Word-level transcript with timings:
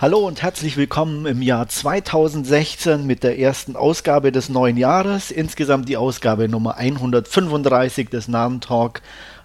Hallo 0.00 0.26
und 0.26 0.40
herzlich 0.40 0.78
willkommen 0.78 1.26
im 1.26 1.42
Jahr 1.42 1.68
2016 1.68 3.06
mit 3.06 3.22
der 3.22 3.38
ersten 3.38 3.76
Ausgabe 3.76 4.32
des 4.32 4.48
neuen 4.48 4.78
Jahres. 4.78 5.30
Insgesamt 5.30 5.90
die 5.90 5.98
Ausgabe 5.98 6.48
Nummer 6.48 6.78
135 6.78 8.08
des 8.08 8.26
Namen 8.26 8.62
Talk. 8.62 9.02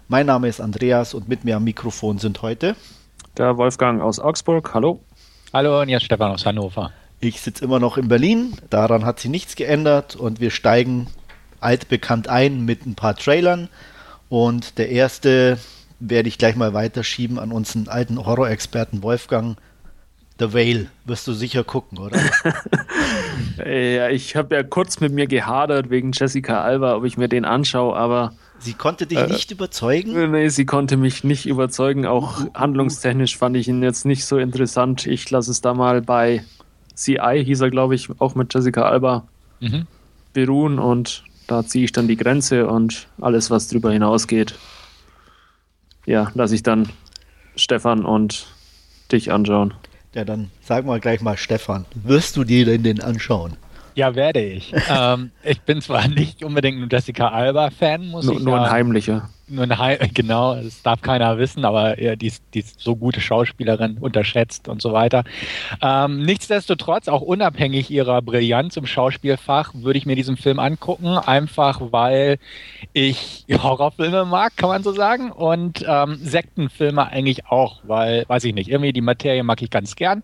Mein 0.08 0.24
Name 0.24 0.48
ist 0.48 0.62
Andreas 0.62 1.12
und 1.12 1.28
mit 1.28 1.44
mir 1.44 1.56
am 1.56 1.64
Mikrofon 1.64 2.16
sind 2.16 2.40
heute 2.40 2.74
der 3.36 3.58
Wolfgang 3.58 4.00
aus 4.00 4.18
Augsburg. 4.18 4.72
Hallo. 4.72 5.00
Hallo 5.52 5.82
und 5.82 5.90
jetzt 5.90 6.06
Stefan 6.06 6.30
aus 6.32 6.46
Hannover. 6.46 6.90
Ich 7.20 7.42
sitze 7.42 7.62
immer 7.62 7.78
noch 7.78 7.98
in 7.98 8.08
Berlin. 8.08 8.54
Daran 8.70 9.04
hat 9.04 9.20
sich 9.20 9.30
nichts 9.30 9.56
geändert 9.56 10.16
und 10.16 10.40
wir 10.40 10.50
steigen 10.50 11.08
altbekannt 11.60 12.28
ein 12.28 12.64
mit 12.64 12.86
ein 12.86 12.94
paar 12.94 13.14
Trailern. 13.14 13.68
Und 14.30 14.78
der 14.78 14.88
erste 14.88 15.58
werde 16.00 16.30
ich 16.30 16.38
gleich 16.38 16.56
mal 16.56 16.72
weiterschieben 16.72 17.38
an 17.38 17.52
unseren 17.52 17.88
alten 17.88 18.24
Horror-Experten 18.24 19.02
Wolfgang. 19.02 19.58
The 20.38 20.52
Whale 20.52 20.88
wirst 21.06 21.26
du 21.26 21.32
sicher 21.32 21.64
gucken, 21.64 21.98
oder? 21.98 22.18
ja, 23.66 24.10
ich 24.10 24.36
habe 24.36 24.54
ja 24.54 24.62
kurz 24.62 25.00
mit 25.00 25.12
mir 25.12 25.26
gehadert 25.26 25.88
wegen 25.88 26.12
Jessica 26.12 26.62
Alba, 26.62 26.96
ob 26.96 27.04
ich 27.04 27.16
mir 27.16 27.28
den 27.28 27.44
anschaue, 27.44 27.96
aber. 27.96 28.34
Sie 28.58 28.74
konnte 28.74 29.06
dich 29.06 29.18
äh, 29.18 29.28
nicht 29.28 29.50
überzeugen? 29.50 30.30
Nee, 30.30 30.48
sie 30.48 30.66
konnte 30.66 30.96
mich 30.96 31.24
nicht 31.24 31.46
überzeugen. 31.46 32.06
Auch 32.06 32.40
handlungstechnisch 32.52 33.36
fand 33.36 33.56
ich 33.56 33.68
ihn 33.68 33.82
jetzt 33.82 34.04
nicht 34.04 34.26
so 34.26 34.36
interessant. 34.36 35.06
Ich 35.06 35.30
lasse 35.30 35.50
es 35.50 35.62
da 35.62 35.72
mal 35.72 36.02
bei 36.02 36.44
CI, 36.94 37.42
hieß 37.44 37.62
er, 37.62 37.70
glaube 37.70 37.94
ich, 37.94 38.08
auch 38.20 38.34
mit 38.34 38.52
Jessica 38.52 38.82
Alba 38.82 39.26
mhm. 39.60 39.86
beruhen 40.32 40.78
und 40.78 41.24
da 41.46 41.64
ziehe 41.64 41.84
ich 41.84 41.92
dann 41.92 42.08
die 42.08 42.16
Grenze 42.16 42.66
und 42.66 43.06
alles, 43.20 43.50
was 43.50 43.68
drüber 43.68 43.92
hinausgeht, 43.92 44.54
ja, 46.04 46.30
lasse 46.34 46.54
ich 46.54 46.62
dann 46.62 46.88
Stefan 47.54 48.04
und 48.04 48.46
dich 49.12 49.32
anschauen. 49.32 49.74
Ja, 50.16 50.24
dann 50.24 50.50
sag 50.62 50.86
mal 50.86 50.98
gleich 50.98 51.20
mal, 51.20 51.36
Stefan, 51.36 51.84
wirst 51.94 52.38
du 52.38 52.44
dir 52.44 52.64
denn 52.64 52.82
den 52.82 53.02
anschauen? 53.02 53.58
Ja, 53.96 54.14
werde 54.14 54.42
ich. 54.42 54.74
ähm, 54.90 55.30
ich 55.42 55.62
bin 55.62 55.80
zwar 55.80 56.06
nicht 56.06 56.44
unbedingt 56.44 56.80
ein 56.80 56.88
Jessica 56.90 57.28
Alba-Fan, 57.28 58.08
muss 58.08 58.26
nur, 58.26 58.34
ich 58.34 58.40
sagen. 58.40 58.50
Nur 58.50 58.60
ein 58.60 58.70
heimlicher. 58.70 59.30
Nur 59.48 59.62
ein 59.62 59.78
Heim, 59.78 59.98
genau, 60.14 60.56
das 60.56 60.82
darf 60.82 61.00
keiner 61.00 61.38
wissen, 61.38 61.64
aber 61.64 62.00
ja, 62.00 62.14
die, 62.14 62.26
ist, 62.26 62.42
die 62.52 62.58
ist 62.58 62.80
so 62.80 62.94
gute 62.94 63.20
Schauspielerin, 63.20 63.96
unterschätzt 63.98 64.68
und 64.68 64.82
so 64.82 64.92
weiter. 64.92 65.24
Ähm, 65.80 66.20
nichtsdestotrotz, 66.22 67.08
auch 67.08 67.22
unabhängig 67.22 67.90
ihrer 67.90 68.20
Brillanz 68.20 68.76
im 68.76 68.86
Schauspielfach, 68.86 69.72
würde 69.72 69.98
ich 69.98 70.04
mir 70.04 70.16
diesen 70.16 70.36
Film 70.36 70.58
angucken, 70.58 71.16
einfach 71.16 71.80
weil 71.90 72.38
ich 72.92 73.46
Horrorfilme 73.50 74.26
mag, 74.26 74.56
kann 74.56 74.68
man 74.68 74.82
so 74.82 74.92
sagen, 74.92 75.32
und 75.32 75.84
ähm, 75.88 76.16
Sektenfilme 76.20 77.06
eigentlich 77.06 77.46
auch, 77.46 77.80
weil, 77.84 78.24
weiß 78.28 78.44
ich 78.44 78.54
nicht, 78.54 78.68
irgendwie 78.68 78.92
die 78.92 79.00
Materie 79.00 79.42
mag 79.42 79.62
ich 79.62 79.70
ganz 79.70 79.96
gern. 79.96 80.22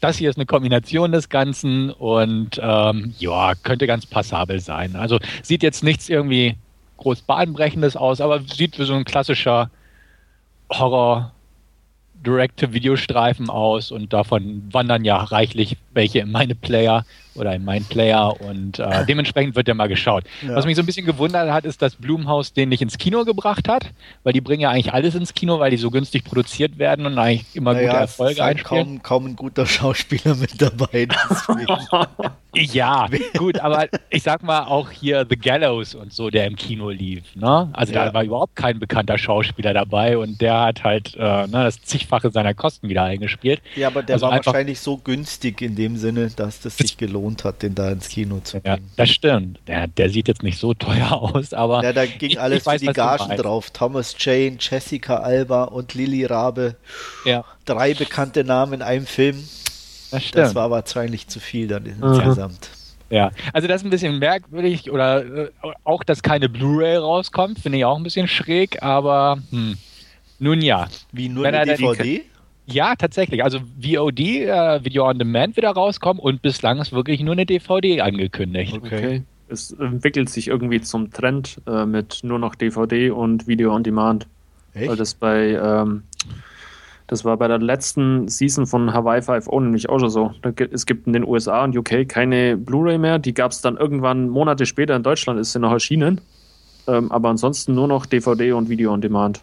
Das 0.00 0.18
hier 0.18 0.30
ist 0.30 0.36
eine 0.36 0.46
Kombination 0.46 1.12
des 1.12 1.28
Ganzen 1.28 1.90
und 1.90 2.60
ähm, 2.62 3.14
ja, 3.18 3.54
könnte 3.54 3.86
ganz 3.86 4.06
passabel 4.06 4.60
sein. 4.60 4.96
Also 4.96 5.18
sieht 5.42 5.62
jetzt 5.62 5.82
nichts 5.82 6.08
irgendwie 6.08 6.56
groß 6.98 7.22
bahnbrechendes 7.22 7.96
aus, 7.96 8.20
aber 8.20 8.40
sieht 8.40 8.78
wie 8.78 8.84
so 8.84 8.94
ein 8.94 9.04
klassischer 9.04 9.70
Horror 10.70 11.32
Direct-to-Video-Streifen 12.24 13.50
aus 13.50 13.90
und 13.90 14.12
davon 14.12 14.62
wandern 14.72 15.04
ja 15.04 15.16
reichlich 15.16 15.76
welche 15.92 16.20
in 16.20 16.32
meine 16.32 16.54
Player 16.54 17.04
oder 17.36 17.54
in 17.54 17.64
meinen 17.64 17.84
Player 17.84 18.40
und 18.40 18.78
äh, 18.78 19.04
dementsprechend 19.08 19.56
wird 19.56 19.68
ja 19.68 19.74
mal 19.74 19.88
geschaut. 19.88 20.24
Ja. 20.42 20.54
Was 20.54 20.66
mich 20.66 20.76
so 20.76 20.82
ein 20.82 20.86
bisschen 20.86 21.06
gewundert 21.06 21.50
hat, 21.50 21.64
ist, 21.64 21.82
dass 21.82 21.96
Blumhaus 21.96 22.52
den 22.52 22.68
nicht 22.68 22.82
ins 22.82 22.98
Kino 22.98 23.24
gebracht 23.24 23.68
hat, 23.68 23.90
weil 24.24 24.32
die 24.32 24.40
bringen 24.40 24.62
ja 24.62 24.70
eigentlich 24.70 24.92
alles 24.92 25.14
ins 25.14 25.34
Kino, 25.34 25.58
weil 25.58 25.70
die 25.70 25.76
so 25.76 25.90
günstig 25.90 26.24
produziert 26.24 26.78
werden 26.78 27.06
und 27.06 27.18
eigentlich 27.18 27.44
immer 27.54 27.74
naja, 27.74 27.88
gute 27.88 28.00
Erfolge 28.00 28.32
es 28.32 28.38
ist 28.38 28.44
halt. 28.44 28.64
Kaum, 28.64 29.02
kaum 29.02 29.26
ein 29.26 29.36
guter 29.36 29.66
Schauspieler 29.66 30.34
mit 30.34 30.60
dabei. 30.60 31.08
ja, 32.54 33.06
gut, 33.36 33.58
aber 33.60 33.88
ich 34.10 34.22
sag 34.22 34.42
mal 34.42 34.64
auch 34.64 34.90
hier 34.90 35.26
The 35.28 35.36
Gallows 35.36 35.94
und 35.94 36.12
so, 36.12 36.30
der 36.30 36.46
im 36.46 36.56
Kino 36.56 36.90
lief. 36.90 37.22
Ne? 37.34 37.68
Also 37.72 37.92
ja. 37.92 38.06
da 38.06 38.14
war 38.14 38.24
überhaupt 38.24 38.56
kein 38.56 38.78
bekannter 38.78 39.18
Schauspieler 39.18 39.74
dabei 39.74 40.18
und 40.18 40.40
der 40.40 40.60
hat 40.60 40.84
halt 40.84 41.14
äh, 41.16 41.46
ne, 41.46 41.64
das 41.64 41.82
zigfache 41.82 42.30
seiner 42.30 42.54
Kosten 42.54 42.88
wieder 42.88 43.04
eingespielt. 43.04 43.60
Ja, 43.74 43.88
aber 43.88 44.02
der 44.02 44.14
also 44.14 44.26
war 44.26 44.32
wahrscheinlich 44.32 44.80
so 44.80 44.96
günstig 44.96 45.62
in 45.62 45.76
dem 45.76 45.96
Sinne, 45.96 46.30
dass 46.34 46.60
das 46.60 46.76
sich 46.76 46.96
gelohnt 46.96 47.25
hat, 47.44 47.62
den 47.62 47.74
da 47.74 47.90
ins 47.90 48.08
Kino 48.08 48.40
zu 48.40 48.60
bringen. 48.60 48.76
Ja, 48.76 48.92
das 48.96 49.10
stimmt. 49.10 49.58
Der, 49.66 49.86
der 49.86 50.10
sieht 50.10 50.28
jetzt 50.28 50.42
nicht 50.42 50.58
so 50.58 50.74
teuer 50.74 51.12
aus, 51.22 51.52
aber. 51.52 51.82
Ja, 51.82 51.92
da 51.92 52.06
ging 52.06 52.30
ich, 52.30 52.40
alles 52.40 52.60
ich 52.60 52.66
weiß, 52.66 52.80
für 52.80 52.88
die 52.88 52.92
Gagen 52.92 53.36
drauf. 53.36 53.70
Thomas 53.70 54.14
Jane, 54.18 54.56
Jessica 54.58 55.16
Alba 55.18 55.64
und 55.64 55.94
Lily 55.94 56.24
Rabe. 56.24 56.76
Ja. 57.24 57.44
Drei 57.64 57.94
bekannte 57.94 58.44
Namen 58.44 58.74
in 58.74 58.82
einem 58.82 59.06
Film. 59.06 59.36
Das, 60.10 60.22
stimmt. 60.22 60.44
das 60.44 60.54
war 60.54 60.70
wahrscheinlich 60.70 61.28
zu 61.28 61.40
viel 61.40 61.66
dann 61.68 61.84
insgesamt. 61.86 62.70
Ja, 63.08 63.30
also 63.52 63.68
das 63.68 63.82
ist 63.82 63.86
ein 63.86 63.90
bisschen 63.90 64.18
merkwürdig 64.18 64.90
oder 64.90 65.24
äh, 65.24 65.50
auch, 65.84 66.02
dass 66.02 66.22
keine 66.22 66.48
Blu-ray 66.48 66.96
rauskommt, 66.96 67.60
finde 67.60 67.78
ich 67.78 67.84
auch 67.84 67.96
ein 67.96 68.02
bisschen 68.02 68.26
schräg, 68.26 68.82
aber 68.82 69.38
hm. 69.50 69.76
nun 70.40 70.60
ja. 70.60 70.88
Wie 71.12 71.28
nur 71.28 71.44
Wenn 71.44 71.54
eine 71.54 71.76
DVD? 71.76 72.24
Ja, 72.66 72.96
tatsächlich. 72.96 73.44
Also 73.44 73.60
VOD, 73.80 74.20
äh, 74.20 74.84
Video 74.84 75.08
on 75.08 75.18
Demand, 75.18 75.56
wieder 75.56 75.70
rauskommen 75.70 76.20
und 76.20 76.42
bislang 76.42 76.78
ist 76.78 76.92
wirklich 76.92 77.20
nur 77.20 77.32
eine 77.32 77.46
DVD 77.46 78.00
angekündigt. 78.00 78.74
Okay. 78.74 78.96
okay. 78.96 79.22
Es 79.48 79.70
entwickelt 79.70 80.28
sich 80.28 80.48
irgendwie 80.48 80.80
zum 80.80 81.12
Trend 81.12 81.60
äh, 81.68 81.86
mit 81.86 82.20
nur 82.24 82.40
noch 82.40 82.56
DVD 82.56 83.10
und 83.10 83.46
Video 83.46 83.72
on 83.72 83.84
Demand. 83.84 84.26
Echt? 84.74 84.88
Weil 84.88 84.96
das 84.96 85.14
bei, 85.14 85.52
ähm, 85.52 86.02
das 87.06 87.24
war 87.24 87.36
bei 87.36 87.46
der 87.46 87.58
letzten 87.58 88.26
Season 88.26 88.66
von 88.66 88.92
Hawaii 88.92 89.20
5.0 89.20 89.60
nämlich 89.60 89.88
auch 89.88 90.00
schon 90.00 90.10
so. 90.10 90.34
Es 90.72 90.84
gibt 90.86 91.06
in 91.06 91.12
den 91.12 91.24
USA 91.24 91.62
und 91.62 91.76
UK 91.76 92.08
keine 92.08 92.56
Blu-ray 92.56 92.98
mehr. 92.98 93.20
Die 93.20 93.32
gab 93.32 93.52
es 93.52 93.60
dann 93.60 93.76
irgendwann 93.76 94.28
Monate 94.28 94.66
später 94.66 94.96
in 94.96 95.04
Deutschland, 95.04 95.38
ist 95.38 95.52
sie 95.52 95.60
noch 95.60 95.70
erschienen. 95.70 96.20
Ähm, 96.88 97.12
aber 97.12 97.28
ansonsten 97.28 97.74
nur 97.74 97.86
noch 97.86 98.06
DVD 98.06 98.52
und 98.52 98.68
Video 98.68 98.92
on 98.92 99.00
Demand. 99.00 99.42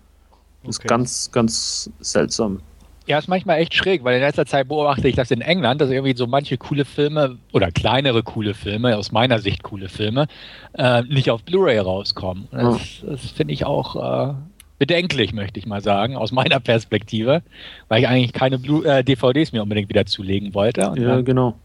Das 0.66 0.78
okay. 0.78 0.84
ist 0.84 0.88
ganz, 0.90 1.32
ganz 1.32 1.90
seltsam. 2.02 2.60
Ja, 3.06 3.18
ist 3.18 3.28
manchmal 3.28 3.59
echt 3.59 3.74
schräg, 3.74 4.03
weil 4.03 4.16
in 4.16 4.22
letzter 4.22 4.46
Zeit 4.46 4.69
beobachte 4.69 5.08
ich 5.09 5.16
das 5.16 5.30
in 5.31 5.41
England, 5.41 5.81
dass 5.81 5.90
irgendwie 5.90 6.16
so 6.16 6.25
manche 6.25 6.58
coole 6.58 6.86
Filme 6.86 7.38
oder 7.52 7.69
kleinere 7.72 8.24
coole 8.24 8.53
Filme, 8.53 8.97
aus 8.97 9.12
meiner 9.12 9.40
Sicht 9.40 9.62
coole 9.64 9.90
Filme, 9.90 10.28
äh, 10.74 11.02
nicht 11.03 11.30
auf 11.30 11.44
Blu-ray 11.44 11.80
rauskommen. 11.80 12.47
Das, 12.52 13.03
das 13.06 13.31
finde 13.31 13.53
ich 13.53 13.66
auch 13.66 14.31
äh, 14.31 14.34
bedenklich, 14.80 15.34
möchte 15.34 15.59
ich 15.59 15.66
mal 15.66 15.81
sagen, 15.81 16.16
aus 16.16 16.31
meiner 16.31 16.59
Perspektive, 16.59 17.42
weil 17.90 18.02
ich 18.02 18.08
eigentlich 18.08 18.34
keine 18.34 18.58
Blu 18.58 18.84
äh, 18.84 19.03
DVDs 19.03 19.52
mir 19.52 19.63
unbedingt 19.63 19.90
wieder 19.90 20.06
zulegen 20.06 20.53
wollte. 20.53 20.81
Ja, 20.81 20.94
dann, 20.96 21.25
genau. 21.25 21.56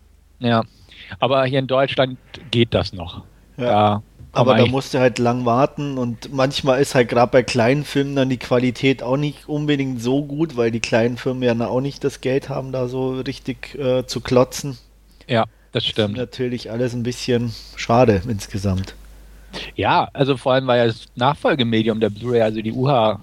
Ja, 0.41 0.65
aber 1.21 1.45
hier 1.47 1.61
in 1.61 1.67
Deutschland 1.67 2.19
geht 2.51 2.75
das 2.75 2.93
noch. 2.93 3.23
Ja. 3.57 3.65
Da 3.65 4.03
aber 4.33 4.57
da 4.57 4.67
musst 4.67 4.95
du 4.95 4.99
halt 4.99 5.19
lang 5.19 5.45
warten 5.45 5.99
und 5.99 6.33
manchmal 6.33 6.81
ist 6.81 6.95
halt 6.95 7.09
gerade 7.09 7.33
bei 7.33 7.43
kleinen 7.43 7.85
Filmen 7.85 8.15
dann 8.15 8.29
die 8.29 8.37
Qualität 8.37 9.03
auch 9.03 9.17
nicht 9.17 9.49
unbedingt 9.49 10.03
so 10.03 10.25
gut, 10.25 10.57
weil 10.57 10.71
die 10.71 10.81
kleinen 10.81 11.17
Firmen 11.17 11.43
ja 11.43 11.67
auch 11.67 11.81
nicht 11.81 12.05
das 12.05 12.21
Geld 12.21 12.49
haben, 12.49 12.73
da 12.73 12.89
so 12.89 13.13
richtig 13.21 13.75
äh, 13.77 14.07
zu 14.07 14.21
klotzen. 14.21 14.79
Ja, 15.27 15.45
das 15.73 15.87
stimmt. 15.87 16.17
Das 16.17 16.23
natürlich 16.23 16.71
alles 16.71 16.95
ein 16.95 17.03
bisschen 17.03 17.55
schade 17.77 18.23
insgesamt. 18.29 18.95
Ja, 19.77 20.09
also 20.13 20.37
vor 20.37 20.53
allem 20.53 20.67
war 20.67 20.77
ja 20.77 20.87
das 20.87 21.07
Nachfolgemedium 21.17 22.01
der 22.01 22.11
Blu-ray, 22.11 22.43
also 22.43 22.61
die 22.61 22.73
UHA 22.73 23.21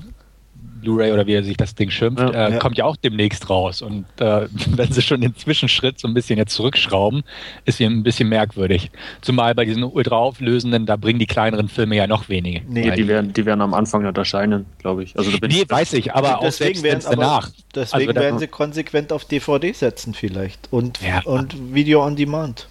Blu-ray 0.86 1.12
oder 1.12 1.28
wie 1.28 1.34
er 1.34 1.44
sich 1.44 1.58
das 1.58 1.76
Ding 1.76 1.90
schimpft, 1.90 2.22
ja, 2.22 2.48
äh, 2.48 2.52
ja. 2.54 2.60
kommt 2.60 2.78
ja 2.78 2.86
auch 2.86 2.96
demnächst 2.96 3.50
raus. 3.50 3.82
Und 3.82 4.06
äh, 4.20 4.48
wenn 4.68 4.92
sie 4.92 5.02
schon 5.02 5.20
den 5.20 5.36
Zwischenschritt 5.36 6.00
so 6.00 6.08
ein 6.08 6.14
bisschen 6.14 6.38
jetzt 6.38 6.54
zurückschrauben, 6.54 7.24
ist 7.66 7.78
hier 7.78 7.90
ein 7.90 8.04
bisschen 8.04 8.30
merkwürdig. 8.30 8.92
Zumal 9.22 9.54
bei 9.56 9.66
diesen 9.66 9.84
ultraauflösenden, 9.84 10.86
da 10.86 10.96
bringen 10.96 11.20
die 11.20 11.26
kleineren 11.26 11.68
Filme 11.68 11.96
ja 11.96 12.08
noch 12.08 12.30
weniger. 12.30 12.62
Nee, 12.68 12.92
die 12.92 13.08
werden, 13.08 13.34
die 13.34 13.46
werden 13.46 13.62
am 13.62 13.74
Anfang 13.74 14.04
nicht 14.04 14.18
erscheinen, 14.18 14.66
glaube 14.80 15.04
ich. 15.04 15.18
Also, 15.18 15.32
nee, 15.32 15.64
ich, 15.64 15.70
weiß 15.70 15.94
ich, 15.94 16.14
aber 16.14 16.40
auch 16.40 16.52
selbst 16.52 16.84
werden 16.84 17.04
danach. 17.04 17.50
Deswegen 17.74 18.10
also, 18.10 18.22
werden 18.22 18.40
sie 18.40 18.48
konsequent 18.48 19.12
auf 19.12 19.26
DVD 19.26 19.74
setzen 19.74 20.14
vielleicht 20.14 20.72
und, 20.72 21.02
ja. 21.02 21.22
und 21.24 21.74
Video 21.74 22.06
on 22.06 22.16
Demand. 22.16 22.68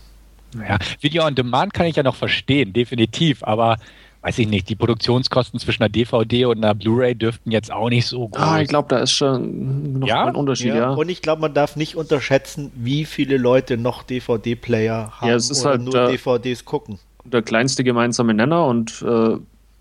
Ja, 0.57 0.79
Video 1.01 1.27
on 1.27 1.35
Demand 1.35 1.75
kann 1.75 1.87
ich 1.87 1.97
ja 1.97 2.03
noch 2.03 2.15
verstehen, 2.15 2.73
definitiv, 2.73 3.43
aber 3.43 3.77
weiß 4.25 4.39
ich 4.39 4.49
nicht, 4.49 4.71
die 4.71 4.75
Produktionskosten 4.75 5.61
zwischen 5.61 5.83
einer 5.83 5.91
DVD 5.91 6.47
und 6.47 6.65
einer 6.65 6.75
Blu-ray 6.75 7.15
dürften 7.15 7.51
jetzt 7.51 7.71
auch 7.71 7.91
nicht 7.91 8.07
so 8.07 8.29
groß. 8.29 8.43
Ah, 8.43 8.61
ich 8.63 8.69
glaube, 8.69 8.89
da 8.89 9.01
ist 9.01 9.13
schon 9.13 9.99
noch 9.99 10.09
ja? 10.09 10.25
ein 10.25 10.35
Unterschied, 10.35 10.69
ja. 10.69 10.77
ja. 10.77 10.91
Und 10.93 11.11
ich 11.11 11.21
glaube, 11.21 11.43
man 11.43 11.53
darf 11.53 11.77
nicht 11.77 11.95
unterschätzen, 11.95 12.73
wie 12.75 13.05
viele 13.05 13.37
Leute 13.37 13.77
noch 13.77 14.03
DVD-Player 14.03 15.21
haben 15.21 15.29
ja, 15.29 15.35
es 15.35 15.51
ist 15.51 15.61
oder 15.61 15.71
halt 15.73 15.83
nur 15.83 15.93
der, 15.93 16.09
DVDs 16.09 16.65
gucken. 16.65 16.99
Der 17.27 17.43
kleinste 17.43 17.85
gemeinsame 17.85 18.33
Nenner 18.33 18.65
und 18.65 19.03
äh, 19.03 19.37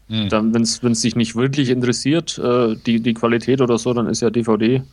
hm. 0.10 0.32
wenn 0.32 0.62
es 0.62 0.82
sich 1.02 1.16
nicht 1.16 1.38
wirklich 1.38 1.70
interessiert, 1.70 2.38
äh, 2.38 2.76
die, 2.86 3.00
die 3.00 3.14
Qualität 3.14 3.62
oder 3.62 3.78
so, 3.78 3.94
dann 3.94 4.08
ist 4.08 4.22
ja 4.22 4.30
DVD 4.30 4.84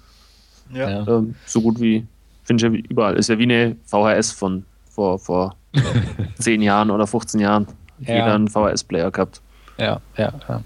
ja. 0.72 1.02
Äh, 1.02 1.22
so 1.46 1.60
gut 1.60 1.80
wie, 1.80 2.06
finde 2.44 2.68
ich 2.68 2.72
ja 2.72 2.80
überall. 2.88 3.16
Ist 3.16 3.28
ja 3.28 3.36
wie 3.36 3.42
eine 3.42 3.76
VHS 3.84 4.30
von 4.30 4.64
vor, 4.88 5.18
vor 5.18 5.56
10 6.38 6.62
Jahren 6.62 6.92
oder 6.92 7.08
15 7.08 7.40
Jahren 7.40 7.66
ja. 8.00 8.14
jeder 8.14 8.34
einen 8.34 8.48
VHS-Player 8.48 9.10
gehabt. 9.10 9.40
Ja, 9.78 10.00
ja, 10.16 10.32
ja. 10.48 10.62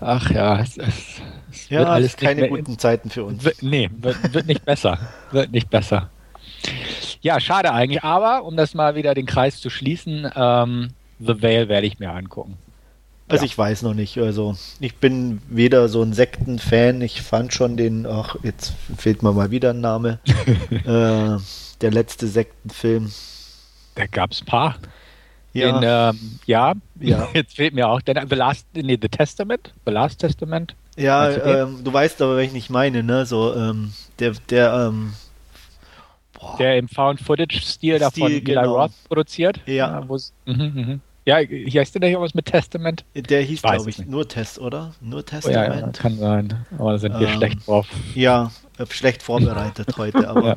Ach 0.00 0.30
ja, 0.30 0.60
es, 0.60 0.76
es, 0.78 1.20
es 1.50 1.68
ja, 1.68 1.80
wird 1.80 1.88
alles 1.88 2.16
keine 2.16 2.48
guten 2.48 2.78
Zeiten 2.78 3.10
für 3.10 3.24
uns. 3.24 3.44
Wird, 3.44 3.62
nee, 3.62 3.88
wird, 3.98 4.34
wird 4.34 4.46
nicht 4.46 4.64
besser. 4.64 4.98
Wird 5.30 5.52
nicht 5.52 5.70
besser. 5.70 6.10
Ja, 7.20 7.38
schade 7.38 7.72
eigentlich, 7.72 8.02
aber 8.02 8.44
um 8.44 8.56
das 8.56 8.74
mal 8.74 8.94
wieder 8.94 9.14
den 9.14 9.26
Kreis 9.26 9.60
zu 9.60 9.70
schließen, 9.70 10.28
ähm, 10.34 10.88
The 11.20 11.40
Veil 11.40 11.68
werde 11.68 11.86
ich 11.86 12.00
mir 12.00 12.10
angucken. 12.10 12.58
Also 13.28 13.44
ja. 13.44 13.46
ich 13.46 13.56
weiß 13.56 13.82
noch 13.82 13.94
nicht. 13.94 14.18
Also 14.18 14.56
ich 14.80 14.96
bin 14.96 15.40
weder 15.48 15.88
so 15.88 16.02
ein 16.02 16.12
Sektenfan. 16.12 17.00
Ich 17.00 17.22
fand 17.22 17.54
schon 17.54 17.76
den, 17.76 18.06
ach, 18.06 18.36
jetzt 18.42 18.74
fehlt 18.96 19.22
mir 19.22 19.32
mal 19.32 19.50
wieder 19.50 19.70
ein 19.70 19.80
Name. 19.80 20.18
äh, 20.70 21.38
der 21.80 21.90
letzte 21.90 22.26
Sektenfilm. 22.26 23.10
Da 23.94 24.06
gab 24.06 24.32
es 24.32 24.42
ein 24.42 24.46
paar. 24.46 24.76
Ja. 25.52 25.72
Den, 25.72 26.16
ähm, 26.16 26.38
ja. 26.46 26.74
ja, 27.00 27.28
jetzt 27.34 27.56
fehlt 27.56 27.74
mir 27.74 27.88
auch 27.88 28.00
der 28.00 28.26
The 28.28 28.34
Last, 28.34 28.66
nee, 28.74 28.98
The 29.00 29.08
Testament, 29.08 29.72
The 29.84 29.92
Last 29.92 30.20
Testament. 30.20 30.74
Ja, 30.96 31.30
ähm, 31.30 31.80
du 31.82 31.92
weißt 31.92 32.20
aber, 32.22 32.36
was 32.36 32.44
ich 32.44 32.52
nicht 32.52 32.70
meine, 32.70 33.02
ne? 33.02 33.24
So, 33.24 33.54
ähm, 33.54 33.92
der, 34.18 34.32
der, 34.50 34.88
ähm, 34.88 35.14
der 36.58 36.76
im 36.76 36.88
Found-Footage-Stil 36.88 37.98
davon 37.98 38.30
Eli 38.30 38.40
genau. 38.40 38.76
Roth 38.76 38.92
produziert. 39.08 39.60
Ja. 39.66 39.72
Ja, 39.72 40.00
mhm, 40.46 40.72
mhm. 40.74 41.00
ja, 41.24 41.38
hier 41.38 41.80
heißt 41.80 41.94
der 41.94 42.00
nicht 42.00 42.10
irgendwas 42.10 42.34
mit 42.34 42.46
Testament? 42.46 43.04
Der 43.14 43.42
hieß, 43.42 43.62
glaube 43.62 43.88
ich, 43.88 44.06
nur 44.06 44.28
Test, 44.28 44.58
oder? 44.58 44.92
Nur 45.00 45.24
Testament. 45.24 45.70
Oh, 45.70 45.74
ja, 45.74 45.80
ja, 45.80 45.88
kann 45.92 46.18
sein. 46.18 46.66
Aber 46.78 46.92
da 46.92 46.98
sind 46.98 47.18
wir 47.18 47.28
ähm, 47.28 47.34
schlecht 47.34 47.66
drauf. 47.66 47.88
Ja, 48.14 48.50
schlecht 48.90 49.22
vorbereitet 49.22 49.88
heute. 49.96 50.28
Aber 50.28 50.48
ja. 50.48 50.56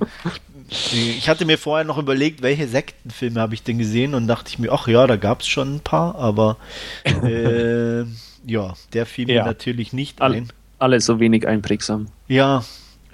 Ich 0.70 1.30
hatte 1.30 1.46
mir 1.46 1.58
vorher 1.58 1.86
noch 1.86 1.98
überlegt, 1.98 2.42
welche 2.42 2.68
Sektenfilme 2.68 3.40
habe 3.40 3.54
ich 3.54 3.64
denn 3.64 3.78
gesehen 3.78 4.16
und 4.16 4.28
dachte 4.28 4.50
ich 4.50 4.60
mir, 4.60 4.72
ach 4.72 4.88
ja, 4.88 5.06
da 5.06 5.16
gab 5.16 5.42
es 5.42 5.48
schon 5.48 5.76
ein 5.76 5.80
paar, 5.80 6.16
aber 6.16 6.58
äh, 7.04 8.04
ja, 8.46 8.74
der 8.94 9.06
fiel 9.06 9.28
mir 9.28 9.46
natürlich 9.46 9.94
nicht 9.94 10.22
All, 10.22 10.34
ein. 10.34 10.52
Alles 10.80 11.06
so 11.06 11.20
wenig 11.20 11.48
einprägsam. 11.48 12.08
Ja, 12.28 12.64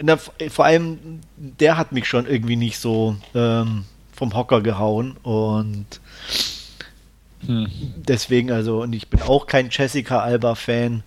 na, 0.02 0.18
vor 0.18 0.66
allem, 0.66 1.22
der 1.38 1.78
hat 1.78 1.92
mich 1.92 2.08
schon 2.08 2.26
irgendwie 2.26 2.56
nicht 2.56 2.80
so 2.80 3.16
ähm, 3.36 3.86
vom 4.14 4.36
Hocker 4.36 4.62
gehauen 4.62 5.18
und 5.24 5.86
hm. 7.46 7.68
deswegen, 7.96 8.52
also, 8.52 8.82
und 8.82 8.94
ich 8.94 9.10
bin 9.10 9.22
auch 9.22 9.48
kein 9.48 9.70
Jessica 9.70 10.20
Alba-Fan, 10.20 11.04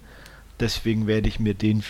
deswegen 0.61 1.07
werde 1.07 1.29
ich 1.29 1.41
mir 1.41 1.55
den, 1.55 1.83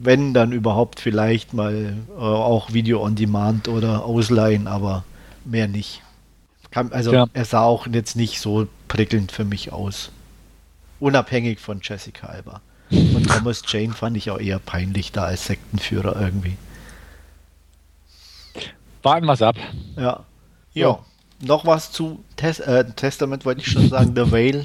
wenn 0.00 0.34
dann 0.34 0.52
überhaupt, 0.52 1.00
vielleicht 1.00 1.54
mal 1.54 1.96
äh, 2.16 2.20
auch 2.20 2.72
Video 2.72 3.02
on 3.02 3.16
Demand 3.16 3.68
oder 3.68 4.04
ausleihen, 4.04 4.66
aber 4.66 5.04
mehr 5.44 5.68
nicht. 5.68 6.02
Kann, 6.70 6.92
also, 6.92 7.12
ja. 7.12 7.26
er 7.32 7.44
sah 7.44 7.62
auch 7.62 7.86
jetzt 7.86 8.14
nicht 8.14 8.40
so 8.40 8.68
prickelnd 8.88 9.32
für 9.32 9.44
mich 9.44 9.72
aus. 9.72 10.10
Unabhängig 11.00 11.60
von 11.60 11.80
Jessica 11.82 12.26
Alba. 12.26 12.60
Und 12.90 13.28
Thomas 13.28 13.62
Jane 13.66 13.92
fand 13.92 14.16
ich 14.16 14.30
auch 14.30 14.40
eher 14.40 14.58
peinlich 14.58 15.12
da 15.12 15.24
als 15.24 15.46
Sektenführer 15.46 16.20
irgendwie. 16.20 16.56
Warten 19.02 19.26
wir 19.26 19.34
es 19.34 19.42
ab. 19.42 19.56
Ja. 19.96 20.24
Ja. 20.72 20.98
Noch 21.40 21.66
was 21.66 21.92
zu 21.92 22.24
Tes 22.36 22.60
äh, 22.60 22.84
Testament 22.96 23.44
wollte 23.44 23.60
ich 23.60 23.68
schon 23.70 23.88
sagen, 23.88 24.14
The 24.16 24.32
Veil. 24.32 24.64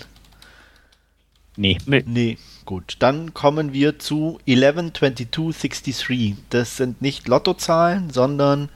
Nee. 1.56 1.78
nee. 1.86 2.04
Nee. 2.06 2.38
Gut, 2.66 2.96
dann 3.00 3.34
kommen 3.34 3.74
wir 3.74 4.00
zu 4.00 4.40
112263. 4.48 6.36
Das 6.50 6.78
sind 6.78 7.02
nicht 7.02 7.28
Lottozahlen, 7.28 8.10
sondern 8.10 8.70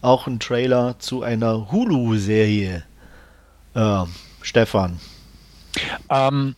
auch 0.00 0.26
ein 0.26 0.40
Trailer 0.40 0.98
zu 0.98 1.22
einer 1.22 1.70
Hulu-Serie. 1.70 2.82
Äh, 3.74 4.04
Stefan. 4.40 4.98
Ähm, 6.08 6.56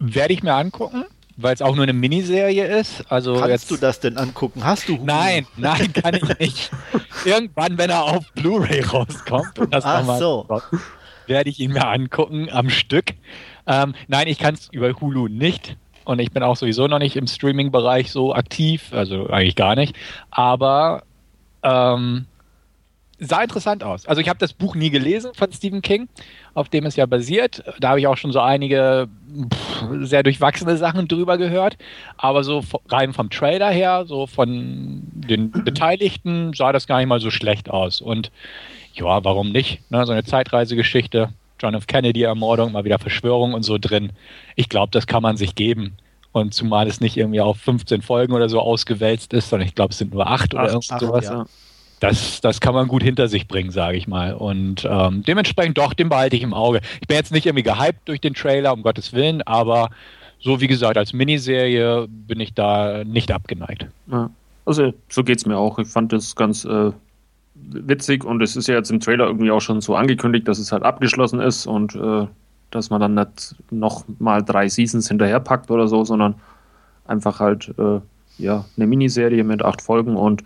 werde 0.00 0.34
ich 0.34 0.42
mir 0.42 0.54
angucken, 0.54 1.04
weil 1.36 1.54
es 1.54 1.62
auch 1.62 1.76
nur 1.76 1.84
eine 1.84 1.92
Miniserie 1.92 2.66
ist. 2.80 3.04
Also 3.08 3.34
Kannst 3.34 3.50
jetzt, 3.50 3.70
du 3.70 3.76
das 3.76 4.00
denn 4.00 4.18
angucken? 4.18 4.64
Hast 4.64 4.88
du? 4.88 4.94
Hulu? 4.94 5.04
Nein, 5.04 5.46
nein, 5.56 5.92
kann 5.92 6.14
ich 6.16 6.38
nicht. 6.38 6.70
Irgendwann, 7.24 7.78
wenn 7.78 7.90
er 7.90 8.02
auf 8.02 8.24
Blu-ray 8.32 8.80
rauskommt, 8.80 9.60
und 9.60 9.72
das 9.72 9.84
Ach 9.84 10.18
so. 10.18 10.48
werde 11.28 11.50
ich 11.50 11.60
ihn 11.60 11.72
mir 11.72 11.86
angucken 11.86 12.48
am 12.50 12.68
Stück. 12.68 13.14
Ähm, 13.66 13.94
nein, 14.08 14.26
ich 14.28 14.38
kann 14.38 14.54
es 14.54 14.68
über 14.72 14.92
Hulu 15.00 15.28
nicht. 15.28 15.76
Und 16.04 16.18
ich 16.18 16.32
bin 16.32 16.42
auch 16.42 16.56
sowieso 16.56 16.88
noch 16.88 16.98
nicht 16.98 17.16
im 17.16 17.26
Streaming-Bereich 17.26 18.10
so 18.10 18.34
aktiv, 18.34 18.92
also 18.92 19.28
eigentlich 19.28 19.54
gar 19.54 19.76
nicht. 19.76 19.94
Aber 20.30 21.04
ähm, 21.62 22.26
sah 23.22 23.42
interessant 23.42 23.84
aus. 23.84 24.06
Also 24.06 24.20
ich 24.20 24.28
habe 24.28 24.38
das 24.38 24.52
Buch 24.52 24.74
nie 24.74 24.90
gelesen 24.90 25.32
von 25.34 25.52
Stephen 25.52 25.80
King, 25.80 26.08
auf 26.54 26.68
dem 26.68 26.86
es 26.86 26.96
ja 26.96 27.06
basiert. 27.06 27.62
Da 27.78 27.90
habe 27.90 28.00
ich 28.00 28.06
auch 28.08 28.16
schon 28.16 28.32
so 28.32 28.40
einige 28.40 29.08
pff, 29.52 29.84
sehr 30.00 30.24
durchwachsene 30.24 30.76
Sachen 30.76 31.06
drüber 31.06 31.38
gehört. 31.38 31.78
Aber 32.16 32.42
so 32.42 32.64
rein 32.88 33.12
vom 33.12 33.30
Trailer 33.30 33.70
her, 33.70 34.04
so 34.06 34.26
von 34.26 35.02
den 35.12 35.50
Beteiligten, 35.64 36.52
sah 36.52 36.72
das 36.72 36.86
gar 36.86 36.98
nicht 36.98 37.06
mal 37.06 37.20
so 37.20 37.30
schlecht 37.30 37.70
aus. 37.70 38.00
Und 38.00 38.32
ja, 38.94 39.24
warum 39.24 39.52
nicht? 39.52 39.88
Ne, 39.90 40.04
so 40.04 40.12
eine 40.12 40.24
Zeitreisegeschichte, 40.24 41.30
John 41.62 41.74
F. 41.74 41.86
Kennedy-Ermordung, 41.86 42.72
mal 42.72 42.84
wieder 42.84 42.98
Verschwörung 42.98 43.54
und 43.54 43.62
so 43.62 43.78
drin. 43.78 44.12
Ich 44.56 44.68
glaube, 44.68 44.90
das 44.90 45.06
kann 45.06 45.22
man 45.22 45.36
sich 45.36 45.54
geben. 45.54 45.94
Und 46.32 46.54
zumal 46.54 46.88
es 46.88 47.00
nicht 47.00 47.16
irgendwie 47.16 47.40
auf 47.40 47.58
15 47.58 48.02
Folgen 48.02 48.32
oder 48.32 48.48
so 48.48 48.60
ausgewälzt 48.60 49.32
ist, 49.32 49.50
sondern 49.50 49.68
ich 49.68 49.74
glaube, 49.74 49.92
es 49.92 49.98
sind 49.98 50.12
nur 50.12 50.26
acht, 50.26 50.54
acht 50.54 50.54
oder 50.54 50.68
irgend 50.68 50.84
sowas. 50.84 51.26
Ja 51.26 51.46
das, 52.02 52.40
das 52.40 52.60
kann 52.60 52.74
man 52.74 52.88
gut 52.88 53.02
hinter 53.02 53.28
sich 53.28 53.46
bringen, 53.46 53.70
sage 53.70 53.96
ich 53.96 54.08
mal. 54.08 54.34
Und 54.34 54.86
ähm, 54.90 55.22
dementsprechend 55.22 55.78
doch, 55.78 55.94
den 55.94 56.08
behalte 56.08 56.34
ich 56.34 56.42
im 56.42 56.52
Auge. 56.52 56.80
Ich 57.00 57.06
bin 57.06 57.16
jetzt 57.16 57.30
nicht 57.30 57.46
irgendwie 57.46 57.62
gehypt 57.62 58.00
durch 58.06 58.20
den 58.20 58.34
Trailer, 58.34 58.72
um 58.72 58.82
Gottes 58.82 59.12
Willen, 59.12 59.40
aber 59.42 59.90
so 60.40 60.60
wie 60.60 60.66
gesagt, 60.66 60.98
als 60.98 61.12
Miniserie 61.12 62.08
bin 62.08 62.40
ich 62.40 62.54
da 62.54 63.04
nicht 63.04 63.30
abgeneigt. 63.30 63.86
Ja. 64.10 64.30
Also 64.64 64.92
so 65.08 65.22
geht 65.22 65.38
es 65.38 65.46
mir 65.46 65.56
auch. 65.56 65.78
Ich 65.78 65.88
fand 65.88 66.12
das 66.12 66.34
ganz 66.34 66.64
äh, 66.64 66.90
witzig 67.68 68.24
und 68.24 68.42
es 68.42 68.56
ist 68.56 68.68
ja 68.68 68.74
jetzt 68.74 68.90
im 68.90 69.00
Trailer 69.00 69.26
irgendwie 69.26 69.50
auch 69.50 69.60
schon 69.60 69.80
so 69.80 69.94
angekündigt, 69.94 70.48
dass 70.48 70.58
es 70.58 70.72
halt 70.72 70.82
abgeschlossen 70.82 71.40
ist 71.40 71.66
und 71.66 71.94
äh, 71.94 72.26
dass 72.70 72.90
man 72.90 73.00
dann 73.00 73.14
nicht 73.14 73.54
noch 73.70 74.04
mal 74.18 74.42
drei 74.42 74.68
Seasons 74.68 75.08
hinterherpackt 75.08 75.70
oder 75.70 75.88
so, 75.88 76.04
sondern 76.04 76.34
einfach 77.06 77.40
halt 77.40 77.72
äh, 77.78 78.00
ja 78.38 78.64
eine 78.76 78.86
Miniserie 78.86 79.44
mit 79.44 79.62
acht 79.62 79.82
Folgen 79.82 80.16
und 80.16 80.42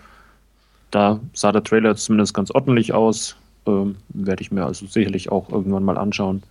da 0.90 1.20
sah 1.32 1.52
der 1.52 1.64
Trailer 1.64 1.96
zumindest 1.96 2.34
ganz 2.34 2.50
ordentlich 2.50 2.92
aus. 2.92 3.36
Ähm, 3.66 3.96
Werde 4.08 4.42
ich 4.42 4.50
mir 4.50 4.64
also 4.64 4.86
sicherlich 4.86 5.30
auch 5.30 5.50
irgendwann 5.50 5.84
mal 5.84 5.98
anschauen. 5.98 6.42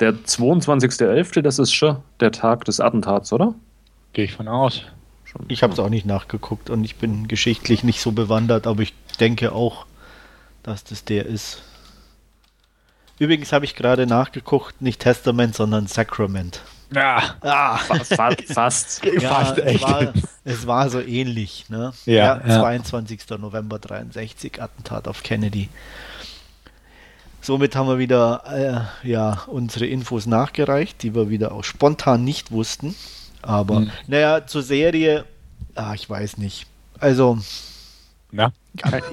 Der 0.00 0.14
22.11., 0.14 1.42
das 1.42 1.58
ist 1.58 1.72
schon 1.72 1.96
der 2.20 2.32
Tag 2.32 2.64
des 2.64 2.80
Attentats, 2.80 3.32
oder? 3.32 3.54
Gehe 4.12 4.24
ich 4.24 4.32
von 4.32 4.48
aus. 4.48 4.84
Ich 5.48 5.62
habe 5.62 5.72
es 5.72 5.78
auch 5.78 5.90
nicht 5.90 6.06
nachgeguckt 6.06 6.70
und 6.70 6.82
ich 6.84 6.96
bin 6.96 7.28
geschichtlich 7.28 7.84
nicht 7.84 8.00
so 8.00 8.10
bewandert, 8.10 8.66
aber 8.66 8.82
ich 8.82 8.94
denke 9.20 9.52
auch, 9.52 9.86
dass 10.62 10.84
das 10.84 11.04
der 11.04 11.26
ist. 11.26 11.62
Übrigens 13.18 13.52
habe 13.52 13.66
ich 13.66 13.74
gerade 13.74 14.06
nachgeguckt, 14.06 14.80
nicht 14.80 15.00
Testament, 15.00 15.54
sondern 15.54 15.86
Sacrament. 15.86 16.62
Ja, 16.94 17.36
ah. 17.42 17.76
fast. 17.76 18.14
fast, 18.52 19.04
ja, 19.04 19.28
fast 19.28 19.58
echt. 19.58 19.76
Es 19.76 19.82
war, 19.82 20.12
es 20.44 20.66
war, 20.66 20.90
so 20.90 21.00
ähnlich. 21.00 21.66
Ne? 21.68 21.92
Ja, 22.06 22.40
ja, 22.44 22.60
22. 22.60 23.20
November 23.38 23.78
63, 23.78 24.60
Attentat 24.60 25.06
auf 25.06 25.22
Kennedy. 25.22 25.68
Somit 27.42 27.76
haben 27.76 27.88
wir 27.88 27.98
wieder 27.98 28.90
äh, 29.04 29.08
ja, 29.08 29.42
unsere 29.46 29.86
Infos 29.86 30.26
nachgereicht, 30.26 31.02
die 31.02 31.14
wir 31.14 31.30
wieder 31.30 31.52
auch 31.52 31.64
spontan 31.64 32.24
nicht 32.24 32.50
wussten. 32.50 32.94
Aber 33.42 33.76
hm. 33.76 33.90
naja, 34.06 34.46
zur 34.46 34.62
Serie, 34.62 35.24
ah, 35.74 35.94
ich 35.94 36.08
weiß 36.08 36.36
nicht. 36.38 36.66
Also, 36.98 37.38
ja, 38.32 38.52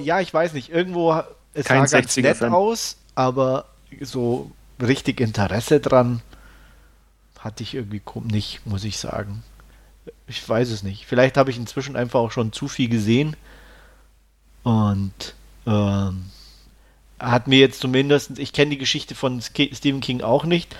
ja 0.02 0.20
ich 0.20 0.32
weiß 0.32 0.52
nicht. 0.52 0.70
Irgendwo, 0.70 1.20
es 1.54 1.66
Kein 1.66 1.86
sah 1.86 2.00
ganz 2.00 2.16
nett 2.16 2.38
Fan. 2.38 2.52
aus, 2.52 2.96
aber 3.14 3.66
so 4.00 4.50
richtig 4.80 5.20
Interesse 5.20 5.80
dran 5.80 6.22
hatte 7.38 7.62
ich 7.62 7.74
irgendwie 7.74 8.02
nicht, 8.24 8.66
muss 8.66 8.84
ich 8.84 8.98
sagen. 8.98 9.42
Ich 10.26 10.46
weiß 10.46 10.70
es 10.70 10.82
nicht. 10.82 11.06
Vielleicht 11.06 11.36
habe 11.36 11.50
ich 11.50 11.56
inzwischen 11.56 11.96
einfach 11.96 12.20
auch 12.20 12.32
schon 12.32 12.52
zu 12.52 12.68
viel 12.68 12.88
gesehen. 12.88 13.36
Und 14.62 15.34
ähm, 15.66 16.26
hat 17.18 17.46
mir 17.46 17.58
jetzt 17.58 17.80
zumindest, 17.80 18.38
ich 18.38 18.52
kenne 18.52 18.72
die 18.72 18.78
Geschichte 18.78 19.14
von 19.14 19.40
Stephen 19.40 20.00
King 20.00 20.20
auch 20.20 20.44
nicht, 20.44 20.76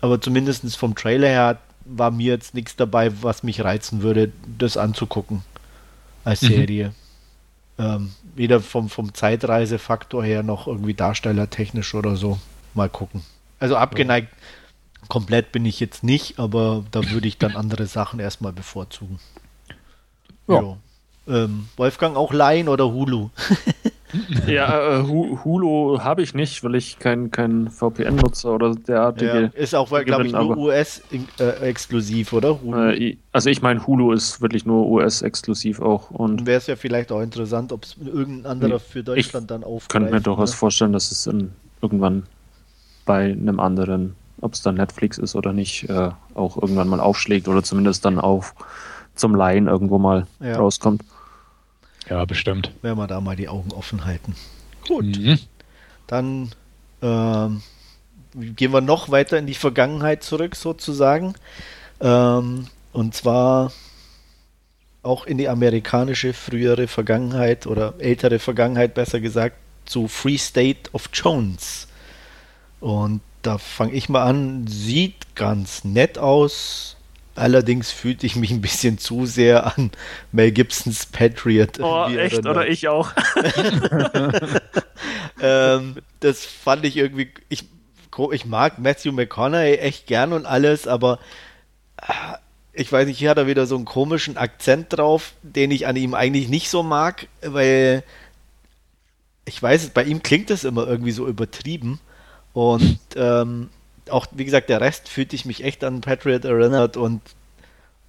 aber 0.00 0.20
zumindest 0.20 0.76
vom 0.76 0.94
Trailer 0.94 1.28
her 1.28 1.58
war 1.84 2.10
mir 2.10 2.32
jetzt 2.32 2.54
nichts 2.54 2.76
dabei, 2.76 3.22
was 3.22 3.42
mich 3.42 3.62
reizen 3.62 4.02
würde, 4.02 4.32
das 4.58 4.76
anzugucken 4.76 5.42
als 6.24 6.42
mhm. 6.42 6.46
Serie. 6.48 6.88
Mhm. 6.88 7.05
Ähm, 7.78 8.12
weder 8.34 8.60
vom, 8.60 8.88
vom 8.88 9.12
Zeitreisefaktor 9.12 10.24
her 10.24 10.42
noch 10.42 10.66
irgendwie 10.66 10.94
darstellertechnisch 10.94 11.94
oder 11.94 12.16
so. 12.16 12.38
Mal 12.74 12.88
gucken. 12.88 13.22
Also 13.58 13.76
abgeneigt 13.76 14.28
Komplett 15.08 15.52
bin 15.52 15.64
ich 15.64 15.78
jetzt 15.78 16.02
nicht, 16.02 16.38
aber 16.38 16.84
da 16.90 17.10
würde 17.10 17.28
ich 17.28 17.38
dann 17.38 17.54
andere 17.54 17.86
Sachen 17.86 18.18
erstmal 18.18 18.52
bevorzugen. 18.52 19.20
Ja. 20.48 20.76
Ähm, 21.28 21.68
Wolfgang 21.76 22.16
auch 22.16 22.32
Laien 22.32 22.68
oder 22.68 22.86
Hulu? 22.86 23.30
Ja, 24.46 25.00
äh, 25.00 25.02
Hulu 25.02 26.00
habe 26.00 26.22
ich 26.22 26.34
nicht, 26.34 26.62
weil 26.62 26.74
ich 26.74 26.98
kein, 26.98 27.30
kein 27.30 27.68
VPN-Nutzer 27.70 28.54
oder 28.54 28.74
derartige. 28.74 29.50
Ja, 29.54 29.60
ist 29.60 29.74
auch, 29.74 29.88
glaube 30.04 30.26
ich, 30.26 30.32
nur 30.32 30.56
US-exklusiv, 30.56 32.32
äh, 32.32 32.36
oder? 32.36 32.58
Äh, 32.94 33.16
also 33.32 33.50
ich 33.50 33.62
meine, 33.62 33.86
Hulu 33.86 34.12
ist 34.12 34.40
wirklich 34.40 34.64
nur 34.64 34.86
US-exklusiv 34.86 35.80
auch. 35.80 36.10
Und 36.10 36.46
wäre 36.46 36.58
es 36.58 36.66
ja 36.66 36.76
vielleicht 36.76 37.12
auch 37.12 37.20
interessant, 37.20 37.72
ob 37.72 37.84
es 37.84 37.96
irgendein 38.04 38.50
anderer 38.52 38.78
für 38.78 39.02
Deutschland 39.02 39.50
dann. 39.50 39.64
Ich 39.76 39.88
könnte 39.88 40.10
mir 40.10 40.20
durchaus 40.20 40.52
ne? 40.52 40.56
vorstellen, 40.56 40.92
dass 40.92 41.10
es 41.10 41.26
in, 41.26 41.52
irgendwann 41.82 42.24
bei 43.04 43.32
einem 43.32 43.60
anderen, 43.60 44.14
ob 44.40 44.54
es 44.54 44.62
dann 44.62 44.76
Netflix 44.76 45.18
ist 45.18 45.34
oder 45.34 45.52
nicht, 45.52 45.88
äh, 45.88 46.10
auch 46.34 46.56
irgendwann 46.56 46.88
mal 46.88 47.00
aufschlägt 47.00 47.48
oder 47.48 47.62
zumindest 47.62 48.04
dann 48.04 48.18
auf 48.18 48.54
zum 49.14 49.34
Laien 49.34 49.66
irgendwo 49.66 49.98
mal 49.98 50.26
ja. 50.40 50.56
rauskommt. 50.56 51.02
Ja, 52.08 52.24
bestimmt. 52.24 52.72
Werden 52.82 52.98
wir 52.98 53.06
da 53.06 53.20
mal 53.20 53.36
die 53.36 53.48
Augen 53.48 53.72
offen 53.72 54.04
halten. 54.04 54.34
Gut. 54.86 55.04
Mhm. 55.04 55.38
Dann 56.06 56.50
ähm, 57.02 57.62
gehen 58.34 58.72
wir 58.72 58.80
noch 58.80 59.10
weiter 59.10 59.38
in 59.38 59.46
die 59.46 59.54
Vergangenheit 59.54 60.22
zurück, 60.22 60.54
sozusagen. 60.54 61.34
Ähm, 62.00 62.66
und 62.92 63.14
zwar 63.14 63.72
auch 65.02 65.26
in 65.26 65.38
die 65.38 65.48
amerikanische 65.48 66.32
frühere 66.32 66.88
Vergangenheit 66.88 67.66
oder 67.66 67.94
ältere 67.98 68.38
Vergangenheit, 68.38 68.94
besser 68.94 69.20
gesagt, 69.20 69.56
zu 69.84 70.08
Free 70.08 70.38
State 70.38 70.90
of 70.92 71.08
Jones. 71.12 71.88
Und 72.80 73.20
da 73.42 73.58
fange 73.58 73.92
ich 73.92 74.08
mal 74.08 74.24
an. 74.24 74.66
Sieht 74.66 75.34
ganz 75.34 75.84
nett 75.84 76.18
aus. 76.18 76.95
Allerdings 77.36 77.90
fühlte 77.90 78.26
ich 78.26 78.36
mich 78.36 78.50
ein 78.50 78.60
bisschen 78.60 78.98
zu 78.98 79.26
sehr 79.26 79.66
an 79.66 79.90
Mel 80.32 80.52
Gibsons 80.52 81.06
Patriot. 81.06 81.80
Oh, 81.80 82.06
echt? 82.06 82.34
Erinnert. 82.34 82.46
Oder 82.46 82.68
ich 82.68 82.88
auch. 82.88 83.12
ähm, 85.40 85.96
das 86.20 86.44
fand 86.44 86.84
ich 86.84 86.96
irgendwie. 86.96 87.30
Ich, 87.48 87.64
ich 88.32 88.46
mag 88.46 88.78
Matthew 88.78 89.12
McConaughey 89.12 89.76
echt 89.76 90.06
gern 90.06 90.32
und 90.32 90.46
alles, 90.46 90.88
aber 90.88 91.18
äh, 92.00 92.38
ich 92.72 92.90
weiß 92.92 93.06
nicht, 93.06 93.18
hier 93.18 93.30
hat 93.30 93.38
er 93.38 93.46
wieder 93.46 93.66
so 93.66 93.76
einen 93.76 93.84
komischen 93.84 94.36
Akzent 94.36 94.86
drauf, 94.90 95.32
den 95.42 95.70
ich 95.70 95.86
an 95.86 95.96
ihm 95.96 96.14
eigentlich 96.14 96.48
nicht 96.48 96.68
so 96.68 96.82
mag, 96.82 97.28
weil 97.42 98.02
ich 99.46 99.62
weiß, 99.62 99.90
bei 99.90 100.04
ihm 100.04 100.22
klingt 100.22 100.50
das 100.50 100.64
immer 100.64 100.86
irgendwie 100.86 101.12
so 101.12 101.26
übertrieben. 101.26 102.00
Und 102.52 102.98
ähm, 103.16 103.70
auch, 104.10 104.26
wie 104.32 104.44
gesagt, 104.44 104.68
der 104.68 104.80
Rest 104.80 105.08
fühlte 105.08 105.36
ich 105.36 105.44
mich 105.44 105.64
echt 105.64 105.84
an 105.84 106.00
Patriot 106.00 106.44
erinnert 106.44 106.96
und 106.96 107.20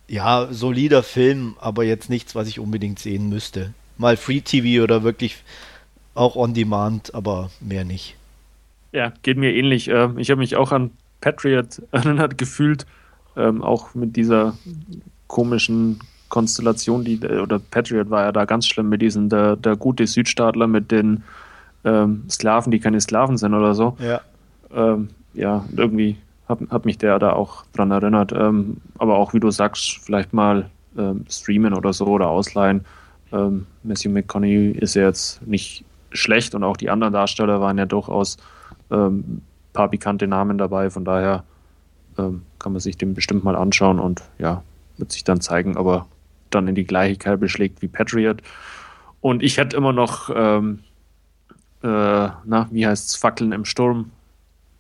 ja, 0.08 0.48
solider 0.52 1.04
Film, 1.04 1.56
aber 1.60 1.84
jetzt 1.84 2.10
nichts, 2.10 2.36
was 2.36 2.48
ich 2.48 2.60
unbedingt 2.60 3.00
sehen 3.00 3.30
müsste. 3.30 3.74
Mal 3.98 4.16
Free 4.16 4.42
TV 4.42 4.84
oder 4.84 5.04
wirklich 5.04 5.44
auch 6.16 6.36
on 6.36 6.54
demand, 6.54 7.14
aber 7.14 7.50
mehr 7.60 7.84
nicht. 7.84 8.16
Ja, 8.92 9.12
geht 9.22 9.38
mir 9.38 9.54
ähnlich. 9.54 9.90
Ähm, 9.90 10.18
ich 10.18 10.32
habe 10.32 10.40
mich 10.40 10.56
auch 10.56 10.72
an 10.72 10.92
Patriot 11.22 11.82
erinnert 11.92 12.38
gefühlt, 12.38 12.86
ähm, 13.36 13.62
auch 13.64 13.94
mit 13.94 14.16
dieser 14.16 14.58
komischen 15.28 16.00
Konstellation, 16.30 17.04
die, 17.04 17.20
oder 17.20 17.60
Patriot 17.60 18.10
war 18.10 18.24
ja 18.24 18.32
da 18.32 18.46
ganz 18.46 18.68
schlimm 18.68 18.90
mit 18.90 19.02
diesem, 19.02 19.30
der, 19.30 19.56
der 19.56 19.76
gute 19.76 20.08
Südstaatler 20.08 20.68
mit 20.68 20.92
den 20.92 21.24
ähm, 21.86 22.24
Sklaven, 22.30 22.72
die 22.72 22.80
keine 22.80 23.00
Sklaven 23.00 23.38
sind 23.38 23.54
oder 23.54 23.74
so. 23.76 23.98
Ja. 24.00 24.22
Ähm, 24.74 25.10
ja, 25.34 25.66
irgendwie 25.76 26.18
hat, 26.48 26.60
hat 26.70 26.86
mich 26.86 26.98
der 26.98 27.20
da 27.20 27.34
auch 27.34 27.66
dran 27.74 27.92
erinnert. 27.92 28.32
Ähm, 28.32 28.78
aber 28.98 29.18
auch, 29.18 29.34
wie 29.34 29.40
du 29.40 29.52
sagst, 29.52 30.00
vielleicht 30.04 30.34
mal 30.34 30.70
ähm, 30.98 31.26
streamen 31.30 31.74
oder 31.74 31.94
so 31.94 32.06
oder 32.06 32.30
ausleihen. 32.30 32.86
Ähm, 33.32 33.68
Matthew 33.84 34.10
McConaughey 34.10 34.72
ist 34.72 34.96
ja 34.96 35.04
jetzt 35.04 35.46
nicht 35.46 35.84
schlecht 36.12 36.56
und 36.56 36.64
auch 36.64 36.78
die 36.78 36.90
anderen 36.90 37.14
Darsteller 37.14 37.60
waren 37.62 37.78
ja 37.78 37.86
durchaus 37.86 38.38
ein 38.90 39.00
ähm, 39.00 39.42
paar 39.74 39.90
bekannte 39.90 40.28
Namen 40.28 40.58
dabei. 40.58 40.90
Von 40.90 41.06
daher 41.06 41.44
ähm, 42.18 42.44
kann 42.60 42.72
man 42.72 42.80
sich 42.80 42.98
den 42.98 43.14
bestimmt 43.14 43.44
mal 43.44 43.56
anschauen 43.56 44.00
und 44.00 44.24
ja, 44.40 44.64
wird 44.98 45.12
sich 45.12 45.24
dann 45.24 45.42
zeigen, 45.42 45.78
aber 45.78 46.08
dann 46.50 46.68
in 46.68 46.76
die 46.76 46.86
gleiche 46.86 47.18
Kerbe 47.18 47.50
schlägt 47.50 47.82
wie 47.82 47.88
Patriot. 47.88 48.42
Und 49.20 49.44
ich 49.44 49.58
hätte 49.58 49.76
immer 49.76 49.94
noch, 49.94 50.30
ähm, 50.34 50.80
äh, 51.84 51.88
na, 51.88 52.68
wie 52.72 52.88
heißt 52.88 53.10
es, 53.10 53.16
Fackeln 53.16 53.52
im 53.52 53.66
Sturm 53.66 54.12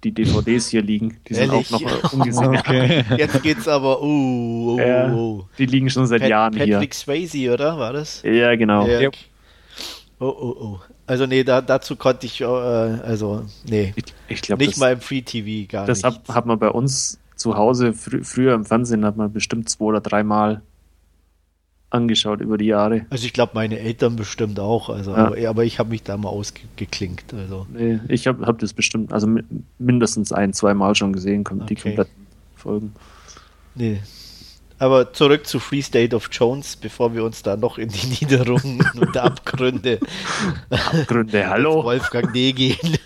die 0.04 0.12
DVDs 0.12 0.70
hier 0.70 0.82
liegen. 0.82 1.18
Die 1.28 1.34
sind 1.34 1.52
Ehrlich? 1.52 1.74
auch 1.74 1.82
noch 1.82 2.14
ungesehen. 2.14 2.56
Okay. 2.56 3.04
Jetzt 3.18 3.42
geht's 3.42 3.68
aber, 3.68 4.02
uh, 4.02 4.76
uh, 4.76 4.80
ja, 4.80 5.14
uh. 5.14 5.44
Die 5.58 5.66
liegen 5.66 5.90
schon 5.90 6.06
seit 6.06 6.22
Pat 6.22 6.30
Jahren 6.30 6.52
Patrick 6.52 6.66
hier. 6.68 6.76
Patrick 6.76 6.94
Swayze, 6.94 7.54
oder? 7.54 7.78
War 7.78 7.94
das? 7.94 8.22
Ja, 8.24 8.56
genau. 8.56 8.88
Ja. 8.88 9.10
Oh, 10.20 10.26
oh, 10.28 10.56
oh. 10.60 10.80
Also 11.06 11.26
nee, 11.26 11.44
da, 11.44 11.62
dazu 11.62 11.96
konnte 11.96 12.26
ich, 12.26 12.42
äh, 12.42 12.46
also 12.46 13.46
nee, 13.66 13.94
ich, 13.96 14.04
ich 14.28 14.42
glaub, 14.42 14.60
nicht 14.60 14.74
das, 14.74 14.78
mal 14.78 14.94
im 14.94 15.00
Free 15.00 15.22
TV 15.22 15.72
gar 15.72 15.86
das 15.86 16.04
nicht. 16.04 16.06
Das 16.06 16.28
hat, 16.28 16.36
hat 16.36 16.46
man 16.46 16.60
bei 16.60 16.70
uns 16.70 17.18
zu 17.36 17.56
Hause, 17.56 17.94
fr 17.94 18.24
früher 18.24 18.54
im 18.54 18.66
Fernsehen 18.66 19.06
hat 19.06 19.16
man 19.16 19.32
bestimmt 19.32 19.70
zwei 19.70 19.86
oder 19.86 20.02
dreimal 20.02 20.62
angeschaut 21.90 22.42
über 22.42 22.58
die 22.58 22.66
Jahre. 22.66 23.06
Also 23.10 23.26
ich 23.26 23.34
glaube, 23.34 23.54
meine 23.56 23.80
Eltern 23.80 24.16
bestimmt 24.16 24.60
auch. 24.60 24.90
Also, 24.90 25.12
ja. 25.12 25.18
aber, 25.18 25.50
aber, 25.50 25.64
ich 25.64 25.80
habe 25.80 25.90
mich 25.90 26.04
da 26.04 26.18
mal 26.18 26.30
ausgeklinkt. 26.30 27.34
Also. 27.34 27.66
Nee, 27.72 28.00
ich 28.08 28.28
habe 28.28 28.46
hab 28.46 28.60
das 28.60 28.74
bestimmt, 28.74 29.14
also 29.14 29.28
mindestens 29.80 30.32
ein, 30.32 30.54
zwei 30.54 30.74
Mal 30.74 30.96
schon 30.96 31.14
gesehen, 31.14 31.44
okay. 31.48 31.66
die 31.70 31.76
kompletten 31.76 32.28
Folgen. 32.56 32.94
Nee. 33.76 34.00
Aber 34.80 35.12
zurück 35.12 35.48
zu 35.48 35.60
Free 35.60 35.82
State 35.82 36.16
of 36.16 36.30
Jones, 36.32 36.76
bevor 36.76 37.16
wir 37.16 37.24
uns 37.24 37.42
da 37.42 37.58
noch 37.58 37.78
in 37.78 37.90
die 37.90 38.08
Niederungen 38.22 38.86
und 39.00 39.18
Abgründe, 39.18 40.00
Abgründe, 40.70 41.48
hallo. 41.48 41.84
Wolfgang 41.84 42.32
D. 42.34 42.54
gehen. 42.54 42.98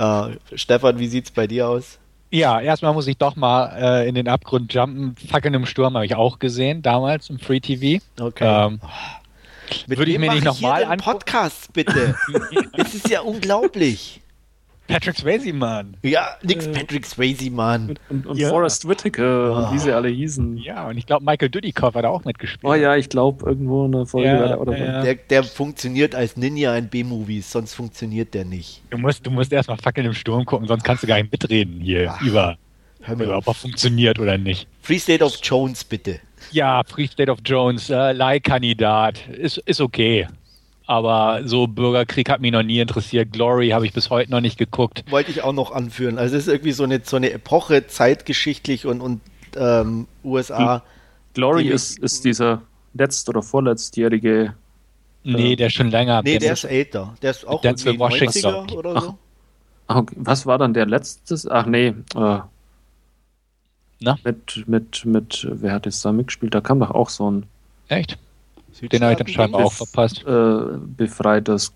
uh, 0.00 0.30
Stefan, 0.54 0.98
wie 0.98 1.06
sieht 1.06 1.26
es 1.26 1.30
bei 1.30 1.46
dir 1.46 1.68
aus? 1.68 1.98
Ja, 2.34 2.60
erstmal 2.60 2.92
muss 2.92 3.06
ich 3.06 3.16
doch 3.16 3.36
mal 3.36 3.66
äh, 3.80 4.08
in 4.08 4.16
den 4.16 4.26
Abgrund 4.26 4.74
jumpen. 4.74 5.14
Fackeln 5.14 5.54
im 5.54 5.66
Sturm 5.66 5.94
habe 5.94 6.04
ich 6.04 6.16
auch 6.16 6.40
gesehen, 6.40 6.82
damals 6.82 7.30
im 7.30 7.38
Free 7.38 7.60
TV. 7.60 8.02
Okay. 8.18 8.66
Ähm, 8.66 8.80
würde 9.86 10.10
ich 10.10 10.18
mir 10.18 10.32
nicht 10.32 10.44
nochmal 10.44 10.82
an. 10.82 10.98
Podcast 10.98 11.72
bitte. 11.72 12.16
das 12.76 12.92
ist 12.92 13.08
ja 13.08 13.20
unglaublich. 13.20 14.20
Patrick 14.86 15.16
Swayze, 15.16 15.52
Mann. 15.52 15.96
Ja, 16.02 16.36
nix 16.42 16.66
äh, 16.66 16.72
Patrick 16.72 17.06
Swayze, 17.06 17.50
Mann. 17.50 17.96
Und, 18.08 18.26
und 18.26 18.36
ja. 18.36 18.50
Forrest 18.50 18.86
Whitaker 18.86 19.52
oh. 19.52 19.56
und 19.56 19.74
wie 19.74 19.78
sie 19.78 19.92
alle 19.92 20.08
hießen. 20.08 20.58
Ja, 20.58 20.88
und 20.88 20.98
ich 20.98 21.06
glaube, 21.06 21.24
Michael 21.24 21.48
Dudikoff 21.48 21.94
hat 21.94 22.04
auch 22.04 22.24
mitgespielt. 22.24 22.64
Oh 22.64 22.74
ja, 22.74 22.94
ich 22.96 23.08
glaube, 23.08 23.46
irgendwo 23.46 23.86
in 23.86 23.92
der 23.92 24.06
Folge 24.06 24.28
ja, 24.28 24.48
der, 24.48 24.60
oder 24.60 24.76
ja. 24.76 25.02
der, 25.02 25.14
der 25.14 25.44
funktioniert 25.44 26.14
als 26.14 26.36
Ninja 26.36 26.76
in 26.76 26.88
B-Movies, 26.88 27.50
sonst 27.50 27.74
funktioniert 27.74 28.34
der 28.34 28.44
nicht. 28.44 28.82
Du 28.90 28.98
musst, 28.98 29.26
du 29.26 29.30
musst 29.30 29.52
erstmal 29.52 29.78
Fackeln 29.78 30.06
im 30.06 30.14
Sturm 30.14 30.44
gucken, 30.44 30.68
sonst 30.68 30.84
kannst 30.84 31.02
du 31.02 31.06
gar 31.06 31.16
nicht 31.16 31.32
mitreden 31.32 31.80
hier 31.80 32.12
Ach, 32.14 32.22
über, 32.22 32.56
über 33.08 33.38
ob 33.38 33.46
er 33.46 33.54
funktioniert 33.54 34.18
oder 34.18 34.36
nicht. 34.36 34.68
Free 34.82 34.98
State 34.98 35.24
of 35.24 35.38
Jones, 35.42 35.82
bitte. 35.82 36.20
Ja, 36.50 36.82
Free 36.86 37.06
State 37.06 37.30
of 37.30 37.38
Jones, 37.44 37.88
äh, 37.88 38.12
Leihkandidat. 38.12 39.26
Ist, 39.28 39.58
ist 39.58 39.80
okay. 39.80 40.28
Aber 40.86 41.40
so 41.44 41.66
Bürgerkrieg 41.66 42.28
hat 42.28 42.40
mich 42.40 42.52
noch 42.52 42.62
nie 42.62 42.78
interessiert. 42.78 43.32
Glory 43.32 43.70
habe 43.70 43.86
ich 43.86 43.92
bis 43.92 44.10
heute 44.10 44.30
noch 44.30 44.42
nicht 44.42 44.58
geguckt. 44.58 45.04
Wollte 45.10 45.30
ich 45.30 45.42
auch 45.42 45.54
noch 45.54 45.72
anführen. 45.72 46.18
Also 46.18 46.36
es 46.36 46.46
ist 46.46 46.52
irgendwie 46.52 46.72
so 46.72 46.84
eine, 46.84 47.00
so 47.02 47.16
eine 47.16 47.30
Epoche 47.32 47.86
zeitgeschichtlich 47.86 48.84
und, 48.84 49.00
und 49.00 49.20
ähm, 49.56 50.06
USA. 50.22 50.82
Glory 51.32 51.64
die, 51.64 51.70
ist, 51.70 51.98
ist 51.98 52.24
dieser 52.24 52.62
letzt- 52.92 53.28
oder 53.28 53.42
vorletztjährige. 53.42 54.54
Nee, 55.24 55.56
der 55.56 55.68
ist 55.68 55.72
schon 55.72 55.90
länger. 55.90 56.22
Nee, 56.22 56.32
der, 56.32 56.40
der 56.40 56.52
ist 56.52 56.64
älter. 56.64 57.14
Der 57.22 57.30
ist 57.30 57.46
auch 57.46 57.62
Denzel 57.62 57.98
Washington 57.98 58.70
oder 58.72 59.00
so. 59.00 59.18
Ach, 59.86 59.96
okay. 59.96 60.16
Was 60.18 60.44
war 60.44 60.58
dann 60.58 60.74
der 60.74 60.84
letzte? 60.84 61.36
Ach 61.50 61.64
nee. 61.64 61.94
Äh, 62.14 62.40
Na? 64.00 64.18
Mit, 64.22 64.68
mit, 64.68 65.04
mit, 65.06 65.48
wer 65.50 65.72
hat 65.72 65.86
jetzt 65.86 66.04
da 66.04 66.12
mitgespielt? 66.12 66.54
Da 66.54 66.60
kam 66.60 66.78
doch 66.78 66.90
auch 66.90 67.08
so 67.08 67.30
ein. 67.30 67.46
Echt? 67.88 68.18
Den 68.80 69.02
habe 69.02 69.12
ich 69.12 69.18
dann 69.18 69.28
scheinbar 69.28 69.64
auch 69.64 69.72
verpasst. 69.72 70.24
Äh, 70.26 70.78
befreit 70.96 71.48
das 71.48 71.72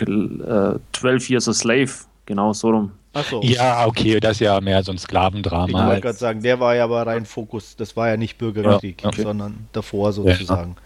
äh, 0.00 0.78
12 0.92 1.30
Years 1.30 1.48
a 1.48 1.52
Slave, 1.52 1.90
genau 2.26 2.52
so 2.52 2.70
rum. 2.70 2.92
So. 3.28 3.42
Ja, 3.42 3.86
okay, 3.86 4.20
das 4.20 4.32
ist 4.32 4.40
ja 4.40 4.58
mehr 4.60 4.82
so 4.82 4.90
ein 4.90 4.98
Sklavendrama. 4.98 5.66
Ich 5.66 5.74
wollte 5.74 6.00
gerade 6.00 6.18
sagen, 6.18 6.42
der 6.42 6.58
war 6.60 6.74
ja 6.74 6.84
aber 6.84 7.06
rein 7.06 7.26
Fokus, 7.26 7.76
das 7.76 7.94
war 7.94 8.08
ja 8.08 8.16
nicht 8.16 8.38
Bürgerkrieg, 8.38 9.02
ja, 9.02 9.08
okay. 9.08 9.22
sondern 9.22 9.68
davor 9.72 10.12
sozusagen. 10.12 10.76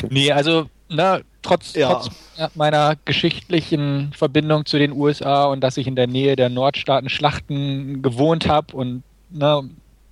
Ja. 0.00 0.08
Nee, 0.08 0.30
also, 0.30 0.66
na, 0.88 1.20
trotz, 1.42 1.74
ja. 1.74 1.92
trotz 1.92 2.10
meiner 2.54 2.94
geschichtlichen 3.04 4.12
Verbindung 4.16 4.66
zu 4.66 4.78
den 4.78 4.92
USA 4.92 5.46
und 5.46 5.62
dass 5.62 5.76
ich 5.76 5.88
in 5.88 5.96
der 5.96 6.06
Nähe 6.06 6.36
der 6.36 6.48
Nordstaaten 6.48 7.08
Schlachten 7.08 8.02
gewohnt 8.02 8.46
habe 8.46 8.74
und 8.76 9.02
na, 9.30 9.62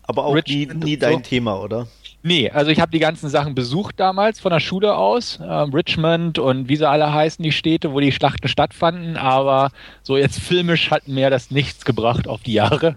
aber 0.04 0.26
auch 0.26 0.34
nie, 0.46 0.66
nie 0.66 0.96
dein 0.96 1.14
so. 1.14 1.20
Thema, 1.20 1.60
oder? 1.60 1.86
Nee, 2.24 2.50
also 2.50 2.70
ich 2.70 2.80
habe 2.80 2.92
die 2.92 3.00
ganzen 3.00 3.28
Sachen 3.28 3.54
besucht 3.54 3.98
damals 3.98 4.38
von 4.38 4.52
der 4.52 4.60
Schule 4.60 4.96
aus, 4.96 5.40
äh, 5.40 5.44
Richmond 5.44 6.38
und 6.38 6.68
wie 6.68 6.76
sie 6.76 6.88
alle 6.88 7.12
heißen, 7.12 7.42
die 7.42 7.50
Städte, 7.50 7.92
wo 7.92 8.00
die 8.00 8.12
Schlachten 8.12 8.46
stattfanden, 8.46 9.16
aber 9.16 9.70
so 10.02 10.16
jetzt 10.16 10.38
filmisch 10.38 10.90
hat 10.90 11.08
mir 11.08 11.30
das 11.30 11.50
nichts 11.50 11.84
gebracht 11.84 12.28
auf 12.28 12.42
die 12.42 12.52
Jahre. 12.52 12.96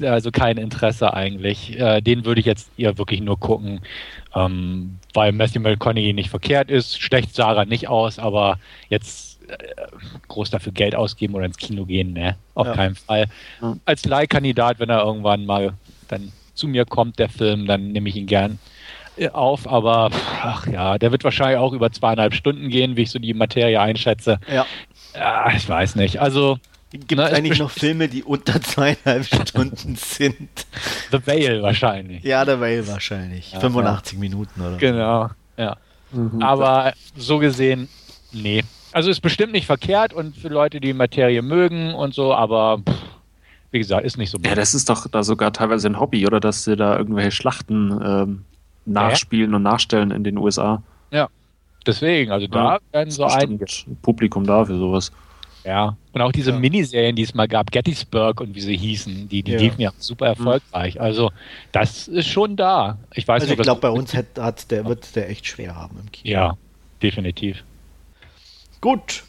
Also 0.00 0.30
kein 0.30 0.56
Interesse 0.56 1.12
eigentlich. 1.12 1.78
Äh, 1.78 2.00
den 2.00 2.24
würde 2.24 2.40
ich 2.40 2.46
jetzt 2.46 2.70
eher 2.78 2.96
wirklich 2.98 3.20
nur 3.20 3.38
gucken, 3.38 3.80
ähm, 4.34 4.98
weil 5.12 5.32
Matthew 5.32 5.60
McConaughey 5.60 6.12
nicht 6.12 6.30
verkehrt 6.30 6.70
ist. 6.70 7.00
Schlecht 7.00 7.34
sah 7.34 7.52
er 7.54 7.66
nicht 7.66 7.88
aus, 7.88 8.18
aber 8.18 8.58
jetzt 8.88 9.42
äh, 9.48 9.56
groß 10.28 10.50
dafür 10.50 10.72
Geld 10.72 10.94
ausgeben 10.94 11.34
oder 11.34 11.44
ins 11.44 11.58
Kino 11.58 11.84
gehen, 11.84 12.14
ne? 12.14 12.36
Auf 12.54 12.68
ja. 12.68 12.74
keinen 12.74 12.94
Fall. 12.94 13.26
Als 13.84 14.06
Leihkandidat, 14.06 14.78
wenn 14.78 14.88
er 14.88 15.04
irgendwann 15.04 15.44
mal 15.44 15.74
dann 16.08 16.32
zu 16.54 16.68
mir 16.68 16.84
kommt, 16.84 17.18
der 17.18 17.28
Film, 17.28 17.66
dann 17.66 17.88
nehme 17.92 18.08
ich 18.08 18.16
ihn 18.16 18.26
gern 18.26 18.58
äh, 19.16 19.28
auf, 19.28 19.68
aber 19.68 20.10
ach 20.42 20.66
ja, 20.66 20.98
der 20.98 21.12
wird 21.12 21.24
wahrscheinlich 21.24 21.58
auch 21.58 21.72
über 21.72 21.90
zweieinhalb 21.90 22.34
Stunden 22.34 22.68
gehen, 22.68 22.96
wie 22.96 23.02
ich 23.02 23.10
so 23.10 23.18
die 23.18 23.34
Materie 23.34 23.80
einschätze. 23.80 24.38
Ja. 24.52 24.66
ja 25.14 25.52
ich 25.54 25.68
weiß 25.68 25.96
nicht. 25.96 26.20
Also 26.20 26.58
Gibt 26.92 27.12
es 27.12 27.32
eigentlich 27.32 27.58
noch 27.58 27.70
Filme, 27.70 28.08
die 28.08 28.22
unter 28.22 28.60
zweieinhalb 28.60 29.24
Stunden 29.48 29.96
sind? 29.96 30.48
The 31.10 31.26
Whale 31.26 31.62
wahrscheinlich. 31.62 32.22
Ja, 32.22 32.44
The 32.44 32.60
Whale 32.60 32.86
wahrscheinlich. 32.86 33.52
Ja, 33.52 33.60
85 33.60 34.14
ja. 34.14 34.18
Minuten 34.18 34.60
oder 34.60 34.76
Genau, 34.76 35.30
ja. 35.56 35.76
Mhm. 36.12 36.42
Aber 36.42 36.92
so 37.16 37.38
gesehen, 37.38 37.88
nee. 38.32 38.62
Also 38.92 39.10
ist 39.10 39.20
bestimmt 39.20 39.52
nicht 39.52 39.64
verkehrt 39.64 40.12
und 40.12 40.36
für 40.36 40.48
Leute, 40.48 40.80
die 40.80 40.92
Materie 40.92 41.40
mögen 41.40 41.94
und 41.94 42.14
so, 42.14 42.34
aber 42.34 42.78
pff, 42.86 42.94
wie 43.72 43.78
gesagt, 43.78 44.04
ist 44.04 44.18
nicht 44.18 44.30
so. 44.30 44.38
Ja, 44.44 44.54
das 44.54 44.74
ist 44.74 44.88
doch 44.88 45.08
da 45.08 45.22
sogar 45.22 45.52
teilweise 45.52 45.88
ein 45.88 45.98
Hobby, 45.98 46.26
oder 46.26 46.38
dass 46.38 46.64
sie 46.64 46.76
da 46.76 46.96
irgendwelche 46.96 47.32
Schlachten 47.32 48.00
ähm, 48.04 48.44
nachspielen 48.84 49.50
ja. 49.50 49.56
und 49.56 49.62
nachstellen 49.62 50.10
in 50.10 50.24
den 50.24 50.38
USA. 50.38 50.82
Ja, 51.10 51.28
deswegen, 51.86 52.30
also 52.30 52.46
da 52.46 52.74
ja, 52.74 52.80
werden 52.92 53.10
so 53.10 53.24
ein 53.24 53.58
Publikum 54.02 54.46
da 54.46 54.64
für 54.64 54.76
sowas. 54.76 55.10
Ja, 55.64 55.96
und 56.12 56.20
auch 56.20 56.32
diese 56.32 56.50
ja. 56.50 56.58
Miniserien, 56.58 57.14
die 57.14 57.22
es 57.22 57.34
mal 57.34 57.46
gab, 57.46 57.70
Gettysburg 57.70 58.40
und 58.40 58.54
wie 58.54 58.60
sie 58.60 58.76
hießen, 58.76 59.28
die, 59.28 59.42
die 59.42 59.52
ja. 59.52 59.58
liefen 59.60 59.80
ja 59.80 59.92
super 59.96 60.26
erfolgreich. 60.26 61.00
Also 61.00 61.30
das 61.70 62.08
ist 62.08 62.26
schon 62.26 62.56
da. 62.56 62.98
Ich 63.14 63.28
weiß 63.28 63.42
also 63.42 63.52
nicht, 63.52 63.60
ich 63.60 63.64
glaube, 63.64 63.80
bei 63.80 63.90
uns 63.90 64.12
hat, 64.12 64.26
hat 64.38 64.70
der, 64.70 64.84
wird 64.84 65.14
der 65.14 65.30
echt 65.30 65.46
schwer 65.46 65.76
haben 65.76 65.98
im 66.00 66.10
Kino. 66.10 66.32
Ja, 66.32 66.56
definitiv. 67.00 67.62
Gut. 68.80 69.22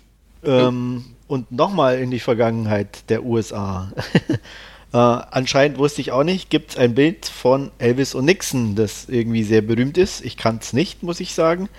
Ähm, 0.44 1.06
und 1.28 1.52
nochmal 1.52 2.00
in 2.00 2.12
die 2.12 2.20
Vergangenheit 2.20 3.10
der 3.10 3.24
USA. 3.24 3.92
äh, 4.94 4.98
anscheinend 4.98 5.78
wusste 5.78 6.02
ich 6.02 6.12
auch 6.12 6.24
nicht, 6.24 6.50
gibt 6.50 6.72
es 6.72 6.78
ein 6.78 6.96
Bild 6.96 7.26
von 7.26 7.72
Elvis 7.78 8.16
und 8.16 8.26
Nixon, 8.26 8.76
das 8.76 9.10
irgendwie 9.10 9.44
sehr 9.44 9.62
berühmt 9.62 9.98
ist. 9.98 10.24
Ich 10.24 10.38
kann 10.38 10.60
es 10.62 10.74
nicht, 10.74 11.04
muss 11.04 11.20
ich 11.20 11.34
sagen. 11.34 11.70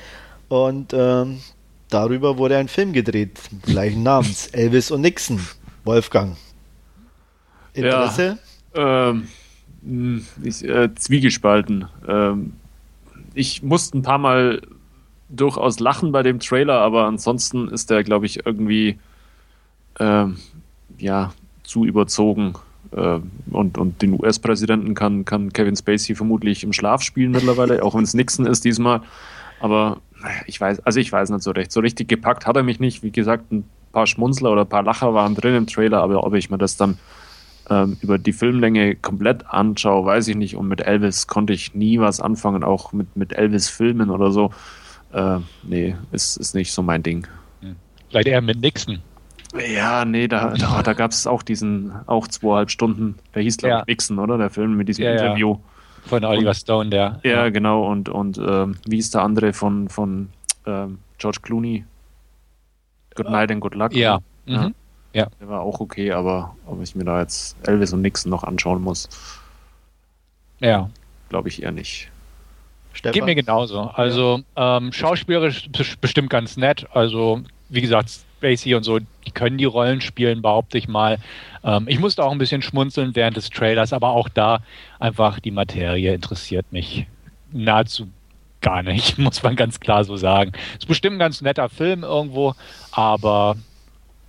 Und 0.48 0.92
ähm, 0.92 1.40
darüber 1.90 2.38
wurde 2.38 2.56
ein 2.56 2.68
Film 2.68 2.92
gedreht, 2.92 3.38
gleichen 3.62 4.02
Namens, 4.02 4.46
Elvis 4.52 4.90
und 4.90 5.02
Nixon. 5.02 5.40
Wolfgang. 5.84 6.36
Interesse? 7.74 8.38
Ja, 8.74 9.10
ähm, 9.10 9.28
ich, 10.42 10.64
äh, 10.64 10.94
zwiegespalten. 10.94 11.86
Ähm, 12.08 12.54
ich 13.34 13.62
musste 13.62 13.98
ein 13.98 14.02
paar 14.02 14.18
Mal 14.18 14.62
durchaus 15.28 15.80
lachen 15.80 16.12
bei 16.12 16.22
dem 16.22 16.40
Trailer, 16.40 16.80
aber 16.80 17.04
ansonsten 17.04 17.68
ist 17.68 17.90
der, 17.90 18.04
glaube 18.04 18.26
ich, 18.26 18.46
irgendwie 18.46 18.98
ähm, 20.00 20.36
ja, 20.98 21.32
zu 21.62 21.84
überzogen. 21.84 22.54
Äh, 22.92 23.20
und, 23.50 23.78
und 23.78 24.02
den 24.02 24.12
US-Präsidenten 24.14 24.94
kann, 24.94 25.24
kann 25.24 25.52
Kevin 25.52 25.76
Spacey 25.76 26.14
vermutlich 26.14 26.64
im 26.64 26.72
Schlaf 26.72 27.02
spielen 27.02 27.32
mittlerweile, 27.32 27.82
auch 27.82 27.94
wenn 27.94 28.04
es 28.04 28.14
Nixon 28.14 28.46
ist 28.46 28.64
diesmal. 28.64 29.00
Aber 29.60 29.98
ich 30.46 30.60
weiß, 30.60 30.80
also 30.80 31.00
ich 31.00 31.10
weiß 31.10 31.30
nicht 31.30 31.42
so 31.42 31.50
recht. 31.50 31.72
So 31.72 31.80
richtig 31.80 32.08
gepackt 32.08 32.46
hat 32.46 32.56
er 32.56 32.62
mich 32.62 32.80
nicht. 32.80 33.02
Wie 33.02 33.10
gesagt, 33.10 33.52
ein 33.52 33.64
paar 33.92 34.06
Schmunzler 34.06 34.52
oder 34.52 34.62
ein 34.62 34.68
paar 34.68 34.82
Lacher 34.82 35.14
waren 35.14 35.34
drin 35.34 35.54
im 35.54 35.66
Trailer, 35.66 36.02
aber 36.02 36.24
ob 36.24 36.34
ich 36.34 36.50
mir 36.50 36.58
das 36.58 36.76
dann 36.76 36.98
ähm, 37.70 37.96
über 38.00 38.18
die 38.18 38.32
Filmlänge 38.32 38.96
komplett 38.96 39.46
anschaue, 39.46 40.04
weiß 40.04 40.28
ich 40.28 40.36
nicht. 40.36 40.56
Und 40.56 40.68
mit 40.68 40.80
Elvis 40.80 41.26
konnte 41.26 41.52
ich 41.52 41.74
nie 41.74 41.98
was 41.98 42.20
anfangen, 42.20 42.62
auch 42.62 42.92
mit, 42.92 43.16
mit 43.16 43.32
Elvis-Filmen 43.32 44.10
oder 44.10 44.30
so. 44.30 44.50
Äh, 45.12 45.38
nee, 45.62 45.96
ist, 46.12 46.36
ist 46.36 46.54
nicht 46.54 46.72
so 46.72 46.82
mein 46.82 47.02
Ding. 47.02 47.26
Vielleicht 48.10 48.28
eher 48.28 48.42
mit 48.42 48.60
Nixon. 48.60 49.00
Ja, 49.54 50.04
nee, 50.04 50.26
da, 50.26 50.50
da, 50.50 50.82
da 50.82 50.92
gab 50.94 51.12
es 51.12 51.26
auch 51.26 51.42
diesen, 51.42 51.92
auch 52.06 52.26
zweieinhalb 52.26 52.70
Stunden, 52.70 53.16
der 53.34 53.42
hieß, 53.42 53.58
glaube 53.58 53.70
ja. 53.70 53.80
ich, 53.82 53.86
Nixon, 53.86 54.18
oder? 54.18 54.36
Der 54.36 54.50
Film 54.50 54.76
mit 54.76 54.88
diesem 54.88 55.04
ja, 55.04 55.12
Interview. 55.12 55.52
Ja. 55.52 56.08
Von 56.08 56.24
Oliver 56.24 56.50
und, 56.50 56.54
Stone, 56.54 56.90
der. 56.90 57.20
Ja, 57.22 57.48
genau, 57.48 57.90
und, 57.90 58.08
und 58.08 58.38
ähm, 58.38 58.76
wie 58.86 58.98
ist 58.98 59.14
der 59.14 59.22
andere 59.22 59.52
von, 59.52 59.88
von 59.88 60.28
ähm, 60.66 60.98
George 61.18 61.38
Clooney? 61.42 61.84
Good 63.14 63.30
Night 63.30 63.50
and 63.50 63.60
Good 63.60 63.74
Luck. 63.74 63.94
Ja. 63.94 64.18
Mhm. 64.46 64.74
ja. 65.12 65.28
Der 65.40 65.48
war 65.48 65.60
auch 65.60 65.80
okay, 65.80 66.12
aber 66.12 66.56
ob 66.66 66.82
ich 66.82 66.94
mir 66.94 67.04
da 67.04 67.20
jetzt 67.20 67.56
Elvis 67.66 67.92
und 67.92 68.02
Nixon 68.02 68.30
noch 68.30 68.42
anschauen 68.44 68.82
muss, 68.82 69.08
ja. 70.60 70.90
glaube 71.28 71.48
ich 71.48 71.62
eher 71.62 71.72
nicht. 71.72 72.10
Stefan? 72.92 73.12
Geht 73.12 73.24
mir 73.24 73.34
genauso. 73.34 73.80
Also 73.80 74.42
ähm, 74.56 74.92
schauspielerisch 74.92 75.68
bestimmt 76.00 76.30
ganz 76.30 76.56
nett. 76.56 76.86
Also 76.92 77.42
wie 77.68 77.80
gesagt, 77.80 78.23
Spacey 78.44 78.74
und 78.74 78.84
so, 78.84 78.98
die 78.98 79.30
können 79.32 79.58
die 79.58 79.64
Rollen 79.64 80.00
spielen, 80.00 80.42
behaupte 80.42 80.76
ich 80.76 80.88
mal. 80.88 81.18
Ähm, 81.62 81.86
ich 81.88 81.98
musste 81.98 82.22
auch 82.22 82.32
ein 82.32 82.38
bisschen 82.38 82.62
schmunzeln 82.62 83.14
während 83.16 83.36
des 83.36 83.50
Trailers, 83.50 83.92
aber 83.92 84.10
auch 84.10 84.28
da 84.28 84.60
einfach 84.98 85.40
die 85.40 85.50
Materie 85.50 86.12
interessiert 86.12 86.66
mich 86.70 87.06
nahezu 87.52 88.08
gar 88.60 88.82
nicht, 88.82 89.18
muss 89.18 89.42
man 89.42 89.56
ganz 89.56 89.80
klar 89.80 90.04
so 90.04 90.16
sagen. 90.16 90.52
Ist 90.78 90.86
bestimmt 90.86 91.16
ein 91.16 91.20
ganz 91.20 91.40
netter 91.40 91.68
Film 91.68 92.02
irgendwo, 92.02 92.54
aber 92.92 93.56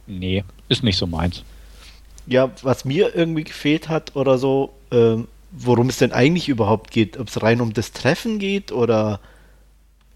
nee, 0.07 0.43
ist 0.69 0.83
nicht 0.83 0.97
so 0.97 1.07
meins. 1.07 1.43
Ja, 2.27 2.49
was 2.63 2.85
mir 2.85 3.15
irgendwie 3.15 3.43
gefehlt 3.43 3.89
hat 3.89 4.15
oder 4.15 4.37
so, 4.37 4.73
ähm, 4.91 5.27
worum 5.51 5.89
es 5.89 5.97
denn 5.97 6.11
eigentlich 6.11 6.49
überhaupt 6.49 6.91
geht, 6.91 7.17
ob 7.17 7.27
es 7.27 7.41
rein 7.41 7.61
um 7.61 7.73
das 7.73 7.91
Treffen 7.91 8.39
geht 8.39 8.71
oder 8.71 9.19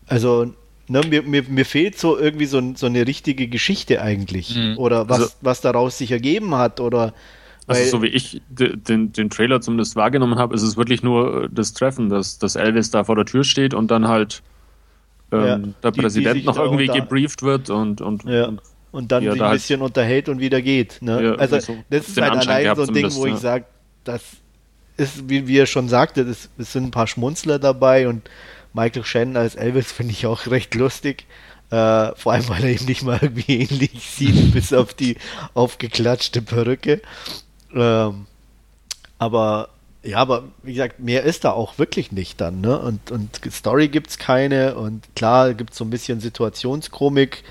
also 0.08 0.54
ne, 0.90 1.02
mir, 1.08 1.24
mir, 1.24 1.44
mir 1.44 1.66
fehlt 1.66 1.98
so 1.98 2.18
irgendwie 2.18 2.46
so, 2.46 2.62
so 2.76 2.88
eine 2.88 3.08
richtige 3.08 3.48
Geschichte 3.48 4.02
eigentlich. 4.02 4.56
Mhm. 4.56 4.78
Oder 4.78 5.08
was, 5.10 5.20
also, 5.20 5.34
was 5.42 5.62
daraus 5.62 5.98
sich 5.98 6.12
ergeben 6.12 6.56
hat. 6.56 6.80
Oder 6.80 7.14
also 7.68 7.98
so 7.98 8.02
wie 8.02 8.08
ich 8.08 8.42
den, 8.50 9.14
den 9.14 9.30
Trailer 9.30 9.62
zumindest 9.62 9.96
wahrgenommen 9.96 10.40
habe, 10.40 10.56
ist 10.56 10.64
es 10.64 10.76
wirklich 10.76 11.04
nur 11.04 11.44
äh, 11.44 11.50
das 11.52 11.74
Treffen, 11.74 12.10
dass, 12.10 12.40
dass 12.40 12.56
Elvis 12.56 12.90
da 12.90 13.04
vor 13.04 13.16
der 13.16 13.26
Tür 13.26 13.44
steht 13.44 13.74
und 13.74 13.92
dann 13.92 14.08
halt 14.08 14.42
ähm, 15.32 15.40
ja, 15.40 15.58
der 15.84 15.92
die, 15.92 16.02
Präsident 16.02 16.38
die 16.38 16.44
noch 16.44 16.58
irgendwie 16.58 16.88
gebrieft 16.88 17.44
wird 17.44 17.70
und, 17.70 18.02
und, 18.02 18.24
ja. 18.24 18.48
und, 18.48 18.62
und 18.92 19.12
dann 19.12 19.24
sich 19.24 19.42
ein 19.42 19.52
bisschen 19.52 19.82
halt 19.82 19.90
unterhält 19.90 20.30
und 20.30 20.40
wieder 20.40 20.62
geht. 20.62 20.98
Ne? 21.02 21.24
Ja, 21.24 21.36
also 21.36 21.60
so 21.60 21.78
das 21.92 22.08
ist 22.08 22.20
halt 22.20 22.32
allein 22.32 22.76
so 22.76 22.84
ein 22.84 22.94
Ding, 22.94 23.14
wo 23.14 23.28
ich 23.28 23.36
sage, 23.36 23.66
das 24.04 24.24
ist, 24.98 25.30
wie, 25.30 25.48
wie 25.48 25.58
er 25.58 25.68
schon 25.68 25.88
sagte, 25.88 26.22
es 26.22 26.50
sind 26.58 26.86
ein 26.86 26.92
paar 26.92 27.08
Schmunzler 27.08 27.60
dabei 27.60 28.08
und 28.08 28.30
Michael 28.74 29.04
Shannon 29.04 29.38
als 29.38 29.56
Elvis 29.56 29.92
finde 29.92 30.14
ich 30.14 30.26
auch 30.26 30.48
recht 30.48 30.76
lustig. 30.76 31.26
Äh, 31.72 32.16
vor 32.16 32.34
allem, 32.34 32.50
weil 32.50 32.64
er 32.64 32.72
ihm 32.72 32.86
nicht 32.86 33.04
mal 33.04 33.20
irgendwie 33.22 33.62
ähnlich 33.62 34.10
sieht, 34.16 34.54
bis 34.54 34.74
auf 34.74 34.94
die 34.94 35.18
aufgeklatschte 35.54 36.42
Perücke. 36.42 37.02
Ähm, 37.74 38.26
aber 39.20 39.70
ja, 40.02 40.18
aber 40.18 40.46
wie 40.64 40.74
gesagt, 40.74 41.00
mehr 41.00 41.24
ist 41.24 41.44
da 41.44 41.52
auch 41.52 41.78
wirklich 41.78 42.12
nicht 42.12 42.40
dann, 42.40 42.62
ne? 42.62 42.80
Und, 42.80 43.12
und 43.12 43.42
Story 43.52 43.90
gibt 43.90 44.10
es 44.10 44.18
keine 44.18 44.76
und 44.76 45.14
klar 45.16 45.54
gibt 45.54 45.72
es 45.72 45.78
so 45.78 45.84
ein 45.84 45.90
bisschen 45.90 46.22
Situationskomik. 46.22 47.44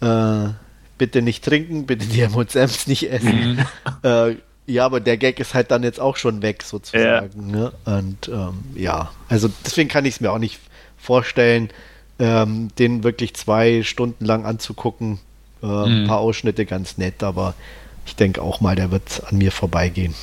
Äh, 0.00 0.48
bitte 0.96 1.22
nicht 1.22 1.44
trinken, 1.44 1.86
bitte 1.86 2.06
die 2.06 2.22
M&M's 2.22 2.86
nicht 2.86 3.10
essen. 3.10 3.56
Mhm. 3.56 3.66
Äh, 4.02 4.36
ja, 4.70 4.84
aber 4.84 5.00
der 5.00 5.16
Gag 5.16 5.40
ist 5.40 5.54
halt 5.54 5.70
dann 5.70 5.82
jetzt 5.82 6.00
auch 6.00 6.16
schon 6.16 6.42
weg, 6.42 6.62
sozusagen. 6.62 7.50
Ja. 7.50 7.56
Ne? 7.56 7.72
Und 7.84 8.28
ähm, 8.28 8.64
ja, 8.74 9.10
also 9.28 9.50
deswegen 9.64 9.88
kann 9.88 10.04
ich 10.04 10.14
es 10.14 10.20
mir 10.20 10.30
auch 10.30 10.38
nicht 10.38 10.60
vorstellen, 10.96 11.70
ähm, 12.18 12.68
den 12.78 13.02
wirklich 13.02 13.34
zwei 13.34 13.82
Stunden 13.82 14.24
lang 14.24 14.44
anzugucken. 14.44 15.18
Äh, 15.62 15.66
mhm. 15.66 15.84
Ein 15.84 16.06
paar 16.06 16.18
Ausschnitte 16.18 16.66
ganz 16.66 16.98
nett, 16.98 17.22
aber 17.22 17.54
ich 18.06 18.16
denke 18.16 18.42
auch 18.42 18.60
mal, 18.60 18.76
der 18.76 18.90
wird 18.90 19.22
an 19.26 19.38
mir 19.38 19.52
vorbeigehen. 19.52 20.14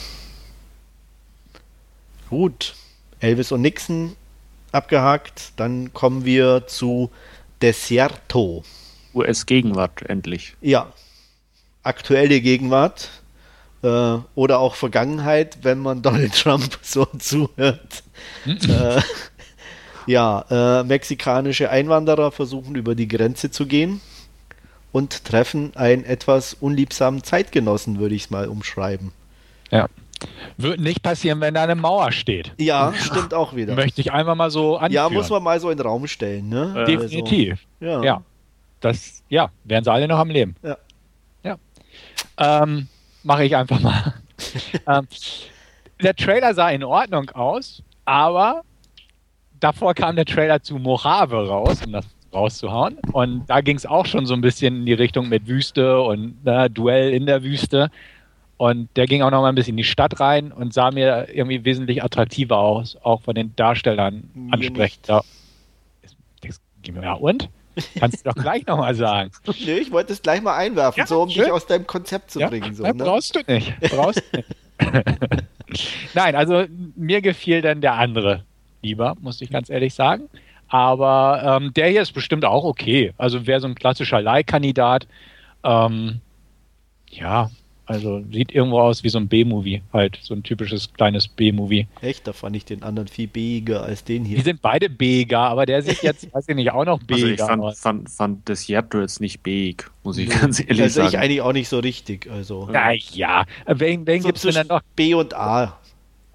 Gut, 2.30 2.76
Elvis 3.20 3.52
und 3.52 3.62
Nixon 3.62 4.16
abgehakt. 4.72 5.54
Dann 5.58 5.94
kommen 5.94 6.26
wir 6.26 6.68
zu 6.68 7.10
Desierto. 7.62 8.64
US-Gegenwart 9.14 10.04
endlich. 10.04 10.56
Ja, 10.62 10.94
aktuelle 11.84 12.42
Gegenwart 12.42 13.10
äh, 13.84 14.18
oder 14.36 14.60
auch 14.60 14.76
Vergangenheit, 14.76 15.60
wenn 15.64 15.80
man 15.80 16.02
Donald 16.02 16.34
Trump 16.34 16.80
so 16.82 17.06
zuhört. 17.06 18.04
Hm. 18.44 18.58
äh, 18.70 19.02
ja, 20.08 20.46
äh, 20.50 20.84
mexikanische 20.84 21.70
Einwanderer 21.70 22.32
versuchen 22.32 22.76
über 22.76 22.96
die 22.96 23.08
Grenze 23.08 23.52
zu 23.52 23.66
gehen 23.66 24.02
und 24.92 25.26
treffen 25.26 25.76
einen 25.76 26.06
etwas 26.06 26.54
unliebsamen 26.54 27.24
Zeitgenossen, 27.24 28.00
würde 28.00 28.16
ich 28.16 28.24
es 28.24 28.30
mal 28.30 28.48
umschreiben. 28.48 29.12
Ja, 29.70 29.88
Wird 30.56 30.80
nicht 30.80 31.04
passieren, 31.04 31.42
wenn 31.42 31.54
da 31.54 31.64
eine 31.64 31.76
Mauer 31.76 32.12
steht. 32.12 32.54
Ja, 32.58 32.94
stimmt 33.00 33.34
auch 33.34 33.56
wieder. 33.56 33.76
Möchte 33.76 34.02
ich 34.02 34.12
einfach 34.12 34.36
mal 34.36 34.50
so 34.50 34.78
anführen. 34.78 34.94
Ja, 34.94 35.10
muss 35.10 35.30
man 35.30 35.44
mal 35.44 35.60
so 35.60 35.70
in 35.70 35.78
den 35.78 35.86
Raum 35.86 36.08
stellen, 36.08 36.50
ne? 36.50 36.74
Äh, 36.78 36.86
Definitiv. 36.86 37.60
Also, 37.82 37.94
ja. 37.94 38.04
ja. 38.04 38.24
Das, 38.80 39.24
ja, 39.28 39.50
wären 39.66 39.84
sie 39.84 39.92
alle 39.92 40.08
noch 40.08 40.20
am 40.20 40.30
Leben. 40.30 40.56
Ja. 40.64 40.78
Ja. 41.44 41.58
Ähm, 42.38 42.88
Mache 43.24 43.46
ich 43.46 43.56
einfach 43.56 43.80
mal. 43.80 44.14
ähm, 44.88 45.08
der 46.02 46.16
Trailer 46.16 46.54
sah 46.54 46.70
in 46.70 46.84
Ordnung 46.84 47.30
aus, 47.32 47.84
aber 48.06 48.64
davor 49.60 49.94
kam 49.94 50.16
der 50.16 50.26
Trailer 50.26 50.62
zu 50.62 50.76
Mojave 50.76 51.48
raus, 51.48 51.82
um 51.86 51.92
das 51.92 52.06
rauszuhauen. 52.34 52.98
Und 53.12 53.46
da 53.48 53.62
ging 53.62 53.78
es 53.78 53.86
auch 53.86 54.06
schon 54.06 54.26
so 54.26 54.34
ein 54.34 54.42
bisschen 54.42 54.78
in 54.78 54.86
die 54.86 54.94
Richtung 54.94 55.30
mit 55.30 55.48
Wüste 55.48 56.02
und 56.02 56.44
ne, 56.46 56.70
Duell 56.70 57.14
in 57.14 57.26
der 57.26 57.44
Wüste. 57.44 57.90
Und 58.58 58.90
der 58.96 59.06
ging 59.06 59.22
auch 59.22 59.30
noch 59.30 59.42
mal 59.42 59.50
ein 59.50 59.56
bisschen 59.56 59.74
in 59.74 59.78
die 59.78 59.84
Stadt 59.84 60.20
rein 60.20 60.52
und 60.52 60.74
sah 60.74 60.92
mir 60.92 61.28
irgendwie 61.32 61.64
wesentlich 61.64 62.04
attraktiver 62.04 62.58
aus, 62.58 62.98
auch 63.04 63.22
von 63.22 63.36
den 63.36 63.56
Darstellern 63.56 64.30
ansprechend. 64.52 65.08
Ja. 65.08 65.22
ja, 67.02 67.14
und? 67.14 67.50
Kannst 68.00 68.26
du 68.26 68.30
doch 68.32 68.36
gleich 68.36 68.66
nochmal 68.66 68.96
sagen. 68.96 69.32
Nee, 69.66 69.78
ich 69.78 69.92
wollte 69.92 70.14
es 70.14 70.22
gleich 70.22 70.42
mal 70.42 70.56
einwerfen, 70.56 71.00
ja, 71.00 71.08
so 71.08 71.22
um 71.24 71.30
schön. 71.30 71.44
dich 71.44 71.52
aus 71.52 71.66
deinem 71.66 71.88
Konzept 71.88 72.32
zu 72.32 72.40
ja, 72.40 72.50
bringen. 72.50 72.74
So, 72.74 72.84
ne? 72.84 72.94
Brauchst 72.94 73.36
du 73.36 73.42
nicht. 73.48 73.74
Brauchst 73.82 74.24
nicht. 74.34 74.48
Nein, 76.14 76.36
also 76.36 76.66
mir 76.96 77.22
gefiel 77.22 77.62
dann 77.62 77.82
der 77.82 77.94
andere 77.94 78.44
lieber, 78.82 79.16
muss 79.22 79.42
ich 79.42 79.50
ganz 79.50 79.70
ehrlich 79.70 79.94
sagen. 79.94 80.30
Aber 80.70 81.60
ähm, 81.62 81.74
der 81.74 81.88
hier 81.90 82.02
ist 82.02 82.14
bestimmt 82.14 82.46
auch 82.46 82.64
okay. 82.64 83.14
Also 83.18 83.48
wäre 83.48 83.62
so 83.62 83.68
ein 83.68 83.76
klassischer 83.76 84.22
Leihkandidat. 84.22 85.08
Ähm, 85.64 86.20
ja, 87.10 87.50
also 87.88 88.22
sieht 88.32 88.54
irgendwo 88.54 88.82
aus 88.82 89.04
wie 89.04 89.10
so 89.10 89.18
ein 89.18 89.30
B-Movie, 89.30 89.82
halt 89.94 90.20
so 90.22 90.34
ein 90.34 90.44
typisches 90.44 90.92
kleines 90.92 91.30
B-Movie. 91.30 91.88
Echt, 92.02 92.28
da 92.28 92.34
fand 92.34 92.56
ich 92.58 92.66
den 92.66 92.84
anderen 92.84 93.08
viel 93.08 93.28
beiger 93.28 93.84
als 93.84 94.04
den 94.04 94.26
hier. 94.26 94.38
Die 94.38 94.44
sind 94.44 94.62
beide 94.62 94.90
beiger, 94.90 95.40
aber 95.40 95.66
der 95.66 95.82
sieht 95.82 96.04
jetzt, 96.04 96.28
weiß 96.34 96.50
ich 96.50 96.56
nicht, 96.56 96.72
auch 96.72 96.84
noch 96.84 97.00
beiger. 97.00 97.14
Also 97.14 97.28
ich 97.28 97.40
fand, 97.40 97.64
aus. 97.64 97.80
fand, 97.80 98.10
fand 98.10 98.50
das 98.50 98.68
Yabdo 98.68 99.00
jetzt 99.00 99.22
nicht 99.22 99.42
beig, 99.42 99.90
muss 100.04 100.18
ich 100.18 100.30
ganz 100.30 100.60
ehrlich 100.60 100.80
das 100.80 100.94
sagen. 100.96 101.06
Das 101.06 101.14
ich 101.14 101.20
eigentlich 101.20 101.42
auch 101.42 101.54
nicht 101.54 101.70
so 101.70 101.80
richtig. 101.80 102.30
Also. 102.30 102.70
Ja, 102.74 102.92
ja. 102.92 103.46
Wen, 103.66 104.06
wen 104.06 104.22
so 104.22 104.28
gibt 104.28 104.38
es 104.38 104.44
denn 104.44 104.54
dann 104.54 104.68
noch? 104.68 104.82
B 104.96 105.14
und 105.14 105.34
A. 105.34 105.80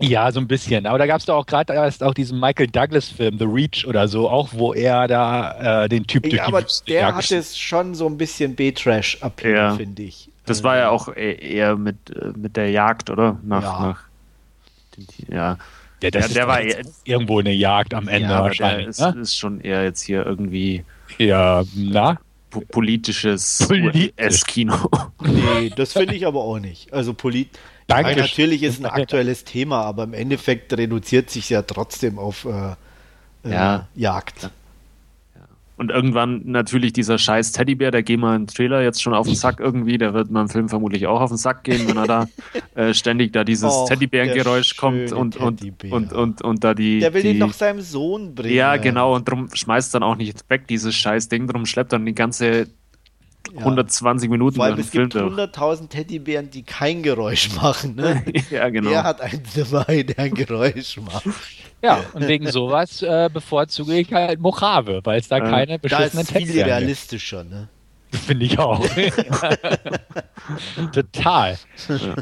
Ja, 0.00 0.32
so 0.32 0.40
ein 0.40 0.48
bisschen. 0.48 0.86
Aber 0.86 0.98
da 0.98 1.06
gab 1.06 1.20
es 1.20 1.26
doch 1.26 1.36
auch 1.36 1.46
gerade 1.46 1.74
erst 1.74 2.02
auch 2.02 2.14
diesen 2.14 2.40
Michael 2.40 2.66
Douglas-Film, 2.66 3.38
The 3.38 3.44
Reach 3.44 3.86
oder 3.86 4.08
so, 4.08 4.28
auch 4.28 4.48
wo 4.52 4.72
er 4.72 5.06
da 5.06 5.84
äh, 5.84 5.88
den 5.88 6.06
Typ 6.06 6.24
ja, 6.26 6.30
durch 6.30 6.42
aber 6.42 6.66
der 6.88 7.14
hat 7.14 7.30
es 7.30 7.56
schon 7.56 7.94
so 7.94 8.06
ein 8.06 8.16
bisschen 8.16 8.56
B-Trash-Appeal, 8.56 9.54
ja. 9.54 9.76
finde 9.76 10.02
ich. 10.02 10.31
Das 10.52 10.64
war 10.64 10.76
ja 10.76 10.90
auch 10.90 11.08
e-, 11.08 11.34
eher 11.34 11.76
mit, 11.76 11.96
äh, 12.10 12.32
mit 12.36 12.56
der 12.56 12.70
Jagd, 12.70 13.10
oder? 13.10 13.38
Nach, 13.42 13.62
ja. 13.62 13.86
Nach, 13.86 14.04
ja. 15.28 15.58
Ja, 16.02 16.10
das 16.10 16.28
ja, 16.28 16.34
der 16.34 16.48
war 16.48 16.60
eher, 16.60 16.82
irgendwo 17.04 17.38
eine 17.38 17.52
Jagd 17.52 17.94
am 17.94 18.08
Ende 18.08 18.30
ja, 18.30 18.42
wahrscheinlich. 18.42 18.88
Ist, 18.88 19.00
ne? 19.00 19.14
ist 19.20 19.36
schon 19.36 19.60
eher 19.60 19.84
jetzt 19.84 20.02
hier 20.02 20.26
irgendwie. 20.26 20.84
Ja, 21.18 21.62
na? 21.74 22.18
politisches 22.60 23.64
Politisch. 23.66 24.44
Kino. 24.44 24.74
Nee, 25.22 25.70
das 25.74 25.92
finde 25.92 26.14
ich 26.14 26.26
aber 26.26 26.40
auch 26.40 26.58
nicht. 26.58 26.92
Also 26.92 27.14
polit 27.14 27.48
ja, 27.88 28.02
natürlich 28.02 28.62
ist 28.62 28.80
ein 28.80 28.86
aktuelles 28.86 29.44
Thema, 29.44 29.82
aber 29.82 30.04
im 30.04 30.14
Endeffekt 30.14 30.72
reduziert 30.72 31.30
sich 31.30 31.50
ja 31.50 31.62
trotzdem 31.62 32.18
auf 32.18 32.44
äh, 32.44 32.74
äh, 33.48 33.52
ja. 33.52 33.88
Jagd. 33.94 34.50
Und 35.82 35.90
irgendwann 35.90 36.42
natürlich 36.44 36.92
dieser 36.92 37.18
scheiß 37.18 37.50
Teddybär, 37.50 37.90
der 37.90 38.04
geht 38.04 38.20
mal 38.20 38.36
im 38.36 38.46
Trailer 38.46 38.84
jetzt 38.84 39.02
schon 39.02 39.14
auf 39.14 39.26
den 39.26 39.34
Sack 39.34 39.58
irgendwie, 39.58 39.98
der 39.98 40.14
wird 40.14 40.30
mal 40.30 40.42
im 40.42 40.48
Film 40.48 40.68
vermutlich 40.68 41.08
auch 41.08 41.20
auf 41.20 41.30
den 41.30 41.36
Sack 41.36 41.64
gehen, 41.64 41.88
wenn 41.88 41.96
er 41.96 42.06
da 42.06 42.28
äh, 42.76 42.94
ständig 42.94 43.32
da 43.32 43.42
dieses 43.42 43.86
Teddybärengeräusch 43.86 44.76
kommt 44.76 45.10
und, 45.10 45.36
und, 45.36 45.60
und, 45.90 46.12
und, 46.12 46.40
und 46.40 46.62
da 46.62 46.74
die. 46.74 47.00
Der 47.00 47.12
will 47.14 47.24
die, 47.24 47.30
ihn 47.30 47.38
noch 47.38 47.52
seinem 47.52 47.80
Sohn 47.80 48.32
bringen. 48.32 48.54
Ja, 48.54 48.76
genau, 48.76 49.16
und 49.16 49.28
drum 49.28 49.48
schmeißt 49.52 49.92
dann 49.92 50.04
auch 50.04 50.14
nicht 50.14 50.48
weg, 50.48 50.68
dieses 50.68 50.94
scheiß 50.94 51.28
Ding, 51.28 51.48
drum 51.48 51.66
schleppt 51.66 51.92
dann 51.92 52.06
die 52.06 52.14
ganze 52.14 52.68
120 53.56 54.30
Minuten 54.30 54.56
Vor 54.56 54.64
allem, 54.64 54.78
es 54.78 54.90
gibt 54.90 55.14
100.000 55.14 55.88
Teddybären, 55.88 56.50
die 56.50 56.62
kein 56.62 57.02
Geräusch 57.02 57.54
machen. 57.62 57.96
Ne? 57.96 58.24
ja, 58.50 58.68
genau. 58.68 58.90
Der 58.90 59.04
hat 59.04 59.20
einen 59.20 59.42
dabei, 59.54 60.02
der 60.02 60.18
ein 60.18 60.34
Geräusch 60.34 60.98
macht. 60.98 61.24
Ja, 61.82 62.00
und 62.12 62.28
wegen 62.28 62.50
sowas 62.50 63.02
äh, 63.02 63.28
bevorzuge 63.32 63.98
ich 63.98 64.12
halt 64.12 64.40
Mojave, 64.40 65.00
weil 65.04 65.18
es 65.18 65.28
da 65.28 65.38
äh, 65.38 65.40
keine 65.40 65.78
beschissenen 65.78 66.26
Texte 66.26 66.38
gibt. 66.38 66.48
Das 66.48 66.48
ist 66.48 66.52
viel 66.52 66.62
realistischer, 66.62 67.44
ne? 67.44 67.68
Finde 68.12 68.44
ich 68.44 68.58
auch. 68.58 68.86
Total. 70.92 71.58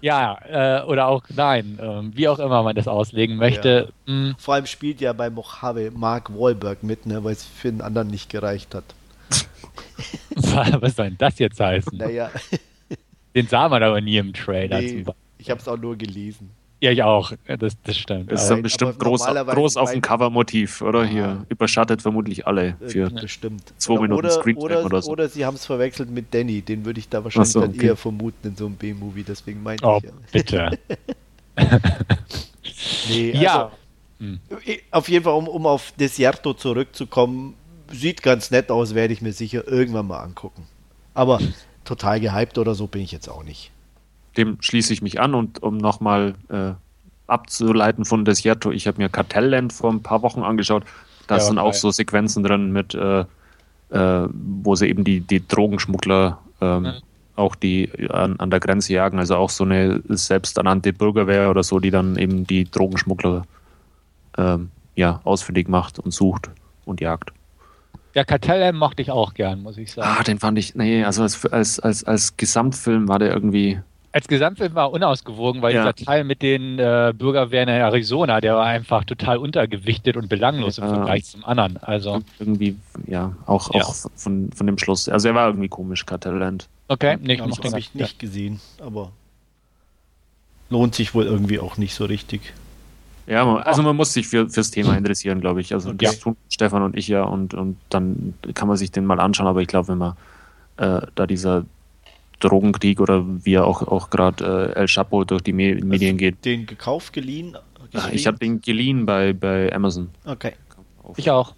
Ja, 0.03 0.39
äh, 0.49 0.85
oder 0.85 1.09
auch 1.09 1.25
nein, 1.35 1.79
äh, 1.81 2.17
wie 2.17 2.29
auch 2.29 2.39
immer 2.39 2.63
man 2.63 2.77
das 2.77 2.87
auslegen 2.87 3.37
möchte. 3.37 3.93
Ja. 4.07 4.13
Hm. 4.13 4.35
Vor 4.39 4.55
allem 4.55 4.67
spielt 4.67 5.01
ja 5.01 5.13
bei 5.13 5.31
Mojave 5.31 5.91
Mark 5.91 6.31
Wahlberg 6.33 6.85
mit, 6.85 7.07
ne, 7.07 7.25
weil 7.25 7.33
es 7.33 7.45
für 7.45 7.73
den 7.73 7.81
anderen 7.81 8.09
nicht 8.09 8.31
gereicht 8.31 8.75
hat. 8.75 8.85
Was 10.81 10.97
soll 10.97 11.07
denn 11.07 11.19
das 11.19 11.39
jetzt 11.39 11.61
heißen? 11.61 11.97
Naja. 11.97 12.31
Den 13.35 13.47
sah 13.47 13.69
man 13.69 13.83
aber 13.83 14.01
nie 14.01 14.17
im 14.17 14.33
Trailer. 14.33 14.81
Nee, 14.81 15.05
ich 15.39 15.51
habe 15.51 15.61
es 15.61 15.69
auch 15.69 15.79
nur 15.79 15.97
gelesen. 15.97 16.51
Ja, 16.83 16.91
ich 16.91 17.03
auch. 17.03 17.33
Das, 17.47 17.77
das 17.85 17.97
stimmt. 17.97 18.33
Das 18.33 18.43
ist 18.43 18.49
dann 18.49 18.63
bestimmt 18.63 18.99
groß, 18.99 19.27
groß 19.27 19.77
auf 19.77 19.93
dem 19.93 20.01
Cover-Motiv, 20.01 20.81
oder? 20.81 21.05
Hier 21.05 21.23
ja. 21.23 21.45
überschattet 21.51 22.01
vermutlich 22.01 22.47
alle 22.47 22.77
äh, 22.81 22.89
für 22.89 23.11
bestimmt. 23.11 23.75
zwei 23.77 23.95
oder, 23.95 24.03
Minuten 24.03 24.31
Screentime 24.31 24.65
oder, 24.65 24.85
oder 24.87 25.03
so. 25.03 25.11
Oder 25.11 25.29
sie 25.29 25.45
haben 25.45 25.57
es 25.57 25.67
verwechselt 25.67 26.11
mit 26.11 26.33
Danny. 26.33 26.63
Den 26.63 26.87
würde 26.87 26.99
ich 26.99 27.09
da 27.11 27.23
wahrscheinlich 27.23 27.53
so, 27.53 27.61
dann 27.61 27.71
okay. 27.71 27.89
eher 27.89 27.97
vermuten 27.97 28.49
in 28.49 28.57
so 28.57 28.65
einem 28.65 28.77
B-Movie. 28.77 29.25
Deswegen 29.25 29.63
meinte 29.63 29.85
oh, 29.85 30.01
ich 30.03 30.05
ja. 30.05 30.13
bitte. 30.33 30.79
nee, 33.09 33.33
also, 33.33 33.45
ja. 33.45 33.73
Hm. 34.19 34.41
Auf 34.91 35.09
jeden 35.11 35.25
Fall, 35.25 35.35
um, 35.35 35.49
um 35.49 35.67
auf 35.67 35.93
Desierto 35.99 36.55
zurückzukommen, 36.55 37.55
sieht 37.93 38.23
ganz 38.23 38.51
nett 38.51 38.71
aus, 38.71 38.95
werde 38.95 39.13
ich 39.13 39.23
mir 39.23 39.33
sicher 39.33 39.67
irgendwann 39.67 40.07
mal 40.07 40.21
angucken. 40.21 40.67
Aber 41.15 41.41
total 41.85 42.21
gehypt 42.21 42.59
oder 42.59 42.75
so 42.75 42.87
bin 42.87 43.03
ich 43.03 43.13
jetzt 43.13 43.29
auch 43.29 43.43
nicht. 43.43 43.71
Dem 44.37 44.59
schließe 44.61 44.93
ich 44.93 45.03
mich 45.03 45.21
an 45.21 45.35
und 45.35 45.63
um 45.63 45.77
nochmal 45.77 46.35
äh, 46.49 46.73
abzuleiten 47.27 48.05
von 48.05 48.25
Desierto, 48.25 48.71
ich 48.71 48.87
habe 48.87 48.99
mir 48.99 49.09
Kartellland 49.09 49.73
vor 49.73 49.91
ein 49.91 50.03
paar 50.03 50.23
Wochen 50.23 50.43
angeschaut. 50.43 50.85
Da 51.27 51.37
ja, 51.37 51.41
sind 51.41 51.59
auch 51.59 51.75
so 51.75 51.91
Sequenzen 51.91 52.43
drin 52.43 52.73
mit, 52.73 52.95
äh, 52.95 53.21
äh, 53.91 54.29
wo 54.31 54.75
sie 54.75 54.89
eben 54.89 55.05
die, 55.05 55.21
die 55.21 55.47
Drogenschmuggler 55.47 56.39
ähm, 56.61 56.83
mhm. 56.83 56.93
auch 57.37 57.55
die 57.55 57.91
an, 58.11 58.39
an, 58.39 58.51
der 58.51 58.61
Grenze 58.61 58.93
jagen. 58.93 59.19
Also 59.19 59.37
auch 59.37 59.51
so 59.51 59.65
eine 59.65 60.03
selbsternannte 60.09 60.93
Bürgerwehr 60.93 61.51
oder 61.51 61.63
so, 61.63 61.79
die 61.79 61.91
dann 61.91 62.17
eben 62.17 62.47
die 62.47 62.71
Drogenschmuggler 62.71 63.47
ähm, 64.39 64.71
ja, 64.97 65.21
ausfindig 65.25 65.69
macht 65.69 65.99
und 65.99 66.13
sucht 66.13 66.51
und 66.85 67.01
jagt. 67.01 67.33
Der 68.15 68.25
Kartell 68.25 68.73
mochte 68.73 69.03
ich 69.03 69.11
auch 69.11 69.35
gern, 69.35 69.63
muss 69.63 69.79
ich 69.79 69.93
sagen. 69.93 70.17
Ah, 70.19 70.23
den 70.23 70.39
fand 70.39 70.59
ich, 70.59 70.75
nee, 70.75 71.05
also 71.05 71.23
als, 71.23 71.47
als, 71.47 71.81
als, 71.81 72.05
als 72.05 72.37
Gesamtfilm 72.37 73.09
war 73.09 73.19
der 73.19 73.33
irgendwie. 73.33 73.81
Als 74.13 74.27
Gesamtfilm 74.27 74.75
war 74.75 74.91
unausgewogen, 74.91 75.63
weil 75.63 75.73
ja. 75.73 75.93
dieser 75.93 76.07
Teil 76.07 76.25
mit 76.25 76.43
den 76.43 76.81
äh, 76.81 77.13
Bürgerwehren 77.17 77.69
in 77.69 77.77
Arizona, 77.77 78.41
der 78.41 78.57
war 78.57 78.67
einfach 78.67 79.05
total 79.05 79.37
untergewichtet 79.37 80.17
und 80.17 80.29
belanglos 80.29 80.79
ja. 80.79 80.85
im 80.85 80.95
Vergleich 80.95 81.27
zum 81.27 81.45
anderen. 81.45 81.77
Also 81.77 82.21
irgendwie, 82.41 82.77
ja, 83.07 83.37
auch, 83.47 83.73
ja. 83.73 83.83
auch 83.83 83.95
von, 84.17 84.51
von 84.53 84.67
dem 84.67 84.79
Schluss. 84.79 85.09
Also 85.09 85.29
er 85.29 85.37
war 85.37 85.47
irgendwie 85.47 85.69
komisch, 85.69 86.07
Kartellland. 86.07 86.69
Okay, 86.89 87.19
nee, 87.21 87.35
ich 87.35 87.41
habe 87.41 87.79
ich 87.79 87.95
nicht 87.95 88.19
gesehen, 88.19 88.61
aber 88.85 89.13
lohnt 90.71 90.95
sich 90.95 91.15
wohl 91.15 91.27
irgendwie 91.27 91.61
auch 91.61 91.77
nicht 91.77 91.95
so 91.95 92.05
richtig. 92.05 92.53
Ja, 93.31 93.45
man, 93.45 93.63
also 93.63 93.83
man 93.83 93.95
muss 93.95 94.13
sich 94.13 94.27
für, 94.27 94.49
fürs 94.49 94.73
Thema 94.73 94.97
interessieren, 94.97 95.41
glaube 95.41 95.61
ich. 95.61 95.73
Also 95.73 95.93
das 95.93 96.17
ja. 96.17 96.21
tun 96.21 96.37
Stefan 96.49 96.83
und 96.83 96.97
ich 96.97 97.07
ja 97.07 97.23
und, 97.23 97.55
und 97.55 97.77
dann 97.89 98.35
kann 98.55 98.67
man 98.67 98.77
sich 98.77 98.91
den 98.91 99.07
mal 99.07 99.21
anschauen, 99.21 99.47
aber 99.47 99.63
ich 99.63 99.69
glaube, 99.69 99.87
wenn 99.87 99.99
man 99.99 100.17
äh, 100.79 101.07
da 101.15 101.27
dieser 101.29 101.65
Drogenkrieg 102.41 103.01
oder 103.01 103.25
wie 103.45 103.55
er 103.55 103.67
auch, 103.67 103.87
auch 103.87 104.11
gerade 104.11 104.73
äh, 104.75 104.81
El 104.81 104.87
Chapo 104.87 105.23
durch 105.25 105.43
die 105.43 105.53
Me 105.53 105.77
Medien 105.77 106.17
geht. 106.17 106.45
Den 106.45 106.67
gekauft, 106.67 107.13
geliehen? 107.13 107.57
Ach, 107.95 108.11
ich 108.11 108.27
habe 108.27 108.39
den 108.39 108.61
geliehen 108.61 109.07
bei, 109.07 109.33
bei 109.33 109.73
Amazon. 109.73 110.11
Okay. 110.25 110.55
Ich 111.17 111.31
auch. 111.31 111.55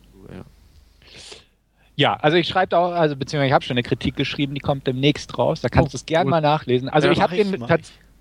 Ja. 1.94 2.14
also 2.14 2.36
ich 2.36 2.48
schreibe 2.48 2.76
auch, 2.76 2.92
also 2.92 3.16
beziehungsweise 3.16 3.48
ich 3.48 3.52
habe 3.52 3.64
schon 3.64 3.74
eine 3.74 3.82
Kritik 3.82 4.16
geschrieben, 4.16 4.54
die 4.54 4.60
kommt 4.60 4.86
demnächst 4.86 5.38
raus. 5.38 5.60
Da 5.60 5.68
kannst 5.68 5.90
oh, 5.90 5.92
du 5.92 5.96
es 5.98 6.06
gerne 6.06 6.28
mal 6.28 6.40
nachlesen. 6.40 6.88
Also 6.88 7.06
ja, 7.06 7.12
ich 7.12 7.20
habe 7.20 7.36
den 7.36 7.66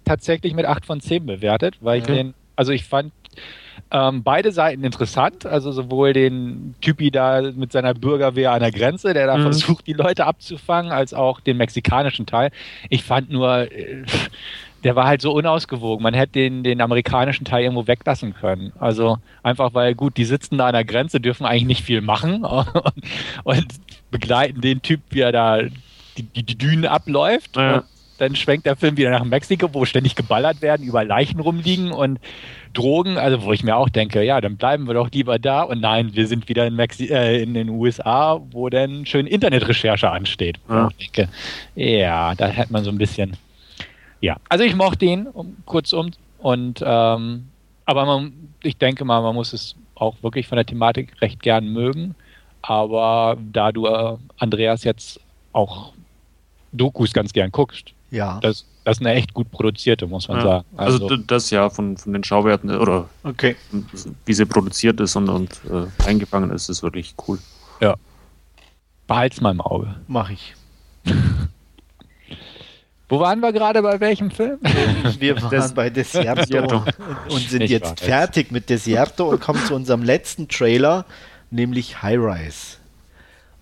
tatsächlich 0.05 0.53
mit 0.53 0.65
8 0.65 0.85
von 0.85 1.01
10 1.01 1.25
bewertet, 1.25 1.77
weil 1.81 1.99
ja. 1.99 2.01
ich 2.01 2.07
den, 2.07 2.33
also 2.55 2.71
ich 2.71 2.85
fand 2.85 3.11
ähm, 3.91 4.23
beide 4.23 4.51
Seiten 4.51 4.83
interessant, 4.83 5.45
also 5.45 5.71
sowohl 5.71 6.13
den 6.13 6.75
Typi 6.81 7.11
da 7.11 7.41
mit 7.41 7.73
seiner 7.73 7.93
Bürgerwehr 7.93 8.53
an 8.53 8.61
der 8.61 8.71
Grenze, 8.71 9.13
der 9.13 9.27
da 9.27 9.37
mhm. 9.37 9.43
versucht, 9.43 9.85
die 9.85 9.93
Leute 9.93 10.25
abzufangen, 10.25 10.91
als 10.91 11.13
auch 11.13 11.41
den 11.41 11.57
mexikanischen 11.57 12.25
Teil. 12.25 12.51
Ich 12.89 13.03
fand 13.03 13.29
nur, 13.29 13.69
äh, 13.71 14.03
der 14.85 14.95
war 14.95 15.07
halt 15.07 15.21
so 15.21 15.33
unausgewogen. 15.33 16.01
Man 16.01 16.13
hätte 16.13 16.33
den, 16.33 16.63
den 16.63 16.79
amerikanischen 16.79 17.43
Teil 17.43 17.63
irgendwo 17.63 17.85
weglassen 17.85 18.33
können. 18.33 18.71
Also 18.79 19.17
einfach, 19.43 19.73
weil 19.73 19.93
gut, 19.93 20.15
die 20.15 20.25
sitzen 20.25 20.57
da 20.57 20.67
an 20.67 20.73
der 20.73 20.85
Grenze, 20.85 21.19
dürfen 21.19 21.45
eigentlich 21.45 21.65
nicht 21.65 21.83
viel 21.83 22.01
machen 22.01 22.45
und, 22.45 22.67
und 23.43 23.67
begleiten 24.09 24.61
den 24.61 24.81
Typ, 24.81 25.01
wie 25.09 25.19
er 25.19 25.33
da 25.33 25.61
die, 26.17 26.23
die, 26.23 26.43
die 26.43 26.57
Dünen 26.57 26.85
abläuft. 26.85 27.57
Ja 27.57 27.83
dann 28.21 28.35
schwenkt 28.35 28.65
der 28.65 28.75
Film 28.75 28.97
wieder 28.97 29.09
nach 29.09 29.23
Mexiko, 29.23 29.73
wo 29.73 29.85
ständig 29.85 30.15
geballert 30.15 30.61
werden, 30.61 30.85
über 30.85 31.03
Leichen 31.03 31.39
rumliegen 31.39 31.91
und 31.91 32.19
Drogen, 32.73 33.17
also 33.17 33.43
wo 33.43 33.51
ich 33.51 33.63
mir 33.63 33.75
auch 33.75 33.89
denke, 33.89 34.23
ja, 34.23 34.39
dann 34.39 34.57
bleiben 34.57 34.87
wir 34.87 34.93
doch 34.93 35.11
lieber 35.11 35.39
da. 35.39 35.63
Und 35.63 35.81
nein, 35.81 36.11
wir 36.13 36.27
sind 36.27 36.47
wieder 36.47 36.67
in, 36.67 36.75
Mexi 36.75 37.07
äh, 37.07 37.41
in 37.41 37.53
den 37.53 37.69
USA, 37.69 38.39
wo 38.51 38.69
dann 38.69 39.05
schön 39.05 39.27
Internetrecherche 39.27 40.09
ansteht. 40.09 40.59
Ja. 40.69 40.89
Denke, 40.99 41.29
ja, 41.75 42.35
da 42.35 42.47
hätte 42.47 42.71
man 42.71 42.83
so 42.83 42.91
ein 42.91 42.97
bisschen. 42.97 43.35
Ja, 44.21 44.37
also 44.49 44.63
ich 44.63 44.75
mochte 44.75 45.05
ihn, 45.05 45.27
um, 45.27 45.57
kurzum. 45.65 46.11
Und 46.37 46.81
ähm, 46.85 47.47
aber 47.85 48.05
man, 48.05 48.33
ich 48.63 48.77
denke 48.77 49.03
mal, 49.03 49.21
man 49.21 49.35
muss 49.35 49.51
es 49.51 49.75
auch 49.95 50.15
wirklich 50.21 50.47
von 50.47 50.55
der 50.55 50.65
Thematik 50.65 51.19
recht 51.21 51.41
gern 51.41 51.73
mögen. 51.73 52.15
Aber 52.61 53.37
da 53.51 53.71
du, 53.71 53.87
äh, 53.87 54.17
Andreas, 54.37 54.83
jetzt 54.83 55.19
auch 55.51 55.93
Dokus 56.71 57.11
ganz 57.11 57.33
gern 57.33 57.51
guckst, 57.51 57.93
ja. 58.11 58.39
das, 58.41 58.65
das 58.83 58.97
ist 58.97 59.05
eine 59.05 59.15
echt 59.15 59.33
gut 59.33 59.49
produzierte, 59.51 60.05
muss 60.07 60.27
man 60.27 60.37
ja. 60.37 60.43
sagen. 60.43 60.65
Also, 60.77 61.03
also, 61.03 61.17
das 61.17 61.49
ja 61.49 61.69
von, 61.69 61.97
von 61.97 62.13
den 62.13 62.23
Schauwerten 62.23 62.69
oder 62.75 63.09
okay. 63.23 63.55
wie 64.25 64.33
sie 64.33 64.45
produziert 64.45 64.99
ist 64.99 65.15
und, 65.15 65.29
und 65.29 65.61
äh, 65.69 65.87
eingefangen 66.05 66.51
ist, 66.51 66.69
ist 66.69 66.83
wirklich 66.83 67.15
cool. 67.27 67.39
Ja. 67.79 67.95
Behalt's 69.07 69.41
mal 69.41 69.51
im 69.51 69.61
Auge. 69.61 69.95
Mach 70.07 70.29
ich. 70.29 70.55
Wo 73.09 73.19
waren 73.19 73.41
wir 73.41 73.51
gerade 73.51 73.81
bei 73.81 73.99
welchem 73.99 74.31
Film? 74.31 74.57
Wir 75.19 75.41
waren 75.41 75.49
Des 75.49 75.73
bei 75.73 75.89
Desierto 75.89 76.85
und 77.29 77.49
sind 77.49 77.63
ich 77.63 77.71
jetzt 77.71 77.99
fertig 77.99 78.51
mit 78.51 78.69
Desierto 78.69 79.29
und 79.29 79.41
kommen 79.41 79.59
zu 79.65 79.75
unserem 79.75 80.01
letzten 80.01 80.47
Trailer, 80.47 81.03
nämlich 81.49 82.01
High 82.01 82.19
Rise. 82.19 82.77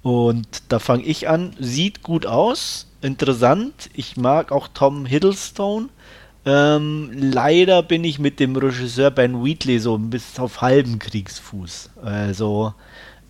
Und 0.03 0.47
da 0.69 0.77
fange 0.77 1.01
ich 1.01 1.27
an. 1.27 1.55
Sieht 1.59 2.03
gut 2.03 2.27
aus, 2.27 2.88
interessant. 3.01 3.89
Ich 3.93 4.17
mag 4.17 4.51
auch 4.51 4.67
Tom 4.73 5.05
Hiddlestone. 5.05 5.89
Ähm, 6.45 7.11
leider 7.13 7.83
bin 7.83 8.03
ich 8.03 8.19
mit 8.19 8.39
dem 8.39 8.55
Regisseur 8.55 9.11
Ben 9.11 9.43
Wheatley 9.43 9.79
so 9.79 9.97
bis 9.97 10.39
auf 10.39 10.61
halben 10.61 10.99
Kriegsfuß. 10.99 11.91
Also 12.01 12.73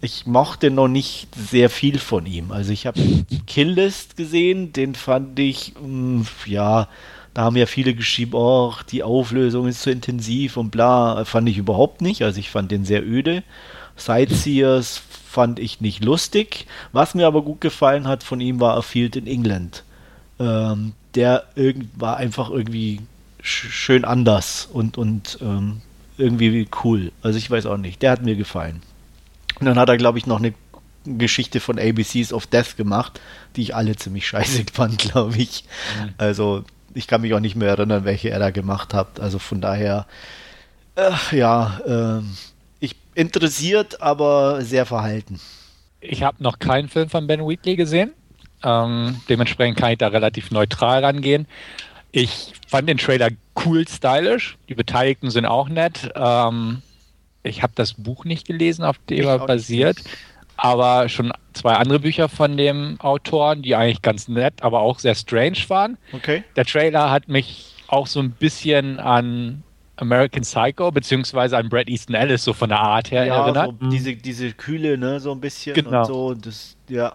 ich 0.01 0.25
mochte 0.25 0.71
noch 0.71 0.87
nicht 0.87 1.27
sehr 1.35 1.69
viel 1.69 1.99
von 1.99 2.25
ihm. 2.25 2.51
Also 2.51 2.71
ich 2.71 2.85
habe 2.85 3.01
Killlist 3.47 4.15
gesehen, 4.15 4.71
den 4.73 4.95
fand 4.95 5.37
ich, 5.39 5.73
mh, 5.75 5.81
hm, 5.83 6.27
ja, 6.45 6.87
da 7.33 7.43
haben 7.43 7.57
ja 7.57 7.65
viele 7.65 7.93
geschrieben, 7.93 8.33
oh, 8.33 8.73
die 8.91 9.03
Auflösung 9.03 9.67
ist 9.67 9.81
zu 9.81 9.91
intensiv 9.91 10.57
und 10.57 10.71
bla, 10.71 11.25
fand 11.25 11.47
ich 11.49 11.57
überhaupt 11.57 12.01
nicht. 12.01 12.23
Also 12.23 12.39
ich 12.39 12.49
fand 12.49 12.71
den 12.71 12.85
sehr 12.85 13.05
öde. 13.05 13.43
Sightseers 13.95 15.01
fand 15.29 15.59
ich 15.59 15.79
nicht 15.79 16.03
lustig. 16.03 16.65
Was 16.91 17.13
mir 17.13 17.27
aber 17.27 17.43
gut 17.43 17.61
gefallen 17.61 18.07
hat 18.07 18.23
von 18.23 18.41
ihm 18.41 18.59
war 18.59 18.75
A 18.75 18.81
Field 18.81 19.15
in 19.15 19.27
England. 19.27 19.83
Ähm, 20.39 20.93
der 21.13 21.45
war 21.95 22.17
einfach 22.17 22.49
irgendwie 22.49 23.01
schön 23.41 24.05
anders 24.05 24.67
und, 24.73 24.97
und 24.97 25.37
ähm, 25.41 25.81
irgendwie 26.17 26.67
cool. 26.83 27.11
Also 27.21 27.37
ich 27.37 27.49
weiß 27.49 27.67
auch 27.67 27.77
nicht. 27.77 28.01
Der 28.01 28.11
hat 28.11 28.23
mir 28.23 28.35
gefallen. 28.35 28.81
Und 29.59 29.67
dann 29.67 29.77
hat 29.77 29.89
er, 29.89 29.97
glaube 29.97 30.17
ich, 30.17 30.25
noch 30.25 30.39
eine 30.39 30.55
Geschichte 31.05 31.59
von 31.59 31.77
ABCs 31.77 32.33
of 32.33 32.47
Death 32.47 32.75
gemacht, 32.75 33.21
die 33.55 33.61
ich 33.61 33.75
alle 33.75 33.95
ziemlich 33.95 34.27
scheiße 34.27 34.65
fand, 34.73 34.97
glaube 34.97 35.37
ich. 35.37 35.63
Mhm. 36.01 36.13
Also 36.17 36.63
ich 36.95 37.05
kann 37.05 37.21
mich 37.21 37.35
auch 37.35 37.39
nicht 37.39 37.55
mehr 37.55 37.69
erinnern, 37.69 38.03
welche 38.03 38.31
er 38.31 38.39
da 38.39 38.49
gemacht 38.49 38.95
hat. 38.95 39.19
Also 39.19 39.37
von 39.37 39.61
daher, 39.61 40.07
äh, 40.95 41.37
ja, 41.37 42.17
äh, 42.19 42.21
ich 42.21 42.58
interessiert, 43.15 44.01
aber 44.01 44.61
sehr 44.61 44.85
verhalten. 44.85 45.39
Ich 46.01 46.23
habe 46.23 46.41
noch 46.41 46.59
keinen 46.59 46.87
Film 46.87 47.09
von 47.09 47.27
Ben 47.27 47.47
Wheatley 47.47 47.75
gesehen. 47.75 48.13
Ähm, 48.63 49.21
dementsprechend 49.29 49.77
kann 49.77 49.91
ich 49.91 49.97
da 49.97 50.07
relativ 50.07 50.51
neutral 50.51 51.03
rangehen. 51.03 51.47
Ich 52.11 52.53
fand 52.67 52.89
den 52.89 52.97
Trailer 52.97 53.29
cool 53.65 53.87
stylisch. 53.87 54.57
Die 54.67 54.75
Beteiligten 54.75 55.29
sind 55.29 55.45
auch 55.45 55.69
nett. 55.69 56.11
Ähm, 56.15 56.81
ich 57.43 57.63
habe 57.63 57.73
das 57.75 57.93
Buch 57.93 58.25
nicht 58.25 58.47
gelesen, 58.47 58.83
auf 58.83 58.97
dem 59.09 59.25
er 59.25 59.39
basiert, 59.39 59.97
aber 60.57 61.07
schon 61.07 61.31
zwei 61.53 61.73
andere 61.73 61.99
Bücher 61.99 62.27
von 62.27 62.57
dem 62.57 62.99
Autoren, 62.99 63.61
die 63.61 63.75
eigentlich 63.75 64.01
ganz 64.01 64.27
nett, 64.27 64.61
aber 64.61 64.81
auch 64.81 64.99
sehr 64.99 65.15
strange 65.15 65.57
waren. 65.69 65.97
Okay. 66.11 66.43
Der 66.55 66.65
Trailer 66.65 67.11
hat 67.11 67.29
mich 67.29 67.75
auch 67.87 68.07
so 68.07 68.19
ein 68.19 68.31
bisschen 68.31 68.99
an 68.99 69.63
American 70.01 70.41
Psycho 70.43 70.91
beziehungsweise 70.91 71.57
an 71.57 71.69
Brad 71.69 71.89
Easton 71.89 72.15
Ellis 72.15 72.43
so 72.43 72.53
von 72.53 72.69
der 72.69 72.79
Art 72.79 73.11
her 73.11 73.25
ja, 73.25 73.43
erinnert. 73.43 73.75
So 73.79 73.89
diese, 73.89 74.15
diese 74.15 74.51
Kühle, 74.53 74.97
ne, 74.97 75.19
so 75.19 75.31
ein 75.31 75.39
bisschen 75.39 75.73
genau. 75.75 75.99
und 75.99 76.05
so. 76.05 76.33
Das, 76.33 76.77
ja. 76.87 77.13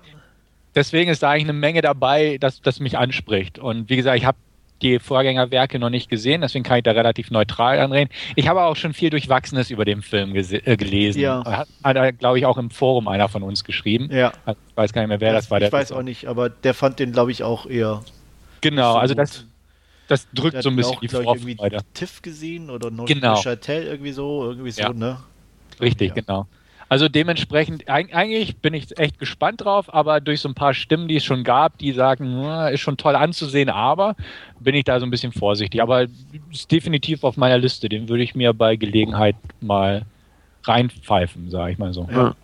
Deswegen 0.74 1.10
ist 1.10 1.22
da 1.22 1.30
eigentlich 1.30 1.44
eine 1.44 1.52
Menge 1.52 1.82
dabei, 1.82 2.38
dass 2.38 2.60
das 2.60 2.80
mich 2.80 2.98
anspricht. 2.98 3.58
Und 3.58 3.88
wie 3.88 3.96
gesagt, 3.96 4.18
ich 4.18 4.24
habe 4.24 4.38
die 4.82 4.98
Vorgängerwerke 4.98 5.78
noch 5.78 5.88
nicht 5.88 6.10
gesehen, 6.10 6.40
deswegen 6.42 6.64
kann 6.64 6.78
ich 6.78 6.82
da 6.82 6.90
relativ 6.90 7.30
neutral 7.30 7.78
anreden. 7.78 8.10
Ich 8.34 8.48
habe 8.48 8.62
auch 8.62 8.76
schon 8.76 8.92
viel 8.92 9.08
Durchwachsenes 9.08 9.70
über 9.70 9.84
den 9.84 10.02
Film 10.02 10.34
äh, 10.34 10.76
gelesen. 10.76 11.20
Ja. 11.20 11.44
Hat, 11.44 11.68
hat 11.82 12.18
glaube 12.18 12.38
ich, 12.38 12.44
auch 12.44 12.58
im 12.58 12.70
Forum 12.70 13.08
einer 13.08 13.28
von 13.28 13.42
uns 13.42 13.64
geschrieben. 13.64 14.10
Ja. 14.12 14.32
Ich 14.46 14.76
weiß 14.76 14.92
gar 14.92 15.02
nicht 15.02 15.08
mehr, 15.08 15.20
wer 15.20 15.32
das, 15.32 15.50
war. 15.50 15.62
Ich 15.62 15.72
weiß 15.72 15.92
auch 15.92 16.02
nicht, 16.02 16.26
aber 16.26 16.50
der 16.50 16.74
fand 16.74 16.98
den, 16.98 17.12
glaube 17.12 17.30
ich, 17.30 17.42
auch 17.42 17.66
eher. 17.66 18.02
Genau, 18.60 18.94
so 18.94 18.98
also 18.98 19.14
das, 19.14 19.46
das 20.08 20.28
drückt 20.32 20.62
so 20.62 20.70
ein 20.70 20.76
bisschen 20.76 20.96
auch, 20.96 21.00
die 21.00 21.08
Vorfreude. 21.08 21.78
TIFF 21.94 22.22
gesehen 22.22 22.70
oder 22.70 22.90
Neuchâtel 22.90 23.80
genau. 23.80 23.90
irgendwie 23.90 24.12
so, 24.12 24.44
irgendwie 24.44 24.70
so, 24.70 24.82
ja. 24.82 24.92
ne? 24.92 25.18
Richtig, 25.80 26.08
ja. 26.08 26.14
genau. 26.14 26.46
Also 26.88 27.08
dementsprechend, 27.08 27.88
eigentlich 27.88 28.58
bin 28.58 28.74
ich 28.74 28.96
echt 28.98 29.18
gespannt 29.18 29.62
drauf, 29.64 29.92
aber 29.92 30.20
durch 30.20 30.40
so 30.40 30.48
ein 30.48 30.54
paar 30.54 30.74
Stimmen, 30.74 31.08
die 31.08 31.16
es 31.16 31.24
schon 31.24 31.42
gab, 31.42 31.78
die 31.78 31.92
sagen, 31.92 32.44
ist 32.72 32.80
schon 32.80 32.96
toll 32.96 33.16
anzusehen, 33.16 33.70
aber 33.70 34.14
bin 34.60 34.74
ich 34.74 34.84
da 34.84 35.00
so 35.00 35.06
ein 35.06 35.10
bisschen 35.10 35.32
vorsichtig. 35.32 35.82
Aber 35.82 36.06
ist 36.52 36.70
definitiv 36.70 37.24
auf 37.24 37.36
meiner 37.36 37.58
Liste, 37.58 37.88
den 37.88 38.08
würde 38.08 38.22
ich 38.22 38.34
mir 38.34 38.52
bei 38.52 38.76
Gelegenheit 38.76 39.34
mal 39.60 40.04
reinpfeifen, 40.64 41.50
sage 41.50 41.72
ich 41.72 41.78
mal 41.78 41.92
so. 41.92 42.06
Ja. 42.12 42.36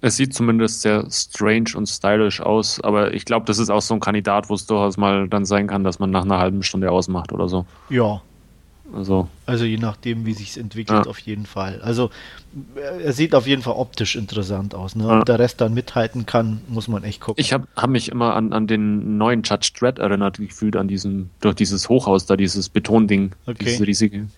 Es 0.00 0.16
sieht 0.16 0.34
zumindest 0.34 0.82
sehr 0.82 1.06
strange 1.10 1.70
und 1.74 1.86
stylisch 1.86 2.40
aus, 2.40 2.80
aber 2.80 3.14
ich 3.14 3.24
glaube, 3.24 3.46
das 3.46 3.58
ist 3.58 3.70
auch 3.70 3.80
so 3.80 3.94
ein 3.94 4.00
Kandidat, 4.00 4.48
wo 4.50 4.54
es 4.54 4.66
durchaus 4.66 4.96
mal 4.96 5.28
dann 5.28 5.44
sein 5.44 5.66
kann, 5.66 5.84
dass 5.84 5.98
man 5.98 6.10
nach 6.10 6.24
einer 6.24 6.38
halben 6.38 6.62
Stunde 6.62 6.90
ausmacht 6.90 7.32
oder 7.32 7.48
so. 7.48 7.64
Ja, 7.88 8.20
also, 8.92 9.28
also 9.46 9.64
je 9.64 9.78
nachdem, 9.78 10.26
wie 10.26 10.32
sich 10.32 10.56
entwickelt, 10.56 11.04
ja. 11.04 11.10
auf 11.10 11.18
jeden 11.18 11.46
Fall. 11.46 11.80
Also 11.82 12.10
er 12.78 13.12
sieht 13.12 13.34
auf 13.34 13.46
jeden 13.46 13.62
Fall 13.62 13.74
optisch 13.74 14.14
interessant 14.16 14.74
aus. 14.74 14.94
Ne? 14.94 15.04
Ja. 15.04 15.18
Ob 15.18 15.24
der 15.24 15.38
Rest 15.38 15.60
dann 15.60 15.74
mithalten 15.74 16.26
kann, 16.26 16.60
muss 16.68 16.86
man 16.86 17.02
echt 17.02 17.20
gucken. 17.20 17.40
Ich 17.40 17.52
habe 17.52 17.66
hab 17.74 17.90
mich 17.90 18.10
immer 18.10 18.34
an, 18.34 18.52
an 18.52 18.66
den 18.66 19.18
neuen 19.18 19.42
Judge 19.42 19.72
Dredd 19.78 19.98
erinnert, 19.98 20.38
gefühlt 20.38 20.76
an 20.76 20.88
diesem, 20.88 21.30
durch 21.40 21.56
dieses 21.56 21.88
Hochhaus 21.88 22.26
da, 22.26 22.36
dieses 22.36 22.68
Betonding, 22.68 23.32
okay. 23.46 23.64
dieses 23.64 23.86
riesige. 23.86 24.28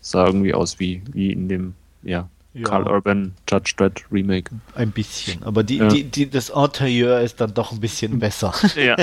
Sah 0.00 0.26
irgendwie 0.26 0.54
aus 0.54 0.78
wie, 0.78 1.02
wie 1.12 1.32
in 1.32 1.48
dem, 1.48 1.74
ja, 2.02 2.28
ja. 2.58 2.64
Carl 2.64 2.86
Urban 2.86 3.34
Judge 3.48 3.74
Dredd 3.76 4.04
Remake. 4.10 4.50
Ein 4.74 4.90
bisschen, 4.90 5.42
aber 5.42 5.62
die, 5.62 5.76
ja. 5.76 5.88
die, 5.88 6.04
die, 6.04 6.28
das 6.28 6.50
Interieur 6.50 7.20
ist 7.20 7.40
dann 7.40 7.54
doch 7.54 7.72
ein 7.72 7.80
bisschen 7.80 8.18
besser. 8.18 8.52
Ja. 8.76 8.96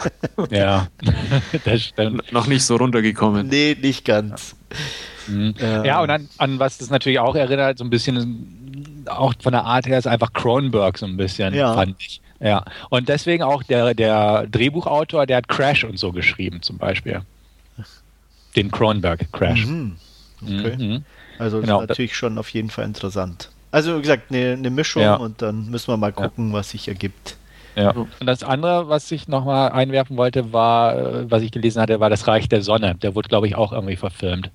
ja, 0.50 0.88
das 1.64 1.82
stimmt. 1.82 2.32
Noch 2.32 2.46
nicht 2.46 2.64
so 2.64 2.76
runtergekommen. 2.76 3.48
Nee, 3.48 3.76
nicht 3.80 4.04
ganz. 4.04 4.56
Mhm. 5.28 5.54
Ähm. 5.60 5.84
Ja, 5.84 6.00
und 6.02 6.10
an, 6.10 6.28
an 6.38 6.58
was 6.58 6.78
das 6.78 6.90
natürlich 6.90 7.18
auch 7.18 7.36
erinnert, 7.36 7.78
so 7.78 7.84
ein 7.84 7.90
bisschen, 7.90 9.04
auch 9.06 9.34
von 9.40 9.52
der 9.52 9.64
Art 9.64 9.86
her, 9.86 9.98
ist 9.98 10.06
einfach 10.06 10.32
Cronenberg 10.32 10.98
so 10.98 11.06
ein 11.06 11.16
bisschen, 11.16 11.54
ja. 11.54 11.74
fand 11.74 11.96
ich. 11.98 12.20
Ja, 12.40 12.64
und 12.88 13.08
deswegen 13.08 13.42
auch 13.42 13.62
der, 13.62 13.94
der 13.94 14.46
Drehbuchautor, 14.46 15.26
der 15.26 15.38
hat 15.38 15.48
Crash 15.48 15.84
und 15.84 15.98
so 15.98 16.10
geschrieben, 16.10 16.62
zum 16.62 16.78
Beispiel. 16.78 17.20
Den 18.56 18.70
Cronenberg 18.70 19.30
Crash. 19.32 19.66
Mhm. 19.66 19.96
Okay. 20.42 20.76
Mhm. 20.76 21.04
Also 21.40 21.60
genau. 21.60 21.80
ist 21.80 21.88
natürlich 21.88 22.14
schon 22.14 22.38
auf 22.38 22.50
jeden 22.50 22.70
Fall 22.70 22.84
interessant. 22.84 23.50
Also 23.70 23.96
wie 23.96 24.02
gesagt, 24.02 24.30
eine, 24.30 24.52
eine 24.52 24.70
Mischung 24.70 25.02
ja. 25.02 25.14
und 25.14 25.42
dann 25.42 25.70
müssen 25.70 25.88
wir 25.88 25.96
mal 25.96 26.12
gucken, 26.12 26.48
ja. 26.48 26.54
was 26.54 26.70
sich 26.70 26.88
ergibt. 26.88 27.36
Ja. 27.76 27.92
Und 27.92 28.26
das 28.26 28.42
andere, 28.42 28.88
was 28.88 29.10
ich 29.10 29.28
nochmal 29.28 29.70
einwerfen 29.70 30.16
wollte, 30.16 30.52
war, 30.52 30.96
äh, 30.96 31.30
was 31.30 31.42
ich 31.42 31.52
gelesen 31.52 31.80
hatte, 31.80 32.00
war 32.00 32.10
das 32.10 32.26
Reich 32.26 32.48
der 32.48 32.62
Sonne. 32.62 32.96
Der 32.96 33.14
wurde, 33.14 33.28
glaube 33.28 33.46
ich, 33.46 33.54
auch 33.54 33.72
irgendwie 33.72 33.96
verfilmt. 33.96 34.50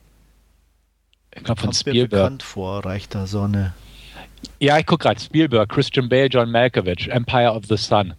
Ich 1.36 1.44
glaube 1.44 1.62
von 1.62 1.74
Spielberg. 1.74 2.12
Mir 2.12 2.18
bekannt 2.18 2.44
vor, 2.44 2.86
Reich 2.86 3.10
der 3.10 3.26
Sonne. 3.26 3.74
Ja, 4.60 4.78
ich 4.78 4.86
gucke 4.86 5.04
gerade. 5.04 5.20
Spielberg, 5.20 5.70
Christian 5.70 6.08
Bale, 6.10 6.28
John 6.28 6.52
Malkovich, 6.52 7.10
Empire 7.10 7.52
of 7.52 7.66
the 7.68 7.78
Sun. 7.78 8.14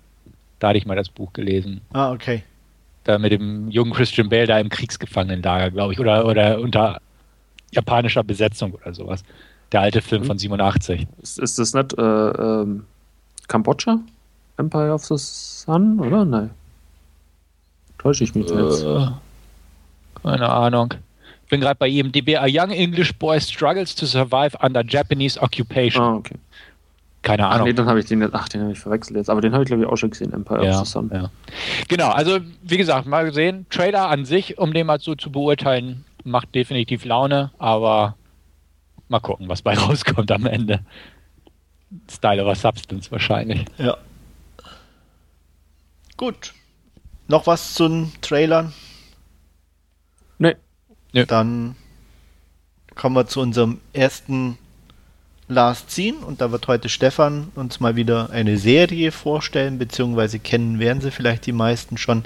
Da 0.58 0.68
hatte 0.68 0.78
ich 0.78 0.86
mal 0.86 0.96
das 0.96 1.08
Buch 1.08 1.32
gelesen. 1.32 1.82
Ah, 1.92 2.10
okay. 2.10 2.42
Da 3.04 3.18
mit 3.18 3.32
dem 3.32 3.70
jungen 3.70 3.92
Christian 3.92 4.28
Bale 4.28 4.46
da 4.46 4.58
im 4.58 4.68
Kriegsgefangenenlager, 4.68 5.70
glaube 5.70 5.92
ich. 5.92 6.00
Oder, 6.00 6.26
oder 6.26 6.58
unter 6.58 7.00
japanischer 7.70 8.24
Besetzung 8.24 8.72
oder 8.72 8.94
sowas. 8.94 9.22
Der 9.72 9.80
alte 9.80 10.00
Film 10.00 10.22
mhm. 10.22 10.26
von 10.26 10.38
87. 10.38 11.06
Ist, 11.22 11.38
ist 11.38 11.58
das 11.58 11.74
nicht 11.74 11.98
äh, 11.98 12.02
ähm, 12.02 12.84
Kambodscha? 13.48 13.98
Empire 14.58 14.92
of 14.92 15.04
the 15.04 15.16
Sun, 15.16 16.00
oder? 16.00 16.24
Nein. 16.24 16.50
Täusche 17.98 18.24
ich 18.24 18.34
mich 18.34 18.50
äh, 18.50 18.62
jetzt? 18.62 18.86
Keine 20.22 20.48
Ahnung. 20.48 20.94
Ich 21.44 21.50
bin 21.50 21.60
gerade 21.60 21.76
bei 21.78 21.88
IMDb. 21.88 22.36
A 22.36 22.46
young 22.48 22.70
English 22.70 23.14
boy 23.14 23.40
struggles 23.40 23.94
to 23.94 24.06
survive 24.06 24.56
under 24.60 24.82
Japanese 24.84 25.40
occupation. 25.40 26.02
Ah, 26.02 26.14
okay. 26.16 26.34
keine 27.22 27.46
Ahnung. 27.46 27.60
Ach 27.60 27.64
nee, 27.64 27.72
dann 27.72 27.86
habe 27.86 28.00
ich 28.00 28.06
den, 28.06 28.28
ach, 28.34 28.48
den 28.48 28.62
habe 28.62 28.72
ich 28.72 28.80
verwechselt 28.80 29.16
jetzt, 29.16 29.30
aber 29.30 29.40
den 29.40 29.52
habe 29.52 29.62
ich 29.62 29.68
glaube 29.68 29.82
ich 29.82 29.88
auch 29.88 29.96
schon 29.96 30.10
gesehen, 30.10 30.32
Empire 30.32 30.64
ja, 30.64 30.80
of 30.80 30.86
the 30.86 30.92
Sun. 30.92 31.10
Ja. 31.12 31.30
Genau, 31.88 32.10
also 32.10 32.38
wie 32.62 32.76
gesagt, 32.76 33.06
mal 33.06 33.24
gesehen, 33.24 33.66
Trailer 33.70 34.08
an 34.08 34.24
sich, 34.24 34.58
um 34.58 34.72
den 34.72 34.86
mal 34.86 34.98
so 34.98 35.14
zu 35.14 35.30
beurteilen, 35.30 36.04
macht 36.26 36.54
definitiv 36.54 37.04
Laune, 37.04 37.52
aber 37.58 38.16
mal 39.08 39.20
gucken, 39.20 39.48
was 39.48 39.62
bei 39.62 39.74
rauskommt 39.78 40.30
am 40.30 40.46
Ende. 40.46 40.80
Style 42.10 42.42
over 42.42 42.54
Substance 42.54 43.10
wahrscheinlich. 43.10 43.64
Ja. 43.78 43.96
Gut. 46.16 46.52
Noch 47.28 47.46
was 47.46 47.74
zu 47.74 47.88
den 47.88 48.12
Trailern? 48.20 48.72
Nee. 50.38 50.56
nee. 51.12 51.24
Dann 51.24 51.76
kommen 52.94 53.16
wir 53.16 53.26
zu 53.26 53.40
unserem 53.40 53.80
ersten 53.92 54.58
Last 55.48 55.90
Scene 55.90 56.18
und 56.18 56.40
da 56.40 56.50
wird 56.50 56.66
heute 56.66 56.88
Stefan 56.88 57.52
uns 57.54 57.78
mal 57.78 57.94
wieder 57.94 58.30
eine 58.30 58.58
Serie 58.58 59.12
vorstellen, 59.12 59.78
beziehungsweise 59.78 60.40
kennen 60.40 60.80
werden 60.80 61.00
sie 61.00 61.12
vielleicht 61.12 61.46
die 61.46 61.52
meisten 61.52 61.98
schon. 61.98 62.24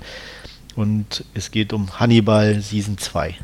Und 0.76 1.24
es 1.34 1.50
geht 1.50 1.72
um 1.72 1.98
Hannibal 2.00 2.60
Season 2.60 2.96
2. 2.96 3.36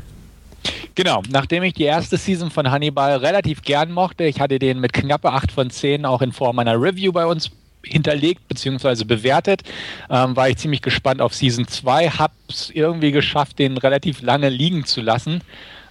Genau, 0.95 1.21
nachdem 1.29 1.63
ich 1.63 1.73
die 1.73 1.83
erste 1.83 2.17
Season 2.17 2.49
von 2.49 2.71
Hannibal 2.71 3.17
relativ 3.17 3.61
gern 3.61 3.91
mochte, 3.91 4.23
ich 4.23 4.39
hatte 4.39 4.59
den 4.59 4.79
mit 4.79 4.93
knappe 4.93 5.31
8 5.31 5.51
von 5.51 5.69
10 5.69 6.05
auch 6.05 6.21
in 6.21 6.31
Form 6.31 6.55
meiner 6.55 6.81
Review 6.81 7.11
bei 7.11 7.25
uns 7.25 7.51
hinterlegt 7.83 8.47
bzw. 8.47 9.05
bewertet, 9.05 9.61
ähm, 10.09 10.35
war 10.35 10.49
ich 10.49 10.57
ziemlich 10.57 10.81
gespannt 10.81 11.21
auf 11.21 11.33
Season 11.33 11.67
2, 11.67 12.09
hab's 12.09 12.69
irgendwie 12.73 13.11
geschafft, 13.11 13.59
den 13.59 13.77
relativ 13.77 14.21
lange 14.21 14.49
liegen 14.49 14.85
zu 14.85 15.01
lassen 15.01 15.41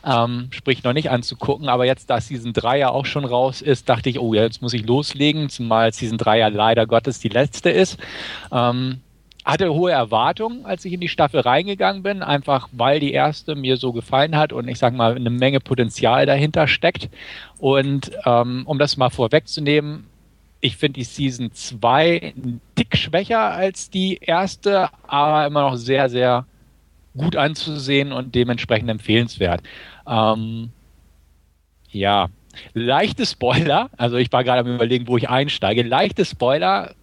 ähm, 0.07 0.49
sprich 0.51 0.85
noch 0.85 0.93
nicht 0.93 1.11
anzugucken. 1.11 1.69
Aber 1.69 1.85
jetzt, 1.85 2.09
da 2.09 2.21
Season 2.21 2.53
3 2.53 2.79
ja 2.79 2.91
auch 2.91 3.05
schon 3.05 3.25
raus 3.25 3.61
ist, 3.61 3.89
dachte 3.89 4.09
ich, 4.09 4.21
oh, 4.21 4.35
jetzt 4.35 4.63
muss 4.63 4.73
ich 4.73 4.87
loslegen, 4.87 5.49
zumal 5.49 5.93
Season 5.93 6.17
3 6.17 6.39
ja 6.39 6.49
leider 6.49 6.87
Gottes 6.87 7.19
die 7.19 7.29
letzte 7.29 7.71
ist. 7.71 7.99
Ähm, 8.53 9.01
hatte 9.47 9.73
hohe 9.73 9.93
Erwartungen, 9.93 10.67
als 10.67 10.85
ich 10.85 10.93
in 10.93 11.01
die 11.01 11.09
Staffel 11.09 11.39
reingegangen 11.39 12.03
bin, 12.03 12.23
einfach 12.25 12.69
weil 12.73 12.99
die 12.99 13.13
erste 13.13 13.55
mir 13.55 13.77
so 13.77 13.93
gefallen 13.93 14.37
hat 14.37 14.53
und 14.53 14.67
ich 14.67 14.79
sage 14.79 14.97
mal, 14.97 15.15
eine 15.15 15.31
Menge 15.31 15.61
Potenzial 15.61 16.27
dahinter 16.27 16.67
steckt. 16.67 17.09
Und 17.59 18.11
ähm, 18.27 18.65
um 18.67 18.81
das 18.81 18.97
mal 18.97 19.09
vorwegzunehmen, 19.09 20.07
ich 20.61 20.77
finde 20.77 20.99
die 20.99 21.05
Season 21.05 21.53
2 21.53 22.35
ein 22.37 22.61
Tick 22.75 22.97
schwächer 22.97 23.53
als 23.53 23.89
die 23.89 24.17
erste, 24.17 24.89
aber 25.07 25.47
immer 25.47 25.71
noch 25.71 25.77
sehr, 25.77 26.09
sehr 26.09 26.45
gut 27.17 27.37
anzusehen 27.37 28.11
und 28.13 28.35
dementsprechend 28.35 28.91
empfehlenswert. 28.91 29.63
Ähm, 30.09 30.71
ja, 31.91 32.29
leichte 32.75 33.25
Spoiler, 33.27 33.91
also 33.97 34.17
ich 34.17 34.33
war 34.33 34.43
gerade 34.43 34.69
am 34.69 34.75
überlegen, 34.75 35.07
wo 35.07 35.17
ich 35.17 35.29
einsteige. 35.29 35.85
Leichte 35.85 36.25
Spoiler, 36.25 36.97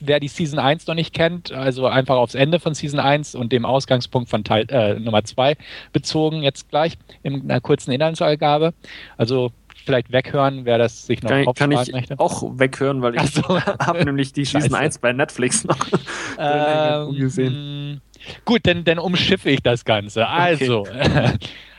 wer 0.00 0.20
die 0.20 0.28
Season 0.28 0.58
1 0.58 0.86
noch 0.86 0.94
nicht 0.94 1.14
kennt, 1.14 1.52
also 1.52 1.86
einfach 1.86 2.16
aufs 2.16 2.34
Ende 2.34 2.60
von 2.60 2.74
Season 2.74 3.00
1 3.00 3.34
und 3.34 3.52
dem 3.52 3.64
Ausgangspunkt 3.64 4.28
von 4.28 4.44
Teil 4.44 4.66
äh, 4.70 4.98
Nummer 4.98 5.24
2 5.24 5.56
bezogen, 5.92 6.42
jetzt 6.42 6.68
gleich 6.70 6.98
in 7.22 7.42
einer 7.42 7.60
kurzen 7.60 7.92
Inhaltsangabe. 7.92 8.74
Also 9.16 9.52
vielleicht 9.84 10.12
weghören, 10.12 10.64
wer 10.64 10.78
das 10.78 11.06
sich 11.06 11.22
noch 11.22 11.30
kann, 11.30 11.54
kann 11.54 11.72
ich 11.72 11.92
möchte. 11.92 12.18
auch 12.18 12.42
weghören, 12.58 13.00
weil 13.02 13.16
ich 13.16 13.22
so. 13.30 13.42
habe 13.58 14.04
nämlich 14.04 14.32
die 14.32 14.44
Season 14.44 14.74
1 14.74 14.98
bei 14.98 15.12
Netflix 15.12 15.64
noch 15.64 15.78
ähm, 16.38 17.14
gesehen. 17.14 18.00
Gut, 18.44 18.66
dann, 18.66 18.84
dann 18.84 18.98
umschiffe 18.98 19.50
ich 19.50 19.62
das 19.62 19.84
Ganze. 19.84 20.26
Also, 20.26 20.80
okay. 20.80 21.32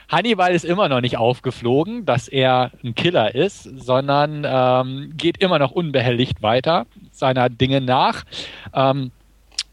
Hannibal 0.09 0.53
ist 0.53 0.65
immer 0.65 0.89
noch 0.89 1.01
nicht 1.01 1.17
aufgeflogen, 1.17 2.05
dass 2.05 2.27
er 2.27 2.71
ein 2.83 2.95
Killer 2.95 3.35
ist, 3.35 3.63
sondern 3.63 4.43
ähm, 4.45 5.13
geht 5.15 5.37
immer 5.37 5.59
noch 5.59 5.71
unbehelligt 5.71 6.41
weiter 6.41 6.87
seiner 7.11 7.49
Dinge 7.49 7.79
nach. 7.79 8.25
Ähm, 8.73 9.11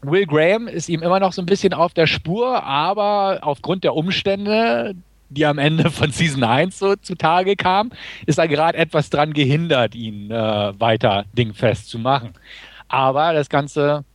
Will 0.03 0.27
Graham 0.27 0.67
ist 0.67 0.89
ihm 0.89 1.01
immer 1.01 1.19
noch 1.19 1.33
so 1.33 1.41
ein 1.41 1.47
bisschen 1.47 1.73
auf 1.73 1.93
der 1.95 2.05
Spur, 2.05 2.63
aber 2.63 3.39
aufgrund 3.41 3.83
der 3.83 3.95
Umstände, 3.95 4.93
die 5.29 5.45
am 5.45 5.57
Ende 5.57 5.89
von 5.89 6.11
Season 6.11 6.43
1 6.43 6.77
so 6.77 6.95
zutage 6.95 7.55
kamen, 7.55 7.91
ist 8.27 8.37
er 8.37 8.47
gerade 8.47 8.77
etwas 8.77 9.09
dran 9.09 9.33
gehindert, 9.33 9.95
ihn 9.95 10.29
äh, 10.29 10.79
weiter 10.79 11.25
dingfest 11.33 11.89
zu 11.89 11.97
machen. 11.97 12.33
Aber 12.87 13.33
das 13.33 13.49
Ganze 13.49 14.05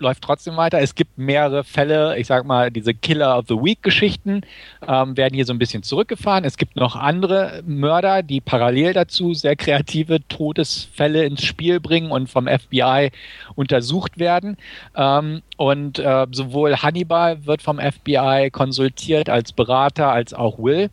läuft 0.00 0.22
trotzdem 0.22 0.56
weiter. 0.56 0.80
Es 0.80 0.94
gibt 0.94 1.18
mehrere 1.18 1.64
Fälle, 1.64 2.18
ich 2.18 2.26
sag 2.26 2.44
mal, 2.44 2.70
diese 2.70 2.94
Killer 2.94 3.38
of 3.38 3.46
the 3.48 3.54
Week-Geschichten 3.54 4.42
ähm, 4.86 5.16
werden 5.16 5.34
hier 5.34 5.44
so 5.44 5.52
ein 5.52 5.58
bisschen 5.58 5.82
zurückgefahren. 5.82 6.44
Es 6.44 6.56
gibt 6.56 6.76
noch 6.76 6.96
andere 6.96 7.62
Mörder, 7.66 8.22
die 8.22 8.40
parallel 8.40 8.94
dazu 8.94 9.34
sehr 9.34 9.56
kreative 9.56 10.26
Todesfälle 10.28 11.24
ins 11.24 11.44
Spiel 11.44 11.80
bringen 11.80 12.10
und 12.10 12.28
vom 12.28 12.46
FBI 12.46 13.10
untersucht 13.54 14.18
werden. 14.18 14.56
Ähm, 14.96 15.42
und 15.56 15.98
äh, 15.98 16.26
sowohl 16.32 16.76
Hannibal 16.76 17.46
wird 17.46 17.62
vom 17.62 17.78
FBI 17.78 18.50
konsultiert 18.50 19.28
als 19.28 19.52
Berater 19.52 20.10
als 20.10 20.32
auch 20.34 20.58
Will. 20.58 20.90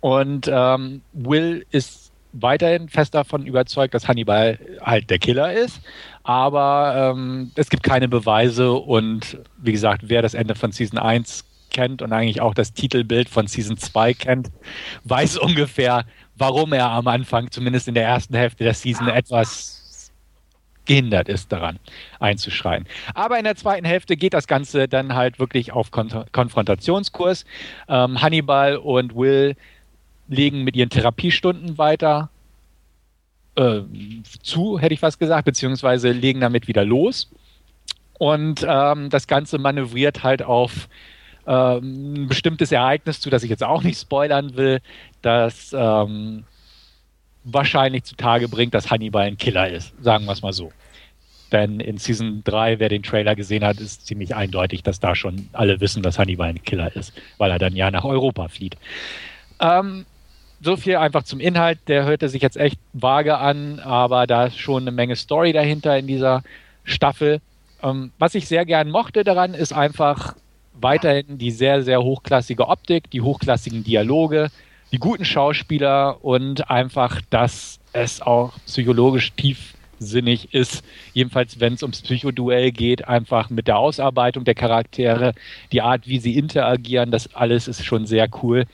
Und 0.00 0.50
ähm, 0.52 1.02
Will 1.12 1.66
ist 1.70 2.10
weiterhin 2.32 2.88
fest 2.88 3.14
davon 3.14 3.44
überzeugt, 3.44 3.92
dass 3.94 4.08
Hannibal 4.08 4.58
halt 4.80 5.10
der 5.10 5.18
Killer 5.18 5.52
ist 5.52 5.80
aber 6.22 7.12
ähm, 7.14 7.50
es 7.54 7.70
gibt 7.70 7.82
keine 7.82 8.08
Beweise 8.08 8.72
und 8.72 9.38
wie 9.58 9.72
gesagt, 9.72 10.02
wer 10.06 10.22
das 10.22 10.34
Ende 10.34 10.54
von 10.54 10.72
Season 10.72 10.98
1 10.98 11.44
kennt 11.70 12.02
und 12.02 12.12
eigentlich 12.12 12.40
auch 12.40 12.54
das 12.54 12.72
Titelbild 12.72 13.28
von 13.28 13.46
Season 13.46 13.76
2 13.76 14.14
kennt, 14.14 14.50
weiß 15.04 15.36
ungefähr, 15.38 16.04
warum 16.36 16.72
er 16.72 16.90
am 16.90 17.06
Anfang, 17.06 17.50
zumindest 17.50 17.88
in 17.88 17.94
der 17.94 18.04
ersten 18.04 18.34
Hälfte 18.34 18.64
der 18.64 18.74
Season, 18.74 19.08
etwas 19.08 19.80
gehindert 20.86 21.28
ist 21.28 21.52
daran 21.52 21.78
einzuschreien. 22.18 22.86
Aber 23.14 23.38
in 23.38 23.44
der 23.44 23.54
zweiten 23.54 23.84
Hälfte 23.84 24.16
geht 24.16 24.34
das 24.34 24.48
Ganze 24.48 24.88
dann 24.88 25.14
halt 25.14 25.38
wirklich 25.38 25.72
auf 25.72 25.92
Kon 25.92 26.08
Konfrontationskurs. 26.32 27.44
Ähm, 27.88 28.20
Hannibal 28.20 28.76
und 28.76 29.14
Will 29.14 29.54
legen 30.26 30.64
mit 30.64 30.74
ihren 30.76 30.90
Therapiestunden 30.90 31.78
weiter, 31.78 32.30
äh, 33.56 33.80
zu, 34.42 34.78
hätte 34.78 34.94
ich 34.94 35.00
fast 35.00 35.18
gesagt, 35.18 35.44
beziehungsweise 35.44 36.12
legen 36.12 36.40
damit 36.40 36.68
wieder 36.68 36.84
los. 36.84 37.30
Und 38.18 38.66
ähm, 38.68 39.08
das 39.10 39.26
Ganze 39.26 39.58
manövriert 39.58 40.22
halt 40.22 40.42
auf 40.42 40.88
ähm, 41.46 42.14
ein 42.14 42.28
bestimmtes 42.28 42.70
Ereignis 42.70 43.20
zu, 43.20 43.30
das 43.30 43.42
ich 43.42 43.50
jetzt 43.50 43.64
auch 43.64 43.82
nicht 43.82 43.98
spoilern 43.98 44.56
will, 44.56 44.80
das 45.22 45.74
ähm, 45.76 46.44
wahrscheinlich 47.44 48.04
zutage 48.04 48.48
bringt, 48.48 48.74
dass 48.74 48.90
Hannibal 48.90 49.26
ein 49.26 49.38
Killer 49.38 49.68
ist. 49.70 49.94
Sagen 50.02 50.26
wir 50.26 50.32
es 50.32 50.42
mal 50.42 50.52
so. 50.52 50.70
Denn 51.50 51.80
in 51.80 51.98
Season 51.98 52.42
3, 52.44 52.78
wer 52.78 52.88
den 52.88 53.02
Trailer 53.02 53.34
gesehen 53.34 53.64
hat, 53.64 53.78
ist 53.78 54.06
ziemlich 54.06 54.36
eindeutig, 54.36 54.82
dass 54.82 55.00
da 55.00 55.14
schon 55.14 55.48
alle 55.52 55.80
wissen, 55.80 56.02
dass 56.02 56.18
Hannibal 56.18 56.50
ein 56.50 56.62
Killer 56.62 56.94
ist, 56.94 57.12
weil 57.38 57.50
er 57.50 57.58
dann 57.58 57.74
ja 57.74 57.90
nach 57.90 58.04
Europa 58.04 58.48
flieht. 58.48 58.76
Ähm, 59.60 60.06
so 60.60 60.76
viel 60.76 60.96
einfach 60.96 61.22
zum 61.22 61.40
Inhalt. 61.40 61.78
Der 61.88 62.04
hörte 62.04 62.28
sich 62.28 62.42
jetzt 62.42 62.56
echt 62.56 62.78
vage 62.92 63.38
an, 63.38 63.80
aber 63.80 64.26
da 64.26 64.46
ist 64.46 64.58
schon 64.58 64.82
eine 64.82 64.92
Menge 64.92 65.16
Story 65.16 65.52
dahinter 65.52 65.98
in 65.98 66.06
dieser 66.06 66.42
Staffel. 66.84 67.40
Ähm, 67.82 68.12
was 68.18 68.34
ich 68.34 68.46
sehr 68.46 68.66
gern 68.66 68.90
mochte 68.90 69.24
daran, 69.24 69.54
ist 69.54 69.72
einfach 69.72 70.34
weiterhin 70.74 71.38
die 71.38 71.50
sehr, 71.50 71.82
sehr 71.82 72.02
hochklassige 72.02 72.68
Optik, 72.68 73.10
die 73.10 73.20
hochklassigen 73.20 73.84
Dialoge, 73.84 74.50
die 74.92 74.98
guten 74.98 75.24
Schauspieler 75.24 76.24
und 76.24 76.70
einfach, 76.70 77.20
dass 77.30 77.78
es 77.92 78.20
auch 78.20 78.52
psychologisch 78.66 79.32
tiefsinnig 79.32 80.52
ist. 80.54 80.84
Jedenfalls, 81.12 81.60
wenn 81.60 81.74
es 81.74 81.82
ums 81.82 82.02
Psychoduell 82.02 82.72
geht, 82.72 83.06
einfach 83.06 83.50
mit 83.50 83.68
der 83.68 83.78
Ausarbeitung 83.78 84.44
der 84.44 84.54
Charaktere, 84.54 85.34
die 85.72 85.82
Art, 85.82 86.06
wie 86.06 86.18
sie 86.18 86.36
interagieren, 86.36 87.10
das 87.10 87.34
alles 87.34 87.68
ist 87.68 87.84
schon 87.84 88.06
sehr 88.06 88.28
cool. 88.42 88.66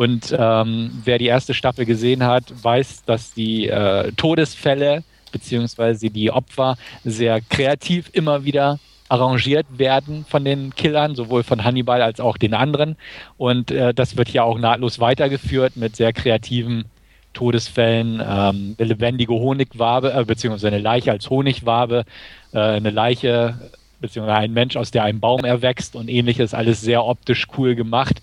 Und 0.00 0.34
ähm, 0.34 1.02
wer 1.04 1.18
die 1.18 1.26
erste 1.26 1.52
Staffel 1.52 1.84
gesehen 1.84 2.24
hat, 2.24 2.44
weiß, 2.64 3.04
dass 3.04 3.34
die 3.34 3.68
äh, 3.68 4.12
Todesfälle 4.12 5.04
beziehungsweise 5.30 6.08
die 6.08 6.30
Opfer 6.30 6.78
sehr 7.04 7.42
kreativ 7.42 8.08
immer 8.14 8.46
wieder 8.46 8.78
arrangiert 9.10 9.66
werden 9.76 10.24
von 10.26 10.42
den 10.42 10.74
Killern, 10.74 11.16
sowohl 11.16 11.42
von 11.42 11.64
Hannibal 11.64 12.00
als 12.00 12.18
auch 12.18 12.38
den 12.38 12.54
anderen. 12.54 12.96
Und 13.36 13.72
äh, 13.72 13.92
das 13.92 14.16
wird 14.16 14.30
ja 14.30 14.42
auch 14.42 14.58
nahtlos 14.58 15.00
weitergeführt 15.00 15.76
mit 15.76 15.96
sehr 15.96 16.14
kreativen 16.14 16.86
Todesfällen, 17.34 18.22
ähm, 18.26 18.76
eine 18.78 18.88
lebendige 18.88 19.34
Honigwabe, 19.34 20.14
äh, 20.14 20.24
beziehungsweise 20.24 20.68
eine 20.68 20.78
Leiche 20.78 21.10
als 21.10 21.28
Honigwabe, 21.28 22.06
äh, 22.54 22.58
eine 22.58 22.88
Leiche, 22.88 23.70
beziehungsweise 24.00 24.38
ein 24.38 24.54
Mensch, 24.54 24.76
aus 24.78 24.92
der 24.92 25.04
ein 25.04 25.20
Baum 25.20 25.44
erwächst 25.44 25.94
und 25.94 26.08
ähnliches, 26.08 26.54
alles 26.54 26.80
sehr 26.80 27.04
optisch 27.04 27.48
cool 27.58 27.74
gemacht. 27.74 28.22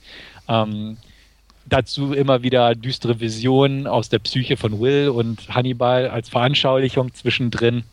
Ähm, 0.49 0.97
dazu 1.69 2.13
immer 2.13 2.43
wieder 2.43 2.75
düstere 2.75 3.19
Visionen 3.19 3.87
aus 3.87 4.09
der 4.09 4.19
Psyche 4.19 4.57
von 4.57 4.79
Will 4.79 5.09
und 5.09 5.49
Hannibal 5.49 6.09
als 6.09 6.29
Veranschaulichung 6.29 7.13
zwischendrin. 7.13 7.83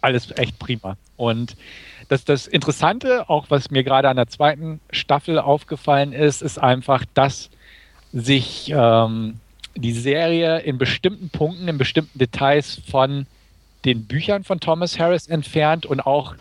Alles 0.00 0.36
echt 0.36 0.58
prima. 0.58 0.96
Und 1.16 1.56
das, 2.08 2.24
das 2.24 2.46
Interessante, 2.46 3.28
auch 3.28 3.46
was 3.48 3.70
mir 3.70 3.82
gerade 3.82 4.08
an 4.08 4.16
der 4.16 4.28
zweiten 4.28 4.80
Staffel 4.90 5.38
aufgefallen 5.38 6.12
ist, 6.12 6.42
ist 6.42 6.58
einfach, 6.58 7.04
dass 7.14 7.50
sich 8.12 8.70
ähm, 8.74 9.40
die 9.74 9.92
Serie 9.92 10.60
in 10.60 10.78
bestimmten 10.78 11.30
Punkten, 11.30 11.68
in 11.68 11.78
bestimmten 11.78 12.18
Details 12.18 12.80
von 12.88 13.26
den 13.84 14.04
Büchern 14.04 14.44
von 14.44 14.60
Thomas 14.60 14.98
Harris 14.98 15.26
entfernt 15.26 15.86
und 15.86 16.00
auch 16.00 16.34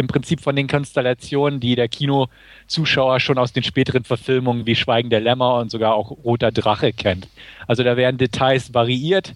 im 0.00 0.08
Prinzip 0.08 0.40
von 0.40 0.56
den 0.56 0.66
Konstellationen, 0.66 1.60
die 1.60 1.76
der 1.76 1.88
Kinozuschauer 1.88 3.20
schon 3.20 3.38
aus 3.38 3.52
den 3.52 3.62
späteren 3.62 4.04
Verfilmungen 4.04 4.66
wie 4.66 4.74
Schweigen 4.74 5.10
der 5.10 5.20
Lämmer 5.20 5.56
und 5.56 5.70
sogar 5.70 5.94
auch 5.94 6.10
Roter 6.10 6.50
Drache 6.50 6.92
kennt. 6.92 7.28
Also 7.66 7.84
da 7.84 7.96
werden 7.96 8.18
Details 8.18 8.74
variiert. 8.74 9.34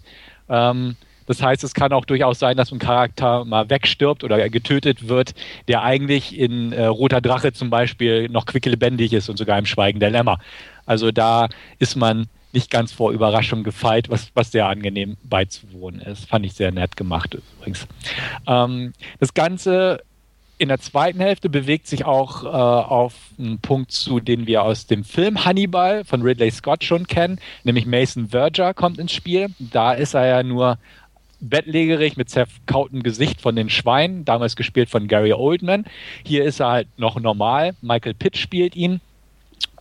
Ähm, 0.49 0.97
das 1.25 1.41
heißt, 1.41 1.63
es 1.63 1.73
kann 1.73 1.91
auch 1.91 2.05
durchaus 2.05 2.39
sein, 2.39 2.57
dass 2.57 2.71
ein 2.71 2.79
Charakter 2.79 3.45
mal 3.45 3.69
wegstirbt 3.69 4.23
oder 4.23 4.49
getötet 4.49 5.07
wird, 5.07 5.33
der 5.67 5.81
eigentlich 5.83 6.37
in 6.37 6.71
äh, 6.71 6.85
Roter 6.85 7.21
Drache 7.21 7.53
zum 7.53 7.69
Beispiel 7.69 8.29
noch 8.29 8.45
quicklebendig 8.45 9.13
ist 9.13 9.29
und 9.29 9.37
sogar 9.37 9.57
im 9.57 9.65
Schweigen 9.65 9.99
der 9.99 10.11
Lämmer. 10.11 10.39
Also 10.85 11.11
da 11.11 11.49
ist 11.79 11.95
man 11.95 12.27
nicht 12.55 12.71
ganz 12.71 12.91
vor 12.91 13.11
Überraschung 13.11 13.63
gefeit, 13.63 14.09
was, 14.09 14.31
was 14.33 14.51
sehr 14.51 14.67
angenehm 14.67 15.17
beizuwohnen 15.23 15.99
ist. 16.01 16.29
Fand 16.29 16.45
ich 16.45 16.53
sehr 16.53 16.71
nett 16.71 16.95
gemacht 16.95 17.35
übrigens. 17.35 17.87
Ähm, 18.47 18.93
das 19.19 19.33
Ganze 19.33 20.01
in 20.57 20.69
der 20.69 20.79
zweiten 20.79 21.19
Hälfte 21.19 21.49
bewegt 21.49 21.87
sich 21.87 22.05
auch 22.05 22.43
äh, 22.43 22.47
auf 22.47 23.13
einen 23.37 23.59
Punkt 23.59 23.91
zu, 23.91 24.19
den 24.19 24.47
wir 24.47 24.63
aus 24.63 24.87
dem 24.87 25.03
Film 25.03 25.43
Hannibal 25.43 26.03
von 26.05 26.21
Ridley 26.21 26.51
Scott 26.51 26.83
schon 26.83 27.07
kennen, 27.07 27.39
nämlich 27.63 27.85
Mason 27.85 28.29
Verger 28.29 28.73
kommt 28.73 28.97
ins 28.97 29.11
Spiel. 29.11 29.47
Da 29.59 29.93
ist 29.93 30.13
er 30.13 30.27
ja 30.27 30.43
nur 30.43 30.77
bettlägerig 31.41 32.15
mit 32.15 32.29
zerkautem 32.29 33.03
Gesicht 33.03 33.41
von 33.41 33.55
den 33.55 33.69
Schweinen, 33.69 34.23
damals 34.23 34.55
gespielt 34.55 34.89
von 34.89 35.07
Gary 35.07 35.33
Oldman. 35.33 35.85
Hier 36.23 36.45
ist 36.45 36.61
er 36.61 36.69
halt 36.69 36.87
noch 36.97 37.19
normal. 37.19 37.75
Michael 37.81 38.13
Pitt 38.13 38.37
spielt 38.37 38.75
ihn. 38.75 39.01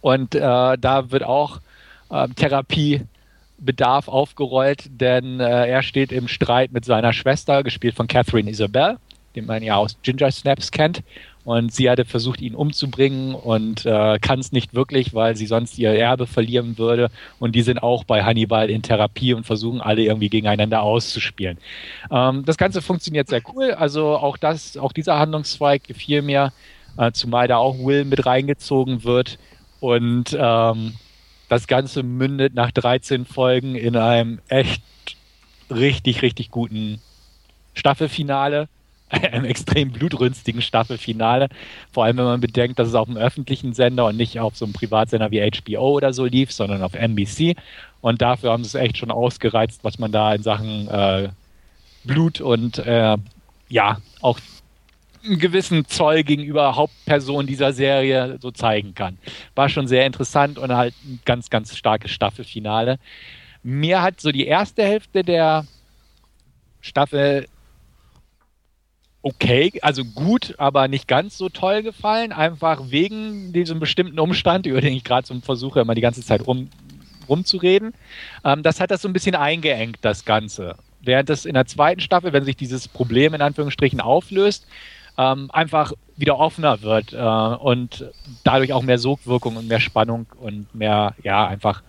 Und 0.00 0.34
äh, 0.34 0.40
da 0.40 1.10
wird 1.10 1.22
auch 1.22 1.60
äh, 2.10 2.28
Therapiebedarf 2.28 4.08
aufgerollt, 4.08 4.90
denn 4.90 5.38
äh, 5.38 5.68
er 5.68 5.82
steht 5.82 6.10
im 6.10 6.26
Streit 6.26 6.72
mit 6.72 6.84
seiner 6.84 7.12
Schwester, 7.12 7.62
gespielt 7.62 7.94
von 7.94 8.08
Catherine 8.08 8.50
Isabel 8.50 8.98
den 9.34 9.46
man 9.46 9.62
ja 9.62 9.76
aus 9.76 9.96
Ginger 10.02 10.30
Snaps 10.30 10.70
kennt. 10.70 11.02
Und 11.44 11.74
sie 11.74 11.90
hatte 11.90 12.06
versucht, 12.06 12.40
ihn 12.40 12.54
umzubringen 12.54 13.34
und 13.34 13.84
äh, 13.84 14.18
kann 14.18 14.40
es 14.40 14.50
nicht 14.50 14.72
wirklich, 14.72 15.12
weil 15.12 15.36
sie 15.36 15.44
sonst 15.44 15.78
ihr 15.78 15.90
Erbe 15.90 16.26
verlieren 16.26 16.78
würde. 16.78 17.10
Und 17.38 17.54
die 17.54 17.60
sind 17.60 17.82
auch 17.82 18.04
bei 18.04 18.24
Hannibal 18.24 18.70
in 18.70 18.80
Therapie 18.80 19.34
und 19.34 19.44
versuchen 19.44 19.82
alle 19.82 20.02
irgendwie 20.02 20.30
gegeneinander 20.30 20.82
auszuspielen. 20.82 21.58
Ähm, 22.10 22.44
das 22.46 22.56
Ganze 22.56 22.80
funktioniert 22.80 23.28
sehr 23.28 23.42
cool. 23.54 23.72
Also 23.72 24.16
auch 24.16 24.38
das, 24.38 24.78
auch 24.78 24.92
dieser 24.92 25.18
Handlungszweig 25.18 25.84
gefiel 25.84 26.22
mir, 26.22 26.52
äh, 26.96 27.12
zumal 27.12 27.46
da 27.46 27.58
auch 27.58 27.76
Will 27.78 28.06
mit 28.06 28.24
reingezogen 28.24 29.04
wird. 29.04 29.38
Und 29.80 30.34
ähm, 30.38 30.94
das 31.50 31.66
Ganze 31.66 32.02
mündet 32.02 32.54
nach 32.54 32.70
13 32.70 33.26
Folgen 33.26 33.74
in 33.74 33.96
einem 33.96 34.40
echt 34.48 34.82
richtig, 35.70 36.22
richtig 36.22 36.50
guten 36.50 37.02
Staffelfinale 37.74 38.68
einem 39.08 39.44
extrem 39.44 39.90
blutrünstigen 39.90 40.62
Staffelfinale. 40.62 41.48
Vor 41.92 42.04
allem, 42.04 42.16
wenn 42.16 42.24
man 42.24 42.40
bedenkt, 42.40 42.78
dass 42.78 42.88
es 42.88 42.94
auf 42.94 43.08
einem 43.08 43.18
öffentlichen 43.18 43.72
Sender 43.72 44.06
und 44.06 44.16
nicht 44.16 44.40
auf 44.40 44.56
so 44.56 44.64
einem 44.64 44.72
Privatsender 44.72 45.30
wie 45.30 45.40
HBO 45.40 45.92
oder 45.92 46.12
so 46.12 46.24
lief, 46.24 46.52
sondern 46.52 46.82
auf 46.82 46.94
NBC. 46.94 47.56
Und 48.00 48.22
dafür 48.22 48.52
haben 48.52 48.64
sie 48.64 48.68
es 48.68 48.74
echt 48.74 48.98
schon 48.98 49.10
ausgereizt, 49.10 49.80
was 49.82 49.98
man 49.98 50.12
da 50.12 50.34
in 50.34 50.42
Sachen 50.42 50.88
äh, 50.88 51.28
Blut 52.04 52.40
und 52.40 52.78
äh, 52.78 53.16
ja, 53.68 53.98
auch 54.20 54.38
einen 55.24 55.38
gewissen 55.38 55.86
Zoll 55.86 56.22
gegenüber 56.22 56.76
Hauptpersonen 56.76 57.46
dieser 57.46 57.72
Serie 57.72 58.38
so 58.40 58.50
zeigen 58.50 58.94
kann. 58.94 59.18
War 59.54 59.68
schon 59.68 59.88
sehr 59.88 60.04
interessant 60.06 60.58
und 60.58 60.74
halt 60.74 60.94
ein 61.04 61.20
ganz, 61.24 61.48
ganz 61.48 61.74
starkes 61.76 62.10
Staffelfinale. 62.10 62.98
Mir 63.62 64.02
hat 64.02 64.20
so 64.20 64.32
die 64.32 64.46
erste 64.46 64.82
Hälfte 64.82 65.22
der 65.22 65.66
Staffel 66.82 67.48
okay, 69.24 69.72
also 69.80 70.04
gut, 70.04 70.54
aber 70.58 70.86
nicht 70.86 71.08
ganz 71.08 71.38
so 71.38 71.48
toll 71.48 71.82
gefallen, 71.82 72.30
einfach 72.30 72.82
wegen 72.90 73.54
diesem 73.54 73.80
bestimmten 73.80 74.20
Umstand, 74.20 74.66
über 74.66 74.80
den 74.80 74.94
ich 74.94 75.02
gerade 75.02 75.26
so 75.26 75.34
versuche, 75.40 75.80
immer 75.80 75.94
die 75.94 76.02
ganze 76.02 76.22
Zeit 76.22 76.46
rum, 76.46 76.68
rumzureden. 77.28 77.94
Ähm, 78.44 78.62
das 78.62 78.80
hat 78.80 78.90
das 78.90 79.02
so 79.02 79.08
ein 79.08 79.14
bisschen 79.14 79.34
eingeengt, 79.34 79.98
das 80.02 80.24
Ganze. 80.24 80.76
Während 81.00 81.30
das 81.30 81.46
in 81.46 81.54
der 81.54 81.66
zweiten 81.66 82.00
Staffel, 82.00 82.32
wenn 82.32 82.44
sich 82.44 82.56
dieses 82.56 82.86
Problem 82.86 83.34
in 83.34 83.40
Anführungsstrichen 83.40 84.00
auflöst, 84.00 84.66
ähm, 85.16 85.50
einfach 85.52 85.92
wieder 86.16 86.38
offener 86.38 86.82
wird 86.82 87.14
äh, 87.14 87.16
und 87.16 88.10
dadurch 88.42 88.72
auch 88.74 88.82
mehr 88.82 88.98
Sogwirkung 88.98 89.56
und 89.56 89.68
mehr 89.68 89.80
Spannung 89.80 90.26
und 90.38 90.74
mehr, 90.74 91.14
ja, 91.22 91.46
einfach 91.46 91.82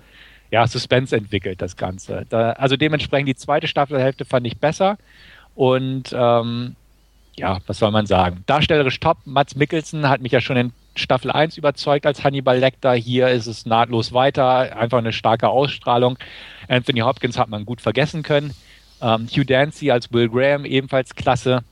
ja, 0.52 0.66
Suspense 0.68 1.16
entwickelt, 1.16 1.62
das 1.62 1.76
Ganze. 1.76 2.26
Da, 2.30 2.52
also 2.52 2.78
dementsprechend 2.78 3.28
die 3.28 3.36
zweite 3.36 3.68
Staffelhälfte 3.68 4.24
fand 4.24 4.48
ich 4.48 4.58
besser 4.58 4.98
und 5.54 6.16
ähm, 6.18 6.76
ja, 7.38 7.60
was 7.68 7.80
soll 7.80 7.92
man 7.92 8.06
sagen? 8.06 8.44
Darstellerisch 8.46 9.00
top. 9.00 9.18
Mats 9.26 9.56
Mikkelsen 9.56 10.08
hat 10.08 10.22
mich 10.22 10.32
ja 10.32 10.42
schon 10.42 10.58
in 10.58 10.74
Staffel 10.96 11.32
1 11.32 11.58
überzeugt 11.58 12.06
als 12.06 12.24
Hannibal 12.24 12.58
Lecter. 12.58 12.94
Hier 12.94 13.28
ist 13.30 13.48
es 13.48 13.66
nahtlos 13.66 14.14
weiter. 14.14 14.78
Einfach 14.78 15.00
eine 15.00 15.12
starke 15.12 15.50
Ausstrahlung. 15.50 16.18
Anthony 16.68 17.02
Hopkins 17.02 17.38
hat 17.38 17.50
man 17.50 17.66
gut 17.66 17.82
vergessen 17.82 18.24
können. 18.24 18.54
Ähm, 19.02 19.28
Hugh 19.28 19.46
Dancy 19.46 19.92
als 19.92 20.12
Will 20.14 20.30
Graham 20.30 20.66
ebenfalls 20.66 21.16
klasse. 21.16 21.64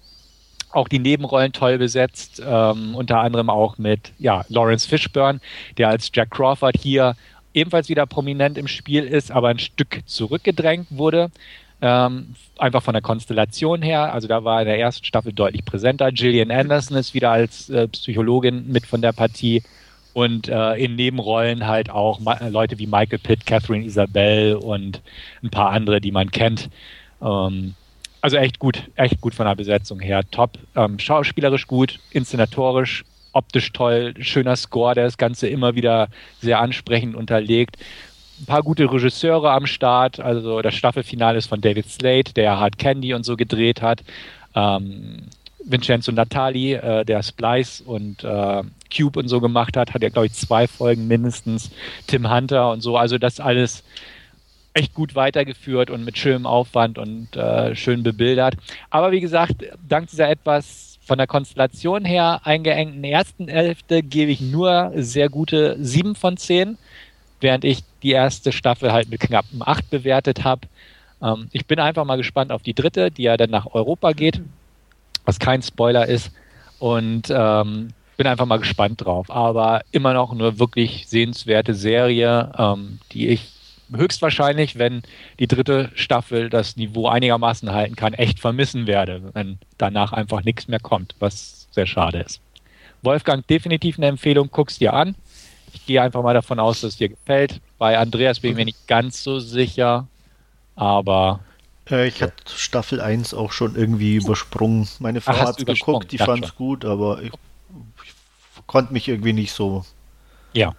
Auch 0.72 0.88
die 0.88 1.00
Nebenrollen 1.00 1.54
toll 1.54 1.78
besetzt, 1.78 2.42
ähm, 2.44 2.96
unter 2.96 3.20
anderem 3.20 3.50
auch 3.50 3.78
mit 3.78 4.12
ja, 4.18 4.44
Lawrence 4.50 4.88
Fishburne, 4.88 5.40
der 5.78 5.90
als 5.90 6.10
Jack 6.14 6.32
Crawford 6.32 6.76
hier 6.78 7.16
ebenfalls 7.54 7.90
wieder 7.90 8.08
prominent 8.08 8.58
im 8.58 8.68
Spiel 8.68 9.04
ist, 9.04 9.32
aber 9.32 9.50
ein 9.50 9.60
Stück 9.60 10.02
zurückgedrängt 10.06 10.88
wurde. 10.90 11.30
Ähm, 11.86 12.34
einfach 12.58 12.82
von 12.82 12.94
der 12.94 13.02
Konstellation 13.02 13.82
her. 13.82 14.14
Also 14.14 14.30
da 14.30 14.46
war 14.46 14.62
in 14.62 14.68
der 14.68 14.80
ersten 14.80 15.04
Staffel 15.04 15.34
deutlich 15.34 15.66
präsenter. 15.66 16.14
Gillian 16.14 16.50
Anderson 16.50 16.96
ist 16.96 17.14
wieder 17.14 17.32
als 17.32 17.70
äh, 17.70 17.90
Psychologin 17.90 18.72
mit 18.72 18.86
von 18.86 19.02
der 19.02 19.12
Partie. 19.12 19.62
Und 20.14 20.48
äh, 20.48 20.76
in 20.76 20.96
Nebenrollen 20.96 21.68
halt 21.68 21.90
auch 21.90 22.22
Ma 22.22 22.38
Leute 22.48 22.80
wie 22.80 22.88
Michael 22.88 23.20
Pitt, 23.20 23.46
Catherine 23.46 23.84
Isabel 23.84 24.56
und 24.56 25.02
ein 25.44 25.50
paar 25.50 25.72
andere, 25.72 26.00
die 26.00 26.14
man 26.14 26.32
kennt. 26.32 26.70
Ähm, 27.22 27.74
also 28.22 28.38
echt 28.38 28.60
gut, 28.60 28.84
echt 28.96 29.20
gut 29.20 29.36
von 29.36 29.46
der 29.46 29.56
Besetzung 29.56 30.00
her. 30.00 30.22
Top. 30.32 30.58
Ähm, 30.78 31.00
schauspielerisch 31.00 31.68
gut, 31.68 32.00
inszenatorisch, 32.12 33.04
optisch 33.34 33.74
toll, 33.74 34.14
schöner 34.20 34.56
Score, 34.56 34.96
der 34.96 35.04
das 35.04 35.18
Ganze 35.18 35.50
immer 35.50 35.76
wieder 35.76 36.08
sehr 36.40 36.62
ansprechend 36.62 37.18
unterlegt 37.18 37.76
ein 38.40 38.46
paar 38.46 38.64
gute 38.64 38.92
Regisseure 38.92 39.52
am 39.52 39.66
Start. 39.66 40.20
Also 40.20 40.62
das 40.62 40.76
Staffelfinale 40.76 41.38
ist 41.38 41.48
von 41.48 41.62
David 41.62 41.90
Slade, 41.90 42.34
der 42.36 42.60
Hard 42.60 42.78
Candy 42.78 43.14
und 43.14 43.24
so 43.24 43.36
gedreht 43.36 43.82
hat. 43.82 44.04
Ähm, 44.56 45.24
Vincenzo 45.66 46.12
Natali, 46.12 46.74
äh, 46.74 47.06
der 47.06 47.24
Splice 47.24 47.82
und 47.86 48.24
äh, 48.24 48.64
Cube 48.96 49.20
und 49.20 49.28
so 49.28 49.40
gemacht 49.40 49.78
hat, 49.78 49.94
hat 49.94 50.04
ja, 50.04 50.10
glaube 50.10 50.28
ich, 50.28 50.34
zwei 50.34 50.68
Folgen 50.68 51.08
mindestens. 51.08 51.72
Tim 52.08 52.30
Hunter 52.30 52.72
und 52.72 52.82
so. 52.82 52.98
Also 52.98 53.18
das 53.18 53.40
alles 53.40 53.84
echt 54.74 54.94
gut 54.94 55.16
weitergeführt 55.16 55.90
und 55.90 56.04
mit 56.04 56.18
schönem 56.18 56.46
Aufwand 56.46 56.98
und 56.98 57.36
äh, 57.36 57.76
schön 57.76 58.04
bebildert. 58.04 58.56
Aber 58.90 59.12
wie 59.12 59.22
gesagt, 59.22 59.56
dank 59.88 60.10
dieser 60.10 60.30
etwas 60.30 60.98
von 61.06 61.18
der 61.18 61.28
Konstellation 61.28 62.06
her 62.06 62.42
eingeengten 62.44 63.04
ersten 63.04 63.48
Hälfte 63.48 64.02
gebe 64.02 64.32
ich 64.32 64.42
nur 64.42 64.92
sehr 64.96 65.30
gute 65.30 65.78
sieben 65.80 66.16
von 66.16 66.38
zehn 66.38 66.78
während 67.44 67.64
ich 67.64 67.84
die 68.02 68.12
erste 68.12 68.52
Staffel 68.52 68.92
halt 68.92 69.10
mit 69.10 69.20
knappen 69.20 69.62
8 69.64 69.90
bewertet 69.90 70.44
habe. 70.44 70.62
Ähm, 71.22 71.48
ich 71.52 71.68
bin 71.68 71.80
einfach 71.80 72.06
mal 72.06 72.18
gespannt 72.18 72.52
auf 72.52 72.64
die 72.64 72.74
dritte, 72.74 73.12
die 73.12 73.24
ja 73.24 73.38
dann 73.38 73.52
nach 73.52 73.68
Europa 73.68 74.14
geht, 74.14 74.42
was 75.26 75.40
kein 75.40 75.62
Spoiler 75.62 76.08
ist. 76.08 76.32
Und 76.80 77.28
ähm, 77.30 77.90
bin 78.18 78.28
einfach 78.28 78.46
mal 78.46 78.60
gespannt 78.60 79.06
drauf. 79.06 79.30
Aber 79.30 79.82
immer 79.92 80.14
noch 80.14 80.32
eine 80.32 80.60
wirklich 80.60 81.08
sehenswerte 81.08 81.74
Serie, 81.74 82.52
ähm, 82.58 83.00
die 83.12 83.30
ich 83.30 83.52
höchstwahrscheinlich, 83.94 84.78
wenn 84.80 85.04
die 85.40 85.48
dritte 85.48 85.92
Staffel 85.94 86.50
das 86.50 86.78
Niveau 86.78 87.08
einigermaßen 87.08 87.72
halten 87.72 87.96
kann, 87.96 88.14
echt 88.14 88.40
vermissen 88.40 88.88
werde, 88.88 89.22
wenn 89.34 89.60
danach 89.78 90.14
einfach 90.14 90.44
nichts 90.44 90.68
mehr 90.68 90.80
kommt, 90.80 91.16
was 91.20 91.68
sehr 91.72 91.86
schade 91.86 92.20
ist. 92.20 92.42
Wolfgang, 93.02 93.46
definitiv 93.48 93.98
eine 93.98 94.08
Empfehlung, 94.08 94.50
guck's 94.52 94.80
dir 94.80 94.94
an. 94.94 95.16
Ich 95.74 95.86
gehe 95.86 96.02
einfach 96.02 96.22
mal 96.22 96.34
davon 96.34 96.60
aus, 96.60 96.82
dass 96.82 96.92
es 96.92 96.98
dir 96.98 97.10
gefällt. 97.10 97.60
Bei 97.78 97.98
Andreas 97.98 98.40
bin 98.40 98.52
ich 98.52 98.58
mir 98.58 98.66
nicht 98.66 98.88
ganz 98.88 99.24
so 99.24 99.40
sicher, 99.40 100.08
aber. 100.76 101.40
Äh, 101.90 102.08
ich 102.08 102.22
hatte 102.22 102.36
Staffel 102.56 103.02
1 103.02 103.34
auch 103.34 103.52
schon 103.52 103.76
irgendwie 103.76 104.16
übersprungen. 104.16 104.88
Meine 105.00 105.20
Frau 105.20 105.38
hat 105.38 105.60
es 105.60 105.66
geguckt, 105.66 106.12
die 106.12 106.18
fand 106.18 106.46
es 106.46 106.56
gut, 106.56 106.86
aber 106.86 107.22
ich, 107.22 107.32
ich, 108.06 108.14
konnte 108.68 108.94
mich 108.94 109.08
irgendwie 109.08 109.34
nicht 109.34 109.52
so. 109.52 109.84
Ja. 110.54 110.74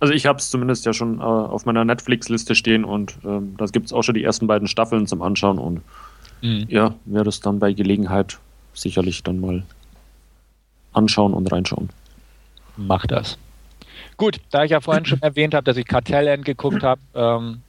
Also 0.00 0.12
ich 0.12 0.26
habe 0.26 0.38
es 0.38 0.50
zumindest 0.50 0.84
ja 0.84 0.92
schon 0.92 1.18
äh, 1.18 1.22
auf 1.22 1.64
meiner 1.64 1.84
Netflix-Liste 1.84 2.54
stehen 2.54 2.84
und 2.84 3.16
ähm, 3.24 3.54
da 3.56 3.64
gibt 3.66 3.86
es 3.86 3.92
auch 3.92 4.02
schon 4.02 4.14
die 4.14 4.22
ersten 4.22 4.46
beiden 4.46 4.68
Staffeln 4.68 5.06
zum 5.06 5.22
Anschauen 5.22 5.58
und 5.58 5.80
mhm. 6.42 6.66
ja, 6.68 6.94
werde 7.06 7.30
es 7.30 7.40
dann 7.40 7.58
bei 7.58 7.72
Gelegenheit 7.72 8.38
sicherlich 8.74 9.22
dann 9.22 9.40
mal 9.40 9.62
anschauen 10.92 11.32
und 11.32 11.50
reinschauen. 11.50 11.88
Mach 12.76 13.06
das. 13.06 13.38
Gut, 14.16 14.40
da 14.50 14.64
ich 14.64 14.70
ja 14.70 14.80
vorhin 14.80 15.04
schon 15.04 15.22
erwähnt 15.22 15.54
habe, 15.54 15.64
dass 15.64 15.76
ich 15.76 15.86
Kartellend 15.86 16.44
geguckt 16.44 16.82
habe, 16.82 17.00
ähm, 17.14 17.62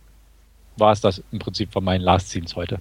war 0.78 0.92
es 0.92 1.02
das 1.02 1.24
im 1.32 1.40
Prinzip 1.40 1.72
von 1.72 1.84
meinen 1.84 2.02
Last 2.02 2.30
Scenes 2.30 2.56
heute. 2.56 2.80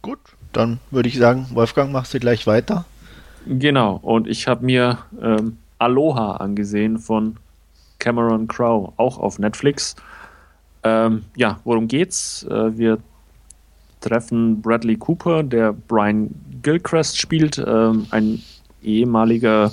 Gut, 0.00 0.18
dann 0.52 0.80
würde 0.90 1.08
ich 1.08 1.18
sagen, 1.18 1.46
Wolfgang, 1.52 1.92
machst 1.92 2.14
du 2.14 2.20
gleich 2.20 2.46
weiter. 2.46 2.84
Genau, 3.46 3.96
und 3.96 4.26
ich 4.26 4.46
habe 4.46 4.64
mir 4.64 4.98
ähm, 5.20 5.58
Aloha 5.78 6.36
angesehen 6.36 6.98
von 6.98 7.36
Cameron 7.98 8.46
Crowe, 8.46 8.92
auch 8.96 9.18
auf 9.18 9.38
Netflix. 9.38 9.96
Ähm, 10.84 11.24
ja, 11.36 11.60
worum 11.64 11.88
geht's? 11.88 12.44
Äh, 12.44 12.78
wir 12.78 12.98
treffen 14.00 14.62
Bradley 14.62 14.96
Cooper, 14.96 15.42
der 15.42 15.72
Brian 15.72 16.30
Gilchrist 16.62 17.18
spielt, 17.18 17.58
ähm, 17.58 18.06
ein 18.10 18.42
ehemaliger 18.82 19.72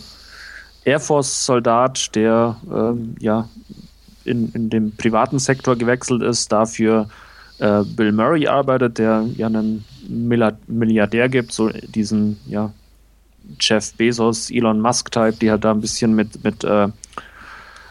Air 0.86 1.00
Force-Soldat, 1.00 2.16
der 2.16 2.56
ähm, 2.72 3.16
ja 3.20 3.50
in, 4.24 4.52
in 4.54 4.70
dem 4.70 4.92
privaten 4.96 5.40
Sektor 5.40 5.76
gewechselt 5.76 6.22
ist, 6.22 6.52
dafür 6.52 7.08
äh, 7.60 7.84
Bill 7.84 8.12
Murray 8.12 8.48
arbeitet, 8.48 8.98
der 8.98 9.26
ja 9.36 9.48
einen 9.48 9.86
Milliardär 10.08 11.30
gibt, 11.30 11.52
so 11.52 11.70
diesen 11.70 12.38
ja, 12.48 12.72
Jeff 13.60 13.94
Bezos, 13.94 14.50
Elon 14.52 14.82
Musk-Type, 14.82 15.34
die 15.34 15.52
halt 15.52 15.64
da 15.64 15.72
ein 15.72 15.82
bisschen 15.82 16.16
mit, 16.16 16.44
mit 16.44 16.64
äh, 16.64 16.88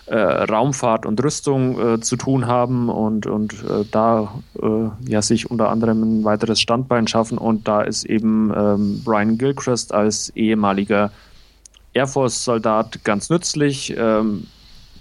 äh, 0.07 0.16
Raumfahrt 0.16 1.07
und 1.07 1.22
Rüstung 1.22 1.95
äh, 1.95 2.01
zu 2.01 2.16
tun 2.16 2.47
haben 2.47 2.88
und, 2.88 3.26
und 3.26 3.55
äh, 3.64 3.84
da 3.90 4.34
äh, 4.61 5.11
ja 5.11 5.22
sich 5.22 5.51
unter 5.51 5.70
anderem 5.70 6.03
ein 6.03 6.24
weiteres 6.24 6.61
Standbein 6.61 7.07
schaffen. 7.07 7.38
Und 7.38 7.66
da 7.66 7.82
ist 7.82 8.05
eben 8.05 8.53
ähm, 8.55 9.03
Brian 9.05 9.38
Gilchrist 9.38 9.95
als 9.95 10.30
ehemaliger 10.30 11.11
Air 11.95 12.07
Force-Soldat 12.07 13.05
ganz 13.05 13.30
nützlich. 13.30 13.95
Ähm, 13.97 14.47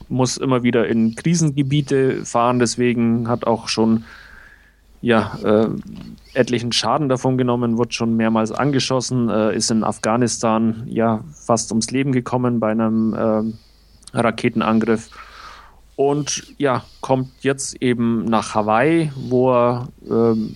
muss 0.10 0.38
immer 0.38 0.64
wieder 0.64 0.88
in 0.88 1.16
Krisengebiete 1.16 2.26
fahren, 2.26 2.60
deswegen 2.60 3.28
hat 3.28 3.46
auch 3.46 3.68
schon 3.68 4.04
ja, 5.02 5.38
äh, 5.44 5.68
etlichen 6.34 6.72
Schaden 6.72 7.10
davon 7.10 7.38
genommen, 7.38 7.78
wird 7.78 7.94
schon 7.94 8.16
mehrmals 8.16 8.52
angeschossen, 8.52 9.30
äh, 9.30 9.56
ist 9.56 9.70
in 9.70 9.84
Afghanistan 9.84 10.84
ja 10.88 11.24
fast 11.34 11.72
ums 11.72 11.92
Leben 11.92 12.14
gekommen 12.14 12.60
bei 12.60 12.72
einem 12.72 13.14
äh, 13.14 14.18
Raketenangriff 14.18 15.10
und 15.96 16.54
ja, 16.58 16.84
kommt 17.02 17.30
jetzt 17.42 17.82
eben 17.82 18.26
nach 18.26 18.56
Hawaii, 18.56 19.12
wo 19.16 19.52
er 19.52 19.88
ähm, 20.10 20.56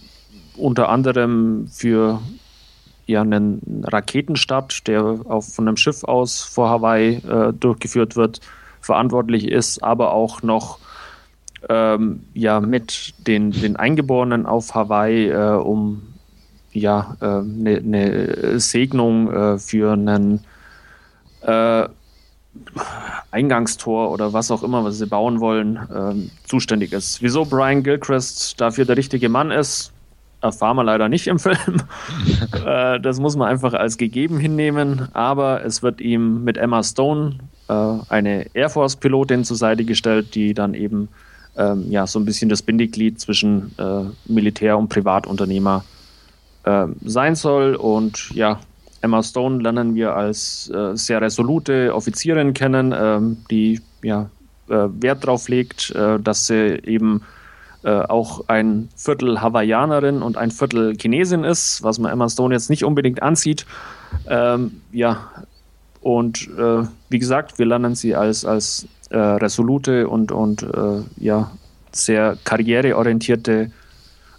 unter 0.56 0.90
anderem 0.90 1.68
für 1.68 2.22
ja, 3.08 3.22
einen 3.22 3.84
Raketenstart, 3.86 4.88
der 4.88 5.04
auf, 5.26 5.54
von 5.54 5.68
einem 5.68 5.78
Schiff 5.78 6.04
aus 6.04 6.42
vor 6.42 6.70
Hawaii 6.70 7.16
äh, 7.16 7.54
durchgeführt 7.54 8.16
wird, 8.16 8.42
verantwortlich 8.82 9.48
ist, 9.48 9.84
aber 9.84 10.14
auch 10.14 10.44
noch 10.44 10.80
ähm, 11.70 12.24
ja, 12.34 12.60
mit 12.60 13.14
den, 13.26 13.52
den 13.52 13.76
Eingeborenen 13.76 14.46
auf 14.46 14.76
Hawaii, 14.76 15.30
äh, 15.30 15.56
um 15.56 16.04
ja, 16.72 17.18
eine 17.20 17.78
äh, 17.78 17.82
ne 17.82 18.60
Segnung 18.60 19.32
äh, 19.32 19.58
für 19.58 19.94
einen 19.94 20.42
äh, 21.42 21.88
Eingangstor 23.32 24.12
oder 24.12 24.34
was 24.34 24.52
auch 24.52 24.64
immer, 24.64 24.84
was 24.84 24.98
sie 24.98 25.08
bauen 25.08 25.40
wollen, 25.40 25.80
ähm, 25.96 26.32
zuständig 26.46 26.92
ist. 26.94 27.22
Wieso 27.22 27.46
Brian 27.46 27.84
Gilchrist 27.84 28.60
dafür 28.60 28.86
der 28.86 28.98
richtige 28.98 29.30
Mann 29.30 29.52
ist, 29.52 29.92
erfahren 30.42 30.78
wir 30.78 30.84
leider 30.84 31.10
nicht 31.10 31.28
im 31.28 31.40
Film. 31.40 31.82
äh, 32.66 33.00
das 33.00 33.20
muss 33.20 33.36
man 33.36 33.50
einfach 33.50 33.74
als 33.74 33.98
gegeben 33.98 34.40
hinnehmen. 34.40 35.10
Aber 35.14 35.64
es 35.66 35.84
wird 35.84 36.02
ihm 36.02 36.44
mit 36.44 36.58
Emma 36.58 36.84
Stone 36.84 37.38
äh, 37.70 37.94
eine 38.10 38.48
Air 38.54 38.70
Force-Pilotin 38.70 39.44
zur 39.44 39.58
Seite 39.58 39.84
gestellt, 39.84 40.36
die 40.36 40.54
dann 40.54 40.74
eben 40.74 41.10
ähm, 41.58 41.86
ja, 41.90 42.06
so 42.06 42.20
ein 42.20 42.26
bisschen 42.26 42.50
das 42.50 42.62
Bindeglied 42.62 43.20
zwischen 43.20 43.74
äh, 43.78 44.04
Militär- 44.32 44.78
und 44.78 44.90
Privatunternehmer 44.90 45.84
äh, 46.64 46.86
sein 47.04 47.36
soll. 47.36 47.76
Und 47.76 48.30
ja, 48.34 48.60
Emma 49.02 49.24
Stone 49.24 49.64
lernen 49.64 49.96
wir 49.96 50.16
als 50.16 50.70
äh, 50.70 50.96
sehr 50.96 51.22
resolute 51.22 51.94
Offizierin 51.94 52.54
kennen, 52.54 52.94
ähm, 52.96 53.38
die 53.50 53.82
ja, 54.04 54.30
äh, 54.70 54.88
Wert 55.02 55.24
darauf 55.24 55.50
legt, 55.50 55.92
äh, 55.92 56.20
dass 56.20 56.48
sie 56.48 56.80
eben 56.84 57.22
äh, 57.88 58.02
auch 58.02 58.48
ein 58.48 58.90
Viertel 58.96 59.42
Hawaiianerin 59.42 60.22
und 60.22 60.38
ein 60.38 60.52
Viertel 60.52 60.96
Chinesin 60.98 61.44
ist, 61.44 61.82
was 61.84 62.00
man 62.00 62.12
Emma 62.12 62.28
Stone 62.30 62.54
jetzt 62.54 62.70
nicht 62.70 62.84
unbedingt 62.84 63.24
ansieht. 63.24 63.66
Ähm, 64.28 64.82
ja, 64.92 65.30
und 66.02 66.48
wie 67.10 67.20
gesagt, 67.20 67.60
wir 67.60 67.66
lernen 67.66 67.96
sie 67.96 68.16
als, 68.16 68.46
als 68.46 68.88
äh, 69.10 69.18
resolute 69.18 70.08
und, 70.10 70.32
und 70.32 70.64
äh, 70.64 71.02
ja, 71.18 71.52
sehr 71.92 72.38
karriereorientierte 72.44 73.72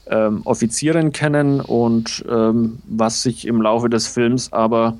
ähm, 0.06 0.42
Offizierin 0.44 1.12
kennen 1.12 1.60
und 1.60 2.24
ähm, 2.28 2.78
was 2.86 3.22
sich 3.22 3.46
im 3.46 3.62
Laufe 3.62 3.88
des 3.88 4.06
Films 4.06 4.52
aber 4.52 4.98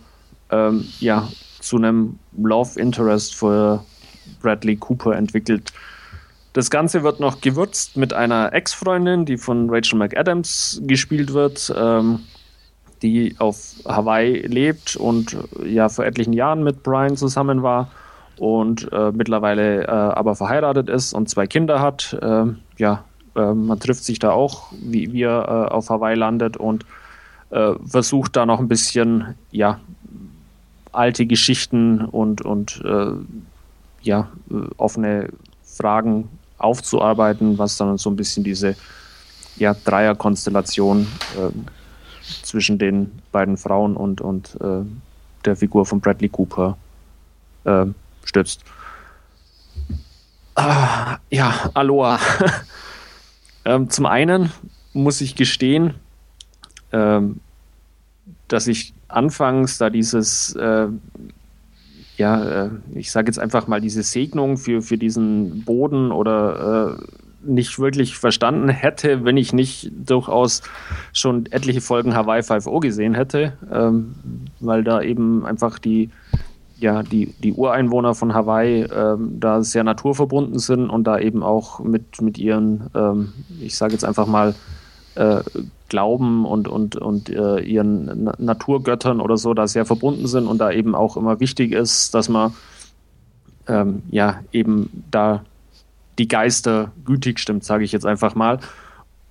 ähm, 0.51 0.87
ja, 1.01 1.29
zu 1.61 1.77
einem 1.77 2.19
Love 2.37 2.81
Interest 2.81 3.35
für 3.35 3.85
Bradley 4.41 4.77
Cooper 4.77 5.17
entwickelt. 5.17 5.73
Das 6.59 6.71
Ganze 6.71 7.05
wird 7.05 7.21
noch 7.21 7.41
gewürzt 7.41 7.97
mit 7.97 8.13
einer 8.13 8.53
Ex-Freundin, 8.53 9.25
die 9.25 9.37
von 9.37 9.71
Rachel 9.71 9.97
McAdams 9.97 10.83
gespielt 10.83 11.33
wird, 11.33 11.73
ähm, 11.79 12.25
die 13.01 13.37
auf 13.39 13.75
Hawaii 13.85 14.45
lebt 14.45 14.97
und 14.97 15.37
ja 15.65 15.89
vor 15.89 16.05
etlichen 16.05 16.33
Jahren 16.33 16.65
mit 16.65 16.83
Brian 16.83 17.17
zusammen 17.17 17.63
war 17.63 17.93
und 18.39 18.93
äh, 18.93 19.13
mittlerweile 19.13 19.85
äh, 19.85 19.89
aber 19.89 20.35
verheiratet 20.35 20.89
ist 20.89 21.13
und 21.13 21.29
zwei 21.29 21.47
Kinder 21.47 21.81
hat. 21.81 22.19
Äh, 22.21 22.47
ja, 22.77 23.05
äh, 23.37 23.55
man 23.55 23.79
trifft 23.79 24.03
sich 24.03 24.19
da 24.19 24.33
auch, 24.33 24.73
wie, 24.73 25.13
wie 25.13 25.23
er 25.23 25.45
äh, 25.69 25.73
auf 25.73 25.91
Hawaii 25.91 26.17
landet 26.17 26.57
und 26.57 26.85
äh, 27.51 27.75
versucht 27.87 28.35
da 28.35 28.47
noch 28.47 28.59
ein 28.59 28.67
bisschen, 28.67 29.37
ja, 29.53 29.79
alte 30.91 31.25
Geschichten 31.25 32.01
und, 32.01 32.43
und 32.43 32.83
ja, 34.03 34.29
offene 34.79 35.29
Fragen 35.63 36.29
aufzuarbeiten, 36.59 37.59
was 37.59 37.77
dann 37.77 37.99
so 37.99 38.11
ein 38.11 38.17
bisschen 38.17 38.45
diese 38.45 38.77
ja, 39.57 39.75
Dreierkonstellation 39.75 41.07
zwischen 42.43 42.79
den 42.79 43.23
beiden 43.33 43.57
Frauen 43.57 43.97
und, 43.97 44.21
und 44.21 44.57
der 45.45 45.57
Figur 45.57 45.87
von 45.87 46.01
Bradley 46.01 46.29
Cooper 46.29 46.77
stützt. 48.25 48.63
Ah, 50.59 51.19
ja, 51.31 51.71
Aloha. 51.75 52.19
ähm, 53.65 53.89
zum 53.91 54.07
einen 54.07 54.53
muss 54.93 55.21
ich 55.21 55.37
gestehen, 55.37 55.95
ähm, 56.91 57.39
dass 58.49 58.67
ich 58.67 58.93
anfangs 59.07 59.79
da 59.79 59.89
dieses, 59.89 60.57
äh, 60.57 60.89
ja, 62.19 62.67
äh, 62.67 62.71
ich 62.95 63.11
sage 63.11 63.29
jetzt 63.29 63.39
einfach 63.39 63.69
mal 63.69 63.81
diese 63.81 64.03
Segnung 64.03 64.57
für, 64.57 64.83
für 64.83 64.99
diesen 64.99 65.65
Boden 65.65 66.11
oder 66.11 66.99
äh, 66.99 67.49
nicht 67.49 67.79
wirklich 67.79 68.19
verstanden 68.19 68.69
hätte, 68.69 69.25
wenn 69.25 69.37
ich 69.37 69.53
nicht 69.53 69.93
durchaus 69.97 70.63
schon 71.13 71.47
etliche 71.47 71.81
Folgen 71.81 72.15
Hawaii 72.15 72.41
5.0 72.41 72.81
gesehen 72.81 73.15
hätte, 73.15 73.53
ähm, 73.73 74.15
weil 74.59 74.83
da 74.83 75.01
eben 75.01 75.47
einfach 75.47 75.79
die 75.79 76.11
ja, 76.81 77.03
die, 77.03 77.35
die 77.43 77.53
Ureinwohner 77.53 78.15
von 78.15 78.35
Hawaii 78.35 78.83
ähm, 78.85 79.41
da 79.41 79.63
sehr 79.63 79.83
naturverbunden 79.83 80.61
sind 80.61 80.91
und 80.91 81.05
da 81.05 81.19
eben 81.19 81.43
auch 81.43 81.81
mit, 81.81 82.23
mit 82.23 82.39
ihren, 82.39 82.89
ähm, 82.95 83.33
ich 83.61 83.77
sage 83.77 83.95
jetzt 83.95 84.05
einfach 84.05 84.29
mal, 84.29 84.55
äh, 85.17 85.41
Glauben 85.89 86.45
und, 86.45 86.69
und, 86.69 86.97
und 86.97 87.31
äh, 87.31 87.61
ihren 87.61 88.25
Na 88.25 88.35
Naturgöttern 88.39 89.21
oder 89.21 89.37
so 89.37 89.55
da 89.55 89.67
sehr 89.67 89.85
verbunden 89.85 90.27
sind 90.27 90.47
und 90.47 90.59
da 90.59 90.71
eben 90.71 90.95
auch 90.95 91.17
immer 91.17 91.41
wichtig 91.41 91.73
ist, 91.73 92.15
dass 92.15 92.29
man 92.29 92.55
ähm, 93.67 94.03
ja 94.11 94.41
eben 94.53 95.05
da 95.11 95.45
die 96.19 96.29
Geister 96.29 96.93
gütig 97.05 97.39
stimmt, 97.39 97.65
sage 97.65 97.85
ich 97.85 97.93
jetzt 97.93 98.07
einfach 98.07 98.35
mal. 98.35 98.59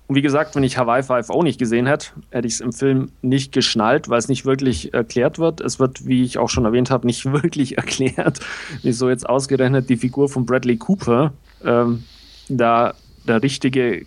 Und 0.08 0.14
wie 0.14 0.22
gesagt, 0.22 0.56
wenn 0.56 0.62
ich 0.62 0.78
Hawaii 0.78 1.02
5 1.02 1.28
auch 1.28 1.42
nicht 1.42 1.58
gesehen 1.58 1.86
hätte, 1.86 2.08
hätte 2.30 2.48
ich 2.48 2.54
es 2.54 2.60
im 2.60 2.72
Film 2.72 3.10
nicht 3.20 3.52
geschnallt, 3.52 4.08
weil 4.08 4.18
es 4.18 4.28
nicht 4.28 4.46
wirklich 4.46 4.94
erklärt 4.94 5.38
wird. 5.38 5.60
Es 5.60 5.78
wird, 5.78 6.06
wie 6.06 6.24
ich 6.24 6.38
auch 6.38 6.48
schon 6.48 6.64
erwähnt 6.64 6.90
habe, 6.90 7.06
nicht 7.06 7.26
wirklich 7.32 7.76
erklärt, 7.76 8.40
wieso 8.82 9.10
jetzt 9.10 9.28
ausgerechnet 9.28 9.90
die 9.90 9.98
Figur 9.98 10.30
von 10.30 10.46
Bradley 10.46 10.78
Cooper 10.78 11.32
ähm, 11.62 12.04
da 12.48 12.94
der 13.26 13.42
richtige 13.42 14.06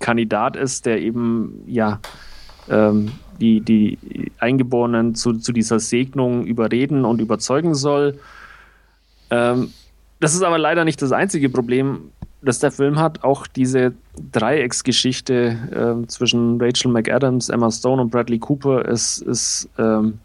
Kandidat 0.00 0.56
ist, 0.56 0.86
der 0.86 1.00
eben 1.00 1.62
ja 1.66 2.00
ähm, 2.68 3.12
die, 3.40 3.60
die 3.60 3.98
Eingeborenen 4.38 5.14
zu, 5.14 5.34
zu 5.34 5.52
dieser 5.52 5.78
Segnung 5.78 6.44
überreden 6.44 7.04
und 7.04 7.20
überzeugen 7.20 7.74
soll. 7.74 8.18
Ähm, 9.30 9.72
das 10.18 10.34
ist 10.34 10.42
aber 10.42 10.58
leider 10.58 10.84
nicht 10.84 11.00
das 11.00 11.12
einzige 11.12 11.48
Problem 11.48 12.10
dass 12.42 12.58
der 12.58 12.70
Film 12.70 12.98
hat, 12.98 13.22
auch 13.22 13.46
diese 13.46 13.92
Dreiecksgeschichte 14.32 16.02
äh, 16.04 16.06
zwischen 16.06 16.60
Rachel 16.60 16.90
McAdams, 16.90 17.48
Emma 17.48 17.70
Stone 17.70 18.02
und 18.02 18.10
Bradley 18.10 18.38
Cooper 18.38 18.84
ist, 18.86 19.22
ist 19.22 19.68
ähm, 19.78 20.18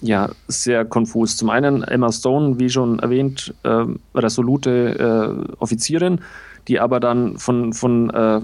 ja 0.00 0.30
sehr 0.48 0.84
konfus. 0.84 1.36
Zum 1.36 1.50
einen 1.50 1.82
Emma 1.84 2.10
Stone, 2.10 2.58
wie 2.58 2.70
schon 2.70 2.98
erwähnt, 2.98 3.54
äh, 3.62 3.84
resolute 4.14 5.48
äh, 5.48 5.54
Offizierin, 5.58 6.20
die 6.68 6.78
aber 6.78 7.00
dann 7.00 7.38
von, 7.38 7.72
von 7.72 8.10
äh, 8.10 8.40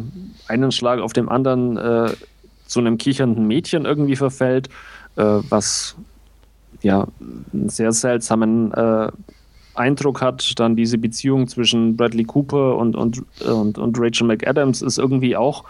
einem 0.48 0.70
Schlag 0.70 1.00
auf 1.00 1.12
dem 1.12 1.28
anderen 1.28 1.76
äh, 1.76 2.12
zu 2.66 2.80
einem 2.80 2.98
kichernden 2.98 3.46
Mädchen 3.46 3.84
irgendwie 3.84 4.16
verfällt, 4.16 4.68
äh, 5.16 5.22
was 5.22 5.94
ja 6.82 7.06
einen 7.52 7.68
sehr 7.68 7.92
seltsamen 7.92 8.72
äh, 8.72 9.08
Eindruck 9.74 10.22
hat. 10.22 10.58
Dann 10.58 10.76
diese 10.76 10.98
Beziehung 10.98 11.48
zwischen 11.48 11.96
Bradley 11.96 12.24
Cooper 12.24 12.76
und, 12.76 12.96
und, 12.96 13.22
und, 13.42 13.78
und 13.78 13.98
Rachel 13.98 14.26
McAdams 14.26 14.82
ist 14.82 14.98
irgendwie 14.98 15.36
auch 15.36 15.64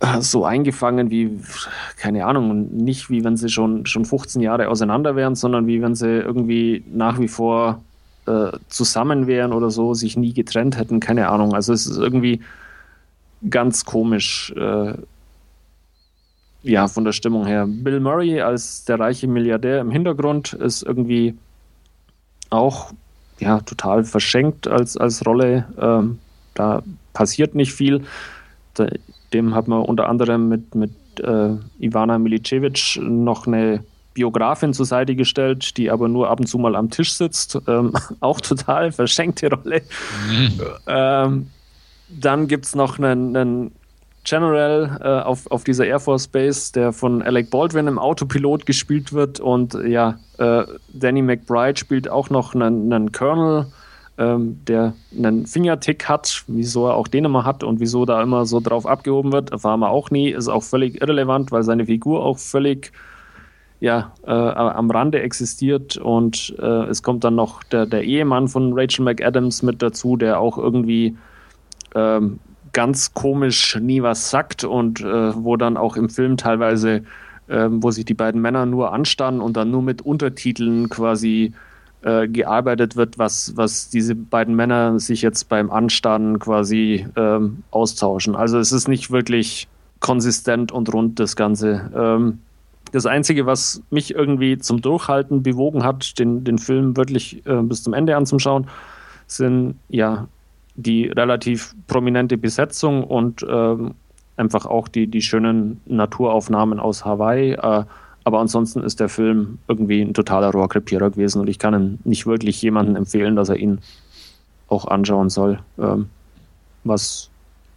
äh, 0.00 0.20
so 0.20 0.44
eingefangen 0.44 1.10
wie, 1.10 1.40
keine 1.96 2.26
Ahnung, 2.26 2.76
nicht 2.76 3.08
wie 3.08 3.24
wenn 3.24 3.36
sie 3.36 3.48
schon, 3.48 3.86
schon 3.86 4.04
15 4.04 4.42
Jahre 4.42 4.68
auseinander 4.68 5.16
wären, 5.16 5.36
sondern 5.36 5.66
wie 5.66 5.80
wenn 5.80 5.94
sie 5.94 6.08
irgendwie 6.08 6.84
nach 6.92 7.18
wie 7.18 7.28
vor 7.28 7.80
äh, 8.26 8.52
zusammen 8.68 9.26
wären 9.26 9.52
oder 9.52 9.70
so, 9.70 9.94
sich 9.94 10.16
nie 10.16 10.32
getrennt 10.32 10.78
hätten, 10.78 11.00
keine 11.00 11.28
Ahnung. 11.28 11.54
Also 11.54 11.72
es 11.72 11.86
ist 11.86 11.98
irgendwie 11.98 12.40
ganz 13.48 13.84
komisch, 13.84 14.52
äh, 14.56 14.94
ja, 16.62 16.86
von 16.86 17.04
der 17.04 17.12
Stimmung 17.12 17.46
her. 17.46 17.66
Bill 17.66 17.98
Murray 17.98 18.40
als 18.40 18.84
der 18.84 19.00
reiche 19.00 19.26
Milliardär 19.26 19.80
im 19.80 19.90
Hintergrund 19.90 20.52
ist 20.52 20.82
irgendwie 20.82 21.36
auch 22.50 22.92
ja, 23.40 23.60
total 23.60 24.04
verschenkt 24.04 24.68
als, 24.68 24.96
als 24.96 25.26
Rolle. 25.26 25.66
Ähm, 25.80 26.18
da 26.54 26.82
passiert 27.12 27.54
nicht 27.54 27.72
viel. 27.72 28.04
Dem 29.32 29.54
hat 29.54 29.66
man 29.66 29.82
unter 29.82 30.08
anderem 30.08 30.48
mit, 30.48 30.74
mit 30.74 30.92
äh, 31.20 31.56
Ivana 31.80 32.18
Milicevic 32.18 33.00
noch 33.02 33.46
eine 33.46 33.82
Biografin 34.14 34.74
zur 34.74 34.86
Seite 34.86 35.14
gestellt, 35.14 35.76
die 35.76 35.90
aber 35.90 36.08
nur 36.08 36.28
ab 36.28 36.40
und 36.40 36.46
zu 36.46 36.58
mal 36.58 36.76
am 36.76 36.90
Tisch 36.90 37.12
sitzt. 37.12 37.58
Ähm, 37.66 37.92
auch 38.20 38.40
total 38.40 38.92
verschenkte 38.92 39.50
Rolle. 39.50 39.82
Mhm. 40.28 40.60
Ähm, 40.86 41.46
dann 42.08 42.48
gibt 42.48 42.66
es 42.66 42.74
noch 42.74 42.98
einen, 42.98 43.36
einen 43.36 43.72
General 44.24 45.00
äh, 45.02 45.26
auf, 45.26 45.50
auf 45.50 45.64
dieser 45.64 45.86
Air 45.86 46.00
Force 46.00 46.28
Base, 46.28 46.72
der 46.72 46.92
von 46.92 47.22
Alec 47.22 47.50
Baldwin 47.50 47.88
im 47.88 47.98
Autopilot 47.98 48.66
gespielt 48.66 49.12
wird. 49.12 49.40
Und 49.40 49.74
ja, 49.86 50.18
äh, 50.38 50.64
Danny 50.92 51.22
McBride 51.22 51.78
spielt 51.78 52.08
auch 52.08 52.30
noch 52.30 52.54
einen, 52.54 52.92
einen 52.92 53.10
Colonel, 53.10 53.66
ähm, 54.18 54.60
der 54.68 54.92
einen 55.16 55.46
Fingertick 55.46 56.08
hat, 56.08 56.44
wieso 56.46 56.86
er 56.86 56.94
auch 56.94 57.08
den 57.08 57.24
immer 57.24 57.44
hat 57.44 57.64
und 57.64 57.80
wieso 57.80 58.04
da 58.04 58.22
immer 58.22 58.44
so 58.46 58.60
drauf 58.60 58.86
abgehoben 58.86 59.32
wird, 59.32 59.50
erfahren 59.50 59.80
wir 59.80 59.90
auch 59.90 60.10
nie. 60.10 60.30
Ist 60.30 60.48
auch 60.48 60.62
völlig 60.62 61.00
irrelevant, 61.00 61.50
weil 61.50 61.64
seine 61.64 61.86
Figur 61.86 62.22
auch 62.22 62.38
völlig 62.38 62.92
ja, 63.82 64.12
äh, 64.24 64.30
am 64.30 64.92
Rande 64.92 65.20
existiert 65.22 65.96
und 65.96 66.54
äh, 66.60 66.84
es 66.84 67.02
kommt 67.02 67.24
dann 67.24 67.34
noch 67.34 67.64
der, 67.64 67.84
der, 67.84 68.04
Ehemann 68.04 68.46
von 68.46 68.74
Rachel 68.74 69.04
McAdams 69.04 69.64
mit 69.64 69.82
dazu, 69.82 70.16
der 70.16 70.38
auch 70.38 70.56
irgendwie 70.56 71.16
ähm, 71.96 72.38
ganz 72.72 73.12
komisch 73.12 73.76
nie 73.80 74.00
was 74.00 74.30
sagt 74.30 74.62
und 74.62 75.00
äh, 75.00 75.34
wo 75.34 75.56
dann 75.56 75.76
auch 75.76 75.96
im 75.96 76.10
Film 76.10 76.36
teilweise, 76.36 77.02
ähm, 77.48 77.82
wo 77.82 77.90
sich 77.90 78.04
die 78.04 78.14
beiden 78.14 78.40
Männer 78.40 78.66
nur 78.66 78.92
anstarren 78.92 79.40
und 79.40 79.56
dann 79.56 79.72
nur 79.72 79.82
mit 79.82 80.00
Untertiteln 80.00 80.88
quasi 80.88 81.52
äh, 82.02 82.28
gearbeitet 82.28 82.94
wird, 82.94 83.18
was, 83.18 83.56
was 83.56 83.88
diese 83.88 84.14
beiden 84.14 84.54
Männer 84.54 85.00
sich 85.00 85.22
jetzt 85.22 85.48
beim 85.48 85.72
Anstarren 85.72 86.38
quasi 86.38 87.04
ähm, 87.16 87.64
austauschen. 87.72 88.36
Also 88.36 88.60
es 88.60 88.70
ist 88.70 88.86
nicht 88.86 89.10
wirklich 89.10 89.66
konsistent 89.98 90.70
und 90.70 90.94
rund 90.94 91.18
das 91.18 91.34
Ganze. 91.34 91.90
Ähm, 91.96 92.38
das 92.92 93.06
Einzige, 93.06 93.46
was 93.46 93.82
mich 93.90 94.14
irgendwie 94.14 94.58
zum 94.58 94.80
Durchhalten 94.80 95.42
bewogen 95.42 95.82
hat, 95.82 96.18
den, 96.18 96.44
den 96.44 96.58
Film 96.58 96.96
wirklich 96.96 97.44
äh, 97.46 97.62
bis 97.62 97.82
zum 97.82 97.94
Ende 97.94 98.16
anzuschauen, 98.16 98.68
sind 99.26 99.76
ja 99.88 100.28
die 100.76 101.06
relativ 101.06 101.74
prominente 101.86 102.36
Besetzung 102.36 103.02
und 103.04 103.42
äh, 103.42 103.76
einfach 104.36 104.66
auch 104.66 104.88
die, 104.88 105.06
die 105.06 105.22
schönen 105.22 105.80
Naturaufnahmen 105.86 106.80
aus 106.80 107.04
Hawaii. 107.04 107.52
Äh, 107.52 107.84
aber 108.24 108.40
ansonsten 108.40 108.82
ist 108.82 109.00
der 109.00 109.08
Film 109.08 109.58
irgendwie 109.68 110.02
ein 110.02 110.14
totaler 110.14 110.52
Rohrkrepierer 110.52 111.10
gewesen 111.10 111.40
und 111.40 111.48
ich 111.48 111.58
kann 111.58 111.74
ihn 111.74 111.98
nicht 112.04 112.26
wirklich 112.26 112.60
jemandem 112.62 112.96
empfehlen, 112.96 113.36
dass 113.36 113.48
er 113.48 113.56
ihn 113.56 113.80
auch 114.68 114.86
anschauen 114.86 115.28
soll. 115.28 115.58
Ähm, 115.78 116.06
was, 116.84 117.30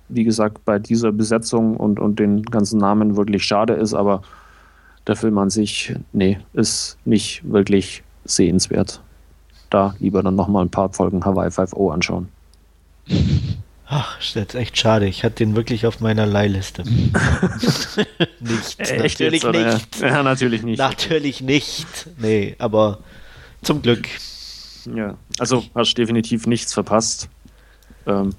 wie 0.10 0.24
gesagt, 0.24 0.64
bei 0.66 0.78
dieser 0.78 1.12
Besetzung 1.12 1.78
und, 1.78 2.00
und 2.00 2.20
den 2.20 2.44
ganzen 2.44 2.80
Namen 2.80 3.16
wirklich 3.16 3.44
schade 3.44 3.74
ist, 3.74 3.94
aber 3.94 4.22
der 5.08 5.16
Film 5.16 5.38
an 5.38 5.50
sich, 5.50 5.96
nee, 6.14 6.40
ist 6.54 6.98
nicht 7.06 7.42
wirklich 7.50 8.04
sehenswert. 8.26 9.02
Da 9.70 9.96
lieber 10.00 10.24
dann 10.24 10.36
nochmal 10.36 10.66
ein 10.66 10.70
paar 10.70 10.92
Folgen 10.94 11.26
Hawaii 11.26 11.50
5.0 11.50 11.94
anschauen. 11.94 12.30
Ach, 13.88 14.20
ist 14.20 14.36
jetzt 14.36 14.56
echt 14.56 14.78
schade. 14.78 15.06
Ich 15.06 15.24
hatte 15.24 15.36
den 15.36 15.56
wirklich 15.56 15.86
auf 15.86 16.00
meiner 16.00 16.26
Leihliste. 16.26 16.84
nicht. 18.40 18.80
Echt 18.80 19.20
natürlich 19.20 19.44
jetzt, 19.44 19.54
nicht. 19.54 20.00
Ja, 20.02 20.24
natürlich 20.24 20.64
nicht. 20.64 20.80
Natürlich 20.80 21.42
nicht. 21.42 22.10
Nee, 22.18 22.56
aber 22.58 23.00
zum 23.62 23.82
Glück. 23.82 24.08
Ja, 24.94 25.18
also 25.40 25.64
hast 25.74 25.96
definitiv 25.98 26.48
nichts 26.48 26.74
verpasst. 26.74 27.30
Ähm, 28.08 28.34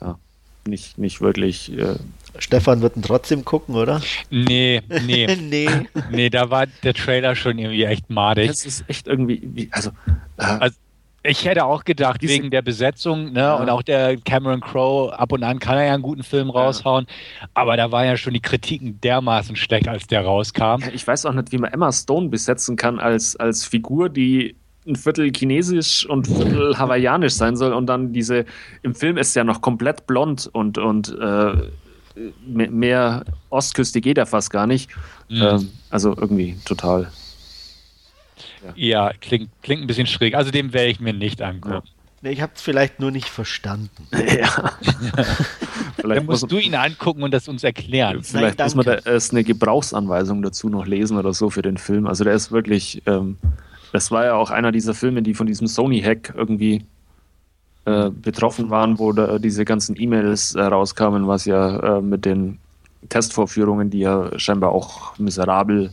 ja, 0.00 0.18
nicht, 0.66 0.98
nicht 0.98 1.20
wirklich 1.20 1.72
äh, 1.72 1.96
Stefan 2.38 2.80
wird 2.82 2.96
ihn 2.96 3.02
trotzdem 3.02 3.44
gucken, 3.44 3.74
oder? 3.74 4.00
Nee, 4.30 4.82
nee. 5.06 5.36
nee. 5.40 5.68
Nee, 6.10 6.30
da 6.30 6.50
war 6.50 6.66
der 6.82 6.94
Trailer 6.94 7.34
schon 7.34 7.58
irgendwie 7.58 7.84
echt 7.84 8.10
madig. 8.10 8.48
Das 8.48 8.64
ist 8.64 8.84
echt 8.88 9.06
irgendwie, 9.06 9.68
also, 9.72 9.90
äh, 10.38 10.44
also 10.44 10.76
ich 11.28 11.44
hätte 11.44 11.64
auch 11.64 11.84
gedacht, 11.84 12.22
Diese, 12.22 12.34
wegen 12.34 12.50
der 12.50 12.62
Besetzung 12.62 13.32
ne, 13.32 13.40
ja. 13.40 13.54
und 13.56 13.68
auch 13.68 13.82
der 13.82 14.16
Cameron 14.16 14.60
Crowe, 14.60 15.18
ab 15.18 15.32
und 15.32 15.42
an 15.42 15.58
kann 15.58 15.76
er 15.76 15.86
ja 15.86 15.94
einen 15.94 16.02
guten 16.02 16.22
Film 16.22 16.50
raushauen, 16.50 17.06
ja. 17.08 17.48
aber 17.54 17.76
da 17.76 17.90
waren 17.90 18.06
ja 18.06 18.16
schon 18.16 18.32
die 18.32 18.40
Kritiken 18.40 19.00
dermaßen 19.00 19.56
schlecht, 19.56 19.88
als 19.88 20.06
der 20.06 20.24
rauskam. 20.24 20.80
Ja, 20.80 20.88
ich 20.92 21.06
weiß 21.06 21.26
auch 21.26 21.32
nicht, 21.32 21.52
wie 21.52 21.58
man 21.58 21.72
Emma 21.72 21.90
Stone 21.92 22.28
besetzen 22.28 22.76
kann 22.76 22.98
als, 22.98 23.36
als 23.36 23.64
Figur, 23.64 24.08
die 24.08 24.56
ein 24.86 24.96
Viertel 24.96 25.32
chinesisch 25.34 26.06
und 26.08 26.28
ein 26.28 26.36
Viertel 26.36 26.78
hawaiianisch 26.78 27.34
sein 27.34 27.56
soll 27.56 27.72
und 27.72 27.86
dann 27.86 28.12
diese, 28.12 28.44
im 28.82 28.94
Film 28.94 29.16
ist 29.16 29.34
ja 29.34 29.42
noch 29.42 29.60
komplett 29.60 30.06
blond 30.06 30.48
und, 30.52 30.78
und 30.78 31.16
äh, 31.20 31.54
mehr 32.46 33.24
Ostküste 33.50 34.00
geht 34.00 34.18
er 34.18 34.26
fast 34.26 34.50
gar 34.50 34.66
nicht. 34.66 34.90
Mhm. 35.28 35.42
Ähm, 35.42 35.70
also 35.90 36.16
irgendwie 36.16 36.56
total. 36.64 37.10
Ja, 38.64 38.72
ja 39.08 39.12
klingt, 39.20 39.50
klingt 39.62 39.82
ein 39.82 39.86
bisschen 39.86 40.06
schräg. 40.06 40.34
Also 40.34 40.50
dem 40.50 40.72
werde 40.72 40.90
ich 40.90 41.00
mir 41.00 41.12
nicht 41.12 41.42
angucken. 41.42 41.86
Ja. 41.86 42.30
Ich 42.30 42.40
habe 42.40 42.52
es 42.54 42.62
vielleicht 42.62 42.98
nur 42.98 43.10
nicht 43.10 43.28
verstanden. 43.28 44.08
Ja. 44.38 44.72
Dann 46.02 46.26
musst 46.26 46.50
du 46.50 46.58
ihn 46.58 46.74
angucken 46.74 47.22
und 47.22 47.32
das 47.32 47.48
uns 47.48 47.64
erklären. 47.64 48.22
Vielleicht 48.22 48.58
Nein, 48.58 48.66
muss 48.66 48.74
man 48.74 48.84
da 48.84 48.94
erst 48.98 49.32
eine 49.32 49.42
Gebrauchsanweisung 49.42 50.42
dazu 50.42 50.68
noch 50.68 50.86
lesen 50.86 51.16
oder 51.16 51.32
so 51.32 51.50
für 51.50 51.62
den 51.62 51.78
Film. 51.78 52.06
Also 52.06 52.22
der 52.22 52.34
ist 52.34 52.52
wirklich, 52.52 53.02
ähm, 53.06 53.36
das 53.92 54.10
war 54.10 54.24
ja 54.24 54.34
auch 54.34 54.50
einer 54.50 54.72
dieser 54.72 54.94
Filme, 54.94 55.22
die 55.22 55.34
von 55.34 55.46
diesem 55.46 55.66
Sony-Hack 55.66 56.34
irgendwie 56.36 56.84
äh, 57.86 58.10
betroffen 58.10 58.68
waren, 58.68 58.98
wo 58.98 59.12
da 59.12 59.38
diese 59.38 59.64
ganzen 59.64 59.94
E-Mails 59.96 60.56
äh, 60.56 60.62
rauskamen, 60.62 61.28
was 61.28 61.44
ja 61.44 61.98
äh, 61.98 62.02
mit 62.02 62.24
den 62.24 62.58
Testvorführungen, 63.08 63.90
die 63.90 64.00
ja 64.00 64.36
scheinbar 64.38 64.72
auch 64.72 65.16
miserabel 65.18 65.92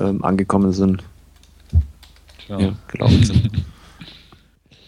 ähm, 0.00 0.24
angekommen 0.24 0.72
sind, 0.72 1.04
ja. 2.48 2.58
Ja, 2.58 2.72
gelaufen 2.88 3.24
sind. 3.24 3.50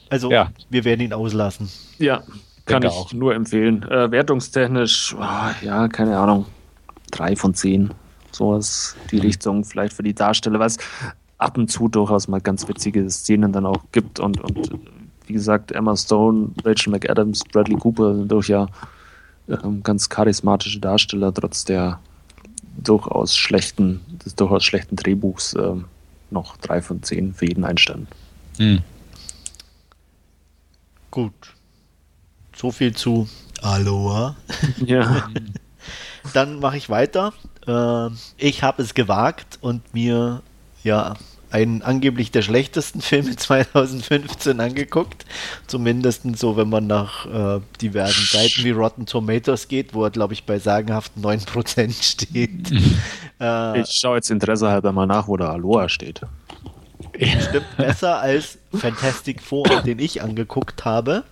Also, 0.09 0.31
ja. 0.31 0.53
wir 0.71 0.85
werden 0.85 1.01
ihn 1.01 1.13
auslassen. 1.13 1.69
Ja, 1.99 2.23
kann 2.65 2.81
Denke 2.81 2.87
ich 2.87 2.93
auch. 2.93 3.13
nur 3.13 3.35
empfehlen. 3.35 3.83
Äh, 3.83 4.09
wertungstechnisch, 4.13 5.17
oh, 5.19 5.65
ja, 5.65 5.89
keine 5.89 6.17
Ahnung, 6.17 6.47
drei 7.11 7.35
von 7.35 7.55
zehn. 7.55 7.93
Sowas, 8.31 8.95
die 9.11 9.17
mhm. 9.17 9.23
Richtung, 9.23 9.65
vielleicht 9.65 9.95
für 9.95 10.05
die 10.05 10.15
Darsteller, 10.15 10.61
was 10.61 10.79
ab 11.39 11.59
und 11.59 11.73
zu 11.73 11.89
durchaus 11.89 12.29
mal 12.29 12.41
ganz 12.41 12.69
witzige 12.69 13.11
Szenen 13.11 13.53
dann 13.53 13.67
auch 13.67 13.83
gibt 13.91 14.21
und, 14.21 14.41
und 14.41 14.79
wie 15.27 15.33
gesagt, 15.33 15.73
Emma 15.73 15.97
Stone, 15.97 16.51
Rachel 16.65 16.93
McAdams, 16.93 17.45
Bradley 17.45 17.77
Cooper 17.77 18.15
sind 18.15 18.31
durch 18.31 18.49
ja 18.49 18.69
ähm, 19.49 19.83
ganz 19.83 20.09
charismatische 20.09 20.81
Darsteller, 20.81 21.33
trotz 21.33 21.65
der 21.65 22.01
durchaus 22.77 23.37
schlechten, 23.37 24.01
des 24.25 24.35
durchaus 24.35 24.65
schlechten 24.65 24.97
Drehbuchs 24.97 25.55
äh, 25.55 25.75
noch 26.31 26.57
drei 26.59 26.83
von 26.83 27.03
zehn 27.03 27.35
für 27.35 27.47
jeden 27.47 27.65
einstellen. 27.65 28.07
Hm. 28.59 28.83
Gut. 31.11 31.33
So 32.55 32.71
viel 32.71 32.95
zu 32.95 33.29
Aloha. 33.63 34.37
Ja. 34.85 35.29
Dann 36.35 36.59
mache 36.59 36.77
ich 36.77 36.91
weiter. 36.91 37.33
Äh, 37.67 38.09
ich 38.37 38.63
habe 38.63 38.83
es 38.83 38.95
gewagt 38.95 39.59
und 39.61 39.95
mir 39.95 40.43
ja 40.83 41.15
einen 41.57 41.81
angeblich 41.81 42.31
der 42.31 42.43
schlechtesten 42.43 43.01
Filme 43.01 43.35
2015 43.35 44.61
angeguckt. 44.61 45.25
Zumindest 45.67 46.37
so, 46.37 46.57
wenn 46.59 46.69
man 46.69 46.87
nach 46.87 47.27
äh, 47.27 47.61
diversen 47.81 48.27
Seiten 48.27 48.63
wie 48.65 48.73
Rotten 48.73 49.07
Tomatoes 49.07 49.69
geht, 49.69 49.95
wo 49.95 50.05
er, 50.05 50.11
glaube 50.11 50.35
ich, 50.35 50.45
bei 50.45 50.59
sagenhaften 50.59 51.25
9% 51.25 52.03
steht. 52.03 52.71
äh, 53.41 53.81
ich 53.81 53.91
schaue 53.91 54.17
jetzt 54.17 54.31
Interesse 54.31 54.69
halber 54.69 54.93
mal 54.93 55.07
nach, 55.07 55.29
wo 55.29 55.37
der 55.39 55.49
Aloha 55.49 55.89
steht. 55.89 56.21
bestimmt 57.13 57.77
besser 57.79 58.21
als 58.21 58.59
Fantastic 58.75 59.41
Four, 59.41 59.83
den 59.83 59.99
ich 59.99 60.23
angeguckt 60.23 60.85
habe. 60.85 61.25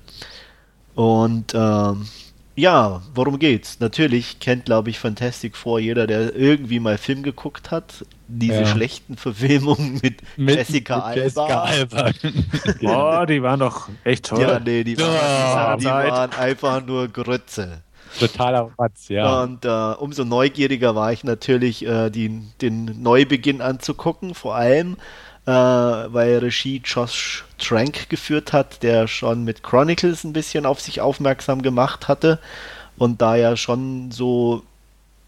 Und 0.95 1.53
ähm, 1.55 2.09
ja, 2.57 3.03
worum 3.15 3.39
geht's? 3.39 3.81
Natürlich 3.81 4.39
kennt, 4.39 4.67
glaube 4.67 4.91
ich, 4.91 4.99
Fantastic 4.99 5.57
Four 5.57 5.81
jeder, 5.81 6.07
der 6.07 6.35
irgendwie 6.37 6.79
mal 6.79 6.99
Film 6.99 7.23
geguckt 7.23 7.71
hat. 7.71 8.05
Diese 8.29 8.61
ja. 8.61 8.67
schlechten 8.67 9.17
Verfilmungen 9.17 10.01
mit, 10.03 10.23
mit 10.37 10.57
Jessica 10.57 10.97
mit 10.97 11.05
Alba. 11.05 11.21
Jessica 11.21 11.63
Alba. 11.63 12.11
Boah, 12.81 13.27
die 13.27 13.43
waren 13.43 13.61
doch 13.61 13.89
echt 14.05 14.27
toll. 14.27 14.41
Ja, 14.41 14.61
nee, 14.61 14.85
die, 14.85 14.97
waren, 14.99 15.81
die 15.81 15.87
waren 15.87 16.33
einfach 16.33 16.85
nur 16.85 17.09
Grütze. 17.09 17.83
Totaler 18.19 18.71
Ratz, 18.79 19.09
ja. 19.09 19.43
Und 19.43 19.65
äh, 19.65 19.69
umso 19.69 20.25
neugieriger 20.25 20.95
war 20.95 21.13
ich 21.13 21.25
natürlich, 21.25 21.85
äh, 21.85 22.11
die, 22.11 22.43
den 22.61 23.03
Neubeginn 23.03 23.61
anzugucken, 23.61 24.35
vor 24.35 24.55
allem, 24.55 24.97
äh, 25.47 25.51
weil 25.51 26.39
Regie 26.39 26.81
Josh 26.85 27.45
Trank 27.59 28.09
geführt 28.09 28.53
hat, 28.53 28.83
der 28.83 29.07
schon 29.09 29.45
mit 29.45 29.63
Chronicles 29.63 30.25
ein 30.25 30.33
bisschen 30.33 30.67
auf 30.67 30.81
sich 30.81 31.01
aufmerksam 31.01 31.63
gemacht 31.63 32.09
hatte 32.09 32.39
und 32.97 33.21
da 33.21 33.37
ja 33.37 33.57
schon 33.57 34.11
so 34.11 34.63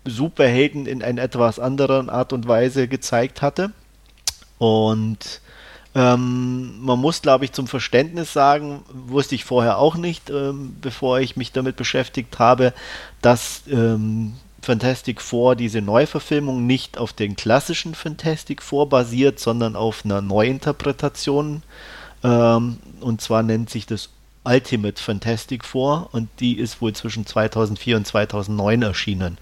Superhelden 0.05 0.87
in 0.87 1.03
einer 1.03 1.23
etwas 1.23 1.59
anderen 1.59 2.09
Art 2.09 2.33
und 2.33 2.47
Weise 2.49 2.89
gezeigt 2.89 3.43
hatte. 3.43 3.73
Und 4.59 5.41
ähm, 5.95 6.79
man 6.81 6.99
muss, 6.99 7.23
glaube 7.23 7.45
ich, 7.45 7.53
zum 7.53 7.67
Verständnis 7.67 8.33
sagen, 8.33 8.83
wusste 8.93 9.35
ich 9.35 9.45
vorher 9.45 9.79
auch 9.79 9.97
nicht, 9.97 10.31
ähm, 10.31 10.77
bevor 10.81 11.21
ich 11.21 11.37
mich 11.37 11.53
damit 11.53 11.77
beschäftigt 11.77 12.39
habe, 12.39 12.73
dass 13.23 13.63
ähm, 13.71 14.35
Fantastic 14.67 15.23
Four, 15.23 15.55
diese 15.55 15.81
Neuverfilmung, 15.81 16.67
nicht 16.67 16.99
auf 16.99 17.13
den 17.13 17.37
klassischen 17.37 17.95
Fantastic 17.95 18.61
Four 18.61 18.89
basiert, 18.89 19.39
sondern 19.39 19.77
auf 19.77 20.05
einer 20.05 20.21
Neuinterpretation. 20.21 21.63
Ähm, 22.25 22.79
und 23.01 23.21
zwar 23.21 23.45
nennt 23.45 23.71
sich 23.71 23.87
das 23.87 24.09
Ultimate 24.45 25.01
Fantastic 25.01 25.65
Four 25.65 26.09
und 26.11 26.29
die 26.41 26.59
ist 26.59 26.83
wohl 26.83 26.93
zwischen 26.95 27.27
2004 27.27 27.97
und 27.97 28.09
2009 28.09 28.83
erschienen. 28.83 29.39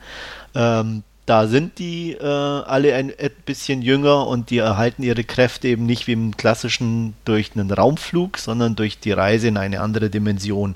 Ähm, 0.55 1.05
da 1.25 1.47
sind 1.47 1.79
die 1.79 2.13
äh, 2.13 2.23
alle 2.23 2.95
ein, 2.95 3.11
ein 3.19 3.31
bisschen 3.47 3.81
jünger 3.81 4.27
und 4.27 4.51
die 4.51 4.59
erhalten 4.59 5.03
ihre 5.03 5.25
Kräfte 5.25 5.69
eben 5.69 5.87
nicht 5.87 6.07
wie 6.07 6.13
im 6.13 6.37
klassischen 6.37 7.15
durch 7.25 7.53
einen 7.55 7.71
Raumflug, 7.71 8.37
sondern 8.37 8.77
durch 8.77 8.99
die 8.99 9.13
Reise 9.13 9.49
in 9.49 9.57
eine 9.57 9.81
andere 9.81 10.11
Dimension. 10.11 10.75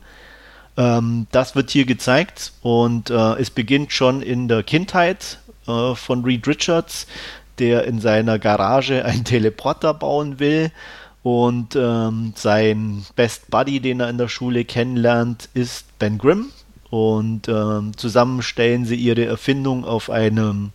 Ähm, 0.79 1.27
das 1.33 1.57
wird 1.57 1.71
hier 1.71 1.85
gezeigt 1.85 2.53
und 2.63 3.11
äh, 3.11 3.35
es 3.35 3.51
beginnt 3.51 3.93
schon 3.93 4.23
in 4.23 4.47
der 4.47 4.63
Kindheit 4.63 5.41
äh, 5.67 5.95
von 5.97 6.25
Reed 6.25 6.47
Richards, 6.47 7.09
der 7.59 7.85
in 7.85 8.01
seiner 8.01 8.39
Garage 8.39 9.05
einen 9.05 9.25
Teleporter 9.25 9.93
bauen 9.93 10.39
will. 10.39 10.71
Und 11.25 11.75
ähm, 11.75 12.33
sein 12.37 13.05
Best 13.17 13.51
Buddy, 13.51 13.81
den 13.81 14.01
er 14.01 14.09
in 14.09 14.19
der 14.19 14.29
Schule 14.29 14.65
kennenlernt, 14.65 15.49
ist 15.53 15.99
Ben 15.99 16.17
Grimm. 16.17 16.51
Und 16.91 17.49
ähm, 17.49 17.97
zusammen 17.97 18.41
stellen 18.41 18.87
sie 18.87 18.95
ihre 18.95 19.27
Erfindung 19.27 19.85
auf 19.85 20.09
einem, 20.09 20.71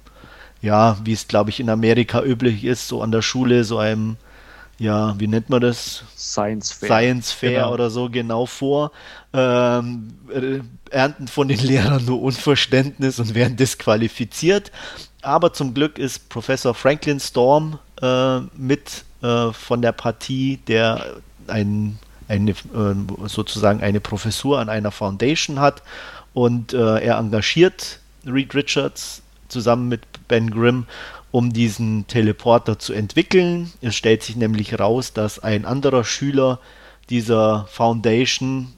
ja, 0.62 0.98
wie 1.06 1.14
es 1.14 1.30
glaube 1.30 1.50
ich 1.50 1.62
in 1.62 1.70
Amerika 1.70 2.22
üblich 2.22 2.66
ist, 2.66 2.88
so 2.90 3.02
an 3.02 3.12
der 3.12 3.24
Schule, 3.24 3.64
so 3.64 3.78
einem 3.80 4.18
ja, 4.84 5.18
wie 5.18 5.28
nennt 5.28 5.50
man 5.50 5.62
das? 5.62 6.04
Science 6.18 6.74
Fair. 6.74 6.88
Science 6.88 7.32
Fair 7.32 7.62
genau. 7.62 7.74
oder 7.74 7.90
so 7.90 8.10
genau 8.10 8.46
vor. 8.46 8.92
Ähm, 9.32 10.14
äh, 10.30 10.60
ernten 10.94 11.30
von 11.30 11.48
den 11.48 11.60
Lehrern 11.64 12.04
nur 12.04 12.22
Unverständnis 12.22 13.18
und 13.18 13.34
werden 13.34 13.56
disqualifiziert. 13.56 14.72
Aber 15.22 15.54
zum 15.54 15.74
Glück 15.74 15.98
ist 15.98 16.28
Professor 16.28 16.74
Franklin 16.74 17.22
Storm 17.22 17.80
äh, 18.02 18.40
mit 18.58 19.06
äh, 19.22 19.54
von 19.54 19.82
der 19.82 19.94
Partie, 19.94 20.60
der 20.68 21.16
ein, 21.48 21.98
eine, 22.28 22.52
äh, 22.52 22.56
sozusagen 23.28 23.82
eine 23.82 24.02
Professur 24.02 24.60
an 24.60 24.68
einer 24.68 24.92
Foundation 24.92 25.62
hat. 25.62 25.82
Und 26.34 26.74
äh, 26.74 27.00
er 27.00 27.20
engagiert 27.20 28.00
Reed 28.26 28.54
Richards 28.54 29.22
zusammen 29.48 29.88
mit 29.88 30.02
Ben 30.28 30.52
Grimm 30.52 30.88
um 31.34 31.52
diesen 31.52 32.06
Teleporter 32.06 32.78
zu 32.78 32.94
entwickeln. 32.94 33.74
Es 33.82 33.96
stellt 33.96 34.22
sich 34.22 34.36
nämlich 34.36 34.80
raus, 34.80 35.14
dass 35.14 35.40
ein 35.40 35.66
anderer 35.66 36.04
Schüler 36.04 36.60
dieser 37.10 37.66
Foundation, 37.72 38.74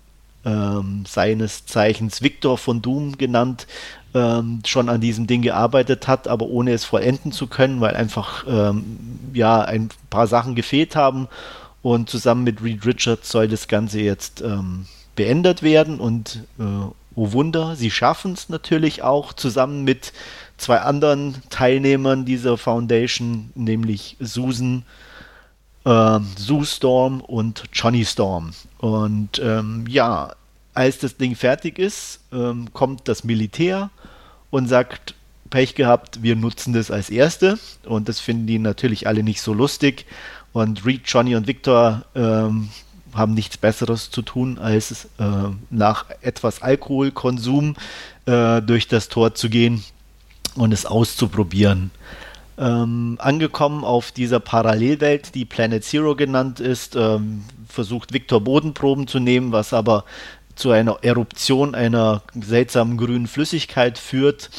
ähm, 0.45 1.03
seines 1.05 1.65
Zeichens 1.65 2.21
Victor 2.21 2.57
von 2.57 2.81
Doom 2.81 3.17
genannt, 3.17 3.67
ähm, 4.13 4.61
schon 4.65 4.87
an 4.87 5.01
diesem 5.01 5.27
Ding 5.27 5.41
gearbeitet 5.41 6.07
hat, 6.07 6.29
aber 6.29 6.45
ohne 6.45 6.71
es 6.71 6.85
vollenden 6.85 7.33
zu 7.33 7.47
können, 7.47 7.81
weil 7.81 7.97
einfach 7.97 8.45
ähm, 8.47 8.85
ja 9.33 9.59
ein 9.59 9.89
paar 10.09 10.27
Sachen 10.27 10.55
gefehlt 10.55 10.95
haben. 10.95 11.27
Und 11.81 12.09
zusammen 12.09 12.45
mit 12.45 12.63
Reed 12.63 12.85
Richards 12.85 13.29
soll 13.29 13.49
das 13.49 13.67
Ganze 13.67 13.99
jetzt 13.99 14.39
ähm, 14.39 14.85
beendet 15.17 15.61
werden. 15.61 15.99
Und 15.99 16.45
äh, 16.57 16.63
oh 16.63 17.31
Wunder, 17.33 17.75
sie 17.75 17.91
schaffen 17.91 18.31
es 18.31 18.47
natürlich 18.47 19.03
auch 19.03 19.33
zusammen 19.33 19.83
mit 19.83 20.13
zwei 20.57 20.79
anderen 20.79 21.35
Teilnehmern 21.49 22.25
dieser 22.25 22.57
Foundation, 22.57 23.51
nämlich 23.55 24.17
Susan, 24.19 24.83
äh, 25.85 26.19
Sue 26.37 26.65
Storm 26.65 27.21
und 27.21 27.63
Johnny 27.73 28.05
Storm. 28.05 28.51
Und 28.77 29.39
ähm, 29.43 29.85
ja, 29.87 30.33
als 30.73 30.99
das 30.99 31.17
Ding 31.17 31.35
fertig 31.35 31.79
ist, 31.79 32.19
ähm, 32.31 32.73
kommt 32.73 33.07
das 33.07 33.23
Militär 33.23 33.89
und 34.49 34.67
sagt, 34.67 35.15
Pech 35.49 35.75
gehabt, 35.75 36.23
wir 36.23 36.35
nutzen 36.35 36.73
das 36.73 36.91
als 36.91 37.09
erste. 37.09 37.59
Und 37.85 38.09
das 38.09 38.19
finden 38.19 38.47
die 38.47 38.59
natürlich 38.59 39.07
alle 39.07 39.23
nicht 39.23 39.41
so 39.41 39.53
lustig. 39.53 40.05
Und 40.53 40.85
Reed, 40.85 41.03
Johnny 41.05 41.35
und 41.35 41.47
Victor 41.47 42.05
ähm, 42.15 42.69
haben 43.13 43.33
nichts 43.33 43.57
Besseres 43.57 44.09
zu 44.09 44.21
tun, 44.21 44.57
als 44.57 45.05
äh, 45.17 45.25
nach 45.69 46.09
etwas 46.21 46.61
Alkoholkonsum 46.61 47.75
äh, 48.25 48.61
durch 48.61 48.87
das 48.87 49.07
Tor 49.07 49.35
zu 49.35 49.49
gehen 49.49 49.83
und 50.55 50.71
es 50.73 50.85
auszuprobieren. 50.85 51.91
Ähm, 52.57 53.17
angekommen 53.19 53.83
auf 53.83 54.11
dieser 54.11 54.39
Parallelwelt, 54.39 55.35
die 55.35 55.45
Planet 55.45 55.83
Zero 55.83 56.15
genannt 56.15 56.59
ist, 56.59 56.95
ähm, 56.95 57.43
versucht 57.67 58.13
Victor 58.13 58.41
Bodenproben 58.41 59.07
zu 59.07 59.19
nehmen, 59.19 59.51
was 59.51 59.73
aber 59.73 60.05
zu 60.55 60.71
einer 60.71 60.99
Eruption 61.01 61.75
einer 61.75 62.21
seltsamen 62.33 62.97
grünen 62.97 63.27
Flüssigkeit 63.27 63.97
führt. 63.97 64.49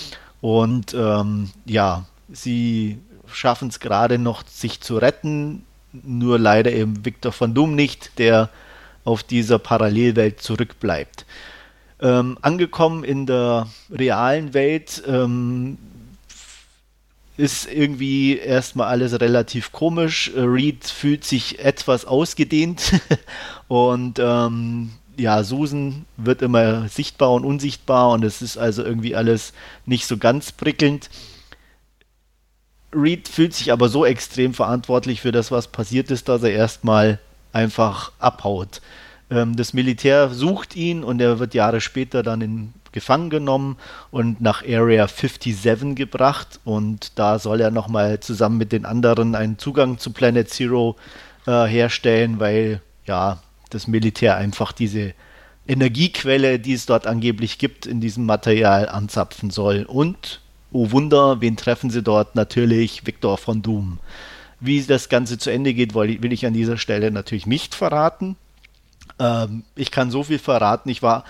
Und 0.43 0.93
ähm, 0.93 1.51
ja, 1.65 2.05
sie 2.31 2.99
schaffen 3.27 3.69
es 3.69 3.81
gerade 3.81 4.19
noch, 4.19 4.47
sich 4.47 4.83
zu 4.83 4.99
retten, 4.99 5.65
nur 5.93 6.39
leider 6.39 6.73
eben 6.73 7.05
Victor 7.05 7.33
von 7.33 7.55
Doom 7.55 7.75
nicht, 7.75 8.19
der 8.19 8.51
auf 9.05 9.23
dieser 9.23 9.59
Parallelwelt 9.59 10.43
zurückbleibt. 10.43 11.25
Ähm, 12.01 12.37
angekommen 12.43 13.05
in 13.05 13.27
der 13.27 13.69
realen 13.91 14.53
Welt 14.53 15.03
ähm, 15.07 15.79
ist 17.37 17.67
irgendwie 17.71 18.37
erstmal 18.39 18.89
alles 18.89 19.19
relativ 19.21 19.73
komisch. 19.73 20.31
Reed 20.35 20.85
fühlt 20.85 21.25
sich 21.25 21.59
etwas 21.59 22.05
ausgedehnt 22.05 23.01
und 23.69 24.19
ähm, 24.19 24.91
ja, 25.19 25.43
Susan 25.43 26.05
wird 26.17 26.43
immer 26.43 26.89
sichtbar 26.89 27.33
und 27.33 27.45
unsichtbar 27.45 28.11
und 28.11 28.25
es 28.25 28.43
ist 28.43 28.59
also 28.59 28.85
irgendwie 28.85 29.15
alles 29.17 29.53
nicht 29.87 30.07
so 30.07 30.19
ganz 30.19 30.53
prickelnd. 30.53 31.09
Reed 32.95 33.29
fühlt 33.29 33.55
sich 33.55 33.73
aber 33.73 33.89
so 33.89 34.05
extrem 34.05 34.55
verantwortlich 34.55 35.21
für 35.21 35.33
das, 35.33 35.51
was 35.51 35.69
passiert 35.69 36.11
ist, 36.11 36.29
dass 36.29 36.43
er 36.43 36.53
erstmal 36.53 37.19
einfach 37.53 38.13
abhaut. 38.19 38.81
Ähm, 39.31 39.57
das 39.57 39.72
Militär 39.72 40.31
sucht 40.31 40.77
ihn 40.77 41.05
und 41.05 41.20
er 41.20 41.39
wird 41.39 41.55
Jahre 41.55 41.81
später 41.81 42.22
dann 42.22 42.41
in 42.41 42.74
gefangen 42.97 43.29
genommen 43.29 43.77
und 44.11 44.41
nach 44.41 44.62
Area 44.62 45.07
57 45.07 45.95
gebracht. 45.95 46.61
Und 46.64 47.18
da 47.18 47.39
soll 47.39 47.61
er 47.61 47.70
nochmal 47.70 48.20
zusammen 48.20 48.57
mit 48.57 48.72
den 48.72 48.87
anderen 48.87 49.35
einen 49.35 49.59
Zugang 49.59 49.99
zu 49.99 50.12
Planet 50.12 50.49
Zero 50.49 50.97
äh, 51.47 51.66
herstellen, 51.66 52.41
weil 52.41 52.81
ja 53.05 53.39
das 53.68 53.87
Militär 53.87 54.37
einfach 54.37 54.72
diese 54.72 55.12
Energiequelle, 55.68 56.59
die 56.59 56.72
es 56.72 56.87
dort 56.87 57.07
angeblich 57.07 57.59
gibt, 57.59 57.85
in 57.85 58.01
diesem 58.01 58.24
Material 58.24 58.89
anzapfen 58.89 59.51
soll. 59.51 59.83
Und, 59.83 60.41
oh 60.72 60.91
Wunder, 60.91 61.43
wen 61.43 61.59
treffen 61.59 61.91
sie 61.91 62.03
dort? 62.03 62.35
Natürlich 62.35 63.07
Victor 63.07 63.37
von 63.37 63.61
Doom. 63.61 63.99
Wie 64.59 64.81
das 64.83 65.11
Ganze 65.11 65.37
zu 65.37 65.51
Ende 65.51 65.74
geht, 65.74 65.95
will 65.95 66.33
ich 66.33 66.47
an 66.47 66.55
dieser 66.55 66.79
Stelle 66.79 67.11
natürlich 67.11 67.47
nicht 67.47 67.74
verraten. 67.74 68.37
Ähm, 69.19 69.64
ich 69.75 69.91
kann 69.91 70.11
so 70.11 70.25
viel 70.25 70.39
verraten. 70.39 70.89
Ich 70.89 71.03
war 71.03 71.25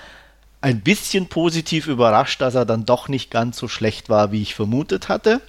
ein 0.60 0.80
bisschen 0.80 1.28
positiv 1.28 1.86
überrascht, 1.86 2.40
dass 2.40 2.54
er 2.54 2.64
dann 2.64 2.84
doch 2.84 3.08
nicht 3.08 3.30
ganz 3.30 3.58
so 3.58 3.68
schlecht 3.68 4.08
war, 4.08 4.32
wie 4.32 4.42
ich 4.42 4.54
vermutet 4.54 5.08
hatte. 5.08 5.40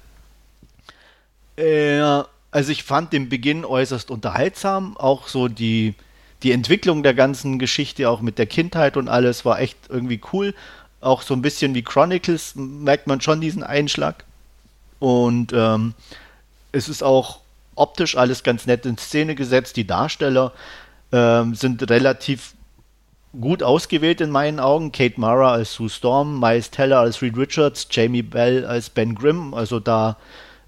Äh, 1.55 2.23
also 2.51 2.71
ich 2.71 2.83
fand 2.83 3.13
den 3.13 3.29
Beginn 3.29 3.65
äußerst 3.65 4.11
unterhaltsam, 4.11 4.95
auch 4.97 5.27
so 5.27 5.47
die, 5.47 5.95
die 6.43 6.51
Entwicklung 6.51 7.03
der 7.03 7.13
ganzen 7.13 7.59
Geschichte, 7.59 8.09
auch 8.09 8.21
mit 8.21 8.37
der 8.37 8.45
Kindheit 8.45 8.97
und 8.97 9.09
alles, 9.09 9.43
war 9.43 9.59
echt 9.59 9.77
irgendwie 9.89 10.21
cool. 10.33 10.53
Auch 11.01 11.21
so 11.21 11.33
ein 11.33 11.41
bisschen 11.41 11.75
wie 11.75 11.83
Chronicles 11.83 12.55
merkt 12.55 13.07
man 13.07 13.21
schon 13.21 13.41
diesen 13.41 13.63
Einschlag. 13.63 14.23
Und 14.99 15.53
ähm, 15.53 15.93
es 16.71 16.89
ist 16.89 17.03
auch 17.03 17.39
optisch 17.75 18.17
alles 18.17 18.43
ganz 18.43 18.65
nett 18.65 18.85
in 18.85 18.97
Szene 18.97 19.35
gesetzt. 19.35 19.77
Die 19.77 19.85
Darsteller 19.85 20.53
ähm, 21.11 21.55
sind 21.55 21.89
relativ 21.89 22.53
gut 23.39 23.61
ausgewählt 23.63 24.21
in 24.21 24.29
meinen 24.29 24.59
Augen. 24.59 24.91
Kate 24.91 25.19
Mara 25.19 25.51
als 25.51 25.73
Sue 25.73 25.89
Storm, 25.89 26.39
Miles 26.39 26.71
Teller 26.71 26.99
als 26.99 27.21
Reed 27.21 27.37
Richards, 27.37 27.87
Jamie 27.91 28.23
Bell 28.23 28.65
als 28.65 28.89
Ben 28.89 29.15
Grimm. 29.15 29.53
Also 29.53 29.79
da 29.79 30.17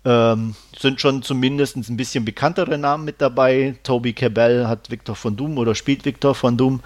ähm, 0.06 0.56
sind 0.78 1.02
schon 1.02 1.24
zumindest 1.24 1.78
ein 1.78 1.98
bisschen 1.98 2.26
bekanntere 2.26 2.78
Namen 2.78 3.06
mit 3.06 3.22
dabei. 3.22 3.76
Toby 3.84 4.14
Cabell 4.14 4.68
hat 4.68 4.90
Victor 4.90 5.16
von 5.16 5.36
Doom 5.36 5.58
oder 5.58 5.76
spielt 5.76 6.06
Victor 6.06 6.36
von 6.36 6.58
Doom. 6.58 6.82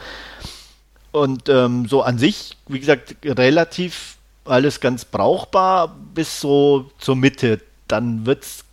Und 1.12 1.48
ähm, 1.48 1.88
so 1.88 2.02
an 2.02 2.18
sich, 2.18 2.58
wie 2.68 2.80
gesagt, 2.80 3.16
relativ 3.24 4.18
alles 4.46 4.80
ganz 4.80 5.06
brauchbar 5.06 5.96
bis 6.14 6.40
so 6.40 6.92
zur 6.98 7.16
Mitte. 7.16 7.62
Dann 7.88 8.26
wird 8.26 8.44
es 8.44 8.66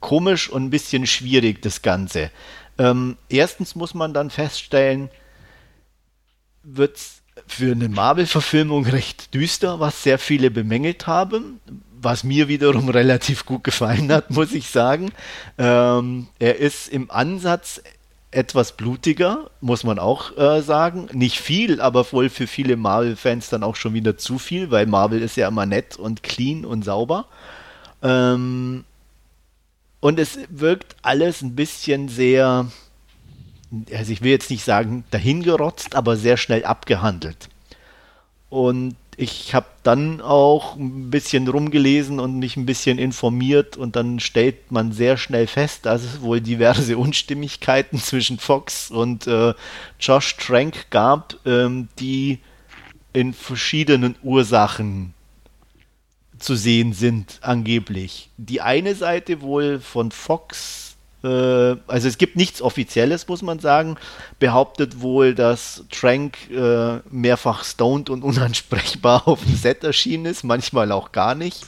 komisch 0.00 0.48
und 0.48 0.64
ein 0.64 0.70
bisschen 0.70 1.06
schwierig, 1.06 1.62
das 1.62 1.82
Ganze. 1.82 2.30
Ähm, 2.80 3.18
erstens 3.28 3.74
muss 3.74 3.92
man 3.92 4.14
dann 4.14 4.30
feststellen, 4.30 5.10
wird 6.62 6.96
es 6.96 7.22
für 7.46 7.72
eine 7.72 7.90
Marvel-Verfilmung 7.90 8.86
recht 8.86 9.34
düster, 9.34 9.80
was 9.80 10.02
sehr 10.02 10.18
viele 10.18 10.50
bemängelt 10.50 11.06
haben, 11.06 11.60
was 12.00 12.24
mir 12.24 12.48
wiederum 12.48 12.88
relativ 13.00 13.44
gut 13.44 13.64
gefallen 13.64 14.10
hat, 14.10 14.30
muss 14.30 14.52
ich 14.52 14.70
sagen. 14.70 15.12
Ähm, 15.58 16.28
er 16.38 16.56
ist 16.56 16.88
im 16.88 17.10
Ansatz 17.10 17.82
etwas 18.30 18.72
blutiger, 18.72 19.50
muss 19.60 19.84
man 19.84 19.98
auch 19.98 20.38
äh, 20.38 20.62
sagen. 20.62 21.08
Nicht 21.12 21.38
viel, 21.38 21.82
aber 21.82 22.10
wohl 22.12 22.30
für 22.30 22.46
viele 22.46 22.78
Marvel-Fans 22.78 23.50
dann 23.50 23.62
auch 23.62 23.76
schon 23.76 23.92
wieder 23.92 24.16
zu 24.16 24.38
viel, 24.38 24.70
weil 24.70 24.86
Marvel 24.86 25.20
ist 25.20 25.36
ja 25.36 25.48
immer 25.48 25.66
nett 25.66 25.96
und 25.96 26.22
clean 26.22 26.64
und 26.64 26.82
sauber. 26.82 27.26
Ähm, 28.02 28.84
und 30.00 30.18
es 30.18 30.38
wirkt 30.48 30.96
alles 31.02 31.42
ein 31.42 31.54
bisschen 31.54 32.08
sehr, 32.08 32.66
also 33.92 34.12
ich 34.12 34.22
will 34.22 34.30
jetzt 34.30 34.50
nicht 34.50 34.64
sagen 34.64 35.04
dahingerotzt, 35.10 35.94
aber 35.94 36.16
sehr 36.16 36.36
schnell 36.36 36.64
abgehandelt. 36.64 37.48
Und 38.48 38.96
ich 39.16 39.54
habe 39.54 39.66
dann 39.82 40.22
auch 40.22 40.76
ein 40.76 41.10
bisschen 41.10 41.46
rumgelesen 41.46 42.18
und 42.18 42.38
mich 42.38 42.56
ein 42.56 42.64
bisschen 42.64 42.98
informiert 42.98 43.76
und 43.76 43.94
dann 43.94 44.18
stellt 44.18 44.72
man 44.72 44.92
sehr 44.92 45.18
schnell 45.18 45.46
fest, 45.46 45.84
dass 45.84 46.02
es 46.02 46.22
wohl 46.22 46.40
diverse 46.40 46.96
Unstimmigkeiten 46.98 47.98
zwischen 47.98 48.38
Fox 48.38 48.90
und 48.90 49.26
äh, 49.26 49.52
Josh 50.00 50.36
Trank 50.38 50.90
gab, 50.90 51.36
ähm, 51.44 51.88
die 51.98 52.38
in 53.12 53.34
verschiedenen 53.34 54.16
Ursachen 54.22 55.12
zu 56.40 56.56
sehen 56.56 56.92
sind, 56.92 57.38
angeblich. 57.42 58.30
Die 58.36 58.60
eine 58.60 58.94
Seite 58.94 59.40
wohl 59.40 59.78
von 59.78 60.10
Fox, 60.10 60.96
äh, 61.22 61.28
also 61.28 62.08
es 62.08 62.18
gibt 62.18 62.36
nichts 62.36 62.62
Offizielles, 62.62 63.28
muss 63.28 63.42
man 63.42 63.58
sagen, 63.60 63.96
behauptet 64.38 65.00
wohl, 65.00 65.34
dass 65.34 65.84
Trank 65.90 66.50
äh, 66.50 66.98
mehrfach 67.10 67.64
stoned 67.64 68.10
und 68.10 68.24
unansprechbar 68.24 69.22
auf 69.28 69.44
dem 69.44 69.54
Set 69.54 69.84
erschienen 69.84 70.26
ist, 70.26 70.42
manchmal 70.42 70.92
auch 70.92 71.12
gar 71.12 71.34
nicht. 71.34 71.66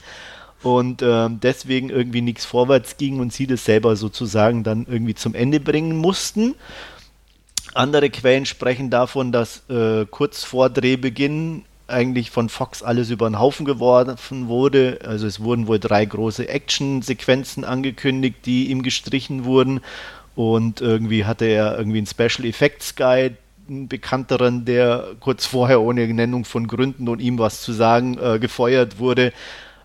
Und 0.62 1.02
äh, 1.02 1.28
deswegen 1.30 1.90
irgendwie 1.90 2.22
nichts 2.22 2.44
vorwärts 2.44 2.96
ging 2.96 3.20
und 3.20 3.32
sie 3.32 3.46
das 3.46 3.64
selber 3.64 3.96
sozusagen 3.96 4.62
dann 4.62 4.86
irgendwie 4.88 5.14
zum 5.14 5.34
Ende 5.34 5.58
bringen 5.58 5.96
mussten. 5.96 6.54
Andere 7.74 8.10
Quellen 8.10 8.46
sprechen 8.46 8.90
davon, 8.90 9.32
dass 9.32 9.68
äh, 9.68 10.06
kurz 10.06 10.44
vor 10.44 10.70
Drehbeginn 10.70 11.64
eigentlich 11.88 12.30
von 12.30 12.48
Fox 12.48 12.82
alles 12.82 13.10
über 13.10 13.28
den 13.28 13.38
Haufen 13.38 13.66
geworfen 13.66 14.48
wurde. 14.48 15.00
Also 15.04 15.26
es 15.26 15.40
wurden 15.40 15.66
wohl 15.66 15.78
drei 15.78 16.04
große 16.04 16.48
Action-Sequenzen 16.48 17.64
angekündigt, 17.64 18.46
die 18.46 18.70
ihm 18.70 18.82
gestrichen 18.82 19.44
wurden. 19.44 19.80
Und 20.34 20.80
irgendwie 20.80 21.24
hatte 21.24 21.44
er 21.44 21.76
irgendwie 21.76 21.98
einen 21.98 22.06
Special 22.06 22.46
Effects 22.46 22.96
Guy, 22.96 23.32
einen 23.68 23.88
bekannteren, 23.88 24.64
der 24.64 25.08
kurz 25.20 25.46
vorher 25.46 25.80
ohne 25.80 26.06
Nennung 26.08 26.44
von 26.44 26.66
Gründen 26.66 27.08
und 27.08 27.20
ihm 27.20 27.38
was 27.38 27.62
zu 27.62 27.72
sagen 27.72 28.18
äh, 28.18 28.38
gefeuert 28.38 28.98
wurde. 28.98 29.32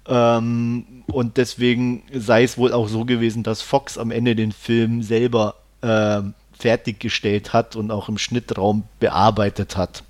Ähm, 0.08 1.04
und 1.08 1.38
deswegen 1.38 2.04
sei 2.14 2.44
es 2.44 2.58
wohl 2.58 2.74
auch 2.74 2.88
so 2.88 3.06
gewesen, 3.06 3.44
dass 3.44 3.62
Fox 3.62 3.98
am 3.98 4.12
Ende 4.12 4.36
den 4.36 4.52
Film 4.52 5.04
selber 5.04 5.56
äh, 5.82 6.22
fertiggestellt 6.58 7.54
hat 7.54 7.76
und 7.76 7.92
auch 7.92 8.10
im 8.10 8.18
Schnittraum 8.18 8.84
bearbeitet 9.00 9.78
hat. 9.78 10.04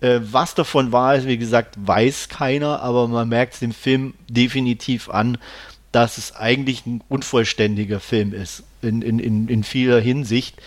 Äh, 0.00 0.20
was 0.20 0.54
davon 0.54 0.92
war, 0.92 1.24
wie 1.24 1.38
gesagt, 1.38 1.74
weiß 1.78 2.28
keiner, 2.28 2.82
aber 2.82 3.08
man 3.08 3.28
merkt 3.28 3.54
es 3.54 3.60
dem 3.60 3.72
Film 3.72 4.14
definitiv 4.28 5.08
an, 5.08 5.38
dass 5.92 6.18
es 6.18 6.36
eigentlich 6.36 6.84
ein 6.84 7.02
unvollständiger 7.08 8.00
Film 8.00 8.34
ist, 8.34 8.64
in, 8.82 9.00
in, 9.00 9.18
in, 9.18 9.48
in 9.48 9.64
vieler 9.64 10.00
Hinsicht. 10.00 10.60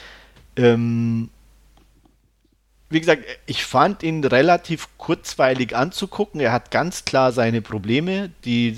Ähm, 0.56 1.30
wie 2.90 3.00
gesagt, 3.00 3.24
ich 3.46 3.64
fand 3.64 4.02
ihn 4.02 4.24
relativ 4.24 4.88
kurzweilig 4.98 5.76
anzugucken. 5.76 6.42
Er 6.42 6.52
hat 6.52 6.72
ganz 6.72 7.06
klar 7.06 7.32
seine 7.32 7.62
Probleme, 7.62 8.32
die 8.46 8.76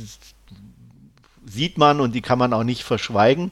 sieht 1.45 1.77
man 1.77 2.01
und 2.01 2.13
die 2.13 2.21
kann 2.21 2.37
man 2.37 2.53
auch 2.53 2.65
nicht 2.65 2.83
verschweigen. 2.83 3.51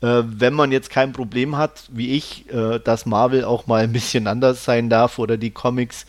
Äh, 0.00 0.22
wenn 0.24 0.54
man 0.54 0.72
jetzt 0.72 0.88
kein 0.88 1.12
Problem 1.12 1.56
hat, 1.56 1.84
wie 1.90 2.12
ich, 2.12 2.50
äh, 2.50 2.78
dass 2.78 3.04
Marvel 3.04 3.44
auch 3.44 3.66
mal 3.66 3.82
ein 3.82 3.92
bisschen 3.92 4.26
anders 4.26 4.64
sein 4.64 4.88
darf 4.88 5.18
oder 5.18 5.36
die 5.36 5.50
Comics, 5.50 6.06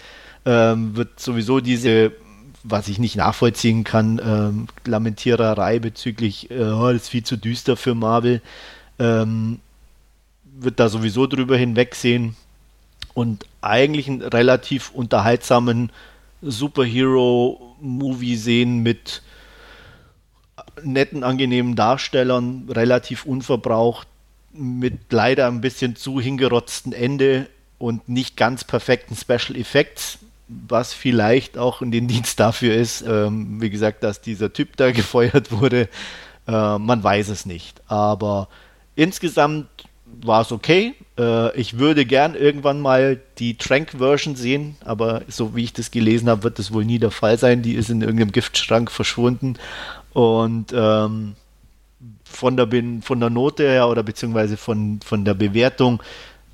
ähm, 0.49 0.95
wird 0.95 1.19
sowieso 1.19 1.59
diese, 1.59 2.11
was 2.63 2.87
ich 2.87 2.97
nicht 2.97 3.15
nachvollziehen 3.15 3.83
kann, 3.83 4.19
ähm, 4.23 4.67
Lamentiererei 4.83 5.77
bezüglich, 5.77 6.49
äh, 6.49 6.63
oh, 6.63 6.91
das 6.91 7.03
ist 7.03 7.09
viel 7.09 7.23
zu 7.23 7.37
düster 7.37 7.77
für 7.77 7.93
Marvel, 7.93 8.41
ähm, 8.97 9.59
wird 10.43 10.79
da 10.79 10.89
sowieso 10.89 11.27
drüber 11.27 11.55
hinwegsehen. 11.55 12.35
Und 13.13 13.45
eigentlich 13.61 14.07
einen 14.07 14.23
relativ 14.23 14.89
unterhaltsamen 14.91 15.91
Superhero-Movie 16.41 18.35
sehen 18.35 18.79
mit 18.79 19.21
netten, 20.83 21.23
angenehmen 21.23 21.75
Darstellern, 21.75 22.67
relativ 22.69 23.25
unverbraucht, 23.25 24.07
mit 24.51 25.11
leider 25.11 25.45
ein 25.47 25.61
bisschen 25.61 25.95
zu 25.95 26.19
hingerotzten 26.19 26.91
Ende 26.91 27.47
und 27.77 28.09
nicht 28.09 28.35
ganz 28.35 28.63
perfekten 28.63 29.15
Special 29.15 29.55
Effects 29.55 30.19
was 30.49 30.93
vielleicht 30.93 31.57
auch 31.57 31.81
in 31.81 31.91
den 31.91 32.07
Dienst 32.07 32.39
dafür 32.39 32.73
ist, 32.73 33.03
ähm, 33.07 33.61
wie 33.61 33.69
gesagt, 33.69 34.03
dass 34.03 34.21
dieser 34.21 34.51
Typ 34.51 34.75
da 34.77 34.91
gefeuert 34.91 35.51
wurde. 35.51 35.87
Äh, 36.47 36.77
man 36.77 37.03
weiß 37.03 37.29
es 37.29 37.45
nicht. 37.45 37.81
Aber 37.87 38.47
insgesamt 38.95 39.67
war 40.21 40.41
es 40.41 40.51
okay. 40.51 40.95
Äh, 41.17 41.55
ich 41.55 41.77
würde 41.77 42.05
gern 42.05 42.33
irgendwann 42.33 42.81
mal 42.81 43.19
die 43.37 43.57
Trank-Version 43.57 44.35
sehen, 44.35 44.75
aber 44.83 45.21
so 45.27 45.55
wie 45.55 45.63
ich 45.63 45.73
das 45.73 45.91
gelesen 45.91 46.29
habe, 46.29 46.43
wird 46.43 46.57
das 46.57 46.73
wohl 46.73 46.83
nie 46.83 46.99
der 46.99 47.11
Fall 47.11 47.37
sein. 47.37 47.61
Die 47.61 47.75
ist 47.75 47.89
in 47.89 48.01
irgendeinem 48.01 48.31
Giftschrank 48.31 48.89
verschwunden. 48.89 49.55
Und 50.13 50.73
ähm, 50.73 51.35
von, 52.23 52.57
der, 52.57 52.67
von 53.01 53.19
der 53.19 53.29
Note 53.29 53.63
her 53.63 53.87
oder 53.87 54.01
beziehungsweise 54.01 54.57
von, 54.57 54.99
von 55.05 55.25
der 55.25 55.35
Bewertung 55.35 56.01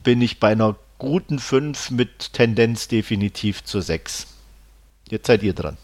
bin 0.03 0.21
ich 0.21 0.39
bei 0.39 0.49
einer 0.49 0.75
guten 0.97 1.39
5 1.39 1.91
mit 1.91 2.33
Tendenz 2.33 2.87
definitiv 2.87 3.63
zur 3.63 3.81
6. 3.81 4.27
Jetzt 5.09 5.27
seid 5.27 5.43
ihr 5.43 5.53
dran. 5.53 5.77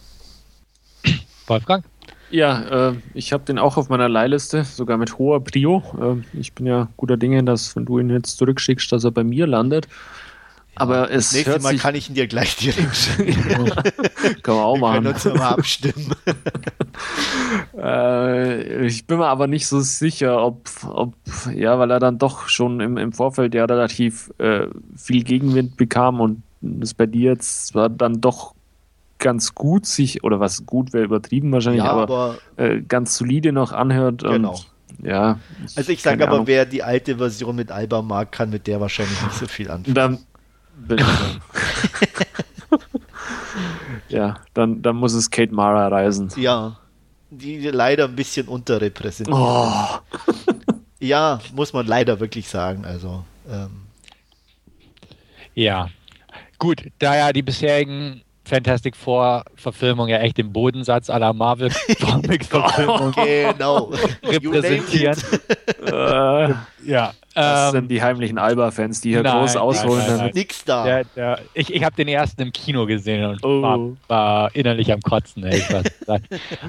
Wolfgang? 1.47 1.83
Ja, 2.29 2.89
äh, 2.89 2.95
ich 3.13 3.33
habe 3.33 3.43
den 3.43 3.59
auch 3.59 3.75
auf 3.75 3.89
meiner 3.89 4.07
Leihliste, 4.07 4.63
sogar 4.63 4.97
mit 4.97 5.17
hoher 5.17 5.43
Prio. 5.43 5.83
Äh, 5.99 6.37
ich 6.39 6.53
bin 6.53 6.65
ja 6.65 6.87
guter 6.95 7.17
Dinge, 7.17 7.43
dass 7.43 7.75
wenn 7.75 7.85
du 7.85 7.99
ihn 7.99 8.09
jetzt 8.09 8.37
zurückschickst, 8.37 8.91
dass 8.91 9.03
er 9.03 9.11
bei 9.11 9.23
mir 9.23 9.47
landet. 9.47 9.87
Aber 10.75 11.11
es 11.11 11.33
Nächstes 11.33 11.61
Mal 11.61 11.75
kann 11.77 11.95
ich 11.95 12.09
ihn 12.09 12.15
dir 12.15 12.27
gleich 12.27 12.55
direkt 12.55 12.95
schicken. 12.95 13.33
kann 14.41 14.55
man 14.55 14.63
auch 14.63 14.75
Wir 14.75 14.79
machen. 14.81 15.03
Können 15.03 15.07
uns 15.13 15.25
mal 15.25 15.49
abstimmen. 15.49 16.15
äh, 17.77 18.85
ich 18.85 19.05
bin 19.05 19.17
mir 19.17 19.27
aber 19.27 19.47
nicht 19.47 19.67
so 19.67 19.81
sicher, 19.81 20.43
ob, 20.43 20.69
ob 20.87 21.13
ja, 21.53 21.77
weil 21.77 21.91
er 21.91 21.99
dann 21.99 22.17
doch 22.17 22.47
schon 22.47 22.79
im, 22.79 22.97
im 22.97 23.11
Vorfeld 23.11 23.53
ja 23.53 23.65
relativ 23.65 24.31
äh, 24.37 24.67
viel 24.95 25.23
Gegenwind 25.23 25.77
bekam 25.77 26.19
und 26.21 26.43
das 26.61 26.93
bei 26.93 27.05
dir 27.05 27.31
jetzt 27.31 27.75
war 27.75 27.89
dann 27.89 28.21
doch 28.21 28.53
ganz 29.21 29.55
gut 29.55 29.85
sich, 29.85 30.23
oder 30.23 30.39
was 30.39 30.65
gut 30.65 30.93
wäre 30.93 31.05
übertrieben 31.05 31.51
wahrscheinlich, 31.51 31.83
ja, 31.83 31.91
aber, 31.91 32.03
aber 32.03 32.37
äh, 32.57 32.81
ganz 32.81 33.17
solide 33.17 33.51
noch 33.51 33.71
anhört. 33.71 34.23
Genau. 34.23 34.51
Und, 34.51 34.67
ja. 35.03 35.39
Also 35.75 35.91
ich 35.91 36.01
sage 36.01 36.23
aber, 36.23 36.33
Ahnung. 36.33 36.47
wer 36.47 36.65
die 36.65 36.83
alte 36.83 37.17
Version 37.17 37.55
mit 37.55 37.71
Alba 37.71 38.01
mag, 38.01 38.31
kann 38.31 38.49
mit 38.49 38.67
der 38.67 38.81
wahrscheinlich 38.81 39.21
nicht 39.23 39.35
so 39.35 39.47
viel 39.47 39.69
anfangen. 39.69 39.95
Dann, 39.95 40.19
ja, 44.09 44.35
dann, 44.53 44.81
dann 44.81 44.95
muss 44.95 45.13
es 45.13 45.29
Kate 45.29 45.53
Mara 45.53 45.87
reisen. 45.87 46.29
Ja, 46.35 46.77
die 47.29 47.59
leider 47.69 48.05
ein 48.05 48.15
bisschen 48.15 48.47
unterrepräsentiert. 48.47 49.37
Oh. 49.37 49.71
ja, 50.99 51.39
muss 51.53 51.73
man 51.73 51.85
leider 51.85 52.19
wirklich 52.19 52.47
sagen. 52.47 52.85
Also. 52.85 53.23
Ähm. 53.49 53.83
Ja, 55.53 55.89
gut, 56.57 56.83
da 56.99 57.15
ja 57.15 57.33
die 57.33 57.41
bisherigen 57.41 58.21
Fantastic 58.51 58.97
Four 58.97 59.45
Verfilmung 59.55 60.09
ja 60.09 60.17
echt 60.17 60.37
den 60.37 60.51
Bodensatz 60.51 61.09
aller 61.09 61.31
Marvel 61.31 61.71
Comics 62.01 62.47
Verfilmung 62.47 63.13
genau. 63.13 63.93
repräsentieren. 64.23 65.17
äh, 65.85 66.53
ja. 66.85 67.13
Das 67.33 67.67
ähm, 67.67 67.71
sind 67.71 67.91
die 67.91 68.01
heimlichen 68.01 68.37
Alba-Fans, 68.37 68.99
die 68.99 69.11
hier 69.11 69.23
nein, 69.23 69.37
groß 69.37 69.55
ausholen. 69.55 70.03
Nein, 70.05 70.17
nein, 70.17 70.31
Nix 70.33 70.65
da. 70.65 70.83
Der, 70.83 71.03
der, 71.15 71.39
ich 71.53 71.73
ich 71.73 71.81
habe 71.81 71.95
den 71.95 72.09
ersten 72.09 72.41
im 72.41 72.51
Kino 72.51 72.85
gesehen 72.85 73.23
und 73.23 73.45
oh. 73.45 73.61
war, 73.61 73.79
war, 74.09 74.53
innerlich 74.53 74.91
am 74.91 74.99
Kotzen. 74.99 75.45
Ey, 75.45 75.63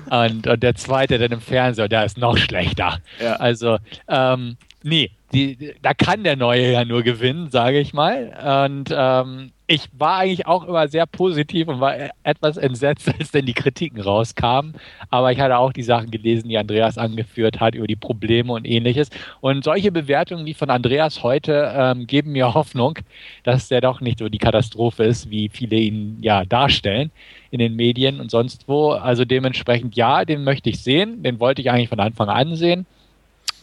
und, 0.09 0.47
und, 0.47 0.63
der 0.63 0.77
zweite 0.77 1.19
dann 1.19 1.33
im 1.33 1.41
Fernseher, 1.41 1.89
der 1.89 2.05
ist 2.05 2.17
noch 2.17 2.39
schlechter. 2.39 2.99
Ja. 3.21 3.35
Also, 3.37 3.79
ähm, 4.07 4.57
nee, 4.85 5.11
die, 5.33 5.75
da 5.81 5.95
kann 5.95 6.25
der 6.25 6.37
Neue 6.37 6.73
ja 6.73 6.85
nur 6.85 7.03
gewinnen, 7.03 7.51
sage 7.51 7.81
ich 7.81 7.95
mal. 7.95 8.67
Und 8.67 8.95
ähm, 8.95 9.53
ich 9.67 9.89
war 9.97 10.19
eigentlich 10.19 10.47
auch 10.47 10.65
immer 10.65 10.87
sehr 10.89 11.07
positiv 11.07 11.69
und 11.69 11.81
war 11.81 11.95
etwas 12.25 12.59
entsetzt, 12.59 13.11
als 13.19 13.31
denn 13.31 13.47
die 13.47 13.55
Kritiken 13.55 14.01
rauskamen. 14.01 14.75
Aber 15.09 15.33
ich 15.33 15.41
hatte 15.41 15.57
auch 15.57 15.73
die 15.73 15.83
Sachen 15.83 16.11
gelesen, 16.11 16.51
die 16.51 16.59
Andreas 16.59 16.99
angeführt 16.99 17.61
hat 17.61 17.75
über 17.75 17.87
die 17.87 17.97
Probleme 17.97 18.53
und 18.53 18.67
ähnliches. 18.67 19.09
Und 19.41 19.65
solche 19.65 19.91
Bewertungen 19.91 20.45
wie 20.45 20.55
von 20.55 20.69
Andreas 20.69 21.23
heute 21.23 21.73
ähm, 21.75 22.07
geben 22.07 22.33
mir 22.33 22.53
Hoffnung, 22.55 22.99
dass 23.45 23.69
der 23.69 23.81
doch 23.81 24.03
nicht 24.03 24.19
so 24.19 24.29
die 24.29 24.39
Katastrophe 24.39 25.05
ist, 25.05 25.31
wie 25.31 25.49
viele 25.49 25.77
ihn 25.77 26.19
ja 26.21 26.45
darstellen 26.45 27.11
in 27.51 27.59
den 27.59 27.75
Medien 27.75 28.21
und 28.21 28.31
sonst 28.31 28.69
wo. 28.69 28.91
Also 28.91 29.25
dementsprechend 29.25 29.97
ja, 29.97 30.27
den 30.27 30.45
möchte 30.45 30.69
ich 30.69 30.83
sehen. 30.83 31.23
Den 31.23 31.41
wollte 31.41 31.63
ich 31.63 31.71
eigentlich 31.71 31.89
von 31.89 32.01
Anfang 32.01 32.29
an 32.29 32.57
sehen. 32.57 32.85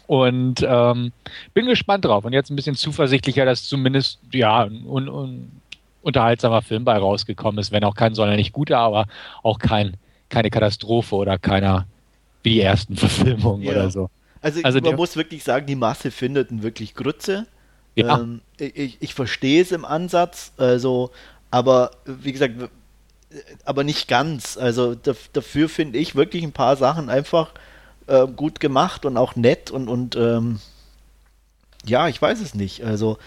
Und 0.10 0.66
ähm, 0.68 1.12
bin 1.54 1.68
gespannt 1.68 2.04
drauf 2.04 2.26
und 2.26 2.34
jetzt 2.34 2.50
ein 2.50 2.56
bisschen 2.56 2.76
zuversichtlicher, 2.76 3.46
dass 3.46 3.66
zumindest 3.66 4.18
ja 4.32 4.64
un, 4.64 5.08
un, 5.08 5.52
unterhaltsamer 6.02 6.64
Film 6.64 6.84
bei 6.84 6.98
rausgekommen 6.98 7.60
ist, 7.60 7.72
wenn 7.72 7.84
auch 7.84 7.94
kein 7.94 8.16
sonderlich 8.16 8.52
guter, 8.52 8.80
aber 8.80 9.06
auch 9.44 9.60
kein, 9.60 9.98
keine 10.30 10.50
Katastrophe 10.50 11.14
oder 11.14 11.38
keiner 11.38 11.86
wie 12.42 12.54
die 12.56 12.62
ersten 12.62 12.96
Verfilmungen 12.98 13.62
ja. 13.62 13.74
oder 13.74 13.92
so. 13.92 14.10
Also, 14.42 14.62
also 14.64 14.82
man 14.82 14.96
muss 14.96 15.16
wirklich 15.16 15.44
sagen, 15.44 15.68
die 15.68 15.76
Masse 15.76 16.10
findet 16.10 16.50
ihn 16.50 16.64
wirklich 16.64 16.96
Grütze. 16.96 17.46
Ja. 17.94 18.18
Ähm, 18.18 18.42
ich, 18.58 18.98
ich 19.02 19.14
verstehe 19.14 19.62
es 19.62 19.72
im 19.72 19.86
Ansatz, 19.86 20.54
also, 20.58 21.12
aber 21.52 21.92
wie 22.06 22.32
gesagt, 22.32 22.56
aber 23.64 23.84
nicht 23.84 24.08
ganz. 24.08 24.58
Also 24.58 24.96
dafür 24.96 25.70
finde 25.70 26.00
ich 26.00 26.16
wirklich 26.16 26.42
ein 26.42 26.52
paar 26.52 26.78
Sachen 26.78 27.12
einfach 27.12 27.54
äh, 28.10 28.28
gut 28.28 28.60
gemacht 28.60 29.06
und 29.06 29.18
auch 29.18 29.36
nett 29.36 29.72
und, 29.72 29.88
und 29.88 30.16
ähm, 30.16 30.60
ja, 31.86 32.08
ich 32.08 32.22
weiß 32.22 32.42
es 32.42 32.54
nicht. 32.54 32.84
Also 32.84 33.18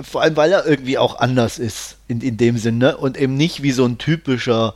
vor 0.00 0.22
allem, 0.22 0.36
weil 0.36 0.52
er 0.52 0.66
irgendwie 0.66 0.98
auch 0.98 1.18
anders 1.18 1.58
ist 1.58 1.96
in, 2.08 2.20
in 2.20 2.36
dem 2.36 2.56
Sinne 2.58 2.96
und 2.96 3.16
eben 3.16 3.36
nicht 3.36 3.62
wie 3.62 3.72
so 3.72 3.84
ein 3.84 3.98
typischer 3.98 4.74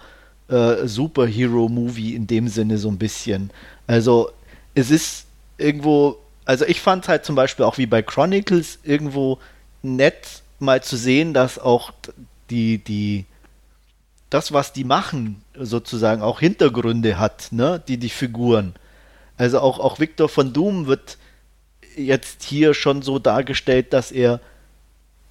äh, 0.48 0.86
Superhero-Movie 0.86 2.14
in 2.14 2.26
dem 2.26 2.48
Sinne 2.48 2.78
so 2.78 2.88
ein 2.88 2.98
bisschen. 2.98 3.50
Also 3.86 4.30
es 4.74 4.90
ist 4.90 5.26
irgendwo, 5.56 6.18
also 6.44 6.64
ich 6.66 6.80
fand 6.80 7.08
halt 7.08 7.24
zum 7.24 7.36
Beispiel 7.36 7.64
auch 7.64 7.78
wie 7.78 7.86
bei 7.86 8.02
Chronicles 8.02 8.78
irgendwo 8.82 9.38
nett 9.82 10.42
mal 10.58 10.82
zu 10.82 10.96
sehen, 10.96 11.34
dass 11.34 11.58
auch 11.58 11.92
die, 12.50 12.78
die, 12.78 13.24
das, 14.30 14.52
was 14.52 14.72
die 14.72 14.84
machen, 14.84 15.42
sozusagen 15.58 16.22
auch 16.22 16.40
Hintergründe 16.40 17.18
hat, 17.18 17.48
ne, 17.52 17.82
die, 17.86 17.98
die 17.98 18.10
Figuren. 18.10 18.74
Also 19.36 19.60
auch, 19.60 19.78
auch 19.78 19.98
Victor 19.98 20.28
von 20.28 20.52
Doom 20.52 20.86
wird 20.86 21.18
jetzt 21.96 22.42
hier 22.42 22.74
schon 22.74 23.02
so 23.02 23.18
dargestellt, 23.18 23.92
dass 23.92 24.12
er 24.12 24.40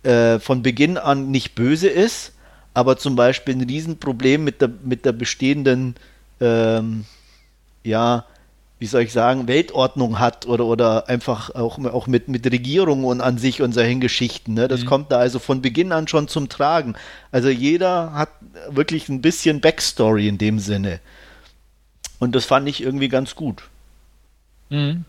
äh, 0.04 0.39
von 0.39 0.62
Beginn 0.62 0.97
an 0.97 1.32
nicht 1.32 1.56
böse 1.56 1.88
ist, 1.88 2.34
aber 2.74 2.97
zum 2.97 3.16
Beispiel 3.16 3.56
ein 3.56 3.62
Riesenproblem 3.62 4.43
mit 4.43 4.62
der, 4.62 4.70
mit 4.84 5.06
der 5.06 5.14
bestehenden, 5.14 5.95
ähm, 6.41 7.06
ja, 7.84 8.26
wie 8.80 8.88
soll 8.88 9.04
ich 9.04 9.14
sagen, 9.14 9.47
Weltordnung 9.47 10.20
hat 10.20 10.45
oder, 10.45 10.66
oder 10.66 11.08
einfach 11.08 11.56
auch, 11.56 11.80
auch 11.86 12.08
mit, 12.08 12.28
mit 12.28 12.45
Regierung 12.51 13.06
und 13.06 13.22
an 13.22 13.38
sich 13.38 13.62
und 13.62 13.72
solchen 13.72 14.01
Geschichten. 14.01 14.56
Ne? 14.56 14.68
Das 14.68 14.82
mhm. 14.82 14.88
kommt 14.88 15.12
da 15.12 15.20
also 15.20 15.39
von 15.39 15.62
Beginn 15.62 15.93
an 15.93 16.10
schon 16.10 16.28
zum 16.28 16.49
Tragen. 16.49 16.95
Also 17.32 17.47
jeder 17.47 18.14
hat 18.14 18.30
wirklich 18.70 19.08
ein 19.08 19.22
bisschen 19.22 19.62
Backstory 19.62 20.28
in 20.28 20.38
dem 20.38 20.60
Sinne. 20.60 20.99
Und 22.20 22.36
das 22.36 22.43
fand 22.43 22.68
ich 22.68 22.84
irgendwie 22.84 23.08
ganz 23.08 23.36
gut. 23.36 23.64
Mhm. 24.74 25.05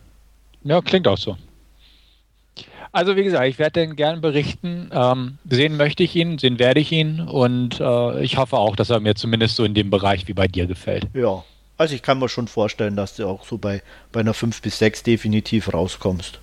Ja, 0.63 0.81
klingt 0.81 1.09
auch 1.09 1.19
so. 1.19 1.37
Also 2.93 3.17
wie 3.17 3.25
gesagt, 3.25 3.47
ich 3.49 3.59
werde 3.59 3.81
den 3.81 3.97
gerne 3.97 4.21
berichten. 4.21 4.91
Ähm, 4.93 5.39
sehen 5.51 5.77
möchte 5.77 6.05
ich 6.05 6.15
ihn, 6.15 6.39
sehen 6.39 6.59
werde 6.61 6.79
ich 6.79 6.93
ihn 6.93 7.21
und 7.21 7.81
äh, 7.81 8.23
ich 8.23 8.37
hoffe 8.37 8.57
auch, 8.57 8.77
dass 8.77 8.91
er 8.91 9.01
mir 9.01 9.17
zumindest 9.17 9.57
so 9.57 9.65
in 9.65 9.75
dem 9.75 9.91
Bereich 9.91 10.29
wie 10.29 10.33
bei 10.33 10.47
dir 10.47 10.67
gefällt. 10.67 11.09
Ja, 11.13 11.43
also 11.77 11.95
ich 11.95 12.03
kann 12.03 12.21
mir 12.21 12.29
schon 12.29 12.47
vorstellen, 12.47 12.95
dass 12.95 13.17
du 13.17 13.27
auch 13.27 13.45
so 13.45 13.59
bei, 13.59 13.83
bei 14.13 14.21
einer 14.21 14.35
5 14.35 14.63
bis 14.63 14.79
6 14.79 15.03
definitiv 15.03 15.73
rauskommst. 15.75 16.39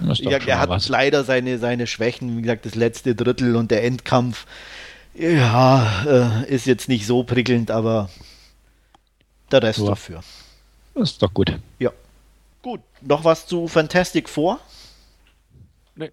Ja, 0.00 0.38
er 0.38 0.58
hat 0.58 0.70
was. 0.70 0.88
leider 0.88 1.24
seine, 1.24 1.58
seine 1.58 1.86
Schwächen, 1.86 2.38
wie 2.38 2.42
gesagt, 2.42 2.64
das 2.64 2.74
letzte 2.74 3.14
Drittel 3.14 3.56
und 3.56 3.70
der 3.70 3.84
Endkampf, 3.84 4.46
ja, 5.14 6.40
äh, 6.46 6.50
ist 6.50 6.66
jetzt 6.66 6.88
nicht 6.88 7.06
so 7.06 7.24
prickelnd, 7.24 7.70
aber 7.70 8.08
der 9.52 9.62
Rest 9.62 9.80
ja. 9.80 9.86
dafür. 9.86 10.22
Das 10.94 11.10
ist 11.10 11.22
doch 11.22 11.34
gut. 11.34 11.52
Ja. 11.78 11.90
Gut, 12.62 12.80
noch 13.00 13.24
was 13.24 13.46
zu 13.46 13.68
Fantastic 13.68 14.28
Four? 14.28 14.60
Nee. 15.96 16.10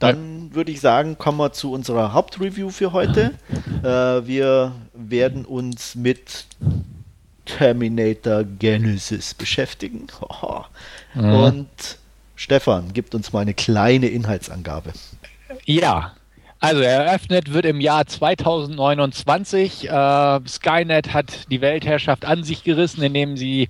Dann 0.00 0.52
würde 0.54 0.72
ich 0.72 0.80
sagen, 0.80 1.18
kommen 1.18 1.38
wir 1.38 1.52
zu 1.52 1.72
unserer 1.72 2.12
Hauptreview 2.12 2.70
für 2.70 2.92
heute. 2.92 3.34
äh, 3.82 4.26
wir 4.26 4.72
werden 4.92 5.44
uns 5.44 5.94
mit 5.94 6.46
Terminator 7.44 8.42
Genesis 8.44 9.34
beschäftigen. 9.34 10.08
mhm. 11.14 11.32
Und 11.32 11.98
Stefan 12.34 12.92
gibt 12.92 13.14
uns 13.14 13.32
mal 13.32 13.40
eine 13.40 13.54
kleine 13.54 14.08
Inhaltsangabe. 14.08 14.92
Ja, 15.64 16.14
also 16.58 16.80
eröffnet 16.80 17.52
wird 17.52 17.66
im 17.66 17.80
Jahr 17.80 18.06
2029. 18.06 19.88
Äh, 19.88 20.40
Skynet 20.48 21.12
hat 21.12 21.50
die 21.50 21.60
Weltherrschaft 21.60 22.24
an 22.24 22.42
sich 22.42 22.64
gerissen, 22.64 23.02
indem 23.02 23.36
sie 23.36 23.68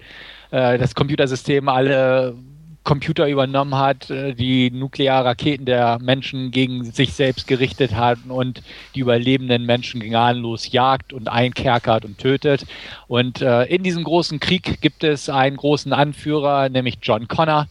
äh, 0.55 0.79
das 0.79 0.95
Computersystem 0.95 1.69
alle 1.69 2.37
Computer 2.85 3.27
übernommen 3.27 3.75
hat, 3.75 4.09
äh, 4.11 4.35
die 4.35 4.71
Nuklearraketen 4.71 5.67
der 5.67 5.99
Menschen 6.01 6.53
gegen 6.53 6.85
sich 6.85 7.15
selbst 7.15 7.49
gerichtet 7.49 7.97
hat 7.97 8.19
und 8.29 8.63
die 8.95 9.01
überlebenden 9.01 9.67
Menschen 9.67 10.01
gnadenlos 10.01 10.71
jagt 10.71 11.13
und 11.13 11.29
einkerkert 11.29 12.05
und 12.05 12.19
tötet. 12.19 12.67
Und 13.09 13.41
äh, 13.41 13.65
in 13.65 13.83
diesem 13.83 14.05
großen 14.05 14.39
Krieg 14.39 14.81
gibt 14.81 15.03
es 15.03 15.29
einen 15.29 15.57
großen 15.57 15.93
Anführer, 15.93 16.69
nämlich 16.69 16.99
John 17.03 17.27
Connor. 17.27 17.67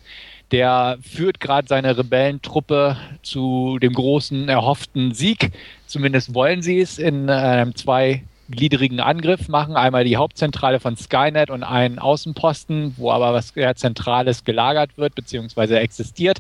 Der 0.51 0.97
führt 1.01 1.39
gerade 1.39 1.67
seine 1.69 1.97
Rebellentruppe 1.97 2.97
zu 3.21 3.79
dem 3.81 3.93
großen 3.93 4.49
erhofften 4.49 5.13
Sieg. 5.13 5.51
Zumindest 5.87 6.33
wollen 6.33 6.61
sie 6.61 6.81
es 6.81 6.99
in 6.99 7.29
einem 7.29 7.75
zwei 7.75 8.23
gliedrigen 8.53 8.99
Angriff 8.99 9.49
machen. 9.49 9.75
Einmal 9.75 10.03
die 10.03 10.17
Hauptzentrale 10.17 10.79
von 10.79 10.95
Skynet 10.95 11.49
und 11.49 11.63
einen 11.63 11.99
Außenposten, 11.99 12.95
wo 12.97 13.11
aber 13.11 13.33
was 13.33 13.49
sehr 13.49 13.75
Zentrales 13.75 14.43
gelagert 14.43 14.91
wird 14.97 15.15
bzw. 15.15 15.75
existiert. 15.75 16.39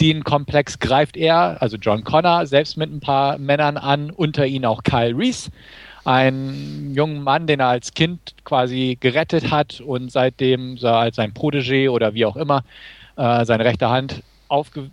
Den 0.00 0.24
Komplex 0.24 0.78
greift 0.78 1.16
er, 1.16 1.60
also 1.60 1.76
John 1.76 2.04
Connor, 2.04 2.46
selbst 2.46 2.78
mit 2.78 2.90
ein 2.90 3.00
paar 3.00 3.36
Männern 3.36 3.76
an, 3.76 4.10
unter 4.10 4.46
ihnen 4.46 4.64
auch 4.64 4.82
Kyle 4.82 5.14
Reese, 5.14 5.50
ein 6.04 6.92
jungen 6.94 7.22
Mann, 7.22 7.46
den 7.46 7.60
er 7.60 7.68
als 7.68 7.92
Kind 7.92 8.34
quasi 8.44 8.96
gerettet 8.98 9.50
hat 9.50 9.80
und 9.80 10.10
seitdem 10.10 10.78
als 10.82 11.16
sein 11.16 11.34
Protégé 11.34 11.90
oder 11.90 12.14
wie 12.14 12.24
auch 12.24 12.36
immer 12.36 12.64
äh, 13.16 13.44
seine 13.44 13.66
rechte 13.66 13.90
Hand 13.90 14.22
aufgezogen 14.48 14.90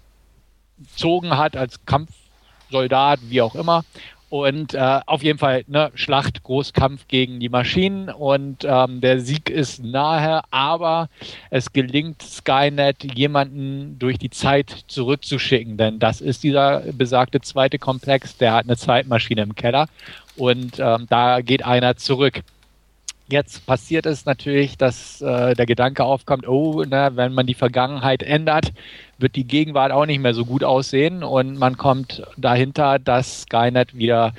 hat 1.29 1.55
als 1.55 1.85
Kampfsoldat, 1.85 3.19
wie 3.29 3.41
auch 3.41 3.55
immer. 3.55 3.85
Und 4.29 4.73
äh, 4.73 4.99
auf 5.05 5.23
jeden 5.23 5.39
Fall 5.39 5.63
ne, 5.67 5.89
Schlacht, 5.95 6.43
Großkampf 6.43 7.07
gegen 7.07 7.39
die 7.39 7.47
Maschinen. 7.47 8.09
Und 8.09 8.65
ähm, 8.65 8.99
der 8.99 9.21
Sieg 9.21 9.49
ist 9.49 9.81
nahe, 9.81 10.41
aber 10.51 11.09
es 11.49 11.71
gelingt 11.71 12.21
Skynet, 12.21 13.15
jemanden 13.15 13.97
durch 13.99 14.17
die 14.17 14.29
Zeit 14.29 14.83
zurückzuschicken, 14.87 15.77
denn 15.77 15.99
das 15.99 16.19
ist 16.19 16.43
dieser 16.43 16.81
besagte 16.91 17.39
zweite 17.39 17.79
Komplex, 17.79 18.35
der 18.37 18.53
hat 18.53 18.65
eine 18.65 18.75
Zeitmaschine 18.75 19.43
im 19.43 19.55
Keller. 19.55 19.87
Und 20.35 20.77
ähm, 20.79 21.07
da 21.09 21.41
geht 21.41 21.65
einer 21.65 21.95
zurück. 21.95 22.41
Jetzt 23.29 23.65
passiert 23.65 24.05
es 24.05 24.25
natürlich, 24.25 24.77
dass 24.77 25.21
äh, 25.21 25.53
der 25.53 25.65
Gedanke 25.65 26.03
aufkommt, 26.03 26.47
oh, 26.47 26.85
na, 26.87 27.15
wenn 27.15 27.33
man 27.33 27.45
die 27.45 27.55
Vergangenheit 27.55 28.23
ändert, 28.23 28.71
wird 29.19 29.35
die 29.35 29.45
Gegenwart 29.45 29.91
auch 29.91 30.05
nicht 30.05 30.19
mehr 30.19 30.33
so 30.33 30.45
gut 30.45 30.63
aussehen 30.63 31.23
und 31.23 31.57
man 31.57 31.77
kommt 31.77 32.23
dahinter, 32.37 32.99
dass 32.99 33.43
Skynet 33.43 33.97
wieder, 33.97 34.33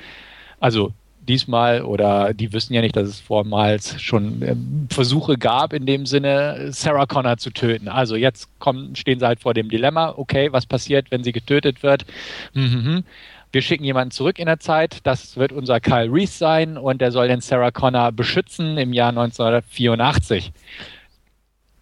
also 0.59 0.93
diesmal 1.29 1.83
oder 1.83 2.33
die 2.33 2.51
wissen 2.51 2.73
ja 2.73 2.81
nicht, 2.81 2.95
dass 2.95 3.07
es 3.07 3.19
vormals 3.19 4.01
schon 4.01 4.41
äh, 4.41 4.55
Versuche 4.89 5.37
gab, 5.37 5.73
in 5.73 5.85
dem 5.85 6.05
Sinne 6.05 6.71
Sarah 6.71 7.05
Connor 7.05 7.37
zu 7.37 7.51
töten. 7.51 7.87
Also 7.87 8.15
jetzt 8.15 8.49
kommen, 8.59 8.95
stehen 8.95 9.19
sie 9.19 9.27
halt 9.27 9.39
vor 9.39 9.53
dem 9.53 9.69
Dilemma, 9.69 10.13
okay, 10.17 10.51
was 10.51 10.65
passiert, 10.65 11.11
wenn 11.11 11.23
sie 11.23 11.31
getötet 11.31 11.83
wird? 11.83 12.05
Mhm. 12.53 13.03
Wir 13.51 13.61
schicken 13.61 13.83
jemanden 13.83 14.11
zurück 14.11 14.37
in 14.37 14.45
der 14.45 14.59
Zeit, 14.59 14.99
das 15.03 15.37
wird 15.37 15.51
unser 15.51 15.79
Kyle 15.79 16.11
Reese 16.11 16.37
sein 16.37 16.77
und 16.77 17.01
der 17.01 17.11
soll 17.11 17.27
den 17.27 17.41
Sarah 17.41 17.71
Connor 17.71 18.11
beschützen 18.11 18.77
im 18.77 18.93
Jahr 18.93 19.09
1984. 19.09 20.51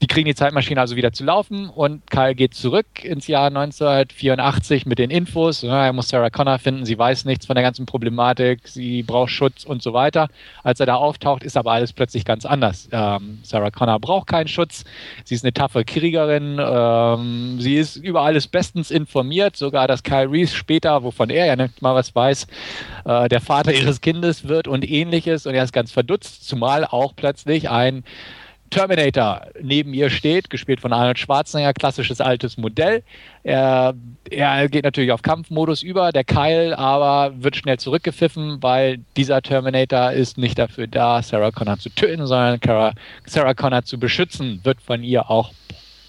Die 0.01 0.05
kriegen 0.05 0.27
die 0.27 0.35
Zeitmaschine 0.35 0.79
also 0.79 0.95
wieder 0.95 1.11
zu 1.11 1.23
laufen 1.23 1.69
und 1.69 2.09
Kyle 2.11 2.35
geht 2.35 2.53
zurück 2.53 3.03
ins 3.03 3.25
Jahr 3.25 3.47
1984 3.47 4.85
mit 4.85 4.99
den 4.99 5.09
Infos. 5.09 5.63
er 5.63 5.91
muss 5.91 6.09
Sarah 6.09 6.29
Connor 6.29 6.59
finden, 6.59 6.85
sie 6.85 6.97
weiß 6.97 7.25
nichts 7.25 7.47
von 7.47 7.55
der 7.55 7.63
ganzen 7.63 7.87
Problematik, 7.87 8.67
sie 8.67 9.01
braucht 9.01 9.31
Schutz 9.31 9.63
und 9.63 9.81
so 9.81 9.93
weiter. 9.93 10.27
Als 10.63 10.79
er 10.79 10.85
da 10.85 10.95
auftaucht, 10.95 11.43
ist 11.43 11.57
aber 11.57 11.71
alles 11.71 11.93
plötzlich 11.93 12.25
ganz 12.25 12.45
anders. 12.45 12.87
Ähm, 12.91 13.39
Sarah 13.41 13.71
Connor 13.71 13.99
braucht 13.99 14.27
keinen 14.27 14.47
Schutz, 14.47 14.83
sie 15.23 15.33
ist 15.33 15.43
eine 15.43 15.53
taffe 15.53 15.83
Kriegerin, 15.83 16.59
ähm, 16.63 17.59
sie 17.59 17.77
ist 17.77 17.95
über 17.95 18.21
alles 18.21 18.47
bestens 18.47 18.91
informiert, 18.91 19.55
sogar 19.55 19.87
dass 19.87 20.03
Kyle 20.03 20.29
Reese 20.29 20.55
später, 20.55 21.01
wovon 21.01 21.31
er 21.31 21.47
ja 21.47 21.55
nicht 21.55 21.81
mal 21.81 21.95
was 21.95 22.13
weiß, 22.13 22.45
äh, 23.05 23.29
der 23.29 23.41
Vater 23.41 23.73
ihres 23.73 23.99
Kindes 24.01 24.47
wird 24.47 24.67
und 24.67 24.87
ähnliches 24.87 25.47
und 25.47 25.55
er 25.55 25.63
ist 25.63 25.73
ganz 25.73 25.91
verdutzt, 25.91 26.47
zumal 26.47 26.85
auch 26.85 27.15
plötzlich 27.15 27.71
ein 27.71 28.03
Terminator 28.69 29.47
neben 29.61 29.93
ihr 29.93 30.09
steht, 30.09 30.49
gespielt 30.49 30.81
von 30.81 30.93
Arnold 30.93 31.19
Schwarzenegger, 31.19 31.73
klassisches 31.73 32.21
altes 32.21 32.57
Modell. 32.57 33.03
Er, 33.43 33.93
er 34.29 34.69
geht 34.69 34.83
natürlich 34.83 35.11
auf 35.11 35.21
Kampfmodus 35.21 35.83
über, 35.83 36.11
der 36.11 36.23
Kyle 36.23 36.77
aber 36.77 37.33
wird 37.41 37.55
schnell 37.55 37.79
zurückgepfiffen, 37.79 38.61
weil 38.61 38.99
dieser 39.15 39.41
Terminator 39.41 40.11
ist 40.11 40.37
nicht 40.37 40.59
dafür 40.59 40.87
da, 40.87 41.21
Sarah 41.21 41.51
Connor 41.51 41.79
zu 41.79 41.89
töten, 41.89 42.27
sondern 42.27 42.59
Sarah 43.25 43.53
Connor 43.53 43.83
zu 43.83 43.99
beschützen, 43.99 44.59
wird 44.63 44.81
von 44.81 45.03
ihr 45.03 45.29
auch 45.29 45.51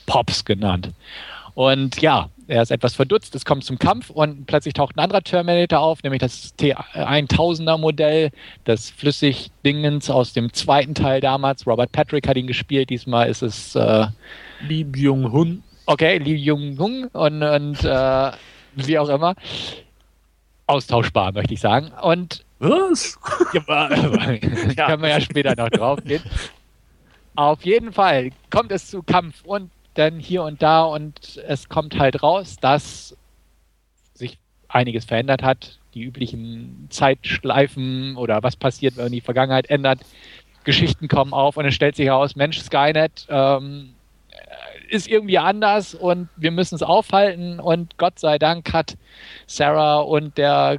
Pops 0.07 0.45
genannt. 0.45 0.91
Und 1.55 2.01
ja, 2.01 2.31
er 2.49 2.63
ist 2.63 2.71
etwas 2.71 2.95
verdutzt, 2.95 3.35
es 3.35 3.45
kommt 3.45 3.63
zum 3.63 3.79
Kampf 3.79 4.09
und 4.09 4.47
plötzlich 4.47 4.75
taucht 4.75 4.97
ein 4.97 5.01
anderer 5.01 5.23
Terminator 5.23 5.81
auf, 5.81 6.03
nämlich 6.03 6.21
das 6.21 6.55
T1000er 6.59 7.77
Modell, 7.77 8.31
das 8.65 8.91
Flüssigdingens 8.91 10.09
aus 10.09 10.33
dem 10.33 10.53
zweiten 10.53 10.95
Teil 10.95 11.21
damals. 11.21 11.67
Robert 11.67 11.93
Patrick 11.93 12.27
hat 12.27 12.39
ihn 12.39 12.47
gespielt, 12.47 12.89
diesmal 12.89 13.29
ist 13.29 13.43
es 13.43 13.75
äh, 13.75 14.07
Lee 14.67 14.85
Byung-hun. 14.85 15.63
Okay, 15.85 16.19
Lee 16.19 16.37
Byung-hun 16.37 17.05
und, 17.13 17.43
und 17.43 17.85
äh, 17.85 18.33
wie 18.77 18.99
auch 18.99 19.11
immer. 19.11 19.35
Austauschbar, 20.67 21.33
möchte 21.33 21.53
ich 21.55 21.61
sagen. 21.61 21.93
Und 22.03 22.45
was? 22.59 23.19
ja, 23.53 23.63
können 24.87 25.03
wir 25.03 25.11
ja 25.11 25.21
später 25.21 25.55
noch 25.55 25.69
drauf 25.69 25.99
gehen. 26.03 26.23
Auf 27.37 27.63
jeden 27.65 27.93
Fall 27.93 28.31
kommt 28.51 28.73
es 28.73 28.89
zu 28.89 29.03
Kampf 29.03 29.45
und 29.45 29.71
dann 29.99 30.19
hier 30.19 30.43
und 30.43 30.63
da 30.63 30.83
und 30.83 31.41
es 31.47 31.69
kommt 31.69 31.99
halt 31.99 32.23
raus, 32.23 32.57
dass 32.61 33.17
sich 34.15 34.39
einiges 34.69 35.05
verändert 35.05 35.43
hat. 35.43 35.79
Die 35.95 36.03
üblichen 36.03 36.87
Zeitschleifen 36.91 38.17
oder 38.17 38.43
was 38.43 38.57
passiert, 38.57 38.97
wenn 38.97 39.13
die 39.13 39.21
Vergangenheit 39.21 39.71
ändert. 39.71 40.01
Geschichten 40.65 41.09
kommen 41.09 41.33
auf 41.33 41.57
und 41.57 41.65
es 41.65 41.75
stellt 41.75 41.97
sich 41.97 42.07
heraus, 42.07 42.37
Mensch, 42.37 42.61
Skynet 42.61 43.27
ähm, 43.31 43.95
ist 44.89 45.09
irgendwie 45.09 45.39
anders 45.39 45.95
und 45.95 46.29
wir 46.37 46.51
müssen 46.51 46.75
es 46.75 46.83
aufhalten 46.83 47.61
und 47.61 47.97
Gott 47.99 48.19
sei 48.19 48.39
Dank 48.39 48.73
hat 48.73 48.97
Sarah 49.47 50.01
und 50.01 50.39
der 50.39 50.79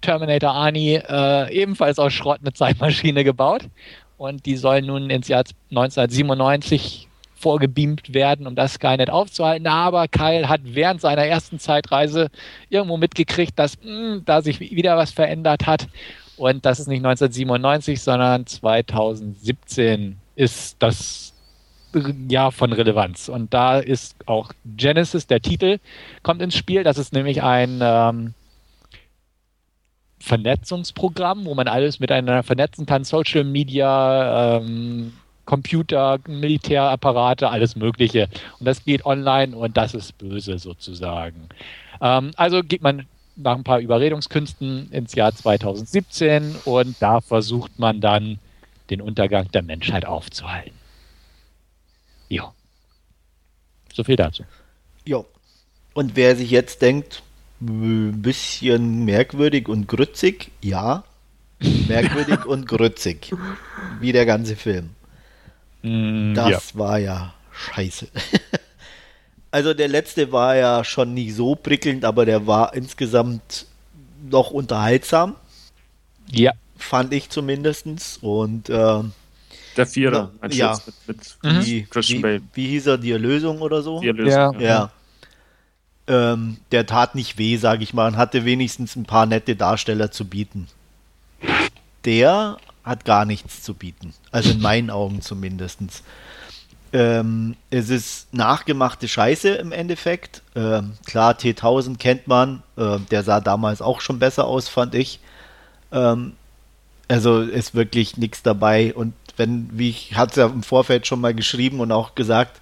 Terminator 0.00 0.52
Arnie 0.52 0.94
äh, 0.94 1.52
ebenfalls 1.52 1.98
aus 1.98 2.12
Schrott 2.12 2.40
eine 2.40 2.52
Zeitmaschine 2.52 3.24
gebaut 3.24 3.68
und 4.16 4.46
die 4.46 4.56
soll 4.56 4.82
nun 4.82 5.10
ins 5.10 5.28
Jahr 5.28 5.44
1997 5.70 7.08
vorgebeamt 7.36 8.14
werden, 8.14 8.46
um 8.46 8.54
das 8.54 8.74
Skynet 8.74 9.10
aufzuhalten. 9.10 9.66
Aber 9.66 10.08
Kyle 10.08 10.48
hat 10.48 10.62
während 10.64 11.00
seiner 11.00 11.24
ersten 11.24 11.58
Zeitreise 11.58 12.28
irgendwo 12.70 12.96
mitgekriegt, 12.96 13.58
dass 13.58 13.76
mh, 13.82 13.84
hm, 13.84 14.22
da 14.24 14.42
sich 14.42 14.60
wieder 14.60 14.96
was 14.96 15.12
verändert 15.12 15.66
hat. 15.66 15.86
Und 16.36 16.66
das 16.66 16.80
ist 16.80 16.88
nicht 16.88 17.04
1997, 17.04 18.00
sondern 18.02 18.46
2017 18.46 20.16
ist 20.34 20.76
das 20.80 21.32
Jahr 22.28 22.52
von 22.52 22.72
Relevanz. 22.72 23.28
Und 23.28 23.54
da 23.54 23.78
ist 23.78 24.16
auch 24.26 24.52
Genesis, 24.64 25.26
der 25.26 25.40
Titel, 25.40 25.78
kommt 26.22 26.42
ins 26.42 26.56
Spiel. 26.56 26.84
Das 26.84 26.98
ist 26.98 27.12
nämlich 27.12 27.42
ein 27.42 27.78
ähm, 27.82 28.34
Vernetzungsprogramm, 30.20 31.44
wo 31.44 31.54
man 31.54 31.68
alles 31.68 32.00
miteinander 32.00 32.42
vernetzen 32.42 32.84
kann, 32.84 33.04
Social 33.04 33.44
Media, 33.44 34.58
ähm, 34.58 35.12
Computer, 35.46 36.18
Militärapparate, 36.26 37.48
alles 37.48 37.76
Mögliche. 37.76 38.28
Und 38.58 38.66
das 38.66 38.84
geht 38.84 39.06
online 39.06 39.56
und 39.56 39.76
das 39.76 39.94
ist 39.94 40.18
böse 40.18 40.58
sozusagen. 40.58 41.48
Ähm, 42.02 42.32
also 42.36 42.62
geht 42.62 42.82
man 42.82 43.06
nach 43.36 43.56
ein 43.56 43.64
paar 43.64 43.80
Überredungskünsten 43.80 44.90
ins 44.90 45.14
Jahr 45.14 45.34
2017 45.34 46.56
und 46.64 46.96
da 47.00 47.20
versucht 47.20 47.78
man 47.78 48.00
dann 48.00 48.38
den 48.90 49.00
Untergang 49.00 49.50
der 49.52 49.62
Menschheit 49.62 50.04
aufzuhalten. 50.06 50.72
Ja. 52.28 52.52
So 53.92 54.04
viel 54.04 54.16
dazu. 54.16 54.44
Ja. 55.06 55.24
Und 55.94 56.16
wer 56.16 56.36
sich 56.36 56.50
jetzt 56.50 56.82
denkt, 56.82 57.22
ein 57.60 58.20
bisschen 58.20 59.04
merkwürdig 59.04 59.68
und 59.68 59.88
grützig, 59.88 60.50
ja, 60.60 61.04
merkwürdig 61.88 62.44
und 62.46 62.68
grützig. 62.68 63.32
Wie 64.00 64.12
der 64.12 64.26
ganze 64.26 64.56
Film. 64.56 64.90
Mm, 65.82 66.34
das 66.34 66.72
ja. 66.72 66.78
war 66.78 66.98
ja 66.98 67.34
scheiße. 67.52 68.08
also 69.50 69.74
der 69.74 69.88
letzte 69.88 70.32
war 70.32 70.56
ja 70.56 70.84
schon 70.84 71.14
nicht 71.14 71.34
so 71.34 71.54
prickelnd, 71.54 72.04
aber 72.04 72.26
der 72.26 72.46
war 72.46 72.74
insgesamt 72.74 73.66
noch 74.30 74.50
unterhaltsam. 74.50 75.36
Ja. 76.30 76.52
Fand 76.76 77.12
ich 77.12 77.30
zumindest. 77.30 77.86
Und 78.22 78.68
äh, 78.68 79.02
der 79.76 79.86
Vierer, 79.86 80.30
ein 80.40 80.50
ja. 80.52 80.78
mit, 81.06 81.36
mit 81.42 81.52
mhm. 81.52 81.66
wie, 81.66 81.86
wie, 81.92 82.40
wie, 82.54 82.66
hieß 82.68 82.86
er, 82.86 82.98
die 82.98 83.12
Erlösung 83.12 83.60
oder 83.60 83.82
so? 83.82 84.00
Die 84.00 84.08
Erlösung, 84.08 84.60
ja. 84.60 84.68
ja. 84.68 84.90
Ähm, 86.08 86.58
der 86.70 86.86
tat 86.86 87.14
nicht 87.14 87.36
weh, 87.36 87.56
sage 87.56 87.82
ich 87.82 87.92
mal, 87.92 88.06
und 88.08 88.16
hatte 88.16 88.44
wenigstens 88.44 88.96
ein 88.96 89.04
paar 89.04 89.26
nette 89.26 89.56
Darsteller 89.56 90.10
zu 90.10 90.24
bieten. 90.24 90.68
Der 92.04 92.58
hat 92.86 93.04
gar 93.04 93.24
nichts 93.24 93.62
zu 93.62 93.74
bieten. 93.74 94.14
Also 94.30 94.50
in 94.50 94.60
meinen 94.60 94.90
Augen 94.90 95.20
zumindest. 95.20 95.80
Ähm, 96.92 97.56
es 97.68 97.90
ist 97.90 98.32
nachgemachte 98.32 99.08
Scheiße 99.08 99.50
im 99.56 99.72
Endeffekt. 99.72 100.42
Ähm, 100.54 100.92
klar, 101.04 101.34
T1000 101.34 101.98
kennt 101.98 102.28
man. 102.28 102.62
Äh, 102.76 103.00
der 103.10 103.24
sah 103.24 103.40
damals 103.40 103.82
auch 103.82 104.00
schon 104.00 104.20
besser 104.20 104.46
aus, 104.46 104.68
fand 104.68 104.94
ich. 104.94 105.18
Ähm, 105.90 106.34
also 107.08 107.40
ist 107.40 107.74
wirklich 107.74 108.16
nichts 108.16 108.42
dabei. 108.42 108.94
Und 108.94 109.14
wenn, 109.36 109.68
wie 109.72 109.90
ich 109.90 110.16
hatte 110.16 110.30
es 110.30 110.36
ja 110.36 110.46
im 110.46 110.62
Vorfeld 110.62 111.08
schon 111.08 111.20
mal 111.20 111.34
geschrieben 111.34 111.80
und 111.80 111.90
auch 111.90 112.14
gesagt, 112.14 112.60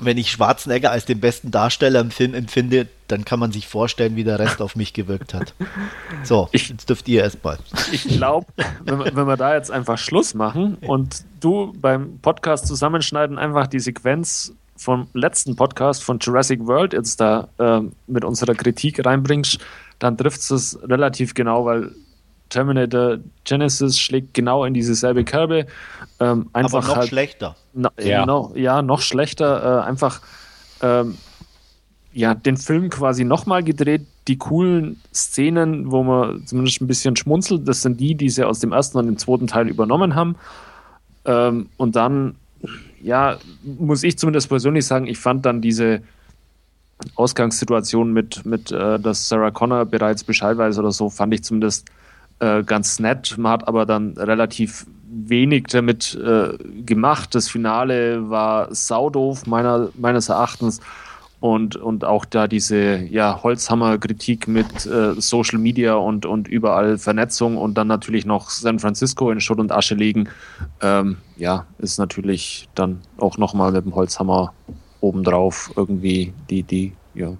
wenn 0.00 0.18
ich 0.18 0.30
Schwarzenegger 0.30 0.90
als 0.90 1.04
den 1.04 1.20
besten 1.20 1.50
Darsteller 1.50 2.00
im 2.00 2.10
Film 2.10 2.34
empfinde, 2.34 2.88
dann 3.08 3.24
kann 3.24 3.38
man 3.38 3.52
sich 3.52 3.66
vorstellen, 3.66 4.16
wie 4.16 4.24
der 4.24 4.38
Rest 4.38 4.60
auf 4.60 4.76
mich 4.76 4.92
gewirkt 4.92 5.32
hat. 5.34 5.54
So, 6.22 6.48
ich, 6.52 6.68
jetzt 6.68 6.88
dürft 6.88 7.08
ihr 7.08 7.22
erstmal. 7.22 7.58
Ich 7.92 8.04
glaube, 8.04 8.46
wenn, 8.84 8.98
wenn, 8.98 9.26
wir 9.26 9.36
da 9.36 9.54
jetzt 9.54 9.70
einfach 9.70 9.98
Schluss 9.98 10.34
machen 10.34 10.76
und 10.80 11.24
du 11.40 11.72
beim 11.80 12.18
Podcast 12.18 12.66
zusammenschneiden 12.66 13.38
einfach 13.38 13.66
die 13.66 13.80
Sequenz 13.80 14.52
vom 14.76 15.08
letzten 15.14 15.56
Podcast 15.56 16.04
von 16.04 16.18
Jurassic 16.18 16.66
World 16.66 16.92
jetzt 16.92 17.20
da 17.20 17.48
äh, 17.58 17.80
mit 18.06 18.24
unserer 18.24 18.54
Kritik 18.54 19.04
reinbringst, 19.04 19.58
dann 19.98 20.18
trifft 20.18 20.50
es 20.50 20.78
relativ 20.82 21.34
genau, 21.34 21.64
weil 21.64 21.92
Terminator 22.48 23.18
Genesis 23.44 23.98
schlägt 23.98 24.34
genau 24.34 24.64
in 24.64 24.74
dieselbe 24.74 25.24
Kerbe. 25.24 25.66
Ähm, 26.20 26.48
einfach 26.52 26.78
Aber 26.78 26.88
noch 26.88 26.96
halt, 26.96 27.08
schlechter. 27.08 27.56
No, 27.74 27.90
ja. 28.00 28.24
No, 28.24 28.52
ja, 28.54 28.82
noch 28.82 29.00
schlechter. 29.00 29.82
Äh, 29.82 29.88
einfach 29.88 30.20
ähm, 30.82 31.16
ja, 32.12 32.34
den 32.34 32.56
Film 32.56 32.88
quasi 32.88 33.24
nochmal 33.24 33.62
gedreht. 33.62 34.06
Die 34.26 34.38
coolen 34.38 35.00
Szenen, 35.12 35.90
wo 35.90 36.02
man 36.02 36.46
zumindest 36.46 36.80
ein 36.80 36.86
bisschen 36.86 37.14
schmunzelt, 37.14 37.68
das 37.68 37.82
sind 37.82 38.00
die, 38.00 38.14
die 38.14 38.30
sie 38.30 38.44
aus 38.44 38.58
dem 38.60 38.72
ersten 38.72 38.96
und 38.98 39.06
dem 39.06 39.18
zweiten 39.18 39.46
Teil 39.46 39.68
übernommen 39.68 40.14
haben. 40.14 40.36
Ähm, 41.26 41.68
und 41.76 41.94
dann, 41.94 42.36
ja, 43.02 43.36
muss 43.62 44.02
ich 44.02 44.18
zumindest 44.18 44.48
persönlich 44.48 44.86
sagen, 44.86 45.06
ich 45.06 45.18
fand 45.18 45.44
dann 45.44 45.60
diese 45.60 46.00
Ausgangssituation 47.16 48.12
mit, 48.12 48.46
mit 48.46 48.72
äh, 48.72 48.98
dass 48.98 49.28
Sarah 49.28 49.50
Connor 49.50 49.84
bereits 49.84 50.24
Bescheid 50.24 50.56
weiß 50.56 50.78
oder 50.78 50.92
so, 50.92 51.10
fand 51.10 51.34
ich 51.34 51.44
zumindest 51.44 51.86
äh, 52.40 52.62
ganz 52.62 52.98
nett. 52.98 53.36
Man 53.38 53.52
hat 53.52 53.68
aber 53.68 53.86
dann 53.86 54.14
relativ 54.16 54.86
wenig 55.08 55.66
damit 55.68 56.14
äh, 56.14 56.56
gemacht. 56.82 57.34
Das 57.34 57.48
Finale 57.48 58.28
war 58.28 58.74
saudoof, 58.74 59.46
meiner, 59.46 59.88
meines 59.94 60.28
Erachtens. 60.28 60.80
und, 61.40 61.76
und 61.76 62.04
auch 62.04 62.24
da 62.24 62.48
diese 62.48 62.96
ja, 62.96 63.42
Holzhammer-Kritik 63.42 64.48
mit 64.48 64.86
äh, 64.86 65.20
Social 65.20 65.58
Media 65.58 65.94
und, 65.94 66.26
und 66.26 66.48
überall 66.48 66.98
Vernetzung 66.98 67.56
und 67.56 67.74
dann 67.74 67.86
natürlich 67.86 68.24
noch 68.24 68.50
San 68.50 68.78
Francisco 68.78 69.30
in 69.30 69.40
Schutt 69.40 69.58
und 69.58 69.70
Asche 69.70 69.94
legen, 69.94 70.28
ähm, 70.80 71.18
ja, 71.36 71.66
ist 71.78 71.98
natürlich 71.98 72.68
dann 72.74 73.00
auch 73.18 73.38
nochmal 73.38 73.72
mit 73.72 73.84
dem 73.84 73.94
Holzhammer 73.94 74.54
obendrauf 75.00 75.70
irgendwie 75.76 76.32
die, 76.48 76.62
die 76.62 76.92
ja, 77.14 77.32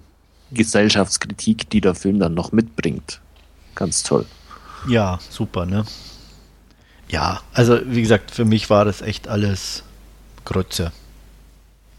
Gesellschaftskritik, 0.51 1.69
die 1.69 1.81
der 1.81 1.95
Film 1.95 2.19
dann 2.19 2.33
noch 2.33 2.51
mitbringt. 2.51 3.19
Ganz 3.75 4.03
toll. 4.03 4.25
Ja, 4.87 5.19
super, 5.29 5.65
ne? 5.65 5.85
Ja, 7.09 7.41
also 7.53 7.79
wie 7.85 8.01
gesagt, 8.01 8.31
für 8.31 8.45
mich 8.45 8.69
war 8.69 8.85
das 8.85 9.01
echt 9.01 9.27
alles 9.27 9.83
Grütze. 10.45 10.91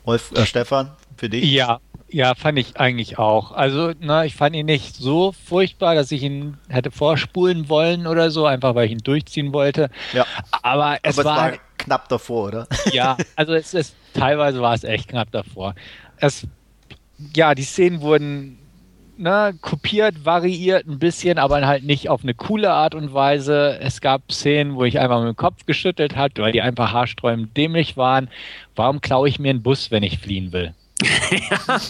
Wolf, 0.05 0.33
äh, 0.33 0.47
Stefan, 0.47 0.91
für 1.17 1.29
dich? 1.29 1.45
Ja, 1.51 1.81
ja, 2.09 2.35
fand 2.35 2.59
ich 2.59 2.79
eigentlich 2.79 3.19
auch. 3.19 3.53
Also, 3.53 3.93
na, 4.01 4.25
ich 4.25 4.35
fand 4.35 4.57
ihn 4.57 4.67
nicht 4.67 4.97
so 4.97 5.33
furchtbar, 5.33 5.95
dass 5.95 6.11
ich 6.11 6.23
ihn 6.23 6.57
hätte 6.69 6.91
vorspulen 6.91 7.69
wollen 7.69 8.07
oder 8.07 8.31
so, 8.31 8.47
einfach 8.47 8.75
weil 8.75 8.87
ich 8.87 8.93
ihn 8.93 8.99
durchziehen 8.99 9.53
wollte. 9.53 9.91
Ja. 10.13 10.25
Aber 10.63 10.99
es, 11.03 11.19
Aber 11.19 11.31
es 11.31 11.37
war, 11.37 11.37
war, 11.37 11.59
knapp 11.77 12.09
davor, 12.09 12.49
oder? 12.49 12.67
Ja, 12.93 13.17
also 13.37 13.53
es 13.53 13.75
ist 13.75 13.95
teilweise 14.15 14.61
war 14.61 14.75
es 14.75 14.85
echt 14.85 15.09
knapp 15.09 15.31
davor. 15.31 15.75
Es, 16.17 16.47
ja, 17.35 17.55
die 17.55 17.65
Szenen 17.65 18.01
wurden 18.01 18.59
ne, 19.19 19.55
kopiert, 19.61 20.25
variiert 20.25 20.87
ein 20.87 20.99
bisschen, 20.99 21.39
aber 21.39 21.67
halt 21.67 21.85
nicht 21.85 22.09
auf 22.09 22.23
eine 22.23 22.35
coole 22.35 22.73
Art 22.73 22.95
und 22.95 23.13
Weise. 23.15 23.79
Es 23.81 24.01
gab 24.01 24.33
Szenen, 24.33 24.75
wo 24.77 24.85
ich 24.85 24.99
einfach 24.99 25.21
mit 25.21 25.29
dem 25.29 25.37
Kopf 25.37 25.67
geschüttelt 25.67 26.17
habe, 26.17 26.43
weil 26.43 26.53
die 26.53 26.63
einfach 26.63 26.93
haarsträubend 26.93 27.57
dämlich 27.57 27.97
waren. 27.97 28.29
Warum 28.77 29.01
klaue 29.01 29.29
ich 29.29 29.39
mir 29.39 29.51
einen 29.51 29.63
Bus, 29.63 29.91
wenn 29.91 30.03
ich 30.03 30.19
fliehen 30.19 30.53
will? 30.53 30.75
Ja, 31.01 31.59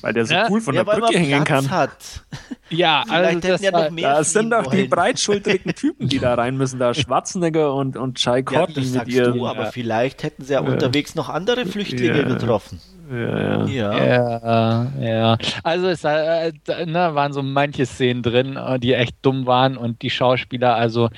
weil 0.00 0.12
der 0.12 0.26
so 0.26 0.34
ja? 0.34 0.46
cool 0.50 0.60
von 0.60 0.74
ja, 0.74 0.82
der 0.82 0.92
Brücke 0.92 1.18
hängen 1.18 1.44
kann. 1.44 1.70
Hat. 1.70 2.24
Ja, 2.70 3.04
also 3.08 3.38
das, 3.38 3.62
ja 3.62 3.70
noch 3.70 3.90
mehr 3.90 4.14
das 4.14 4.32
sind 4.32 4.50
doch 4.50 4.66
die 4.66 4.84
breitschultrigen 4.84 5.74
Typen, 5.76 6.08
die 6.08 6.18
da 6.18 6.34
rein 6.34 6.56
müssen. 6.56 6.80
Da 6.80 6.92
Schwarzenegger 6.92 7.72
und, 7.74 7.96
und 7.96 8.18
Chai 8.18 8.42
Courtney 8.42 8.82
ja, 8.82 9.00
mit 9.00 9.08
ihren. 9.08 9.38
Du, 9.38 9.46
aber 9.46 9.66
vielleicht 9.66 10.24
hätten 10.24 10.44
sie 10.44 10.54
ja, 10.54 10.60
unterwegs 10.60 11.14
noch 11.14 11.28
andere 11.28 11.66
Flüchtlinge 11.66 12.24
getroffen. 12.24 12.80
Ja, 13.08 13.64
ja. 13.66 14.04
ja. 14.04 14.92
ja, 15.00 15.38
Also 15.62 15.86
es 15.86 16.02
äh, 16.02 16.52
ne, 16.86 17.14
waren 17.14 17.32
so 17.32 17.42
manche 17.42 17.86
Szenen 17.86 18.24
drin, 18.24 18.56
äh, 18.56 18.80
die 18.80 18.94
echt 18.94 19.14
dumm 19.22 19.46
waren 19.46 19.76
und 19.76 20.02
die 20.02 20.10
Schauspieler, 20.10 20.74
also 20.74 21.10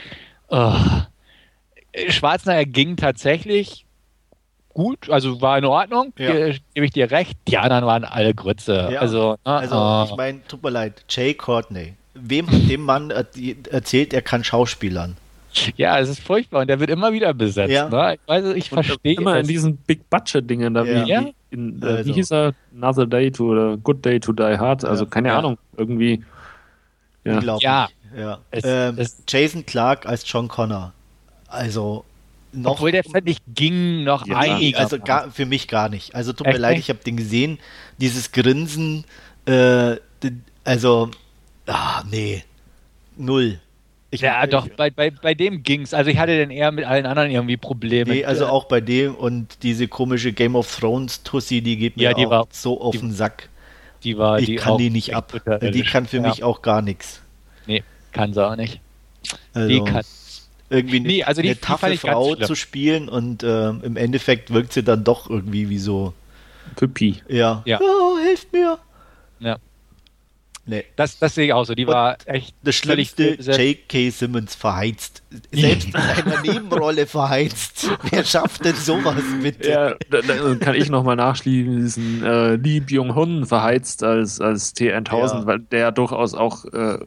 oh. 0.49 0.75
Schwarzenegger 2.11 2.67
ging 2.67 2.97
tatsächlich 2.97 3.87
gut, 4.75 5.11
also 5.11 5.41
war 5.41 5.59
in 5.59 5.65
Ordnung, 5.65 6.13
ja. 6.19 6.51
gebe 6.75 6.87
ich 6.87 6.93
dir 6.93 7.11
recht. 7.11 7.37
Die 7.49 7.59
anderen 7.59 7.87
waren 7.87 8.05
alle 8.05 8.35
Grütze. 8.35 8.89
Ja. 8.93 9.01
Also, 9.01 9.37
oh. 9.45 10.05
ich 10.09 10.17
meine, 10.17 10.41
tut 10.47 10.63
mir 10.63 10.71
leid, 10.71 11.05
Jay 11.09 11.35
Courtney. 11.35 11.95
Wem 12.15 12.49
hat 12.51 12.69
dem 12.69 12.83
Mann 12.83 13.11
erzählt, 13.11 14.13
er 14.13 14.23
kann 14.23 14.45
Schauspielern? 14.45 15.17
Ja, 15.77 15.99
es 15.99 16.09
ist 16.09 16.21
furchtbar 16.21 16.61
und 16.61 16.69
der 16.69 16.79
wird 16.81 16.91
immer 16.91 17.13
wieder 17.13 17.33
besetzt. 17.35 17.73
Ja. 17.73 17.89
Ne? 17.89 18.15
Ich, 18.15 18.29
weiß, 18.29 18.45
ich 18.55 18.69
verstehe. 18.69 19.15
Immer 19.15 19.35
das. 19.35 19.43
in 19.43 19.49
diesen 19.49 19.77
Big 19.79 20.09
Budget 20.11 20.49
Dingen 20.49 20.75
da. 20.75 20.85
Ja. 20.85 21.05
Wie, 21.05 21.09
ja. 21.09 21.25
In, 21.51 21.83
äh, 21.83 21.87
also. 21.87 22.05
wie 22.09 22.13
hieß 22.13 22.33
er? 22.33 22.55
Another 22.75 23.07
Day 23.07 23.31
to 23.31 23.47
oder 23.47 23.77
Good 23.77 24.05
Day 24.05 24.21
to 24.21 24.33
Die 24.33 24.59
Hard. 24.59 24.85
Also 24.85 25.07
keine 25.07 25.33
Ahnung, 25.33 25.59
irgendwie. 25.77 26.25
Ja. 27.25 27.41
ja. 27.59 27.89
ja. 28.17 28.39
Es, 28.51 28.65
ähm, 28.65 28.95
es, 28.99 29.23
Jason 29.27 29.65
Clark 29.67 30.07
als 30.07 30.31
John 30.31 30.49
Connor. 30.49 30.93
Also 31.49 32.05
noch. 32.53 32.73
Obwohl 32.73 32.93
der 32.93 33.05
fand 33.05 33.29
ich 33.29 33.39
ging 33.55 34.05
noch 34.05 34.27
ja, 34.27 34.39
einiger. 34.39 34.79
Also 34.79 34.99
gar, 34.99 35.31
für 35.31 35.47
mich 35.47 35.69
gar 35.69 35.89
nicht. 35.89 36.15
Also 36.15 36.33
tut 36.33 36.47
Echt? 36.47 36.57
mir 36.57 36.61
leid, 36.61 36.79
ich 36.79 36.89
habe 36.89 37.01
den 37.05 37.17
gesehen. 37.17 37.59
Dieses 37.99 38.33
Grinsen, 38.33 39.05
äh, 39.47 39.97
also, 40.65 41.11
ah, 41.67 42.03
nee, 42.11 42.45
null. 43.17 43.61
Ich 44.11 44.23
ja, 44.23 44.47
doch, 44.47 44.69
bei, 44.69 44.91
bei, 44.91 45.11
bei 45.11 45.35
dem 45.35 45.63
ging's. 45.63 45.93
Also 45.93 46.11
ich 46.11 46.19
hatte 46.19 46.37
denn 46.37 46.51
eher 46.51 46.73
mit 46.73 46.87
allen 46.87 47.05
anderen 47.05 47.31
irgendwie 47.31 47.59
Probleme. 47.59 48.11
Nee, 48.11 48.25
also 48.25 48.47
auch 48.47 48.65
bei 48.65 48.81
dem 48.81 49.15
und 49.15 49.63
diese 49.63 49.87
komische 49.87 50.33
Game 50.33 50.57
of 50.57 50.75
Thrones 50.75 51.23
Tussi, 51.25 51.61
die 51.61 51.77
geht 51.77 51.99
mir 51.99 52.05
ja, 52.05 52.15
die 52.15 52.27
auch 52.27 52.31
war, 52.31 52.49
so 52.51 52.81
auf 52.81 52.93
die, 52.93 53.01
den 53.01 53.13
Sack. 53.13 53.51
Die 54.05 54.17
war, 54.17 54.39
ich 54.39 54.47
die 54.47 54.57
kann 54.57 54.79
die 54.79 54.89
nicht 54.89 55.15
ab. 55.15 55.35
Die 55.61 55.83
kann 55.83 56.07
für 56.07 56.19
ja. 56.19 56.23
mich 56.23 56.43
auch 56.43 56.63
gar 56.63 56.81
nichts. 56.81 57.21
Nee, 57.67 57.83
kann 58.13 58.33
sie 58.33 58.47
auch 58.47 58.57
nicht. 58.57 58.81
Also, 59.53 59.69
die 59.69 59.81
kann 59.85 60.05
irgendwie 60.71 61.01
nee, 61.01 61.25
also 61.25 61.43
die, 61.43 61.49
eine 61.49 61.61
taffe 61.61 61.97
Frau 61.97 62.35
zu 62.35 62.55
spielen 62.55 63.09
und 63.09 63.43
äh, 63.43 63.71
im 63.71 63.97
Endeffekt 63.97 64.53
wirkt 64.53 64.73
sie 64.73 64.83
dann 64.83 65.05
doch 65.05 65.31
irgendwie 65.31 65.69
wie 65.71 65.79
so 65.79 66.15
Püppi. 66.77 67.23
Ja. 67.29 67.63
ja. 67.65 67.81
Oh, 67.81 68.19
hilft 68.19 68.53
mir. 68.53 68.79
Ja. 69.41 69.59
Nee. 70.69 70.85
Das, 70.97 71.19
das 71.19 71.35
sehe 71.35 71.47
ich 71.47 71.53
auch 71.55 71.65
so. 71.65 71.75
Die 71.75 71.87
und 71.87 71.93
war 71.93 72.19
echt. 72.27 72.55
Das 72.63 72.75
Schlimmste, 72.75 73.37
J.K. 73.41 74.11
Simmons 74.11 74.55
verheizt. 74.55 75.23
Selbst 75.51 75.89
in 75.89 75.95
einer 75.97 76.43
Nebenrolle 76.43 77.07
verheizt. 77.07 77.91
Wer 78.11 78.23
schafft 78.25 78.67
denn 78.67 78.75
sowas 78.75 79.23
bitte? 79.43 79.71
Ja, 79.71 79.95
dann 80.11 80.61
kann 80.61 80.75
ich 80.75 80.91
nochmal 80.91 81.17
nachschließen. 81.17 82.23
Äh, 82.23 82.55
Lee 82.57 82.81
Byung-hun 82.81 83.47
verheizt 83.47 84.03
als, 84.03 84.43
als 84.43 84.75
T1000, 84.77 85.11
ja. 85.11 85.47
weil 85.47 85.59
der 85.61 85.91
durchaus 85.91 86.35
auch 86.35 86.67
äh, 86.67 86.99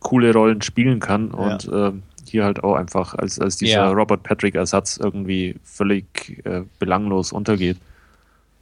coole 0.00 0.32
Rollen 0.32 0.60
spielen 0.62 0.98
kann. 0.98 1.30
Und 1.30 1.64
ja. 1.64 1.88
äh, 1.88 1.92
hier 2.32 2.44
halt 2.44 2.64
auch 2.64 2.74
einfach 2.74 3.14
als, 3.14 3.38
als 3.38 3.56
dieser 3.56 3.84
ja. 3.84 3.90
Robert 3.90 4.24
Patrick-Ersatz 4.24 4.98
irgendwie 5.00 5.54
völlig 5.62 6.44
äh, 6.44 6.62
belanglos 6.78 7.32
untergeht. 7.32 7.76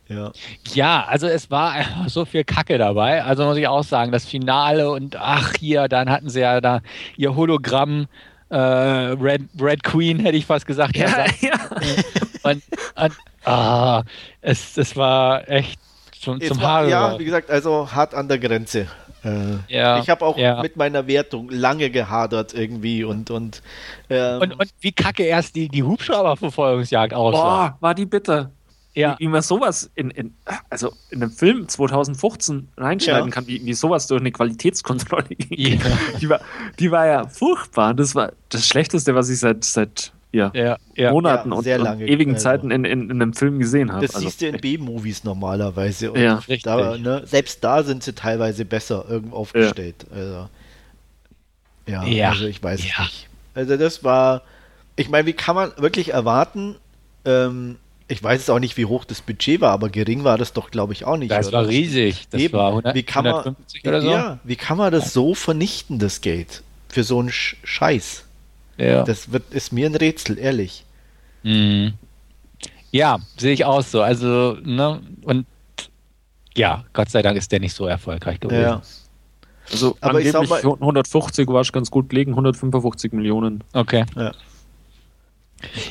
Ja. 0.09 0.33
ja, 0.75 1.05
also 1.07 1.29
es 1.29 1.53
war 1.53 1.71
einfach 1.71 2.09
so 2.09 2.25
viel 2.25 2.43
Kacke 2.43 2.79
dabei. 2.79 3.23
Also 3.23 3.45
muss 3.45 3.57
ich 3.57 3.69
auch 3.69 3.85
sagen, 3.85 4.11
das 4.11 4.25
Finale 4.25 4.91
und 4.91 5.15
ach 5.17 5.53
hier, 5.59 5.87
dann 5.87 6.11
hatten 6.11 6.29
sie 6.29 6.41
ja 6.41 6.61
da 6.61 6.81
ihr 7.17 7.37
Hologramm 7.37 8.09
äh, 8.49 8.57
Red, 8.57 9.43
Red 9.61 9.85
Queen, 9.85 10.19
hätte 10.19 10.37
ich 10.37 10.47
fast 10.47 10.67
gesagt. 10.67 10.97
Ja, 10.97 11.27
ja. 11.41 11.55
Und, 12.43 12.63
und 12.97 13.13
ah, 13.45 14.03
es, 14.41 14.79
es 14.79 14.97
war 14.97 15.47
echt 15.47 15.79
zum, 16.19 16.41
zum 16.41 16.59
Haare. 16.63 16.89
Ja, 16.89 17.19
wie 17.19 17.27
gesagt, 17.27 17.51
also 17.51 17.93
hart 17.93 18.15
an 18.15 18.29
der 18.29 18.39
Grenze. 18.39 18.87
Äh, 19.25 19.59
ja, 19.69 20.01
ich 20.01 20.09
habe 20.09 20.25
auch 20.25 20.37
ja. 20.39 20.63
mit 20.63 20.77
meiner 20.77 21.07
Wertung 21.07 21.51
lange 21.51 21.91
gehadert 21.91 22.55
irgendwie 22.55 23.05
und 23.05 23.31
und, 23.31 23.63
ähm, 24.09 24.41
und, 24.41 24.53
und 24.53 24.71
wie 24.81 24.93
kacke 24.93 25.25
erst 25.25 25.57
die, 25.57 25.69
die 25.69 25.83
Hubschrauberverfolgungsjagd 25.83 27.13
aussah. 27.13 27.39
Boah, 27.43 27.77
war 27.81 27.95
die 27.95 28.07
bitte. 28.07 28.51
Ja. 28.95 29.17
Wie, 29.19 29.25
wie 29.25 29.29
man 29.29 29.43
sowas 29.43 29.91
in, 29.95 30.11
in, 30.11 30.35
also 30.69 30.93
in 31.11 31.23
einem 31.23 31.31
Film 31.31 31.69
2015 31.69 32.69
reinschneiden 32.77 33.27
ja. 33.27 33.31
kann, 33.31 33.47
wie, 33.47 33.65
wie 33.65 33.75
sowas 33.75 34.07
durch 34.09 34.21
eine 34.21 34.33
Qualitätskontrolle 34.33 35.25
ging. 35.29 35.81
Ja. 35.81 35.99
Die, 36.21 36.29
war, 36.29 36.41
die 36.79 36.91
war 36.91 37.07
ja 37.07 37.27
furchtbar. 37.29 37.95
Das 37.95 38.15
war 38.15 38.33
das 38.49 38.67
Schlechteste, 38.67 39.15
was 39.15 39.29
ich 39.29 39.39
seit, 39.39 39.65
seit 39.65 40.13
ja, 40.33 40.53
ja, 40.55 40.79
ja. 40.95 41.11
Monaten 41.11 41.53
und, 41.53 41.67
und, 41.67 42.01
ewigen 42.01 42.35
also. 42.35 42.45
Zeiten 42.45 42.71
in, 42.71 42.85
in, 42.85 43.11
in, 43.11 43.23
einem 43.23 43.33
Film 43.33 43.59
gesehen 43.59 43.93
habe. 43.93 44.07
Das 44.07 44.15
also, 44.15 44.29
siehst 44.29 44.41
du 44.41 44.47
in 44.47 44.61
B-Movies 44.61 45.25
normalerweise. 45.25 46.13
Und 46.13 46.21
ja, 46.21 46.41
da, 46.63 46.97
ne, 46.97 47.23
selbst 47.27 47.65
da 47.65 47.83
sind 47.83 48.03
sie 48.05 48.15
teilweise 48.15 48.65
besser 48.65 49.05
irgendwo 49.09 49.37
aufgestellt. 49.37 50.07
Also, 50.15 50.49
ja, 51.87 52.05
ja, 52.05 52.29
also 52.31 52.47
ich 52.47 52.63
weiß 52.63 52.87
ja. 52.87 53.03
nicht. 53.03 53.29
Also 53.55 53.77
das 53.77 54.05
war, 54.05 54.43
ich 54.95 55.09
meine, 55.09 55.27
wie 55.27 55.33
kann 55.33 55.57
man 55.57 55.73
wirklich 55.79 56.13
erwarten, 56.13 56.77
ähm, 57.25 57.77
ich 58.07 58.23
weiß 58.23 58.41
jetzt 58.41 58.51
auch 58.51 58.59
nicht, 58.59 58.77
wie 58.77 58.87
hoch 58.87 59.05
das 59.05 59.21
Budget 59.23 59.61
war, 59.61 59.73
aber 59.73 59.89
gering 59.89 60.25
war 60.25 60.39
das 60.39 60.53
doch, 60.53 60.71
glaube 60.71 60.93
ich, 60.93 61.05
auch 61.05 61.17
nicht. 61.17 61.31
Das 61.31 61.49
oder? 61.49 61.59
war 61.59 61.69
riesig. 61.69 62.29
Das 62.31 62.41
Eben. 62.41 62.55
war 62.55 62.69
100, 62.69 62.95
wie 62.95 63.03
kann 63.03 63.25
man, 63.25 63.35
150 63.35 63.87
oder 63.87 64.03
so. 64.03 64.11
Ja, 64.11 64.39
wie 64.45 64.57
kann 64.57 64.79
man 64.79 64.93
das 64.93 65.13
so 65.13 65.35
vernichten, 65.35 65.99
das 65.99 66.21
Geld? 66.21 66.63
Für 66.89 67.05
so 67.05 67.21
einen 67.21 67.31
Scheiß. 67.31 68.25
Ja. 68.81 69.05
Das 69.05 69.31
wird, 69.33 69.53
ist 69.53 69.73
mir 69.73 69.87
ein 69.87 69.95
Rätsel, 69.95 70.39
ehrlich. 70.39 70.85
Mhm. 71.43 71.95
Ja, 72.91 73.19
sehe 73.37 73.53
ich 73.53 73.65
auch 73.65 73.83
so. 73.83 74.03
Also, 74.03 74.57
ne, 74.63 75.01
und 75.23 75.47
ja, 76.57 76.85
Gott 76.93 77.11
sei 77.11 77.23
Dank 77.23 77.37
ist 77.37 77.53
der 77.53 77.61
nicht 77.61 77.75
so 77.75 77.87
erfolgreich 77.87 78.41
gewesen. 78.41 78.63
Ja. 78.63 78.83
Also, 79.71 79.97
aber 80.01 80.21
ich 80.21 80.33
sag 80.33 80.49
mal, 80.49 80.59
150 80.65 81.47
war 81.49 81.61
ich 81.61 81.71
ganz 81.71 81.91
gut 81.91 82.09
gelegen, 82.09 82.33
155 82.33 83.13
Millionen. 83.13 83.63
Okay. 83.73 84.05
Ja. 84.17 84.33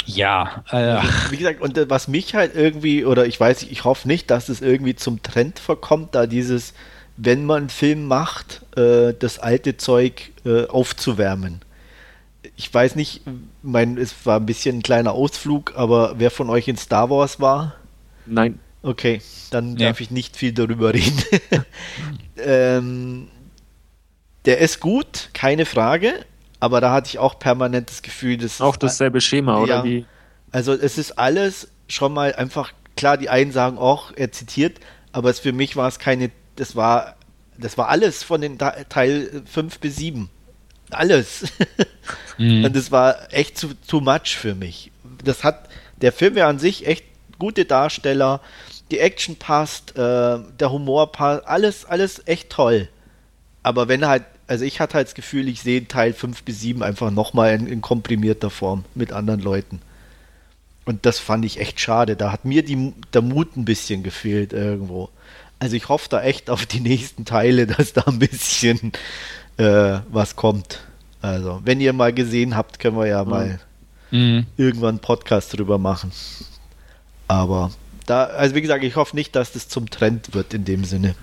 Ja, 0.06 0.64
äh, 0.72 0.98
wie 1.30 1.38
gesagt, 1.38 1.62
und 1.62 1.80
was 1.92 2.08
mich 2.08 2.34
halt 2.34 2.56
irgendwie, 2.56 3.06
oder 3.06 3.28
ich 3.28 3.40
weiß, 3.40 3.64
ich 3.64 3.84
hoffe 3.84 4.08
nicht, 4.08 4.32
dass 4.32 4.50
es 4.50 4.62
irgendwie 4.62 4.96
zum 4.96 5.22
Trend 5.22 5.60
verkommt, 5.60 6.16
da 6.16 6.26
dieses, 6.26 6.74
wenn 7.18 7.46
man 7.46 7.58
einen 7.58 7.70
Film 7.70 8.08
macht, 8.08 8.64
äh, 8.76 9.14
das 9.14 9.38
alte 9.38 9.78
Zeug 9.78 10.32
äh, 10.44 10.66
aufzuwärmen 10.66 11.62
ich 12.60 12.74
weiß 12.74 12.98
nicht, 12.98 13.22
mein, 13.64 13.98
es 13.98 14.14
war 14.26 14.38
ein 14.38 14.46
bisschen 14.46 14.80
ein 14.80 14.82
kleiner 14.82 15.14
Ausflug, 15.14 15.72
aber 15.78 16.16
wer 16.18 16.30
von 16.30 16.50
euch 16.50 16.68
in 16.68 16.76
Star 16.76 17.10
Wars 17.10 17.40
war? 17.40 17.76
Nein. 18.26 18.60
Okay, 18.84 19.22
dann 19.50 19.78
ja. 19.78 19.88
darf 19.88 20.02
ich 20.02 20.12
nicht 20.12 20.36
viel 20.36 20.52
darüber 20.52 20.94
reden. 20.94 21.24
ähm, 22.38 23.30
der 24.44 24.58
ist 24.58 24.82
gut, 24.82 25.30
keine 25.32 25.66
Frage, 25.66 26.26
aber 26.60 26.82
da 26.82 26.92
hatte 26.92 27.08
ich 27.08 27.18
auch 27.18 27.40
permanent 27.40 27.90
das 27.90 28.02
Gefühl, 28.02 28.36
dass. 28.36 28.60
Auch 28.60 28.76
dasselbe 28.76 29.22
Schema, 29.22 29.54
ja, 29.54 29.60
oder 29.60 29.84
wie? 29.86 30.06
Also, 30.52 30.74
es 30.74 30.98
ist 30.98 31.18
alles 31.18 31.70
schon 31.88 32.12
mal 32.12 32.36
einfach, 32.36 32.74
klar, 32.98 33.16
die 33.16 33.30
einen 33.30 33.54
sagen 33.54 33.78
auch, 33.78 34.12
er 34.18 34.34
zitiert, 34.34 34.82
aber 35.14 35.30
es, 35.30 35.40
für 35.40 35.54
mich 35.54 35.78
war 35.78 35.88
es 35.88 35.98
keine, 35.98 36.30
das 36.58 36.76
war, 36.76 37.16
das 37.58 37.78
war 37.78 37.88
alles 37.88 38.22
von 38.22 38.42
den 38.42 38.58
Teil 38.58 39.44
5 39.46 39.80
bis 39.80 39.96
7. 39.96 40.30
Alles. 40.92 41.46
Mhm. 42.38 42.66
Und 42.66 42.76
das 42.76 42.92
war 42.92 43.34
echt 43.34 43.58
zu 43.58 43.74
too 43.88 44.00
much 44.00 44.38
für 44.38 44.56
mich. 44.56 44.92
Das 45.24 45.44
hat, 45.44 45.70
der 46.02 46.12
Film 46.12 46.38
ja 46.38 46.48
an 46.48 46.60
sich 46.60 46.88
echt 46.88 47.04
gute 47.38 47.66
Darsteller, 47.66 48.42
die 48.92 49.00
Action 49.00 49.36
passt, 49.36 49.98
äh, 49.98 50.40
der 50.60 50.72
Humor 50.72 51.12
passt, 51.12 51.46
alles, 51.46 51.86
alles 51.86 52.26
echt 52.28 52.50
toll. 52.50 52.88
Aber 53.62 53.88
wenn 53.88 54.08
halt, 54.08 54.24
also 54.48 54.66
ich 54.66 54.80
hatte 54.80 54.96
halt 54.96 55.08
das 55.08 55.16
Gefühl, 55.16 55.48
ich 55.48 55.62
sehe 55.62 55.88
Teil 55.88 56.14
5 56.14 56.44
bis 56.44 56.62
7 56.62 56.82
einfach 56.82 57.12
nochmal 57.12 57.54
in, 57.54 57.68
in 57.68 57.82
komprimierter 57.82 58.50
Form 58.50 58.86
mit 58.96 59.12
anderen 59.12 59.42
Leuten. 59.42 59.82
Und 60.86 61.06
das 61.06 61.20
fand 61.20 61.46
ich 61.46 61.60
echt 61.60 61.80
schade. 61.80 62.16
Da 62.16 62.32
hat 62.32 62.46
mir 62.46 62.64
die, 62.64 62.94
der 63.14 63.22
Mut 63.22 63.56
ein 63.56 63.66
bisschen 63.66 64.02
gefehlt 64.02 64.54
irgendwo. 64.54 65.10
Also 65.60 65.76
ich 65.76 65.90
hoffe 65.90 66.08
da 66.10 66.24
echt 66.24 66.50
auf 66.50 66.66
die 66.66 66.80
nächsten 66.80 67.26
Teile, 67.26 67.68
dass 67.68 67.94
da 67.94 68.06
ein 68.08 68.20
bisschen 68.20 68.92
äh, 69.60 70.00
was 70.10 70.36
kommt. 70.36 70.80
Also, 71.22 71.62
wenn 71.66 71.82
ihr 71.82 71.94
mal 71.94 72.14
gesehen 72.14 72.56
habt, 72.56 72.80
können 72.80 72.98
wir 72.98 73.08
ja 73.08 73.24
mhm. 73.24 73.30
mal 73.30 73.60
mhm. 74.12 74.46
irgendwann 74.58 74.90
einen 74.90 75.00
Podcast 75.00 75.58
drüber 75.58 75.78
machen. 75.78 76.12
Aber 77.28 77.72
da, 78.06 78.24
also 78.24 78.56
wie 78.56 78.62
gesagt, 78.62 78.84
ich 78.84 78.96
hoffe 78.96 79.16
nicht, 79.16 79.36
dass 79.36 79.52
das 79.52 79.68
zum 79.68 79.90
Trend 79.90 80.34
wird 80.34 80.54
in 80.54 80.66
dem 80.66 80.86
Sinne. 80.86 81.14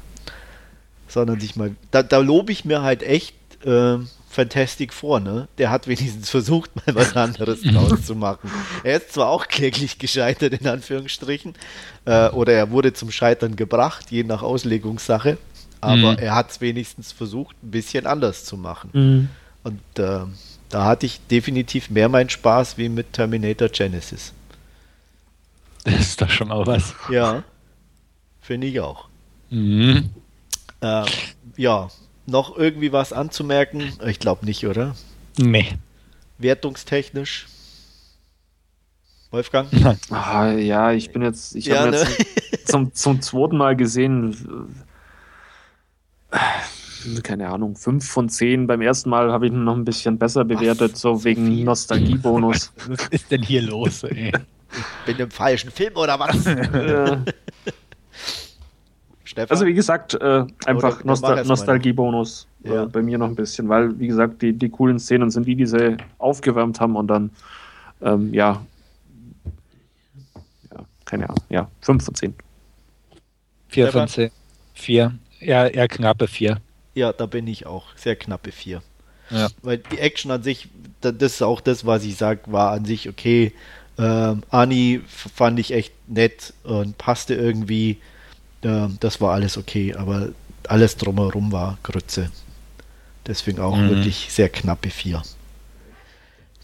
Sondern 1.08 1.40
sich 1.40 1.56
mal. 1.56 1.74
Da, 1.90 2.02
da 2.02 2.18
lobe 2.18 2.52
ich 2.52 2.64
mir 2.64 2.82
halt 2.82 3.02
echt 3.02 3.34
äh, 3.64 3.98
Fantastic 4.28 4.92
vor, 4.92 5.18
ne? 5.18 5.48
Der 5.56 5.70
hat 5.70 5.88
wenigstens 5.88 6.28
versucht, 6.28 6.70
mal 6.76 6.94
was 6.94 7.16
anderes 7.16 7.62
draus 7.62 8.04
zu 8.04 8.14
machen. 8.14 8.50
Er 8.84 8.98
ist 8.98 9.14
zwar 9.14 9.28
auch 9.28 9.48
kläglich 9.48 9.98
gescheitert, 9.98 10.52
in 10.52 10.66
Anführungsstrichen, 10.66 11.54
äh, 12.04 12.28
oder 12.28 12.52
er 12.52 12.70
wurde 12.70 12.92
zum 12.92 13.10
Scheitern 13.10 13.56
gebracht, 13.56 14.10
je 14.10 14.24
nach 14.24 14.42
Auslegungssache, 14.42 15.38
aber 15.80 16.12
mhm. 16.12 16.18
er 16.18 16.34
hat 16.34 16.50
es 16.50 16.60
wenigstens 16.60 17.12
versucht, 17.12 17.56
ein 17.62 17.70
bisschen 17.70 18.06
anders 18.06 18.44
zu 18.44 18.56
machen. 18.56 18.90
Mhm. 18.92 19.28
Und 19.62 19.98
äh, 19.98 20.20
da 20.68 20.84
hatte 20.84 21.06
ich 21.06 21.20
definitiv 21.28 21.90
mehr 21.90 22.08
meinen 22.08 22.30
Spaß 22.30 22.78
wie 22.78 22.88
mit 22.88 23.12
Terminator 23.12 23.68
Genesis. 23.68 24.32
Das 25.84 26.00
ist 26.00 26.20
doch 26.20 26.30
schon 26.30 26.48
mal 26.48 26.66
was. 26.66 26.94
Ja, 27.10 27.44
finde 28.40 28.66
ich 28.66 28.80
auch. 28.80 29.08
Mhm. 29.50 30.10
Äh, 30.80 31.04
ja, 31.56 31.88
noch 32.26 32.56
irgendwie 32.56 32.92
was 32.92 33.12
anzumerken? 33.12 33.92
Ich 34.04 34.18
glaube 34.18 34.44
nicht, 34.44 34.66
oder? 34.66 34.96
Nee. 35.36 35.78
Wertungstechnisch? 36.38 37.46
Wolfgang? 39.30 39.68
Ah, 40.10 40.52
ja, 40.52 40.92
ich 40.92 41.10
bin 41.10 41.22
jetzt, 41.22 41.54
ich 41.54 41.66
ja, 41.66 41.80
habe 41.80 41.90
ne? 41.90 41.98
jetzt 41.98 42.68
zum, 42.68 42.94
zum 42.94 43.20
zweiten 43.20 43.56
Mal 43.56 43.76
gesehen, 43.76 44.74
keine 47.22 47.48
Ahnung, 47.48 47.76
fünf 47.76 48.08
von 48.08 48.28
zehn. 48.28 48.66
Beim 48.66 48.80
ersten 48.80 49.10
Mal 49.10 49.32
habe 49.32 49.46
ich 49.46 49.52
ihn 49.52 49.64
noch 49.64 49.76
ein 49.76 49.84
bisschen 49.84 50.18
besser 50.18 50.44
bewertet, 50.44 50.94
was? 50.94 51.00
so 51.00 51.24
wegen 51.24 51.64
Nostalgiebonus. 51.64 52.72
Was 52.88 53.08
ist 53.08 53.30
denn 53.30 53.42
hier 53.42 53.62
los, 53.62 54.02
ey? 54.04 54.32
bin 55.04 55.16
im 55.18 55.30
falschen 55.30 55.70
Film 55.70 55.96
oder 55.96 56.18
was? 56.18 56.44
Ja. 59.36 59.44
also 59.50 59.66
wie 59.66 59.74
gesagt, 59.74 60.14
äh, 60.14 60.46
einfach 60.64 61.04
Nostal 61.04 61.44
Nostalgiebonus 61.44 62.48
äh, 62.64 62.74
ja. 62.74 62.84
bei 62.86 63.02
mir 63.02 63.18
noch 63.18 63.28
ein 63.28 63.34
bisschen, 63.34 63.68
weil 63.68 63.98
wie 63.98 64.06
gesagt, 64.06 64.40
die, 64.40 64.54
die 64.54 64.70
coolen 64.70 64.98
Szenen 64.98 65.30
sind 65.30 65.46
die, 65.46 65.54
die 65.54 65.66
sie 65.66 65.98
aufgewärmt 66.16 66.80
haben 66.80 66.96
und 66.96 67.08
dann 67.08 67.30
ähm, 68.00 68.32
ja, 68.32 68.64
ja, 70.70 70.84
keine 71.04 71.28
Ahnung, 71.28 71.44
ja, 71.50 71.68
5 71.82 72.04
von 72.04 72.14
10. 72.14 72.34
4 73.68 73.92
von 73.92 74.08
10. 74.08 74.30
4. 74.74 75.12
Ja, 75.40 75.66
eher 75.66 75.88
knappe 75.88 76.28
4. 76.28 76.60
Ja, 76.94 77.12
da 77.12 77.26
bin 77.26 77.46
ich 77.46 77.66
auch. 77.66 77.84
Sehr 77.96 78.16
knappe 78.16 78.52
4. 78.52 78.82
Ja. 79.30 79.48
Weil 79.62 79.78
die 79.78 79.98
Action 79.98 80.30
an 80.30 80.42
sich, 80.42 80.68
das 81.00 81.14
ist 81.20 81.42
auch 81.42 81.60
das, 81.60 81.84
was 81.84 82.04
ich 82.04 82.16
sage, 82.16 82.40
war 82.46 82.72
an 82.72 82.84
sich 82.84 83.08
okay. 83.08 83.52
Ähm, 83.98 84.42
Ani 84.50 85.00
fand 85.06 85.58
ich 85.58 85.72
echt 85.72 85.92
nett 86.08 86.52
und 86.64 86.96
passte 86.98 87.34
irgendwie. 87.34 87.98
Ähm, 88.62 88.96
das 89.00 89.20
war 89.20 89.32
alles 89.34 89.56
okay, 89.56 89.94
aber 89.94 90.30
alles 90.68 90.96
drumherum 90.96 91.52
war 91.52 91.78
Grütze. 91.82 92.30
Deswegen 93.26 93.60
auch 93.60 93.76
mhm. 93.76 93.90
wirklich 93.90 94.28
sehr 94.30 94.48
knappe 94.48 94.90
4. 94.90 95.22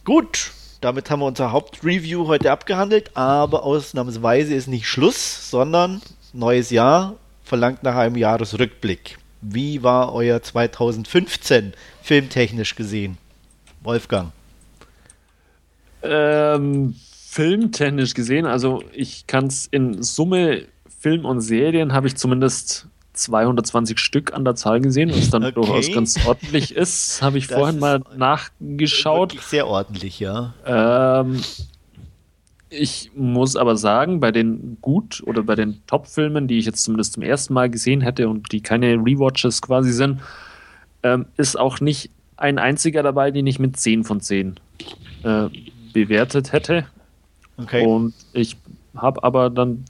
Gut, 0.04 0.52
damit 0.80 1.10
haben 1.10 1.20
wir 1.20 1.26
unser 1.26 1.52
Hauptreview 1.52 2.26
heute 2.26 2.50
abgehandelt, 2.50 3.16
aber 3.16 3.64
ausnahmsweise 3.64 4.54
ist 4.54 4.66
nicht 4.66 4.86
Schluss, 4.86 5.50
sondern 5.50 6.02
neues 6.32 6.70
Jahr 6.70 7.16
verlangt 7.52 7.82
nach 7.82 7.96
einem 7.96 8.16
Jahresrückblick. 8.16 9.18
Wie 9.42 9.82
war 9.82 10.14
euer 10.14 10.40
2015 10.40 11.74
filmtechnisch 12.00 12.76
gesehen? 12.76 13.18
Wolfgang. 13.82 14.32
Ähm, 16.02 16.94
filmtechnisch 17.28 18.14
gesehen, 18.14 18.46
also 18.46 18.82
ich 18.94 19.26
kann 19.26 19.48
es 19.48 19.66
in 19.66 20.02
Summe 20.02 20.62
Film 20.98 21.26
und 21.26 21.42
Serien 21.42 21.92
habe 21.92 22.06
ich 22.06 22.16
zumindest 22.16 22.86
220 23.12 23.98
Stück 23.98 24.32
an 24.32 24.46
der 24.46 24.54
Zahl 24.54 24.80
gesehen, 24.80 25.10
was 25.14 25.28
dann 25.28 25.44
okay. 25.44 25.52
durchaus 25.52 25.92
ganz 25.92 26.24
ordentlich 26.26 26.74
ist. 26.74 27.20
Habe 27.20 27.36
ich 27.36 27.48
das 27.48 27.58
vorhin 27.58 27.78
mal 27.78 28.00
nachgeschaut. 28.16 29.36
Sehr 29.42 29.66
ordentlich, 29.66 30.20
ja. 30.20 30.54
Ähm, 30.64 31.42
ich 32.72 33.10
muss 33.14 33.56
aber 33.56 33.76
sagen, 33.76 34.20
bei 34.20 34.32
den 34.32 34.78
gut 34.80 35.22
oder 35.26 35.42
bei 35.42 35.54
den 35.54 35.82
Top-Filmen, 35.86 36.48
die 36.48 36.58
ich 36.58 36.66
jetzt 36.66 36.84
zumindest 36.84 37.12
zum 37.14 37.22
ersten 37.22 37.54
Mal 37.54 37.68
gesehen 37.70 38.00
hätte 38.00 38.28
und 38.28 38.50
die 38.52 38.62
keine 38.62 38.94
Rewatches 38.94 39.60
quasi 39.60 39.92
sind, 39.92 40.20
ähm, 41.02 41.26
ist 41.36 41.58
auch 41.58 41.80
nicht 41.80 42.10
ein 42.36 42.58
einziger 42.58 43.02
dabei, 43.02 43.30
den 43.30 43.46
ich 43.46 43.58
mit 43.58 43.76
10 43.76 44.04
von 44.04 44.20
10 44.20 44.58
äh, 45.22 45.48
bewertet 45.92 46.52
hätte. 46.52 46.86
Okay. 47.58 47.86
Und 47.86 48.14
ich 48.32 48.56
habe 48.96 49.22
aber 49.22 49.50
dann 49.50 49.84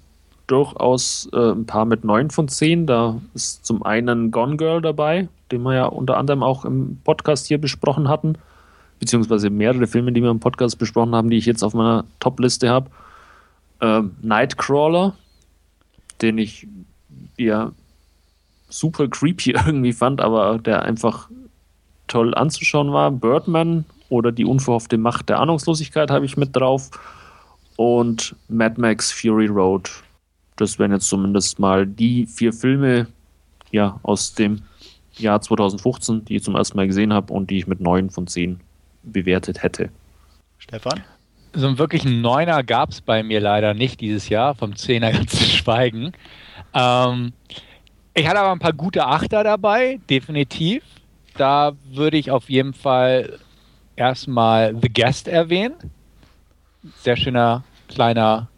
durchaus 0.46 1.28
äh, 1.32 1.52
ein 1.52 1.66
paar 1.66 1.84
mit 1.84 2.04
9 2.04 2.30
von 2.30 2.48
10. 2.48 2.86
Da 2.86 3.20
ist 3.34 3.64
zum 3.64 3.82
einen 3.84 4.30
Gone 4.30 4.56
Girl 4.56 4.82
dabei, 4.82 5.28
den 5.50 5.62
wir 5.62 5.74
ja 5.74 5.86
unter 5.86 6.16
anderem 6.16 6.42
auch 6.42 6.64
im 6.64 6.98
Podcast 7.04 7.46
hier 7.46 7.58
besprochen 7.58 8.08
hatten. 8.08 8.36
Beziehungsweise 9.02 9.50
mehrere 9.50 9.88
Filme, 9.88 10.12
die 10.12 10.22
wir 10.22 10.30
im 10.30 10.38
Podcast 10.38 10.78
besprochen 10.78 11.12
haben, 11.12 11.28
die 11.28 11.36
ich 11.36 11.44
jetzt 11.44 11.64
auf 11.64 11.74
meiner 11.74 12.04
Top-Liste 12.20 12.70
habe. 12.70 12.88
Ähm, 13.80 14.12
Nightcrawler, 14.22 15.16
den 16.20 16.38
ich 16.38 16.68
ja 17.36 17.72
super 18.68 19.08
creepy 19.08 19.50
irgendwie 19.66 19.92
fand, 19.92 20.20
aber 20.20 20.56
der 20.60 20.82
einfach 20.82 21.28
toll 22.06 22.32
anzuschauen 22.32 22.92
war. 22.92 23.10
Birdman 23.10 23.86
oder 24.08 24.30
Die 24.30 24.44
unverhoffte 24.44 24.98
Macht 24.98 25.28
der 25.28 25.40
Ahnungslosigkeit 25.40 26.12
habe 26.12 26.24
ich 26.24 26.36
mit 26.36 26.54
drauf 26.54 26.92
und 27.74 28.36
Mad 28.46 28.80
Max 28.80 29.10
Fury 29.10 29.46
Road. 29.46 29.90
Das 30.54 30.78
wären 30.78 30.92
jetzt 30.92 31.08
zumindest 31.08 31.58
mal 31.58 31.88
die 31.88 32.26
vier 32.26 32.52
Filme 32.52 33.08
ja, 33.72 33.98
aus 34.04 34.34
dem 34.34 34.62
Jahr 35.16 35.40
2015, 35.40 36.24
die 36.24 36.36
ich 36.36 36.44
zum 36.44 36.54
ersten 36.54 36.76
Mal 36.76 36.86
gesehen 36.86 37.12
habe 37.12 37.32
und 37.32 37.50
die 37.50 37.58
ich 37.58 37.66
mit 37.66 37.80
neun 37.80 38.08
von 38.08 38.28
zehn 38.28 38.60
bewertet 39.02 39.62
hätte. 39.62 39.90
Stefan? 40.58 41.02
So 41.54 41.66
einen 41.66 41.78
wirklichen 41.78 42.20
Neuner 42.20 42.62
gab 42.62 42.90
es 42.90 43.00
bei 43.00 43.22
mir 43.22 43.40
leider 43.40 43.74
nicht 43.74 44.00
dieses 44.00 44.28
Jahr, 44.28 44.54
vom 44.54 44.76
Zehner 44.76 45.12
ganz 45.12 45.32
zu 45.38 45.44
schweigen. 45.44 46.12
Ähm, 46.72 47.32
ich 48.14 48.26
hatte 48.26 48.40
aber 48.40 48.52
ein 48.52 48.58
paar 48.58 48.72
gute 48.72 49.06
Achter 49.06 49.44
dabei, 49.44 50.00
definitiv. 50.08 50.82
Da 51.36 51.72
würde 51.90 52.16
ich 52.16 52.30
auf 52.30 52.48
jeden 52.48 52.74
Fall 52.74 53.38
erstmal 53.96 54.74
The 54.80 54.92
Guest 54.92 55.28
erwähnen 55.28 55.74
sehr 57.00 57.16
schöner, 57.16 57.64
kleiner, 57.88 58.48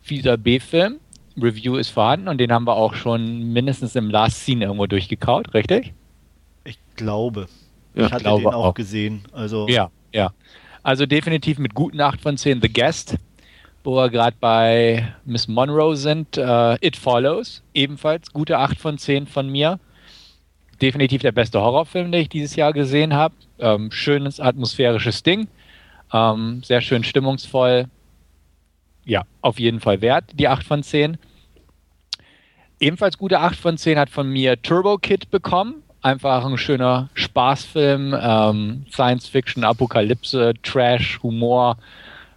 fieser 0.00 0.36
B-Film. 0.36 1.00
Review 1.40 1.76
ist 1.76 1.90
vorhanden 1.90 2.28
und 2.28 2.38
den 2.38 2.52
haben 2.52 2.66
wir 2.66 2.74
auch 2.74 2.94
schon 2.94 3.52
mindestens 3.52 3.94
im 3.94 4.10
Last 4.10 4.40
Scene 4.40 4.64
irgendwo 4.64 4.86
durchgekaut, 4.86 5.54
richtig? 5.54 5.94
Ich 6.64 6.78
glaube. 6.96 7.46
Ja, 7.94 8.06
ich 8.06 8.12
hatte 8.12 8.24
glaube 8.24 8.42
den 8.42 8.54
auch, 8.54 8.66
auch 8.66 8.74
gesehen. 8.74 9.24
Also 9.32 9.66
ja, 9.68 9.90
ja. 10.12 10.32
Also 10.82 11.06
definitiv 11.06 11.58
mit 11.58 11.74
guten 11.74 12.00
8 12.00 12.20
von 12.20 12.36
10 12.36 12.62
The 12.62 12.72
Guest, 12.72 13.16
wo 13.84 13.96
wir 13.96 14.08
gerade 14.10 14.36
bei 14.40 15.12
Miss 15.24 15.48
Monroe 15.48 15.96
sind. 15.96 16.38
Uh, 16.38 16.76
It 16.80 16.96
Follows, 16.96 17.62
ebenfalls 17.74 18.32
gute 18.32 18.58
8 18.58 18.78
von 18.78 18.98
10 18.98 19.26
von 19.26 19.48
mir. 19.48 19.78
Definitiv 20.80 21.22
der 21.22 21.32
beste 21.32 21.60
Horrorfilm, 21.60 22.12
den 22.12 22.22
ich 22.22 22.28
dieses 22.28 22.54
Jahr 22.54 22.72
gesehen 22.72 23.14
habe. 23.14 23.34
Ähm, 23.58 23.90
schönes 23.90 24.38
atmosphärisches 24.38 25.22
Ding. 25.22 25.48
Ähm, 26.12 26.62
sehr 26.62 26.80
schön 26.80 27.02
stimmungsvoll. 27.04 27.86
Ja, 29.04 29.24
auf 29.40 29.58
jeden 29.58 29.80
Fall 29.80 30.00
wert, 30.00 30.24
die 30.34 30.48
8 30.48 30.64
von 30.64 30.82
10. 30.82 31.18
Ebenfalls 32.80 33.18
gute 33.18 33.40
8 33.40 33.56
von 33.56 33.76
10 33.76 33.98
hat 33.98 34.10
von 34.10 34.28
mir 34.30 34.60
Turbo 34.62 34.98
Kid 34.98 35.30
bekommen. 35.30 35.82
Einfach 36.00 36.44
ein 36.44 36.58
schöner 36.58 37.08
Spaßfilm, 37.14 38.16
ähm, 38.20 38.86
Science 38.92 39.28
Fiction, 39.28 39.64
Apokalypse, 39.64 40.54
Trash, 40.62 41.20
Humor 41.22 41.76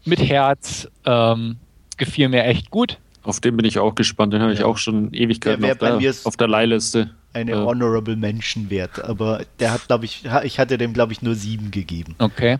mit 0.03 0.19
Herz. 0.19 0.87
Ähm, 1.05 1.57
gefiel 1.97 2.29
mir 2.29 2.43
echt 2.43 2.71
gut. 2.71 2.97
Auf 3.23 3.39
den 3.39 3.55
bin 3.55 3.65
ich 3.65 3.77
auch 3.77 3.93
gespannt. 3.93 4.33
Den 4.33 4.41
habe 4.41 4.53
ich 4.53 4.63
auch 4.63 4.77
schon 4.77 5.13
Ewigkeiten 5.13 5.61
der 5.61 5.73
auf, 5.73 5.77
der, 5.77 6.13
auf 6.23 6.37
der 6.37 6.47
Leihliste. 6.47 7.11
Eine 7.33 7.51
ja. 7.51 7.63
Honorable 7.63 8.15
Mention 8.15 8.69
wert. 8.69 9.03
Aber 9.03 9.43
der 9.59 9.71
hat, 9.71 9.87
glaube 9.87 10.05
ich, 10.05 10.23
ich 10.43 10.59
hatte 10.59 10.77
dem, 10.77 10.93
glaube 10.93 11.13
ich, 11.13 11.21
nur 11.21 11.35
sieben 11.35 11.71
gegeben. 11.71 12.15
Okay. 12.17 12.57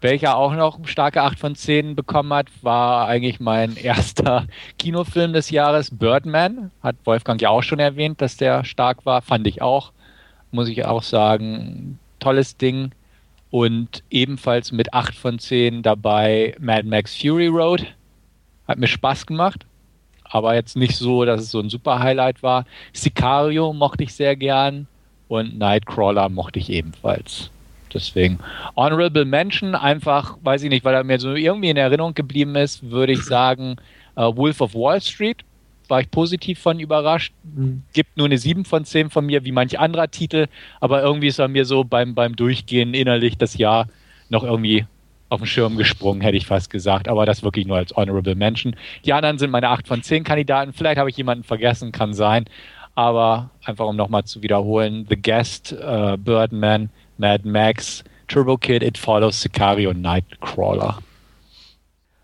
Welcher 0.00 0.36
auch 0.36 0.54
noch 0.54 0.78
starke 0.86 1.22
8 1.22 1.38
von 1.38 1.54
10 1.54 1.96
bekommen 1.96 2.32
hat, 2.32 2.46
war 2.62 3.08
eigentlich 3.08 3.40
mein 3.40 3.76
erster 3.82 4.46
Kinofilm 4.78 5.32
des 5.32 5.50
Jahres, 5.50 5.90
Birdman. 5.96 6.70
Hat 6.82 6.96
Wolfgang 7.04 7.40
ja 7.40 7.50
auch 7.50 7.62
schon 7.62 7.78
erwähnt, 7.78 8.22
dass 8.22 8.36
der 8.36 8.64
stark 8.64 9.04
war. 9.04 9.22
Fand 9.22 9.46
ich 9.46 9.60
auch. 9.60 9.92
Muss 10.50 10.68
ich 10.68 10.84
auch 10.84 11.02
sagen. 11.02 11.98
Tolles 12.20 12.56
Ding. 12.56 12.92
Und 13.50 14.02
ebenfalls 14.10 14.72
mit 14.72 14.92
8 14.92 15.14
von 15.14 15.38
10 15.38 15.82
dabei 15.82 16.54
Mad 16.58 16.86
Max 16.86 17.16
Fury 17.16 17.46
Road. 17.46 17.86
Hat 18.66 18.78
mir 18.78 18.86
Spaß 18.86 19.26
gemacht. 19.26 19.64
Aber 20.24 20.54
jetzt 20.54 20.76
nicht 20.76 20.96
so, 20.96 21.24
dass 21.24 21.40
es 21.40 21.50
so 21.50 21.60
ein 21.60 21.70
super 21.70 21.98
Highlight 22.00 22.42
war. 22.42 22.66
Sicario 22.92 23.72
mochte 23.72 24.04
ich 24.04 24.14
sehr 24.14 24.36
gern. 24.36 24.86
Und 25.28 25.58
Nightcrawler 25.58 26.28
mochte 26.28 26.58
ich 26.58 26.70
ebenfalls. 26.70 27.50
Deswegen 27.92 28.38
Honorable 28.76 29.24
Mention, 29.24 29.74
einfach, 29.74 30.36
weiß 30.42 30.62
ich 30.62 30.70
nicht, 30.70 30.84
weil 30.84 30.94
er 30.94 31.04
mir 31.04 31.18
so 31.18 31.34
irgendwie 31.34 31.70
in 31.70 31.76
Erinnerung 31.76 32.14
geblieben 32.14 32.54
ist, 32.54 32.90
würde 32.90 33.12
ich 33.12 33.22
sagen, 33.24 33.76
uh, 34.16 34.34
Wolf 34.36 34.60
of 34.60 34.74
Wall 34.74 35.00
Street. 35.00 35.44
War 35.88 36.00
ich 36.00 36.10
positiv 36.10 36.58
von 36.58 36.78
überrascht. 36.80 37.32
Mhm. 37.42 37.82
Gibt 37.92 38.16
nur 38.16 38.26
eine 38.26 38.38
7 38.38 38.64
von 38.64 38.84
10 38.84 39.10
von 39.10 39.26
mir, 39.26 39.44
wie 39.44 39.52
manch 39.52 39.78
anderer 39.78 40.10
Titel, 40.10 40.46
aber 40.80 41.02
irgendwie 41.02 41.28
ist 41.28 41.38
er 41.38 41.48
mir 41.48 41.64
so 41.64 41.84
beim, 41.84 42.14
beim 42.14 42.36
Durchgehen 42.36 42.94
innerlich 42.94 43.38
das 43.38 43.56
Jahr 43.56 43.88
noch 44.28 44.44
irgendwie 44.44 44.86
auf 45.30 45.40
den 45.40 45.46
Schirm 45.46 45.76
gesprungen, 45.76 46.20
hätte 46.20 46.36
ich 46.36 46.46
fast 46.46 46.70
gesagt. 46.70 47.08
Aber 47.08 47.26
das 47.26 47.42
wirklich 47.42 47.66
nur 47.66 47.76
als 47.76 47.94
Honorable 47.94 48.34
Mention. 48.34 48.76
Die 49.04 49.12
anderen 49.12 49.38
sind 49.38 49.50
meine 49.50 49.68
8 49.68 49.86
von 49.86 50.02
10 50.02 50.24
Kandidaten. 50.24 50.72
Vielleicht 50.72 50.98
habe 50.98 51.10
ich 51.10 51.16
jemanden 51.16 51.44
vergessen, 51.44 51.92
kann 51.92 52.14
sein. 52.14 52.46
Aber 52.94 53.50
einfach 53.64 53.86
um 53.86 53.96
nochmal 53.96 54.24
zu 54.24 54.42
wiederholen: 54.42 55.06
The 55.08 55.20
Guest, 55.20 55.72
uh, 55.72 56.16
Birdman, 56.16 56.90
Mad 57.16 57.48
Max, 57.48 58.02
Turbo 58.26 58.56
Kid, 58.56 58.82
It 58.82 58.98
Follows, 58.98 59.40
Sicario, 59.40 59.92
Nightcrawler. 59.92 60.98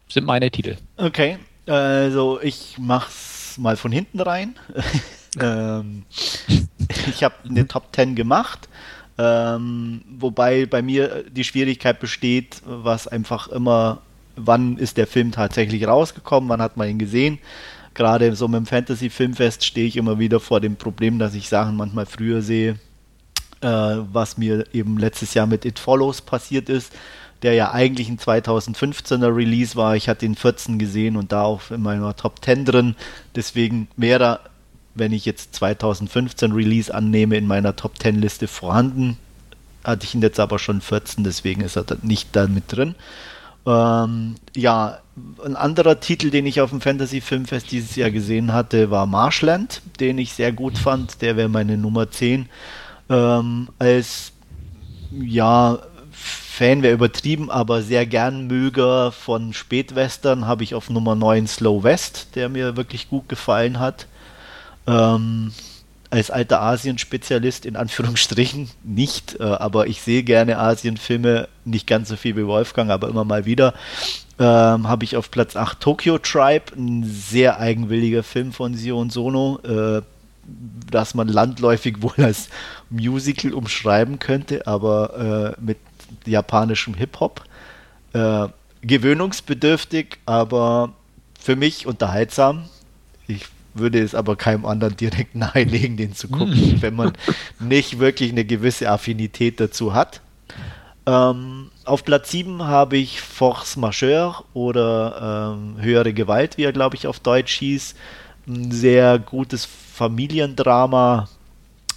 Sind 0.09 0.27
meine 0.27 0.51
Titel. 0.51 0.77
Okay, 0.97 1.39
also 1.67 2.41
ich 2.43 2.77
mach's 2.79 3.34
mal 3.59 3.77
von 3.77 3.93
hinten 3.93 4.21
rein. 4.21 4.55
ähm, 5.41 6.05
ich 7.09 7.25
habe 7.25 7.35
eine 7.49 7.67
Top 7.67 7.95
10 7.95 8.15
gemacht. 8.15 8.69
Ähm, 9.17 10.03
wobei 10.19 10.67
bei 10.67 10.83
mir 10.83 11.25
die 11.31 11.45
Schwierigkeit 11.45 12.01
besteht, 12.01 12.61
was 12.65 13.07
einfach 13.07 13.49
immer, 13.49 14.03
wann 14.37 14.77
ist 14.77 14.97
der 14.97 15.07
Film 15.07 15.31
tatsächlich 15.31 15.87
rausgekommen, 15.87 16.49
wann 16.49 16.63
hat 16.63 16.77
man 16.77 16.89
ihn 16.89 16.99
gesehen. 16.99 17.39
Gerade 17.95 18.35
so 18.35 18.49
mit 18.49 18.59
dem 18.59 18.67
Fantasy 18.67 19.11
Filmfest 19.11 19.65
stehe 19.65 19.87
ich 19.87 19.97
immer 19.97 20.19
wieder 20.19 20.41
vor 20.41 20.61
dem 20.61 20.75
Problem, 20.75 21.21
dass 21.21 21.35
ich 21.35 21.49
Sachen 21.49 21.77
manchmal 21.77 22.07
früher 22.07 22.43
sehe, 22.43 22.81
äh, 23.61 23.69
was 23.69 24.37
mir 24.37 24.67
eben 24.73 24.99
letztes 24.99 25.33
Jahr 25.35 25.47
mit 25.47 25.65
It 25.65 25.79
Follows 25.79 26.21
passiert 26.21 26.69
ist, 26.69 26.93
der 27.43 27.55
ja 27.55 27.73
eigentlich 27.73 28.09
ein 28.09 28.19
2015er 28.19 29.35
Release 29.35 29.77
war. 29.77 29.97
Ich 29.97 30.09
hatte 30.09 30.27
ihn 30.27 30.35
14 30.35 30.79
gesehen 30.79 31.17
und 31.17 31.33
da 31.33 31.43
auch 31.43 31.71
in 31.71 31.83
meiner 31.83 32.17
Top 32.17 32.45
10 32.45 32.65
drin. 32.65 32.97
Deswegen 33.35 33.89
wäre, 33.97 34.41
wenn 34.95 35.13
ich 35.13 35.25
jetzt 35.25 35.55
2015 35.55 36.53
Release 36.53 36.93
annehme, 36.93 37.37
in 37.37 37.47
meiner 37.47 37.77
Top 37.77 38.01
10 38.01 38.17
Liste 38.21 38.49
vorhanden. 38.49 39.19
Hatte 39.83 40.07
ich 40.07 40.15
ihn 40.15 40.23
jetzt 40.23 40.41
aber 40.41 40.59
schon 40.59 40.81
14, 40.81 41.25
deswegen 41.25 41.61
ist 41.61 41.77
er 41.77 41.85
nicht 42.03 42.35
da 42.35 42.47
mit 42.47 42.73
drin. 42.73 42.95
Ähm, 43.67 44.37
ja, 44.57 44.99
ein 45.45 45.57
anderer 45.57 46.01
Titel, 46.01 46.31
den 46.31 46.47
ich 46.47 46.61
auf 46.61 46.71
dem 46.71 46.81
Fantasy 46.81 47.21
Filmfest 47.21 47.71
dieses 47.71 47.95
Jahr 47.97 48.11
gesehen 48.11 48.53
hatte, 48.53 48.91
war 48.91 49.07
Marshland, 49.07 49.83
den 50.01 50.19
ich 50.19 50.33
sehr 50.33 50.53
gut 50.53 50.79
fand. 50.79 51.23
Der 51.23 51.37
wäre 51.37 51.49
meine 51.49 51.77
Nummer 51.77 52.11
10 52.11 52.49
ähm, 53.11 53.69
als 53.79 54.33
ja, 55.11 55.79
Fan 56.55 56.85
wäre 56.85 56.95
übertrieben, 56.95 57.51
aber 57.51 57.83
sehr 57.83 58.07
gern 58.07 58.47
Möger 58.47 59.11
von 59.11 59.53
Spätwestern 59.53 60.47
habe 60.47 60.63
ich 60.63 60.77
auf 60.77 60.89
Nummer 60.89 61.17
9 61.17 61.49
Slow 61.49 61.83
West, 61.83 62.29
der 62.37 62.49
mir 62.49 62.77
wirklich 62.77 63.09
gut 63.09 63.29
gefallen 63.29 63.81
hat. 63.81 64.07
Ähm, 64.87 65.51
als 66.11 66.31
alter 66.31 66.63
Asien-Spezialist 66.63 67.67
in 67.67 67.75
Anführungsstrichen 67.75 68.71
nicht, 68.85 69.41
äh, 69.41 69.43
aber 69.43 69.89
ich 69.89 70.01
sehe 70.01 70.23
gerne 70.23 70.61
Asien-Filme, 70.61 71.49
nicht 71.65 71.89
ganz 71.89 72.09
so 72.09 72.15
viel 72.15 72.37
wie 72.37 72.47
Wolfgang, 72.47 72.89
aber 72.93 73.09
immer 73.09 73.25
mal 73.25 73.47
wieder. 73.47 73.75
Ähm, 74.39 74.87
habe 74.89 75.03
ich 75.03 75.17
auf 75.17 75.33
Platz 75.33 75.57
8 75.57 75.81
Tokyo 75.81 76.19
Tribe, 76.19 76.67
ein 76.77 77.03
sehr 77.03 77.59
eigenwilliger 77.59 78.23
Film 78.23 78.53
von 78.53 78.77
Sion 78.77 79.11
Sono, 79.11 79.59
äh, 79.65 80.03
das 80.89 81.15
man 81.15 81.27
landläufig 81.27 81.97
wohl 82.01 82.25
als 82.25 82.49
Musical 82.91 83.55
umschreiben 83.55 84.21
könnte, 84.21 84.69
aber 84.69 85.57
äh, 85.59 85.61
mit 85.61 85.79
japanischem 86.27 86.95
Hip-Hop. 86.95 87.45
Äh, 88.13 88.49
gewöhnungsbedürftig, 88.83 90.19
aber 90.27 90.93
für 91.41 91.57
mich 91.57 91.87
unterhaltsam. 91.87 92.65
Ich 93.27 93.47
würde 93.75 94.01
es 94.01 94.15
aber 94.15 94.37
keinem 94.37 94.67
anderen 94.67 94.97
direkt 94.97 95.35
nahelegen, 95.35 95.97
den 95.97 96.15
zu 96.15 96.29
gucken, 96.29 96.55
hm. 96.55 96.83
wenn 96.83 96.95
man 96.95 97.13
nicht 97.59 97.99
wirklich 97.99 98.31
eine 98.31 98.45
gewisse 98.45 98.91
Affinität 98.91 99.61
dazu 99.61 99.95
hat. 99.95 100.21
Ähm, 101.07 101.71
auf 101.85 102.05
Platz 102.05 102.31
7 102.31 102.63
habe 102.63 102.97
ich 102.97 103.21
Force 103.21 103.77
Majeure 103.77 104.43
oder 104.55 105.55
ähm, 105.55 105.83
Höhere 105.83 106.15
Gewalt, 106.15 106.57
wie 106.57 106.63
er 106.63 106.73
glaube 106.73 106.97
ich 106.97 107.07
auf 107.07 107.21
Deutsch 107.21 107.59
hieß. 107.59 107.95
Ein 108.47 108.71
sehr 108.71 109.19
gutes 109.19 109.67
Familiendrama, 109.67 111.29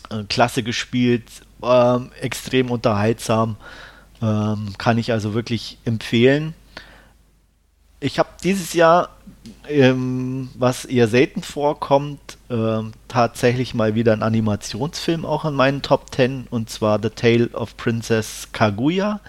äh, 0.10 0.24
klasse 0.28 0.64
gespielt, 0.64 1.24
ähm, 1.64 2.12
extrem 2.20 2.70
unterhaltsam. 2.70 3.56
Ähm, 4.22 4.74
kann 4.78 4.98
ich 4.98 5.12
also 5.12 5.34
wirklich 5.34 5.78
empfehlen. 5.86 6.54
Ich 8.00 8.20
habe 8.20 8.30
dieses 8.44 8.74
Jahr, 8.74 9.10
ähm, 9.68 10.50
was 10.56 10.86
eher 10.86 11.08
selten 11.08 11.42
vorkommt, 11.42 12.38
ähm, 12.50 12.94
tatsächlich 13.08 13.74
mal 13.74 13.96
wieder 13.96 14.14
einen 14.14 14.24
Animationsfilm 14.24 15.26
auch 15.26 15.46
in 15.46 15.56
meinen 15.56 15.82
Top 15.82 16.14
10 16.14 16.48
und 16.50 16.70
zwar 16.70 17.02
The 17.02 17.10
Tale 17.10 17.50
of 17.50 17.76
Princess 17.78 18.50
Kaguya. 18.52 19.20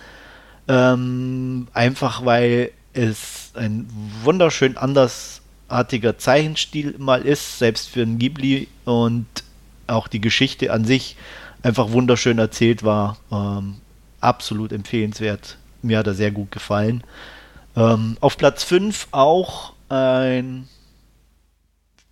Ähm, 0.69 1.69
einfach 1.73 2.27
weil 2.27 2.73
es 2.93 3.53
ein 3.55 3.89
wunderschön 4.23 4.77
andersartiger 4.77 6.19
Zeichenstil 6.19 6.95
mal 6.99 7.23
ist, 7.23 7.59
selbst 7.59 7.89
für 7.89 8.03
einen 8.03 8.19
Ghibli 8.19 8.69
und 8.85 9.27
auch 9.87 10.09
die 10.09 10.21
Geschichte 10.21 10.73
an 10.73 10.85
sich 10.85 11.17
einfach 11.63 11.91
wunderschön 11.93 12.39
erzählt 12.39 12.83
war. 12.83 13.17
Ähm, 13.33 13.77
absolut 14.21 14.73
empfehlenswert. 14.73 15.57
Mir 15.83 15.99
hat 15.99 16.07
er 16.07 16.15
sehr 16.15 16.31
gut 16.31 16.51
gefallen. 16.51 17.03
Ähm, 17.77 18.17
auf 18.21 18.37
Platz 18.37 18.65
5 18.65 19.09
auch 19.13 19.73
ein 19.89 20.69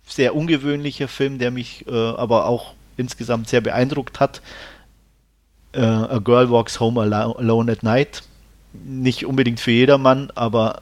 sehr 0.05 0.35
ungewöhnlicher 0.35 1.07
Film, 1.07 1.37
der 1.37 1.51
mich 1.51 1.85
äh, 1.87 1.91
aber 1.91 2.45
auch 2.45 2.73
insgesamt 2.95 3.49
sehr 3.49 3.61
beeindruckt 3.61 4.19
hat. 4.19 4.41
Äh, 5.73 5.81
A 5.81 6.19
Girl 6.19 6.49
Walks 6.49 6.79
Home 6.79 7.01
Alone 7.01 7.71
at 7.71 7.83
Night. 7.83 8.23
Nicht 8.73 9.25
unbedingt 9.25 9.59
für 9.59 9.71
jedermann, 9.71 10.31
aber 10.35 10.81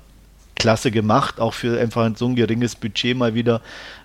klasse 0.55 0.89
gemacht, 0.91 1.39
auch 1.39 1.53
für 1.53 1.79
einfach 1.79 2.09
so 2.15 2.27
ein 2.27 2.35
geringes 2.35 2.75
Budget 2.75 3.17
mal 3.17 3.35
wieder 3.35 3.61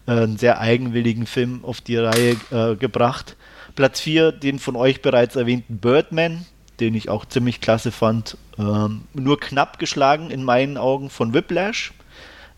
äh, 0.06 0.12
einen 0.12 0.36
sehr 0.36 0.60
eigenwilligen 0.60 1.26
Film 1.26 1.64
auf 1.64 1.80
die 1.80 1.96
Reihe 1.96 2.36
äh, 2.50 2.76
gebracht. 2.76 3.36
Platz 3.76 4.00
4, 4.00 4.32
den 4.32 4.58
von 4.58 4.76
euch 4.76 5.00
bereits 5.00 5.36
erwähnten 5.36 5.78
Birdman, 5.78 6.44
den 6.80 6.94
ich 6.94 7.08
auch 7.08 7.24
ziemlich 7.24 7.60
klasse 7.60 7.92
fand. 7.92 8.36
Ähm, 8.58 9.02
nur 9.14 9.38
knapp 9.38 9.78
geschlagen 9.78 10.30
in 10.30 10.42
meinen 10.42 10.76
Augen 10.76 11.10
von 11.10 11.34
Whiplash, 11.34 11.92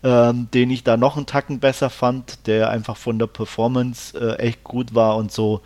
ähm, 0.03 0.47
den 0.53 0.71
ich 0.71 0.83
da 0.83 0.97
noch 0.97 1.17
einen 1.17 1.25
Tacken 1.25 1.59
besser 1.59 1.89
fand, 1.89 2.47
der 2.47 2.69
einfach 2.69 2.97
von 2.97 3.19
der 3.19 3.27
Performance 3.27 4.17
äh, 4.17 4.39
echt 4.39 4.63
gut 4.63 4.95
war 4.95 5.17
und 5.17 5.31
so 5.31 5.61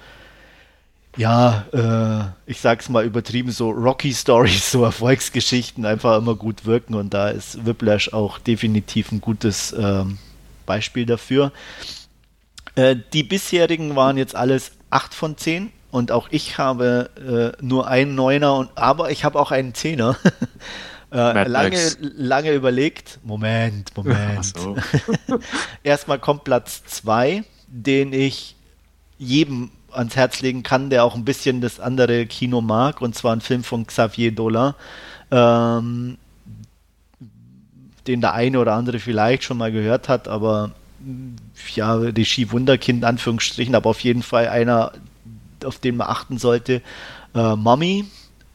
ja, 1.17 1.65
äh, 1.73 2.49
ich 2.49 2.61
sag's 2.61 2.89
mal 2.89 3.03
übertrieben, 3.03 3.51
so 3.51 3.71
Rocky 3.71 4.13
Stories, 4.13 4.71
so 4.71 4.83
Erfolgsgeschichten 4.83 5.85
einfach 5.85 6.17
immer 6.17 6.35
gut 6.35 6.65
wirken 6.65 6.93
und 6.93 7.13
da 7.13 7.29
ist 7.29 7.65
Whiplash 7.65 8.13
auch 8.13 8.37
definitiv 8.37 9.11
ein 9.11 9.19
gutes 9.19 9.73
ähm, 9.77 10.19
Beispiel 10.65 11.05
dafür. 11.05 11.51
Äh, 12.75 12.95
die 13.13 13.23
bisherigen 13.23 13.95
waren 13.95 14.17
jetzt 14.17 14.35
alles 14.35 14.73
8 14.91 15.13
von 15.13 15.37
10 15.37 15.71
und 15.97 16.11
auch 16.11 16.27
ich 16.31 16.57
habe 16.57 17.55
äh, 17.59 17.63
nur 17.63 17.87
einen 17.87 18.15
Neuner, 18.15 18.55
und, 18.55 18.69
aber 18.75 19.11
ich 19.11 19.25
habe 19.25 19.39
auch 19.39 19.51
einen 19.51 19.73
Zehner. 19.73 20.15
äh, 21.11 21.47
lange, 21.47 21.79
lange 21.99 22.53
überlegt. 22.53 23.19
Moment, 23.23 23.95
Moment. 23.97 24.45
So. 24.45 24.77
Erstmal 25.83 26.19
kommt 26.19 26.43
Platz 26.43 26.83
2, 26.85 27.43
den 27.67 28.13
ich 28.13 28.55
jedem 29.17 29.71
ans 29.91 30.15
Herz 30.15 30.41
legen 30.41 30.63
kann, 30.63 30.89
der 30.89 31.03
auch 31.03 31.15
ein 31.15 31.25
bisschen 31.25 31.61
das 31.61 31.79
andere 31.79 32.27
Kino 32.27 32.61
mag, 32.61 33.01
und 33.01 33.15
zwar 33.15 33.35
ein 33.35 33.41
Film 33.41 33.63
von 33.63 33.87
Xavier 33.87 34.31
Dolan, 34.31 34.75
ähm, 35.31 36.17
den 38.05 38.21
der 38.21 38.33
eine 38.33 38.59
oder 38.59 38.73
andere 38.73 38.99
vielleicht 38.99 39.43
schon 39.43 39.57
mal 39.57 39.71
gehört 39.71 40.07
hat, 40.07 40.27
aber 40.27 40.71
ja, 41.75 41.95
Regie-Wunderkind, 41.95 42.99
in 42.99 43.05
Anführungsstrichen, 43.05 43.75
aber 43.75 43.89
auf 43.89 44.01
jeden 44.01 44.23
Fall 44.23 44.47
einer, 44.47 44.91
auf 45.67 45.79
den 45.79 45.97
man 45.97 46.07
achten 46.07 46.37
sollte. 46.37 46.81
Äh, 47.35 47.55
Mommy, 47.55 48.05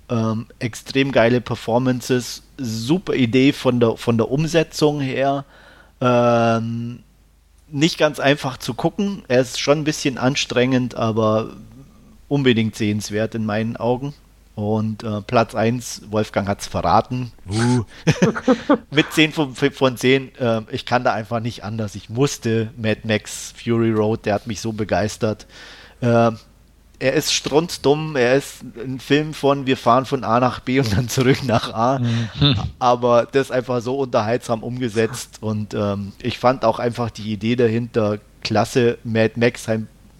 ähm, 0.08 0.46
extrem 0.58 1.12
geile 1.12 1.40
Performances, 1.40 2.42
super 2.58 3.14
Idee 3.14 3.52
von 3.52 3.80
der, 3.80 3.96
von 3.96 4.16
der 4.18 4.30
Umsetzung 4.30 5.00
her. 5.00 5.44
Ähm, 6.00 7.00
nicht 7.70 7.98
ganz 7.98 8.20
einfach 8.20 8.58
zu 8.58 8.74
gucken. 8.74 9.22
Er 9.28 9.40
ist 9.40 9.60
schon 9.60 9.78
ein 9.78 9.84
bisschen 9.84 10.18
anstrengend, 10.18 10.94
aber 10.94 11.50
unbedingt 12.28 12.76
sehenswert 12.76 13.34
in 13.34 13.46
meinen 13.46 13.76
Augen. 13.76 14.14
Und 14.54 15.02
äh, 15.02 15.22
Platz 15.22 15.54
1, 15.54 16.02
Wolfgang 16.10 16.46
hat 16.46 16.60
es 16.60 16.66
verraten. 16.66 17.32
Uh. 17.48 17.84
Mit 18.90 19.10
10 19.10 19.32
von, 19.32 19.54
von 19.54 19.96
10. 19.96 20.34
Äh, 20.36 20.62
ich 20.70 20.84
kann 20.84 21.04
da 21.04 21.14
einfach 21.14 21.40
nicht 21.40 21.64
anders. 21.64 21.94
Ich 21.94 22.10
musste 22.10 22.70
Mad 22.76 23.00
Max 23.04 23.54
Fury 23.56 23.92
Road, 23.92 24.26
der 24.26 24.34
hat 24.34 24.46
mich 24.46 24.60
so 24.60 24.72
begeistert. 24.72 25.46
Äh, 26.02 26.32
er 27.02 27.14
ist 27.14 27.32
strunzdumm, 27.32 28.14
er 28.14 28.36
ist 28.36 28.62
ein 28.76 29.00
Film 29.00 29.34
von 29.34 29.66
wir 29.66 29.76
fahren 29.76 30.06
von 30.06 30.22
A 30.22 30.38
nach 30.38 30.60
B 30.60 30.78
und 30.78 30.96
dann 30.96 31.08
zurück 31.08 31.42
nach 31.42 31.74
A. 31.74 31.98
Mhm. 31.98 32.56
Aber 32.78 33.26
das 33.26 33.48
ist 33.48 33.50
einfach 33.50 33.80
so 33.80 33.98
unterhaltsam 33.98 34.62
umgesetzt 34.62 35.38
und 35.40 35.74
ähm, 35.74 36.12
ich 36.22 36.38
fand 36.38 36.64
auch 36.64 36.78
einfach 36.78 37.10
die 37.10 37.32
Idee 37.32 37.56
dahinter, 37.56 38.18
klasse 38.44 38.98
Mad 39.02 39.32
Max 39.34 39.66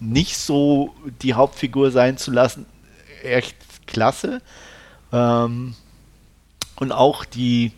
nicht 0.01 0.37
so 0.37 0.93
die 1.21 1.35
Hauptfigur 1.35 1.89
sein 1.91 2.17
zu 2.17 2.31
lassen, 2.31 2.65
echt 3.23 3.55
klasse. 3.87 4.41
Ähm, 5.13 5.75
und 6.75 6.91
auch 6.91 7.23
die 7.23 7.71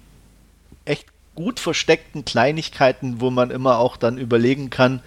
echt 0.84 1.06
gut 1.36 1.60
versteckten 1.60 2.26
Kleinigkeiten, 2.26 3.22
wo 3.22 3.30
man 3.30 3.52
immer 3.52 3.78
auch 3.78 3.98
dann 3.98 4.18
überlegen 4.18 4.72
kann, 4.72 5.04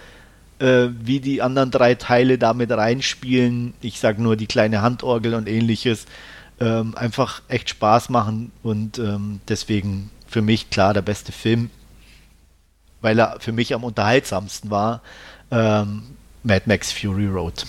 äh, 0.59 0.89
wie 1.01 1.20
die 1.20 1.43
anderen 1.43 1.70
drei 1.70 1.94
Teile 1.94 2.39
damit 2.39 2.70
reinspielen. 2.70 3.74
Ich 3.80 4.01
sage 4.01 4.22
nur 4.22 4.36
die 4.36 4.47
kleine 4.47 4.82
Handorgel 4.82 5.35
und 5.35 5.48
ähnliches. 5.48 6.06
Ähm, 6.60 6.97
einfach 6.97 7.43
echt 7.48 7.70
Spaß 7.70 8.09
machen 8.09 8.51
und 8.64 8.98
ähm, 8.98 9.40
deswegen 9.48 10.10
für 10.26 10.43
mich 10.43 10.70
klar 10.70 10.93
der 10.93 11.02
beste 11.02 11.30
Film, 11.30 11.70
weil 13.01 13.18
er 13.20 13.36
für 13.39 13.52
mich 13.52 13.74
am 13.74 13.85
unterhaltsamsten 13.85 14.68
war. 14.68 15.01
Ähm, 15.52 16.02
Mad 16.43 16.62
Max 16.66 16.90
Fury 16.90 17.28
Road. 17.28 17.64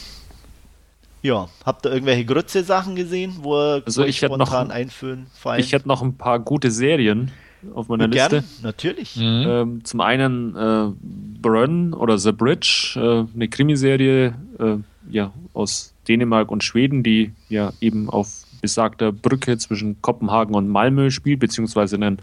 Ja, 1.22 1.49
habt 1.66 1.86
ihr 1.86 1.91
irgendwelche 1.91 2.26
Grütze-Sachen 2.26 2.95
gesehen, 2.95 3.38
wo 3.41 3.57
er 3.60 3.84
also 3.86 4.06
ich 4.06 4.18
spontan 4.18 4.68
noch, 4.68 4.74
einführen 4.74 5.28
fallen? 5.34 5.60
Ich 5.60 5.74
hätte 5.74 5.88
noch 5.88 6.02
ein 6.02 6.16
paar 6.16 6.40
gute 6.40 6.72
Serien 6.72 7.32
auf 7.73 7.88
meiner 7.90 8.07
Liste. 8.07 8.30
Gern, 8.30 8.44
natürlich. 8.64 9.15
Mhm. 9.15 9.45
Ähm, 9.48 9.86
zum 9.86 10.02
einen 10.02 10.56
äh, 10.56 10.91
Brunn 11.41 11.94
oder 11.94 12.18
The 12.18 12.31
Bridge, 12.31 12.94
äh, 12.95 13.34
eine 13.36 13.48
Krimiserie 13.48 14.34
äh, 14.60 14.76
ja, 15.10 15.31
aus 15.53 15.94
Dänemark 16.07 16.52
und 16.52 16.64
Schweden, 16.64 17.03
die 17.03 17.31
ja 17.49 17.73
eben 17.81 18.10
auf 18.10 18.45
besagter 18.61 19.11
Brücke 19.11 19.57
zwischen 19.57 20.02
Kopenhagen 20.02 20.56
und 20.56 20.68
Malmö 20.68 21.11
spielt, 21.11 21.40
beziehungsweise 21.40 21.95
einen 21.95 22.19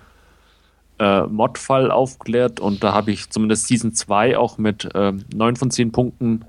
äh, 0.99 1.23
Modfall 1.23 1.91
aufklärt. 1.91 2.61
Und 2.61 2.83
da 2.85 2.93
habe 2.93 3.13
ich 3.13 3.31
zumindest 3.31 3.69
Season 3.69 3.95
2 3.95 4.39
auch 4.39 4.59
mit 4.59 4.89
äh, 4.95 5.13
9 5.35 5.57
von 5.57 5.71
10 5.71 5.93
Punkten 5.93 6.45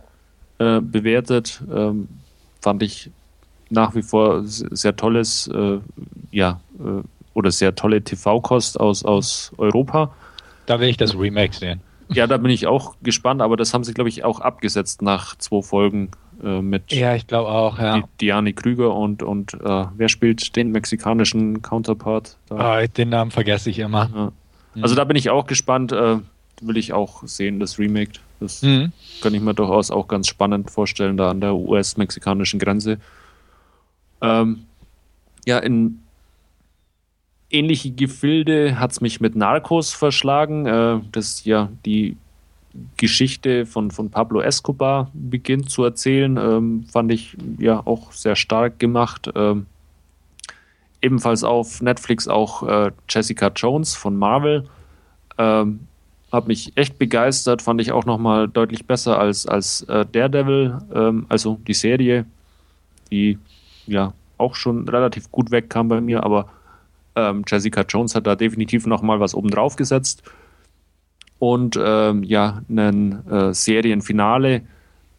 äh, 0.59 0.81
bewertet. 0.81 1.61
Ähm, 1.73 2.07
fand 2.61 2.83
ich 2.83 3.11
nach 3.69 3.95
wie 3.95 4.01
vor 4.01 4.43
sehr 4.45 4.95
tolles, 4.95 5.47
äh, 5.47 5.79
ja, 6.31 6.61
äh, 6.79 7.03
oder 7.37 7.51
sehr 7.51 7.75
tolle 7.75 8.03
TV-Kost 8.03 8.79
aus, 8.79 9.05
aus 9.05 9.51
Europa. 9.59 10.11
Da 10.65 10.79
will 10.79 10.89
ich 10.89 10.97
das 10.97 11.15
Remake 11.15 11.55
sehen. 11.55 11.81
Ja, 12.09 12.25
da 12.25 12.37
bin 12.37 12.49
ich 12.49 12.65
auch 12.65 12.95
gespannt, 13.03 13.43
aber 13.43 13.57
das 13.57 13.75
haben 13.75 13.83
sie, 13.83 13.93
glaube 13.93 14.09
ich, 14.09 14.23
auch 14.23 14.39
abgesetzt 14.39 15.03
nach 15.03 15.37
zwei 15.37 15.61
Folgen 15.61 16.09
äh, 16.43 16.61
mit. 16.61 16.91
Ja, 16.91 17.13
ich 17.13 17.27
glaube 17.27 17.49
auch, 17.49 17.77
ja. 17.77 18.01
Diane 18.19 18.53
Krüger 18.53 18.95
und, 18.95 19.21
und 19.21 19.53
äh, 19.53 19.85
wer 19.95 20.09
spielt 20.09 20.55
den 20.55 20.71
mexikanischen 20.71 21.61
Counterpart? 21.61 22.37
Da? 22.47 22.81
Oh, 22.81 22.87
den 22.87 23.09
Namen 23.09 23.29
vergesse 23.29 23.69
ich 23.69 23.77
immer. 23.77 24.09
Ja. 24.15 24.31
Mhm. 24.73 24.83
Also 24.83 24.95
da 24.95 25.03
bin 25.03 25.15
ich 25.15 25.29
auch 25.29 25.45
gespannt, 25.45 25.91
äh, 25.91 26.17
will 26.61 26.77
ich 26.77 26.91
auch 26.91 27.21
sehen, 27.27 27.59
das 27.59 27.77
Remake. 27.77 28.13
Das 28.39 28.63
mhm. 28.63 28.93
kann 29.21 29.35
ich 29.35 29.41
mir 29.41 29.53
durchaus 29.53 29.91
auch 29.91 30.07
ganz 30.07 30.27
spannend 30.27 30.71
vorstellen, 30.71 31.17
da 31.17 31.29
an 31.29 31.39
der 31.39 31.53
US-mexikanischen 31.53 32.59
Grenze. 32.59 32.97
Ähm, 34.21 34.63
ja, 35.45 35.59
in 35.59 35.99
ähnliche 37.49 37.91
Gefilde 37.91 38.79
hat 38.79 38.91
es 38.91 39.01
mich 39.01 39.21
mit 39.21 39.35
Narcos 39.35 39.93
verschlagen. 39.93 40.65
Äh, 40.65 40.99
das 41.11 41.45
ja 41.45 41.69
die 41.85 42.17
Geschichte 42.97 43.65
von, 43.65 43.91
von 43.91 44.09
Pablo 44.09 44.41
Escobar 44.41 45.09
beginnt 45.13 45.69
zu 45.69 45.83
erzählen. 45.83 46.37
Ähm, 46.37 46.85
fand 46.91 47.11
ich 47.11 47.35
ja 47.57 47.81
auch 47.85 48.11
sehr 48.11 48.35
stark 48.35 48.79
gemacht. 48.79 49.29
Ähm, 49.35 49.65
ebenfalls 51.01 51.43
auf 51.43 51.81
Netflix 51.81 52.27
auch 52.27 52.63
äh, 52.63 52.91
Jessica 53.09 53.51
Jones 53.55 53.95
von 53.95 54.15
Marvel. 54.15 54.65
Ähm, 55.37 55.79
hat 56.31 56.47
mich 56.47 56.73
echt 56.75 56.99
begeistert, 56.99 57.61
fand 57.61 57.79
ich 57.79 57.91
auch 57.93 58.05
nochmal 58.05 58.47
deutlich 58.47 58.85
besser 58.85 59.17
als, 59.17 59.45
als 59.45 59.83
äh, 59.83 60.05
Daredevil, 60.11 60.77
ähm, 60.93 61.25
also 61.29 61.57
die 61.65 61.73
Serie, 61.73 62.25
die 63.09 63.39
ja 63.85 64.13
auch 64.37 64.55
schon 64.55 64.89
relativ 64.89 65.31
gut 65.31 65.51
wegkam 65.51 65.87
bei 65.87 66.01
mir, 66.01 66.23
aber 66.23 66.49
ähm, 67.17 67.43
Jessica 67.45 67.81
Jones 67.81 68.15
hat 68.15 68.27
da 68.27 68.35
definitiv 68.35 68.85
nochmal 68.85 69.19
was 69.19 69.33
oben 69.33 69.49
drauf 69.49 69.75
gesetzt. 69.75 70.23
Und 71.39 71.77
ähm, 71.81 72.23
ja, 72.23 72.61
ein 72.69 73.27
äh, 73.27 73.53
Serienfinale. 73.53 74.61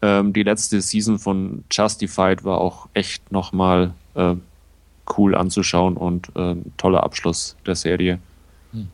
Ähm, 0.01 0.33
die 0.33 0.43
letzte 0.43 0.81
Season 0.81 1.19
von 1.19 1.63
Justified 1.71 2.43
war 2.43 2.59
auch 2.59 2.87
echt 2.93 3.31
nochmal 3.31 3.93
äh, 4.15 4.35
cool 5.17 5.35
anzuschauen 5.35 5.97
und 5.97 6.29
äh, 6.35 6.55
toller 6.77 7.03
Abschluss 7.03 7.57
der 7.65 7.75
Serie. 7.75 8.19
Hm. 8.71 8.87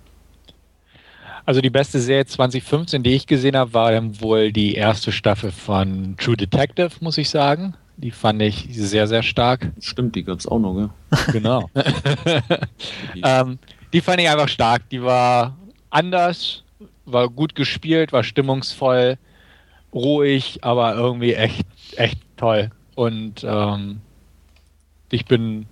Also 1.46 1.62
die 1.62 1.70
beste 1.70 2.00
Serie 2.00 2.26
2015, 2.26 3.04
die 3.04 3.14
ich 3.14 3.28
gesehen 3.28 3.56
habe, 3.56 3.74
war 3.74 3.92
dann 3.92 4.20
wohl 4.20 4.52
die 4.52 4.74
erste 4.74 5.12
Staffel 5.12 5.52
von 5.52 6.16
True 6.18 6.38
Detective, 6.38 6.92
muss 7.02 7.20
ich 7.20 7.30
sagen. 7.30 7.76
Die 7.98 8.12
fand 8.12 8.42
ich 8.42 8.68
sehr, 8.72 9.08
sehr 9.08 9.24
stark. 9.24 9.72
Stimmt, 9.80 10.16
die 10.16 10.24
gab 10.24 10.40
es 10.40 10.48
auch 10.48 10.60
noch, 10.60 10.78
ja. 10.78 10.90
Genau. 11.32 11.70
ähm, 13.24 13.60
die 13.94 14.02
fand 14.02 14.20
ich 14.20 14.30
einfach 14.30 14.50
stark. 14.50 14.90
Die 14.90 15.02
war 15.02 15.58
anders, 15.90 16.64
war 17.06 17.30
gut 17.30 17.56
gespielt, 17.56 18.12
war 18.12 18.24
stimmungsvoll, 18.24 19.18
ruhig, 19.94 20.60
aber 20.62 20.96
irgendwie 20.96 21.34
echt, 21.34 21.66
echt 21.96 22.20
toll. 22.36 22.70
Und 22.96 23.46
ähm, 23.48 24.02
ich 25.12 25.26
bin 25.26 25.66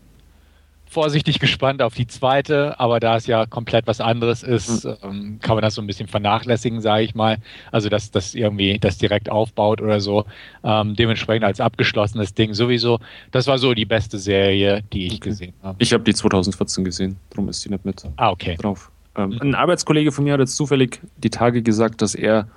vorsichtig 0.93 1.39
gespannt 1.39 1.81
auf 1.81 1.95
die 1.95 2.07
zweite, 2.07 2.79
aber 2.79 2.99
da 2.99 3.17
es 3.17 3.27
ja 3.27 3.45
komplett 3.45 3.87
was 3.87 3.99
anderes 3.99 4.43
ist, 4.43 4.85
mhm. 4.85 4.95
ähm, 5.03 5.39
kann 5.41 5.55
man 5.55 5.63
das 5.63 5.75
so 5.75 5.81
ein 5.81 5.87
bisschen 5.87 6.07
vernachlässigen, 6.07 6.79
sage 6.81 7.03
ich 7.03 7.15
mal. 7.15 7.37
Also 7.71 7.89
dass 7.89 8.11
das 8.11 8.35
irgendwie 8.35 8.79
das 8.79 8.97
direkt 8.97 9.29
aufbaut 9.29 9.81
oder 9.81 9.99
so. 9.99 10.25
Ähm, 10.63 10.95
dementsprechend 10.95 11.43
als 11.43 11.59
abgeschlossenes 11.59 12.33
Ding 12.33 12.53
sowieso. 12.53 12.99
Das 13.31 13.47
war 13.47 13.57
so 13.57 13.73
die 13.73 13.85
beste 13.85 14.17
Serie, 14.17 14.83
die 14.93 15.07
ich 15.07 15.15
okay. 15.15 15.29
gesehen 15.29 15.53
habe. 15.63 15.75
Ich 15.79 15.91
habe 15.91 16.03
die 16.03 16.13
2014 16.13 16.85
gesehen, 16.85 17.17
darum 17.31 17.49
ist 17.49 17.65
die 17.65 17.69
nicht 17.69 17.83
mit 17.83 18.03
ah, 18.15 18.31
okay. 18.31 18.55
drauf. 18.55 18.91
Ähm, 19.15 19.31
mhm. 19.31 19.41
Ein 19.41 19.55
Arbeitskollege 19.55 20.11
von 20.11 20.23
mir 20.23 20.33
hat 20.33 20.39
jetzt 20.39 20.55
zufällig 20.55 21.01
die 21.17 21.29
Tage 21.29 21.61
gesagt, 21.61 22.01
dass 22.01 22.15
er 22.15 22.47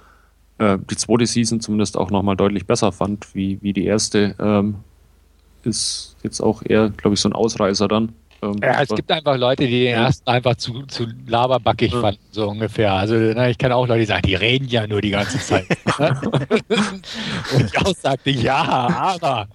äh, 0.59 0.79
die 0.91 0.97
zweite 0.97 1.27
Season 1.27 1.61
zumindest 1.61 1.97
auch 1.97 2.11
nochmal 2.11 2.37
deutlich 2.37 2.67
besser 2.67 2.93
fand, 2.93 3.35
wie, 3.35 3.59
wie 3.63 3.73
die 3.73 3.85
erste. 3.85 4.35
Ähm, 4.39 4.77
ist 5.67 6.17
jetzt 6.23 6.41
auch 6.41 6.63
eher, 6.65 6.91
glaube 6.91 7.15
ich, 7.15 7.21
so 7.21 7.29
ein 7.29 7.33
Ausreißer 7.33 7.89
dann. 7.89 8.13
Ähm, 8.52 8.60
ja, 8.62 8.82
es 8.82 8.89
gibt 8.89 9.10
einfach 9.10 9.36
Leute, 9.36 9.66
die 9.66 9.85
den 9.85 9.94
ersten 9.94 10.28
einfach 10.28 10.56
zu, 10.56 10.82
zu 10.86 11.06
laberbackig 11.27 11.93
ja. 11.93 12.01
fanden, 12.01 12.20
so 12.31 12.48
ungefähr. 12.48 12.93
Also 12.93 13.14
na, 13.14 13.48
ich 13.51 13.59
kann 13.59 13.73
auch 13.73 13.86
Leute 13.86 14.06
sagen, 14.06 14.23
die 14.27 14.35
reden 14.35 14.68
ja 14.68 14.86
nur 14.86 15.01
die 15.01 15.10
ganze 15.10 15.39
Zeit. 15.39 15.66
Und 15.98 17.64
ich 17.64 17.78
auch 17.78 17.94
sagte, 17.94 18.31
ja, 18.31 18.62
aber. 18.62 19.48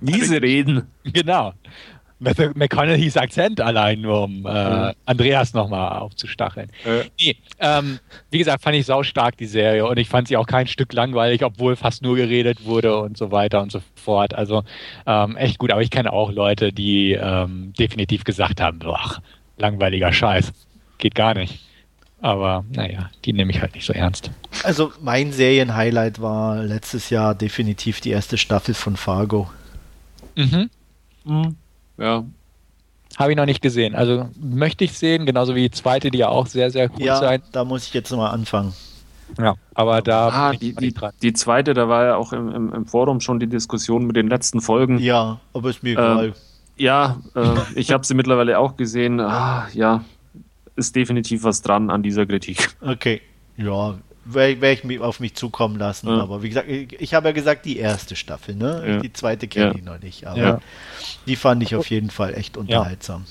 Wie 0.00 0.20
sie 0.20 0.36
reden. 0.36 0.86
Genau. 1.04 1.52
McConaughey's 2.20 3.16
Akzent 3.16 3.60
allein, 3.60 4.00
nur 4.00 4.24
um 4.24 4.46
äh, 4.46 4.94
Andreas 5.04 5.52
nochmal 5.52 5.98
aufzustacheln. 5.98 6.70
Äh. 6.84 7.04
Nee, 7.20 7.36
ähm, 7.58 7.98
wie 8.30 8.38
gesagt, 8.38 8.62
fand 8.62 8.76
ich 8.76 8.86
saustark 8.86 9.36
die 9.36 9.46
Serie 9.46 9.86
und 9.86 9.98
ich 9.98 10.08
fand 10.08 10.28
sie 10.28 10.36
auch 10.36 10.46
kein 10.46 10.66
Stück 10.66 10.92
langweilig, 10.92 11.44
obwohl 11.44 11.76
fast 11.76 12.02
nur 12.02 12.16
geredet 12.16 12.64
wurde 12.64 12.98
und 12.98 13.16
so 13.16 13.30
weiter 13.30 13.60
und 13.60 13.72
so 13.72 13.80
fort. 13.94 14.34
Also 14.34 14.64
ähm, 15.06 15.36
echt 15.36 15.58
gut, 15.58 15.72
aber 15.72 15.82
ich 15.82 15.90
kenne 15.90 16.12
auch 16.12 16.32
Leute, 16.32 16.72
die 16.72 17.12
ähm, 17.12 17.72
definitiv 17.78 18.24
gesagt 18.24 18.60
haben, 18.60 18.78
boah, 18.78 19.22
langweiliger 19.56 20.12
Scheiß, 20.12 20.52
geht 20.98 21.14
gar 21.14 21.34
nicht. 21.34 21.60
Aber 22.20 22.64
naja, 22.70 23.10
die 23.26 23.34
nehme 23.34 23.50
ich 23.50 23.60
halt 23.60 23.74
nicht 23.74 23.84
so 23.84 23.92
ernst. 23.92 24.30
Also 24.62 24.92
mein 25.02 25.30
Serienhighlight 25.30 26.22
war 26.22 26.62
letztes 26.62 27.10
Jahr 27.10 27.34
definitiv 27.34 28.00
die 28.00 28.10
erste 28.10 28.38
Staffel 28.38 28.72
von 28.72 28.96
Fargo. 28.96 29.50
Mhm. 30.34 30.70
mhm. 31.24 31.56
Ja. 31.98 32.24
Habe 33.16 33.30
ich 33.30 33.36
noch 33.36 33.46
nicht 33.46 33.62
gesehen. 33.62 33.94
Also 33.94 34.28
möchte 34.40 34.84
ich 34.84 34.98
sehen, 34.98 35.24
genauso 35.26 35.54
wie 35.54 35.62
die 35.62 35.70
zweite, 35.70 36.10
die 36.10 36.18
ja 36.18 36.28
auch 36.28 36.46
sehr, 36.46 36.70
sehr 36.70 36.88
gut 36.88 37.00
ja, 37.00 37.16
sein. 37.16 37.42
Da 37.52 37.64
muss 37.64 37.86
ich 37.86 37.94
jetzt 37.94 38.10
nochmal 38.10 38.32
anfangen. 38.32 38.72
Ja, 39.38 39.54
aber 39.74 40.02
da. 40.02 40.28
Ah, 40.28 40.52
die, 40.52 40.74
die, 40.74 40.94
die, 41.22 41.32
zweite, 41.32 41.74
da 41.74 41.88
war 41.88 42.04
ja 42.04 42.16
auch 42.16 42.32
im, 42.32 42.50
im, 42.50 42.72
im, 42.72 42.86
Forum 42.86 43.20
schon 43.20 43.40
die 43.40 43.46
Diskussion 43.46 44.06
mit 44.06 44.16
den 44.16 44.28
letzten 44.28 44.60
Folgen. 44.60 44.98
Ja, 44.98 45.40
aber 45.52 45.70
ist 45.70 45.82
mir 45.82 45.92
egal. 45.92 46.26
Ähm, 46.26 46.32
ja, 46.76 47.20
äh, 47.34 47.54
ich 47.74 47.92
habe 47.92 48.04
sie 48.04 48.14
mittlerweile 48.14 48.58
auch 48.58 48.76
gesehen. 48.76 49.20
Ah, 49.20 49.68
ja, 49.72 50.04
ist 50.76 50.94
definitiv 50.94 51.44
was 51.44 51.62
dran 51.62 51.90
an 51.90 52.02
dieser 52.02 52.26
Kritik. 52.26 52.68
Okay, 52.80 53.22
ja, 53.56 53.94
werde 54.24 54.60
werd 54.60 54.84
ich 54.84 55.00
auf 55.00 55.20
mich 55.20 55.34
zukommen 55.34 55.78
lassen. 55.78 56.08
Ja. 56.08 56.20
Aber 56.20 56.42
wie 56.42 56.48
gesagt, 56.48 56.68
ich, 56.68 57.00
ich 57.00 57.14
habe 57.14 57.28
ja 57.28 57.32
gesagt, 57.32 57.64
die 57.64 57.78
erste 57.78 58.16
Staffel, 58.16 58.54
ne? 58.54 58.84
Ja. 58.86 58.98
Die 59.00 59.12
zweite 59.12 59.48
kenne 59.48 59.66
ja. 59.66 59.74
ich 59.74 59.84
noch 59.84 60.00
nicht. 60.00 60.26
Aber 60.26 60.60
die 61.26 61.36
fand 61.36 61.62
ich 61.62 61.74
auf 61.74 61.88
jeden 61.90 62.10
Fall 62.10 62.34
echt 62.34 62.56
unterhaltsam. 62.56 63.26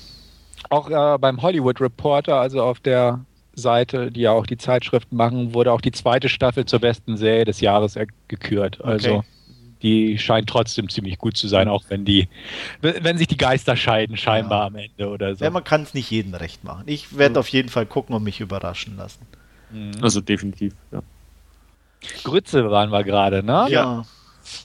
Auch 0.70 0.90
äh, 0.90 1.18
beim 1.18 1.42
Hollywood 1.42 1.82
Reporter, 1.82 2.38
also 2.38 2.64
auf 2.64 2.80
der 2.80 3.20
Seite, 3.56 4.12
die 4.12 4.22
ja 4.22 4.32
auch 4.32 4.46
die 4.46 4.58
Zeitschriften 4.58 5.16
machen, 5.16 5.54
wurde 5.54 5.72
auch 5.72 5.82
die 5.82 5.92
zweite 5.92 6.30
Staffel 6.30 6.66
zur 6.66 6.80
besten 6.80 7.18
Serie 7.18 7.46
des 7.46 7.62
Jahres 7.62 7.98
gekürt. 8.28 8.84
Also 8.84 9.18
okay. 9.18 9.28
die 9.84 10.18
scheint 10.18 10.50
trotzdem 10.50 10.90
ziemlich 10.90 11.18
gut 11.20 11.38
zu 11.38 11.48
sein, 11.48 11.68
auch 11.68 11.84
wenn 11.90 12.06
die, 12.06 12.28
wenn 12.82 13.18
sich 13.18 13.28
die 13.28 13.38
Geister 13.38 13.76
scheiden, 13.76 14.18
scheinbar 14.18 14.62
ja. 14.62 14.68
am 14.68 14.76
Ende 14.76 15.10
oder 15.10 15.36
so. 15.36 15.44
Ja, 15.44 15.52
man 15.52 15.64
kann 15.64 15.84
es 15.84 15.94
nicht 15.94 16.10
jedem 16.10 16.34
recht 16.34 16.64
machen. 16.64 16.84
Ich 16.88 17.18
werde 17.18 17.34
mhm. 17.34 17.40
auf 17.40 17.48
jeden 17.50 17.70
Fall 17.70 17.86
gucken 17.86 18.16
und 18.16 18.24
mich 18.24 18.40
überraschen 18.40 18.98
lassen. 18.98 19.28
Mhm. 19.74 19.92
Also 20.02 20.22
definitiv, 20.22 20.74
ja. 20.92 21.02
Grütze 22.24 22.70
waren 22.70 22.92
wir 22.92 23.04
gerade, 23.04 23.44
ne? 23.44 23.68
Ja. 23.70 24.06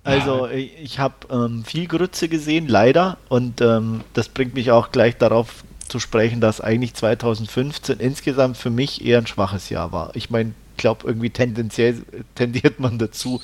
Also 0.02 0.48
ich 0.48 0.98
habe 0.98 1.14
ähm, 1.30 1.64
viel 1.64 1.86
Grütze 1.86 2.28
gesehen, 2.28 2.68
leider. 2.68 3.16
Und 3.28 3.60
ähm, 3.60 4.02
das 4.12 4.28
bringt 4.28 4.54
mich 4.54 4.70
auch 4.70 4.90
gleich 4.90 5.16
darauf 5.16 5.62
zu 5.88 5.98
sprechen, 6.00 6.40
dass 6.40 6.60
eigentlich 6.60 6.94
2015 6.94 7.98
insgesamt 7.98 8.56
für 8.56 8.70
mich 8.70 9.04
eher 9.04 9.18
ein 9.18 9.26
schwaches 9.26 9.70
Jahr 9.70 9.92
war. 9.92 10.14
Ich 10.14 10.30
meine, 10.30 10.52
ich 10.72 10.76
glaube, 10.78 11.06
irgendwie 11.06 11.30
tendenziell 11.30 12.02
tendiert 12.34 12.80
man 12.80 12.98
dazu, 12.98 13.40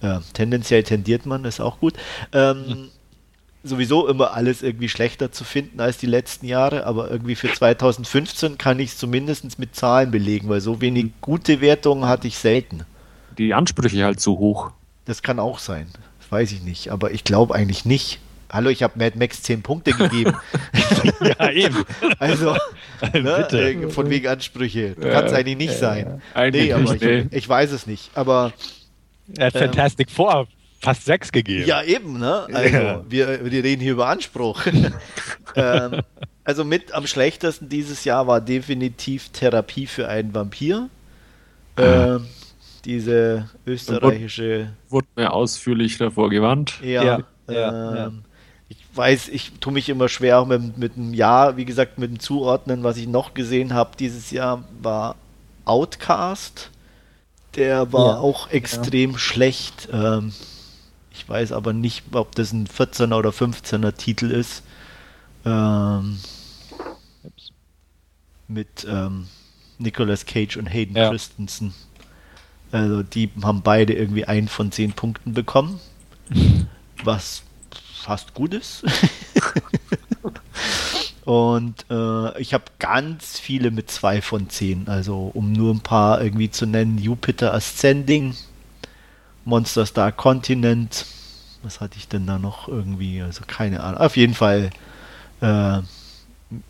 äh, 0.00 0.18
tendenziell 0.32 0.82
tendiert 0.82 1.26
man, 1.26 1.44
ist 1.44 1.60
auch 1.60 1.78
gut, 1.78 1.94
ähm, 2.32 2.64
hm. 2.66 2.90
Sowieso 3.62 4.08
immer 4.08 4.32
alles 4.34 4.62
irgendwie 4.62 4.88
schlechter 4.88 5.30
zu 5.30 5.44
finden 5.44 5.80
als 5.80 5.98
die 5.98 6.06
letzten 6.06 6.46
Jahre, 6.46 6.84
aber 6.86 7.10
irgendwie 7.10 7.34
für 7.34 7.52
2015 7.52 8.58
kann 8.58 8.78
ich 8.80 8.90
es 8.90 8.98
zumindest 8.98 9.58
mit 9.58 9.76
Zahlen 9.76 10.10
belegen, 10.10 10.48
weil 10.48 10.60
so 10.60 10.80
wenig 10.80 11.04
hm. 11.04 11.12
gute 11.20 11.60
Wertungen 11.60 12.06
hatte 12.06 12.26
ich 12.26 12.38
selten. 12.38 12.84
Die 13.38 13.54
Ansprüche 13.54 14.04
halt 14.04 14.20
so 14.20 14.38
hoch. 14.38 14.72
Das 15.04 15.22
kann 15.22 15.38
auch 15.38 15.58
sein, 15.58 15.88
das 16.20 16.30
weiß 16.30 16.52
ich 16.52 16.62
nicht, 16.62 16.90
aber 16.90 17.12
ich 17.12 17.24
glaube 17.24 17.54
eigentlich 17.54 17.84
nicht. 17.84 18.20
Hallo, 18.50 18.68
ich 18.68 18.82
habe 18.82 18.98
Mad 18.98 19.18
Max 19.18 19.42
10 19.44 19.62
Punkte 19.62 19.92
gegeben. 19.92 20.36
ja, 21.22 21.50
eben. 21.50 21.84
Also, 22.18 22.54
ne, 23.14 23.48
äh, 23.50 23.88
von 23.88 24.10
wegen 24.10 24.28
Ansprüche. 24.28 24.94
Ja, 25.00 25.10
Kann 25.10 25.24
es 25.24 25.32
eigentlich 25.32 25.56
nicht 25.56 25.72
ja, 25.72 25.78
sein. 25.78 26.22
Eigentlich 26.34 26.64
nee, 26.64 26.72
aber 26.74 26.94
ich, 26.94 27.32
ich, 27.32 27.48
weiß 27.48 27.72
es 27.72 27.86
nicht. 27.86 28.10
Aber. 28.14 28.52
Er 29.38 29.46
hat 29.46 29.54
ähm, 29.54 29.62
Fantastic 29.62 30.10
Four 30.10 30.48
fast 30.82 31.04
6 31.04 31.32
gegeben. 31.32 31.66
Ja, 31.66 31.82
eben, 31.82 32.18
ne? 32.18 32.46
Also, 32.52 32.76
ja. 32.76 33.04
wir, 33.08 33.50
wir 33.50 33.64
reden 33.64 33.80
hier 33.80 33.92
über 33.92 34.08
Anspruch. 34.08 34.66
ähm, 35.56 36.02
also, 36.44 36.64
mit 36.64 36.92
am 36.92 37.06
schlechtesten 37.06 37.68
dieses 37.68 38.04
Jahr 38.04 38.26
war 38.26 38.40
definitiv 38.40 39.28
Therapie 39.28 39.86
für 39.86 40.08
einen 40.08 40.34
Vampir. 40.34 40.88
Ähm, 41.76 42.26
diese 42.84 43.48
österreichische. 43.64 44.72
Wurde 44.88 45.06
mir 45.14 45.32
ausführlich 45.32 45.98
davor 45.98 46.28
gewarnt. 46.30 46.80
Ja. 46.82 47.22
ja. 47.48 48.06
Ähm, 48.06 48.24
ich 48.68 48.78
weiß, 48.94 49.28
ich 49.28 49.52
tue 49.60 49.72
mich 49.72 49.88
immer 49.88 50.08
schwer 50.08 50.40
auch 50.40 50.46
mit, 50.46 50.76
mit 50.76 50.96
einem 50.96 51.14
Jahr, 51.14 51.56
wie 51.56 51.64
gesagt, 51.64 51.98
mit 51.98 52.10
dem 52.10 52.18
Zuordnen. 52.18 52.82
Was 52.82 52.96
ich 52.96 53.06
noch 53.06 53.34
gesehen 53.34 53.72
habe 53.72 53.92
dieses 53.96 54.32
Jahr 54.32 54.64
war 54.80 55.14
Outcast. 55.64 56.70
Der 57.54 57.92
war 57.92 58.14
ja, 58.14 58.18
auch 58.18 58.50
extrem 58.50 59.12
ja. 59.12 59.18
schlecht. 59.18 59.88
Ähm, 59.92 60.32
ich 61.14 61.28
weiß 61.28 61.52
aber 61.52 61.72
nicht, 61.72 62.04
ob 62.12 62.34
das 62.34 62.52
ein 62.52 62.66
14er 62.66 63.16
oder 63.16 63.30
15er 63.30 63.92
Titel 63.92 64.30
ist. 64.30 64.62
Ähm, 65.44 66.18
mit 68.48 68.86
ähm, 68.88 69.26
Nicolas 69.78 70.26
Cage 70.26 70.56
und 70.56 70.66
Hayden 70.66 70.96
ja. 70.96 71.10
Christensen. 71.10 71.74
Also 72.70 73.02
die 73.02 73.30
haben 73.42 73.62
beide 73.62 73.92
irgendwie 73.92 74.24
einen 74.24 74.48
von 74.48 74.72
zehn 74.72 74.92
Punkten 74.92 75.34
bekommen. 75.34 75.80
Was 77.04 77.42
fast 77.94 78.34
gut 78.34 78.54
ist. 78.54 78.84
Und 81.24 81.86
äh, 81.88 82.40
ich 82.40 82.52
habe 82.52 82.64
ganz 82.80 83.38
viele 83.38 83.70
mit 83.70 83.90
zwei 83.90 84.20
von 84.20 84.48
zehn. 84.48 84.88
Also 84.88 85.30
um 85.34 85.52
nur 85.52 85.72
ein 85.72 85.80
paar 85.80 86.20
irgendwie 86.20 86.50
zu 86.50 86.66
nennen: 86.66 86.98
Jupiter 86.98 87.54
Ascending, 87.54 88.34
Monster 89.44 89.86
Star 89.86 90.12
Continent. 90.12 91.06
Was 91.62 91.80
hatte 91.80 91.96
ich 91.98 92.08
denn 92.08 92.26
da 92.26 92.38
noch 92.38 92.68
irgendwie? 92.68 93.22
Also 93.22 93.42
keine 93.46 93.82
Ahnung. 93.82 94.00
Auf 94.00 94.16
jeden 94.16 94.34
Fall 94.34 94.70
äh, 95.40 95.78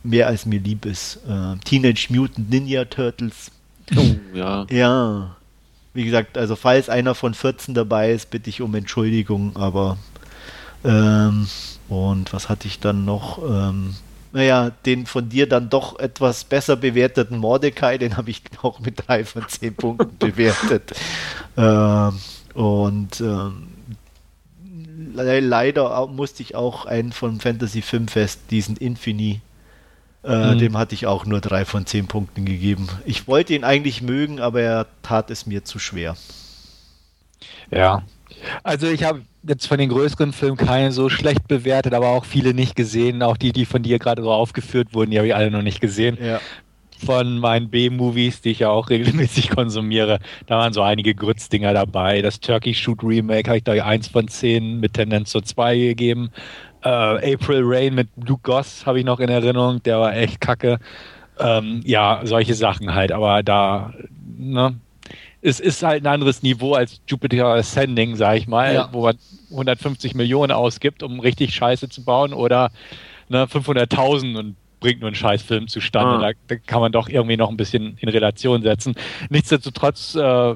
mehr 0.03 0.27
als 0.27 0.47
mir 0.47 0.61
lieb 0.61 0.87
ist. 0.87 1.21
Äh, 1.29 1.57
Teenage 1.65 2.09
Mutant 2.11 2.51
Ninja 2.51 2.85
Turtles. 2.85 3.51
Oh, 3.97 4.15
ja. 4.35 4.67
Ja. 4.71 5.37
Wie 5.95 6.05
gesagt, 6.05 6.39
also 6.39 6.57
falls 6.57 6.89
einer 6.89 7.15
von 7.15 7.35
14 7.35 7.75
dabei 7.75 8.13
ist, 8.13 8.31
bitte 8.31 8.49
ich 8.49 8.63
um 8.63 8.75
Entschuldigung, 8.75 9.57
aber 9.57 9.99
ähm, 10.85 11.49
und 11.89 12.33
was 12.33 12.49
hatte 12.49 12.67
ich 12.67 12.81
dann 12.81 13.05
noch? 13.05 13.39
Ähm, 13.39 13.95
naja, 14.33 14.71
den 14.87 15.05
von 15.05 15.29
dir 15.29 15.47
dann 15.47 15.69
doch 15.69 15.99
etwas 15.99 16.45
besser 16.45 16.77
bewerteten 16.77 17.37
Mordecai, 17.37 17.99
den 17.99 18.17
habe 18.17 18.31
ich 18.31 18.43
auch 18.63 18.81
mit 18.81 19.07
drei 19.07 19.25
von 19.25 19.47
zehn 19.49 19.75
Punkten 19.75 20.17
bewertet. 20.19 20.93
Ähm, 21.57 22.19
und 22.55 23.21
ähm, 23.21 23.69
leider 25.15 26.07
musste 26.07 26.43
ich 26.43 26.55
auch 26.55 26.87
einen 26.87 27.13
von 27.13 27.41
Fantasy 27.41 27.83
Filmfest, 27.83 28.41
diesen 28.51 28.77
Infini, 28.77 29.41
äh, 30.25 30.55
mhm. 30.55 30.59
dem 30.59 30.79
hatte 30.79 30.95
ich 30.95 31.07
auch 31.07 31.27
nur 31.27 31.41
drei 31.41 31.65
von 31.65 31.87
zehn 31.87 32.07
Punkten 32.07 32.45
gegeben. 32.45 32.89
Ich 33.05 33.27
wollte 33.27 33.55
ihn 33.55 33.65
eigentlich 33.65 34.03
mögen, 34.03 34.41
aber 34.41 34.61
er 34.61 34.87
tat 35.03 35.31
es 35.31 35.47
mir 35.47 35.65
zu 35.65 35.79
schwer. 35.79 36.17
Ja, 37.71 38.03
also 38.63 38.87
ich 38.87 39.05
habe 39.05 39.23
jetzt 39.43 39.67
von 39.67 39.79
den 39.79 39.89
größeren 39.89 40.33
Filmen 40.33 40.57
keine 40.57 40.93
so 40.93 41.09
schlecht 41.09 41.49
bewertet, 41.49 41.95
aber 41.95 42.09
auch 42.09 42.25
viele 42.25 42.55
nicht 42.55 42.77
gesehen. 42.77 43.23
Auch 43.23 43.37
die, 43.37 43.53
die 43.53 43.67
von 43.67 43.83
dir 43.83 43.99
gerade 43.99 44.23
so 44.23 44.31
aufgeführt 44.31 44.95
wurden, 44.95 45.11
die 45.11 45.19
habe 45.19 45.27
ich 45.27 45.35
alle 45.35 45.51
noch 45.51 45.63
nicht 45.63 45.81
gesehen. 45.81 46.19
Ja. 46.23 46.41
Von 47.05 47.39
meinen 47.39 47.69
B-Movies, 47.71 48.43
die 48.43 48.51
ich 48.51 48.61
ja 48.61 48.71
auch 48.71 48.91
regelmäßig 48.91 49.51
konsumiere, 49.57 50.19
da 50.47 50.59
waren 50.59 50.73
so 50.73 50.83
einige 50.83 51.15
Grützdinger 51.15 51.73
dabei. 51.75 52.23
Das 52.23 52.41
Turkey 52.41 52.75
Shoot 52.75 53.03
Remake 53.03 53.49
habe 53.49 53.59
ich 53.59 53.65
da 53.65 53.73
eins 53.73 54.09
von 54.09 54.29
zehn 54.29 54.79
mit 54.81 54.95
Tendenz 54.95 55.31
zu 55.31 55.41
zwei 55.41 55.77
gegeben. 55.77 56.31
Äh, 56.85 57.35
April 57.35 57.63
Rain 57.65 57.95
mit 57.95 58.09
Luke 58.17 58.43
Goss 58.43 58.87
habe 58.87 58.99
ich 58.99 59.05
noch 59.05 59.21
in 59.21 59.29
Erinnerung, 59.29 59.83
der 59.83 60.01
war 60.01 60.17
echt 60.17 60.41
kacke. 60.41 60.79
Ähm, 61.39 61.81
ja, 61.85 62.21
solche 62.25 62.55
Sachen 62.55 62.95
halt, 62.95 63.13
aber 63.13 63.43
da, 63.43 63.93
ne, 64.37 64.77
es 65.43 65.59
ist 65.59 65.83
halt 65.83 66.05
ein 66.05 66.07
anderes 66.07 66.43
Niveau 66.43 66.75
als 66.75 67.01
Jupiter 67.07 67.47
Ascending, 67.47 68.17
sag 68.17 68.37
ich 68.37 68.47
mal, 68.47 68.75
ja. 68.75 68.89
wo 68.93 69.03
man 69.03 69.19
150 69.51 70.15
Millionen 70.15 70.53
ausgibt, 70.53 71.03
um 71.03 71.21
richtig 71.21 71.55
Scheiße 71.55 71.89
zu 71.89 72.05
bauen 72.05 72.33
oder 72.33 72.71
ne, 73.29 73.47
500.000 73.47 74.39
und 74.39 74.57
bringt 74.83 75.01
nur 75.01 75.09
einen 75.09 75.15
Scheißfilm 75.15 75.69
zustande. 75.69 76.17
Ah. 76.17 76.33
Da, 76.33 76.39
da, 76.49 76.57
kann 76.57 76.81
man 76.81 76.93
doch 76.93 77.09
irgendwie 77.09 77.39
noch 77.39 77.49
ein 77.49 77.57
bisschen 77.57 77.97
in 77.99 78.09
Relation 78.09 78.63
setzen. 78.63 78.95
Nichtsdestotrotz 79.31 80.15
äh, 80.15 80.55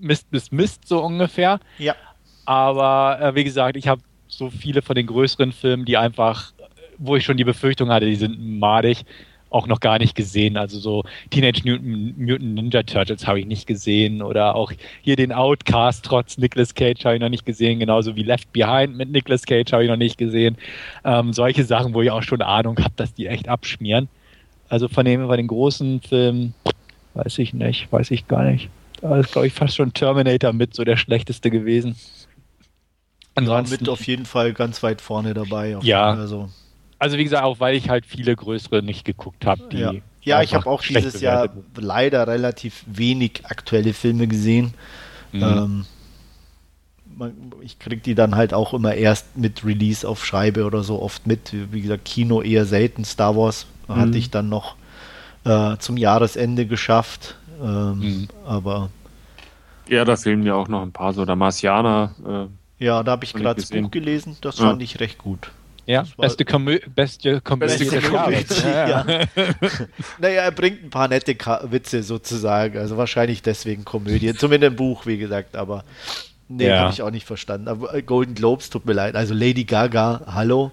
Mist 0.00 0.30
bis 0.30 0.52
Mist 0.52 0.86
so 0.86 1.02
ungefähr. 1.02 1.60
Ja. 1.78 1.94
Aber 2.44 3.18
äh, 3.20 3.34
wie 3.34 3.44
gesagt, 3.44 3.76
ich 3.76 3.88
habe 3.88 4.02
so 4.28 4.50
viele 4.50 4.82
von 4.82 4.96
den 4.96 5.06
größeren 5.06 5.52
Filmen, 5.52 5.86
die 5.86 5.96
einfach, 5.96 6.52
wo 6.98 7.16
ich 7.16 7.24
schon 7.24 7.38
die 7.38 7.44
Befürchtung 7.44 7.90
hatte, 7.90 8.06
die 8.06 8.16
sind 8.16 8.38
madig 8.58 9.04
auch 9.54 9.68
noch 9.68 9.78
gar 9.78 9.98
nicht 9.98 10.16
gesehen. 10.16 10.56
Also 10.56 10.78
so 10.80 11.04
Teenage 11.30 11.62
Mutant, 11.64 12.18
Mutant 12.18 12.54
Ninja 12.54 12.82
Turtles 12.82 13.26
habe 13.26 13.38
ich 13.38 13.46
nicht 13.46 13.66
gesehen 13.66 14.20
oder 14.20 14.56
auch 14.56 14.72
hier 15.00 15.14
den 15.14 15.32
Outcast 15.32 16.04
trotz 16.04 16.36
Nicolas 16.36 16.74
Cage 16.74 17.04
habe 17.04 17.14
ich 17.14 17.20
noch 17.20 17.28
nicht 17.28 17.46
gesehen, 17.46 17.78
genauso 17.78 18.16
wie 18.16 18.24
Left 18.24 18.52
Behind 18.52 18.96
mit 18.96 19.10
Nicolas 19.10 19.46
Cage 19.46 19.72
habe 19.72 19.84
ich 19.84 19.90
noch 19.90 19.96
nicht 19.96 20.18
gesehen. 20.18 20.56
Ähm, 21.04 21.32
solche 21.32 21.64
Sachen, 21.64 21.94
wo 21.94 22.02
ich 22.02 22.10
auch 22.10 22.24
schon 22.24 22.42
Ahnung 22.42 22.76
habe, 22.78 22.94
dass 22.96 23.14
die 23.14 23.28
echt 23.28 23.48
abschmieren. 23.48 24.08
Also 24.68 24.88
von, 24.88 25.04
dem, 25.04 25.26
von 25.26 25.36
den 25.36 25.46
großen 25.46 26.00
Filmen 26.00 26.54
weiß 27.14 27.38
ich 27.38 27.54
nicht, 27.54 27.92
weiß 27.92 28.10
ich 28.10 28.26
gar 28.26 28.42
nicht. 28.42 28.70
Da 29.00 29.18
ist, 29.18 29.32
glaube 29.32 29.46
ich, 29.46 29.52
fast 29.52 29.76
schon 29.76 29.92
Terminator 29.92 30.52
mit 30.52 30.74
so 30.74 30.82
der 30.82 30.96
schlechteste 30.96 31.50
gewesen. 31.50 31.94
Ansonsten, 33.36 33.74
ja, 33.74 33.80
mit 33.80 33.88
auf 33.88 34.06
jeden 34.06 34.26
Fall 34.26 34.52
ganz 34.52 34.82
weit 34.82 35.00
vorne 35.00 35.32
dabei. 35.34 35.76
Ja, 35.82 36.10
also 36.10 36.48
also 37.04 37.18
wie 37.18 37.24
gesagt, 37.24 37.44
auch 37.44 37.60
weil 37.60 37.76
ich 37.76 37.90
halt 37.90 38.06
viele 38.06 38.34
größere 38.34 38.82
nicht 38.82 39.04
geguckt 39.04 39.44
habe. 39.44 39.62
Ja. 39.72 39.92
ja, 40.22 40.40
ich 40.40 40.54
habe 40.54 40.66
auch 40.70 40.80
dieses 40.80 41.20
Jahr 41.20 41.50
leider 41.76 42.26
relativ 42.26 42.82
wenig 42.86 43.42
aktuelle 43.44 43.92
Filme 43.92 44.26
gesehen. 44.26 44.72
Mhm. 45.32 45.84
Ähm, 47.20 47.30
ich 47.60 47.78
kriege 47.78 48.00
die 48.00 48.14
dann 48.14 48.36
halt 48.36 48.54
auch 48.54 48.72
immer 48.72 48.94
erst 48.94 49.36
mit 49.36 49.66
Release 49.66 50.08
auf 50.08 50.24
Scheibe 50.24 50.64
oder 50.64 50.82
so 50.82 51.02
oft 51.02 51.26
mit. 51.26 51.54
Wie 51.72 51.82
gesagt, 51.82 52.06
Kino 52.06 52.40
eher 52.40 52.64
selten. 52.64 53.04
Star 53.04 53.36
Wars 53.36 53.66
mhm. 53.86 53.96
hatte 53.96 54.16
ich 54.16 54.30
dann 54.30 54.48
noch 54.48 54.76
äh, 55.44 55.76
zum 55.76 55.98
Jahresende 55.98 56.64
geschafft. 56.64 57.36
Ähm, 57.62 57.98
mhm. 57.98 58.28
Aber. 58.46 58.88
Ja, 59.90 60.06
da 60.06 60.16
fehlen 60.16 60.42
mir 60.42 60.56
auch 60.56 60.68
noch 60.68 60.80
ein 60.80 60.92
paar, 60.92 61.12
so 61.12 61.26
der 61.26 61.36
Marcianer. 61.36 62.14
Äh, 62.80 62.82
ja, 62.82 63.02
da 63.02 63.12
habe 63.12 63.26
ich 63.26 63.34
gerade 63.34 63.60
das 63.60 63.68
Buch 63.68 63.90
gelesen, 63.90 64.38
das 64.40 64.58
ja. 64.58 64.68
fand 64.70 64.80
ich 64.80 65.00
recht 65.00 65.18
gut. 65.18 65.50
Ja, 65.86 66.04
beste, 66.16 66.44
Komö 66.44 66.78
beste 66.94 67.40
Komödie 67.40 67.84
beste 67.84 68.00
Jahres. 68.00 68.62
Ja. 68.62 68.88
ja. 68.88 69.04
naja, 70.18 70.42
er 70.42 70.52
bringt 70.52 70.84
ein 70.84 70.90
paar 70.90 71.08
nette 71.08 71.34
Ka 71.34 71.60
Witze 71.70 72.02
sozusagen, 72.02 72.78
also 72.78 72.96
wahrscheinlich 72.96 73.42
deswegen 73.42 73.84
Komödie, 73.84 74.34
zumindest 74.34 74.72
im 74.72 74.76
Buch, 74.76 75.06
wie 75.06 75.18
gesagt, 75.18 75.56
aber 75.56 75.84
nee, 76.48 76.68
ja. 76.68 76.80
habe 76.80 76.92
ich 76.92 77.02
auch 77.02 77.10
nicht 77.10 77.26
verstanden. 77.26 77.68
Aber 77.68 77.94
äh, 77.94 78.02
Golden 78.02 78.34
Globes, 78.34 78.70
tut 78.70 78.86
mir 78.86 78.94
leid, 78.94 79.14
also 79.14 79.34
Lady 79.34 79.64
Gaga, 79.64 80.22
hallo, 80.26 80.72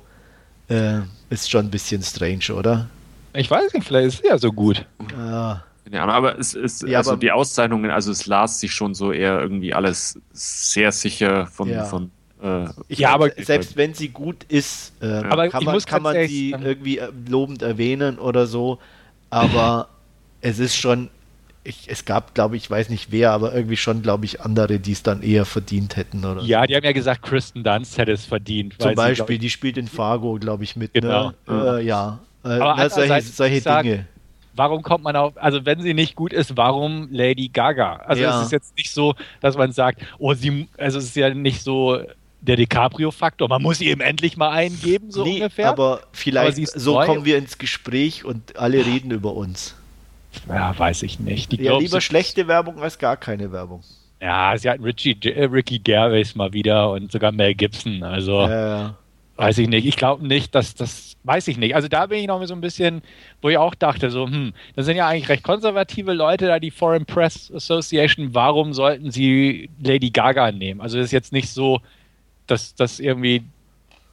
äh, 0.70 1.00
ist 1.30 1.50
schon 1.50 1.66
ein 1.66 1.72
bisschen 1.72 2.02
strange, 2.02 2.54
oder? 2.56 2.90
Ich 3.34 3.50
weiß 3.50 3.74
nicht, 3.74 3.86
vielleicht 3.86 4.08
ist 4.08 4.22
sie 4.22 4.28
ja 4.28 4.38
so 4.38 4.52
gut. 4.52 4.86
Ja. 5.18 5.64
Ja, 5.92 6.06
aber 6.06 6.40
es 6.40 6.54
ist, 6.54 6.84
ja, 6.84 7.00
also 7.00 7.12
aber 7.12 7.20
die 7.20 7.32
Auszeichnungen, 7.32 7.92
also 7.92 8.12
es 8.12 8.26
las 8.26 8.62
sich 8.62 8.72
schon 8.72 8.94
so 8.94 9.12
eher 9.12 9.42
irgendwie 9.42 9.74
alles 9.74 10.18
sehr 10.32 10.94
sicher 10.94 11.48
von, 11.48 11.68
ja. 11.70 11.84
von 11.84 12.12
äh, 12.42 12.66
ja, 12.90 13.14
aber 13.14 13.30
selbst 13.38 13.78
wenn 13.78 13.94
sie 13.94 14.10
gut 14.10 14.44
ist, 14.46 14.94
äh, 15.02 15.06
aber 15.06 15.50
kann 15.50 15.64
man, 15.64 15.80
kann 15.80 16.02
man 16.02 16.28
sie 16.28 16.52
irgendwie 16.52 16.98
äh, 16.98 17.10
lobend 17.28 17.62
erwähnen 17.62 18.18
oder 18.18 18.48
so. 18.48 18.80
Aber 19.30 19.90
es 20.42 20.58
ist 20.58 20.76
schon, 20.76 21.10
ich, 21.64 21.88
es 21.88 22.06
gab, 22.06 22.34
glaube 22.34 22.58
ich, 22.58 22.70
weiß 22.70 22.90
nicht 22.90 23.12
wer, 23.12 23.32
aber 23.32 23.54
irgendwie 23.54 23.78
schon, 23.78 24.02
glaube 24.02 24.26
ich, 24.26 24.42
andere, 24.42 24.80
die 24.80 24.94
es 24.94 25.04
dann 25.04 25.22
eher 25.22 25.46
verdient 25.46 25.98
hätten. 25.98 26.26
Oder 26.26 26.42
ja, 26.42 26.62
so. 26.62 26.68
die 26.68 26.76
haben 26.76 26.84
ja 26.84 26.94
gesagt, 26.94 27.22
Kristen 27.22 27.64
Dunst 27.64 27.98
hätte 28.00 28.12
es 28.12 28.26
verdient. 28.26 28.76
Zum 28.80 28.96
Beispiel, 28.96 29.36
sie, 29.36 29.40
die 29.40 29.50
spielt 29.52 29.78
in 29.78 29.88
Fargo, 29.88 30.40
glaube 30.40 30.64
ich, 30.64 30.76
mit. 30.76 30.96
Ne? 30.96 31.02
Genau. 31.02 31.34
Ne? 31.48 31.80
Äh, 31.80 31.86
ja, 31.86 32.20
äh, 32.44 32.58
na, 32.58 32.90
solche, 32.90 33.22
solche 33.22 33.62
Dinge. 33.62 34.08
warum 34.56 34.82
kommt 34.82 35.04
man 35.04 35.16
auf, 35.16 35.34
also 35.36 35.64
wenn 35.64 35.80
sie 35.82 35.94
nicht 35.94 36.16
gut 36.16 36.34
ist, 36.34 36.58
warum 36.58 37.08
Lady 37.12 37.50
Gaga? 37.50 37.98
Also 37.98 38.24
ja. 38.24 38.40
es 38.40 38.48
ist 38.48 38.52
jetzt 38.52 38.76
nicht 38.76 38.92
so, 38.92 39.14
dass 39.42 39.56
man 39.56 39.72
sagt, 39.74 40.02
oh, 40.18 40.34
sie, 40.34 40.68
also 40.78 40.98
es 40.98 41.06
ist 41.06 41.16
ja 41.16 41.32
nicht 41.32 41.62
so, 41.62 42.02
der 42.42 42.56
DiCaprio-Faktor. 42.56 43.48
Man 43.48 43.62
muss 43.62 43.80
ihm 43.82 44.02
endlich 44.02 44.36
mal 44.36 44.50
eingeben, 44.50 45.12
so 45.12 45.24
nee, 45.24 45.36
ungefähr. 45.36 45.70
Aber 45.70 46.02
vielleicht 46.12 46.58
aber 46.58 46.80
so 46.80 46.96
neu. 46.96 47.06
kommen 47.06 47.26
wir 47.26 47.38
ins 47.38 47.58
Gespräch 47.58 48.26
und 48.26 48.58
alle 48.58 48.86
reden 48.86 49.12
über 49.12 49.34
uns. 49.34 49.76
Ja, 50.48 50.78
weiß 50.78 51.04
ich 51.04 51.20
nicht. 51.20 51.52
Die 51.52 51.62
ja, 51.62 51.78
lieber 51.78 52.02
schlechte 52.02 52.48
Werbung 52.48 52.82
als 52.82 52.98
gar 52.98 53.18
keine 53.18 53.52
Werbung. 53.52 53.84
Ja, 54.22 54.56
sie 54.58 54.70
hat 54.70 54.80
Richie, 54.82 55.18
äh, 55.24 55.46
Ricky 55.46 55.80
Gervais 55.80 56.36
mal 56.36 56.54
wieder 56.54 56.92
und 56.92 57.12
sogar 57.12 57.32
Mel 57.32 57.56
Gibson. 57.56 58.04
Also 58.04 58.42
ja, 58.42 58.96
weiß 59.36 59.58
ich 59.58 59.68
nicht. 59.68 59.86
Ich 59.86 59.98
glaube 59.98 60.26
nicht, 60.26 60.54
dass 60.54 60.76
das, 60.76 61.18
weiß 61.24 61.48
ich 61.48 61.58
nicht. 61.58 61.76
Also 61.76 61.88
da 61.88 62.06
bin 62.06 62.20
ich 62.20 62.28
noch 62.28 62.46
so 62.46 62.54
ein 62.54 62.62
bisschen, 62.62 63.02
wo 63.42 63.50
ich 63.50 63.58
auch 63.58 63.76
dachte, 63.76 64.12
so, 64.12 64.28
hm, 64.28 64.54
das 64.76 64.86
sind 64.86 64.98
ja 64.98 65.08
eigentlich 65.08 65.30
recht 65.30 65.44
konservative 65.44 66.14
Leute 66.14 66.46
da, 66.46 66.60
die 66.60 66.72
Foreign 66.72 67.06
Press 67.06 67.52
Association. 67.54 68.34
Warum 68.34 68.74
sollten 68.74 69.12
sie 69.12 69.70
Lady 69.84 70.12
Gaga 70.12 70.52
nehmen? 70.52 70.82
Also 70.82 70.98
das 70.98 71.06
ist 71.06 71.12
jetzt 71.12 71.34
nicht 71.34 71.50
so, 71.50 71.82
dass 72.52 72.76
das 72.76 73.00
irgendwie 73.00 73.44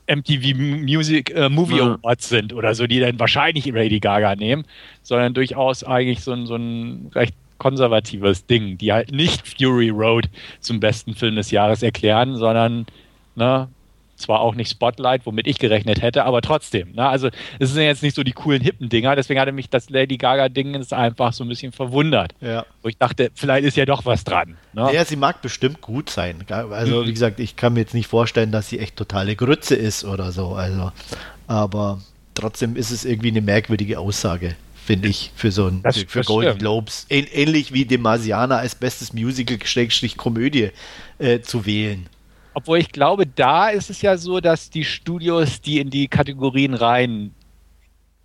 MTV 0.09 0.56
Music 0.56 1.31
äh, 1.35 1.48
Movie 1.48 1.78
ja. 1.78 1.98
Awards 2.02 2.28
sind 2.28 2.52
oder 2.52 2.74
so, 2.74 2.86
die 2.86 3.01
dann 3.01 3.19
wahrscheinlich 3.19 3.66
Lady 3.66 4.01
Gaga 4.01 4.36
nehmen, 4.36 4.65
sondern 5.02 5.35
durchaus 5.35 5.85
eigentlich 5.85 6.20
so 6.20 6.32
ein, 6.32 6.47
so 6.47 6.56
ein 6.56 7.10
recht 7.15 7.35
konservatives 7.59 8.47
Ding, 8.47 8.78
die 8.78 8.93
halt 8.93 9.12
nicht 9.12 9.47
Fury 9.47 9.90
Road 9.90 10.28
zum 10.60 10.81
besten 10.81 11.15
Film 11.15 11.36
des 11.36 11.51
Jahres 11.51 11.82
erklären, 11.82 12.36
sondern 12.36 12.86
ne, 13.35 13.69
zwar 14.19 14.40
auch 14.40 14.55
nicht 14.55 14.70
Spotlight, 14.70 15.24
womit 15.24 15.47
ich 15.47 15.59
gerechnet 15.59 16.03
hätte, 16.03 16.24
aber 16.24 16.43
trotzdem. 16.43 16.93
Ne? 16.93 17.09
Also 17.09 17.28
es 17.59 17.73
sind 17.73 17.82
jetzt 17.82 18.03
nicht 18.03 18.15
so 18.15 18.23
die 18.23 18.32
coolen 18.32 18.61
hippen 18.62 18.89
Dinger, 18.89 19.16
deswegen 19.16 19.40
hatte 19.40 19.53
mich 19.53 19.70
das 19.70 19.90
Lady 19.90 20.16
Gaga-Ding 20.16 20.77
einfach 20.93 21.32
so 21.32 21.45
ein 21.45 21.49
bisschen 21.49 21.73
verwundert. 21.73 22.35
Ja. 22.40 22.66
Wo 22.82 22.89
ich 22.89 22.99
dachte, 22.99 23.31
vielleicht 23.35 23.65
ist 23.65 23.77
ja 23.77 23.86
doch 23.86 24.05
was 24.05 24.24
dran. 24.24 24.57
Ne? 24.73 24.90
Ja, 24.93 25.05
sie 25.05 25.16
mag 25.16 25.43
bestimmt 25.43 25.81
gut 25.81 26.11
sein. 26.11 26.45
Also 26.49 27.07
wie 27.07 27.12
gesagt, 27.12 27.40
ich 27.40 27.57
kann 27.57 27.74
mir 27.74 27.81
jetzt 27.81 27.95
nicht 27.95 28.07
vorstellen, 28.07 28.53
dass 28.53 28.69
sie 28.69 28.78
echt 28.78 28.97
totale 28.97 29.36
Grütze 29.36 29.74
ist 29.74 30.05
oder 30.05 30.32
so. 30.32 30.55
Also, 30.55 30.93
aber 31.47 32.01
trotzdem 32.35 32.77
ist 32.77 32.90
es 32.90 33.05
irgendwie 33.05 33.28
eine 33.28 33.40
merkwürdige 33.40 33.99
Aussage 33.99 34.57
finde 34.89 35.09
ich, 35.09 35.32
für 35.36 35.53
so 35.53 35.66
ein 35.66 35.82
das, 35.82 35.99
für, 35.99 36.23
Golden 36.23 36.57
Globes. 36.57 37.05
Ähnlich 37.11 37.74
wie 37.74 37.85
dem 37.85 38.01
Marsianer 38.01 38.57
als 38.57 38.74
bestes 38.74 39.12
Musical-Komödie 39.12 40.70
äh, 41.19 41.40
zu 41.40 41.66
wählen. 41.66 42.07
Obwohl 42.59 42.78
ich 42.78 42.90
glaube, 42.90 43.24
da 43.24 43.68
ist 43.68 43.89
es 43.89 44.02
ja 44.02 44.16
so, 44.16 44.40
dass 44.40 44.68
die 44.68 44.82
Studios 44.82 45.60
die 45.60 45.78
in 45.78 45.90
die 45.90 46.09
Kategorien 46.09 46.74
rein 46.74 47.32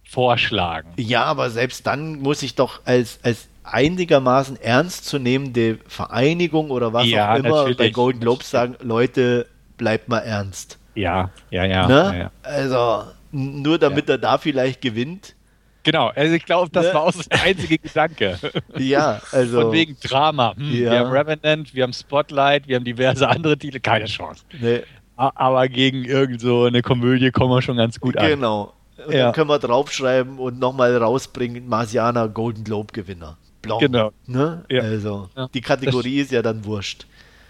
vorschlagen. 0.03 0.89
Ja, 0.97 1.25
aber 1.25 1.51
selbst 1.51 1.85
dann 1.85 2.19
muss 2.19 2.41
ich 2.41 2.55
doch 2.55 2.81
als, 2.83 3.19
als 3.21 3.47
einigermaßen 3.63 4.59
ernstzunehmende 4.59 5.77
Vereinigung 5.85 6.71
oder 6.71 6.93
was 6.93 7.05
ja, 7.05 7.31
auch 7.31 7.37
immer 7.37 7.75
bei 7.75 7.91
Golden 7.91 8.21
Globes 8.21 8.49
sagen, 8.49 8.75
Leute, 8.81 9.45
bleibt 9.77 10.09
mal 10.09 10.21
ernst. 10.21 10.79
Ja, 10.95 11.29
ja, 11.51 11.65
ja. 11.65 11.87
Ne? 11.87 11.93
ja, 11.93 12.13
ja. 12.15 12.31
Also 12.41 13.03
nur 13.31 13.77
damit 13.77 14.09
er 14.09 14.17
da 14.17 14.39
vielleicht 14.39 14.81
gewinnt, 14.81 15.35
Genau, 15.83 16.07
also 16.15 16.33
ich 16.33 16.45
glaube, 16.45 16.69
das 16.71 16.87
ne? 16.87 16.93
war 16.93 17.01
auch 17.03 17.13
so 17.13 17.23
der 17.23 17.43
einzige 17.43 17.77
Gedanke. 17.77 18.39
Ja, 18.77 19.21
also. 19.31 19.61
Von 19.61 19.71
wegen 19.71 19.97
Drama. 20.01 20.55
Hm, 20.55 20.71
ja. 20.71 20.91
Wir 20.91 20.99
haben 20.99 21.11
Revenant, 21.11 21.75
wir 21.75 21.83
haben 21.83 21.93
Spotlight, 21.93 22.67
wir 22.67 22.77
haben 22.77 22.83
diverse 22.83 23.27
andere 23.27 23.57
Titel, 23.57 23.79
keine 23.79 24.05
Chance. 24.05 24.43
Nee. 24.59 24.81
Aber 25.15 25.67
gegen 25.67 26.05
irgend 26.05 26.41
so 26.41 26.63
eine 26.63 26.81
Komödie 26.81 27.31
kommen 27.31 27.51
wir 27.51 27.61
schon 27.61 27.77
ganz 27.77 27.99
gut 27.99 28.17
an. 28.17 28.27
Genau. 28.27 28.73
Und 29.05 29.13
ja. 29.13 29.25
dann 29.25 29.33
können 29.33 29.49
wir 29.49 29.59
draufschreiben 29.59 30.39
und 30.39 30.59
nochmal 30.59 30.95
rausbringen, 30.95 31.67
Marsianer 31.67 32.29
Golden 32.29 32.63
Globe 32.63 32.93
Gewinner. 32.93 33.37
Blanc. 33.61 33.81
Genau. 33.81 34.11
Ne? 34.27 34.63
Ja. 34.69 34.81
Also, 34.81 35.29
die 35.53 35.61
Kategorie 35.61 36.17
das 36.17 36.25
ist 36.25 36.31
ja 36.31 36.41
dann 36.41 36.63
wurscht. 36.65 37.05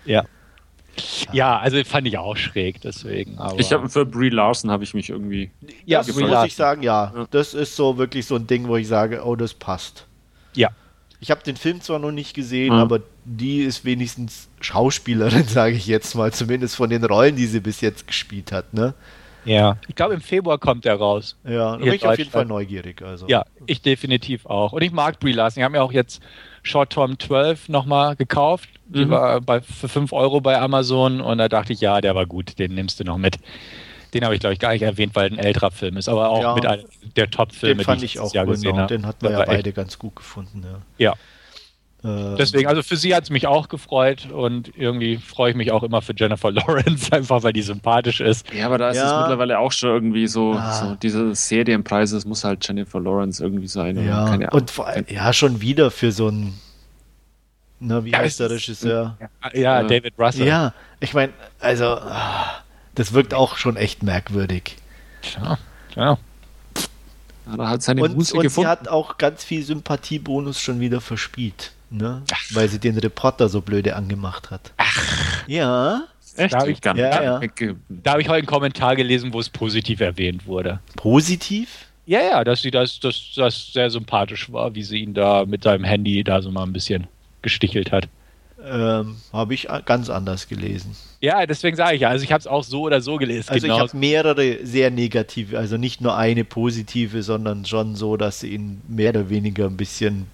Ja. 0.06 0.24
Ja, 1.32 1.58
also 1.58 1.84
fand 1.84 2.08
ich 2.08 2.18
auch 2.18 2.38
schräg, 2.38 2.82
deswegen. 2.82 3.38
Aber 3.38 3.60
ich 3.60 3.74
habe 3.74 3.90
für 3.90 4.06
Brie 4.06 4.30
Larson 4.30 4.70
habe 4.70 4.84
ich 4.84 4.94
mich 4.94 5.10
irgendwie. 5.10 5.50
Ja, 5.86 6.00
das 6.00 6.16
muss 6.16 6.46
ich 6.46 6.56
sagen, 6.56 6.84
ja, 6.84 7.12
ja. 7.16 7.28
Das 7.32 7.54
ist 7.54 7.76
so 7.76 7.98
wirklich 7.98 8.26
so 8.26 8.36
ein 8.36 8.48
Ding, 8.48 8.68
wo 8.68 8.76
ich 8.76 8.88
sage, 8.88 9.24
oh, 9.26 9.36
das 9.36 9.54
passt. 9.54 10.06
Ja. 10.54 10.70
Ich 11.20 11.32
habe 11.32 11.42
den 11.42 11.56
Film 11.56 11.82
zwar 11.82 12.00
noch 12.00 12.12
nicht 12.12 12.34
gesehen, 12.34 12.74
mhm. 12.74 12.80
aber 12.80 13.00
die 13.26 13.62
ist 13.62 13.86
wenigstens 13.86 14.50
Schauspielerin, 14.60 15.44
sage 15.48 15.76
ich 15.76 15.88
jetzt 15.88 16.16
mal, 16.16 16.32
zumindest 16.32 16.76
von 16.76 16.90
den 16.90 17.04
Rollen, 17.04 17.36
die 17.36 17.46
sie 17.46 17.60
bis 17.60 17.82
jetzt 17.82 18.08
gespielt 18.08 18.52
hat, 18.52 18.74
ne? 18.74 18.94
Ja, 19.46 19.78
ich 19.88 19.96
glaube 19.96 20.14
im 20.14 20.22
Februar 20.22 20.58
kommt 20.58 20.86
er 20.86 20.96
raus. 20.96 21.36
Ja, 21.44 21.74
da 21.74 21.78
bin 21.78 21.94
ich 21.94 22.06
auf 22.06 22.18
jeden 22.18 22.32
Fall 22.32 22.46
neugierig. 22.46 23.02
Also. 23.02 23.28
Ja, 23.28 23.44
ich 23.66 23.82
definitiv 23.82 24.46
auch. 24.46 24.72
Und 24.72 24.82
ich 24.84 24.92
mag 24.92 25.20
Brie 25.20 25.34
Larson. 25.34 25.60
Ich 25.60 25.64
habe 25.66 25.74
mir 25.74 25.84
auch 25.84 25.92
jetzt 25.92 26.22
Short 26.64 26.92
Tom 26.92 27.20
12 27.20 27.70
nochmal 27.70 28.16
gekauft. 28.16 28.70
Die 28.86 29.06
mhm. 29.06 29.10
war 29.10 29.42
bei, 29.42 29.62
für 29.62 29.88
5 29.88 30.12
Euro 30.14 30.42
bei 30.42 30.60
Amazon 30.60 31.22
und 31.22 31.38
da 31.38 31.50
dachte 31.50 31.74
ich, 31.74 31.82
ja, 31.82 32.02
der 32.02 32.16
war 32.16 32.26
gut, 32.26 32.58
den 32.60 32.74
nimmst 32.74 33.00
du 33.00 33.04
noch 33.04 33.18
mit. 33.18 33.38
Den 34.14 34.24
habe 34.24 34.36
ich, 34.36 34.40
glaube 34.40 34.54
ich, 34.54 34.60
gar 34.60 34.74
nicht 34.74 34.84
erwähnt, 34.84 35.16
weil 35.16 35.32
ein 35.32 35.40
älterer 35.40 35.72
Film 35.72 35.98
ist, 35.98 36.08
aber 36.08 36.30
auch 36.30 36.42
ja, 36.42 36.56
mit 36.56 36.66
einem 36.66 36.86
der 37.16 37.32
Top-Filme, 37.32 37.78
den 37.78 37.86
fand 37.86 38.04
ich, 38.04 38.16
ich 38.16 38.20
auch 38.20 38.34
Jahr 38.34 38.46
habe. 38.46 38.88
Den 38.88 39.06
hatten 39.06 39.24
wir 39.24 39.32
ja 39.32 39.44
beide 39.46 39.70
echt. 39.70 39.76
ganz 39.76 39.98
gut 39.98 40.16
gefunden. 40.16 40.64
Ja. 40.64 40.80
ja. 40.98 41.14
Ähm. 42.04 42.36
Deswegen, 42.38 42.68
also 42.68 42.84
für 42.84 42.98
sie 42.98 43.16
hat 43.16 43.24
es 43.24 43.30
mich 43.30 43.48
auch 43.48 43.70
gefreut 43.70 44.30
und 44.32 44.72
irgendwie 44.78 45.18
freue 45.18 45.52
ich 45.52 45.56
mich 45.56 45.72
auch 45.72 45.84
immer 45.84 46.02
für 46.02 46.14
Jennifer 46.16 46.52
Lawrence, 46.52 47.12
einfach 47.12 47.44
weil 47.44 47.54
die 47.54 47.62
sympathisch 47.62 48.20
ist. 48.20 48.52
Ja, 48.54 48.66
aber 48.66 48.78
da 48.78 48.90
ist 48.90 48.98
ja. 48.98 49.06
es 49.06 49.22
mittlerweile 49.22 49.60
auch 49.60 49.72
schon 49.72 49.90
irgendwie 49.90 50.28
so, 50.28 50.54
ah. 50.54 50.72
so 50.74 50.96
diese 50.96 51.34
Serienpreise, 51.34 52.18
es 52.18 52.26
muss 52.26 52.44
halt 52.44 52.68
Jennifer 52.68 53.00
Lawrence 53.00 53.44
irgendwie 53.44 53.68
sein. 53.68 54.04
Ja, 54.06 54.50
und 54.52 54.72
vor 54.72 54.88
allem, 54.88 55.06
ja, 55.08 55.32
schon 55.34 55.62
wieder 55.62 55.92
für 55.92 56.12
so 56.12 56.30
ein 56.30 56.54
na, 57.86 58.06
wie 58.06 58.12
ja, 58.12 58.20
heißt 58.20 58.40
der 58.40 58.50
Regisseur? 58.50 59.18
Ja, 59.54 59.60
ja, 59.60 59.84
David 59.84 60.14
Russell. 60.18 60.48
Ja, 60.48 60.74
ich 61.02 61.14
meine, 61.14 61.34
also, 61.60 62.00
das 62.96 63.12
wirkt 63.12 63.34
auch 63.34 63.58
schon 63.58 63.76
echt 63.76 64.04
merkwürdig. 64.04 64.78
Ja, 65.36 65.58
ja. 65.96 66.18
Ja, 67.46 67.70
hat 67.70 67.84
seine 67.84 68.02
und, 68.02 68.12
und 68.12 68.18
gefunden. 68.20 68.50
sie 68.50 68.68
hat 68.68 68.88
auch 68.88 69.18
ganz 69.18 69.44
viel 69.44 69.64
Sympathiebonus 69.64 70.62
schon 70.62 70.80
wieder 70.80 71.02
verspielt, 71.02 71.74
ne? 71.94 72.24
weil 72.52 72.68
sie 72.68 72.80
den 72.80 72.98
Reporter 72.98 73.50
so 73.50 73.62
blöde 73.62 73.96
angemacht 73.96 74.52
hat. 74.52 74.74
Ach. 74.78 75.48
Ja. 75.48 76.04
Echt? 76.36 76.54
Da 76.54 76.60
habe 76.60 76.72
ich, 76.72 76.84
ja, 76.84 76.96
ja. 76.96 77.42
Da 77.90 78.12
hab 78.14 78.20
ich 78.20 78.28
heute 78.28 78.40
einen 78.40 78.48
Kommentar 78.48 78.96
gelesen, 78.96 79.34
wo 79.34 79.40
es 79.40 79.50
positiv 79.50 80.00
erwähnt 80.00 80.48
wurde. 80.48 80.80
Positiv? 80.96 81.88
Ja, 82.06 82.22
ja, 82.22 82.44
dass 82.44 82.62
sie 82.62 82.72
das, 82.72 83.00
das, 83.00 83.34
das 83.36 83.72
sehr 83.72 83.90
sympathisch 83.90 84.52
war, 84.52 84.74
wie 84.76 84.84
sie 84.84 85.00
ihn 85.00 85.14
da 85.14 85.46
mit 85.46 85.64
seinem 85.64 85.84
Handy 85.84 86.24
da 86.24 86.42
so 86.42 86.52
mal 86.52 86.64
ein 86.64 86.74
bisschen 86.74 87.08
gestichelt 87.42 87.92
hat. 87.92 88.10
Ähm, 88.66 89.18
habe 89.32 89.54
ich 89.54 89.68
ganz 89.86 90.10
anders 90.10 90.48
gelesen. 90.48 90.96
Ja, 91.20 91.46
deswegen 91.46 91.76
sage 91.76 91.96
ich 91.96 92.02
ja, 92.02 92.10
also 92.10 92.24
ich 92.24 92.32
habe 92.32 92.40
es 92.40 92.48
auch 92.48 92.64
so 92.64 92.84
oder 92.84 93.02
so 93.02 93.18
gelesen. 93.18 93.50
Also 93.50 93.68
genau. 93.68 93.76
ich 93.76 93.82
habe 93.82 93.98
mehrere 93.98 94.66
sehr 94.66 94.90
negative, 94.90 95.58
also 95.58 95.78
nicht 95.78 96.02
nur 96.02 96.16
eine 96.16 96.46
positive, 96.46 97.24
sondern 97.24 97.66
schon 97.66 97.96
so, 97.96 98.16
dass 98.16 98.40
sie 98.40 98.54
ihn 98.54 98.82
mehr 98.88 99.10
oder 99.10 99.30
weniger 99.30 99.66
ein 99.66 99.76
bisschen 99.76 100.28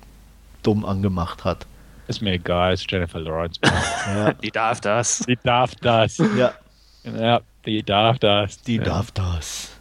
dumm 0.64 0.86
angemacht 0.86 1.44
hat. 1.45 1.65
Ist 2.07 2.22
mir 2.22 2.34
egal, 2.34 2.73
ist 2.73 2.91
Jennifer 2.91 3.19
Lawrence. 3.19 3.60
ja. 4.07 4.34
Die 4.34 4.52
darf 4.52 4.81
das. 4.81 5.19
Die 5.19 5.38
darf 5.44 5.76
das. 5.76 6.18
Ja. 6.38 6.53
Ja, 7.03 7.41
die 7.65 7.84
darf 7.84 8.19
das. 8.19 8.61
Die 8.61 8.77
ja. 8.77 8.84
darf 8.84 9.11
das. 9.11 9.72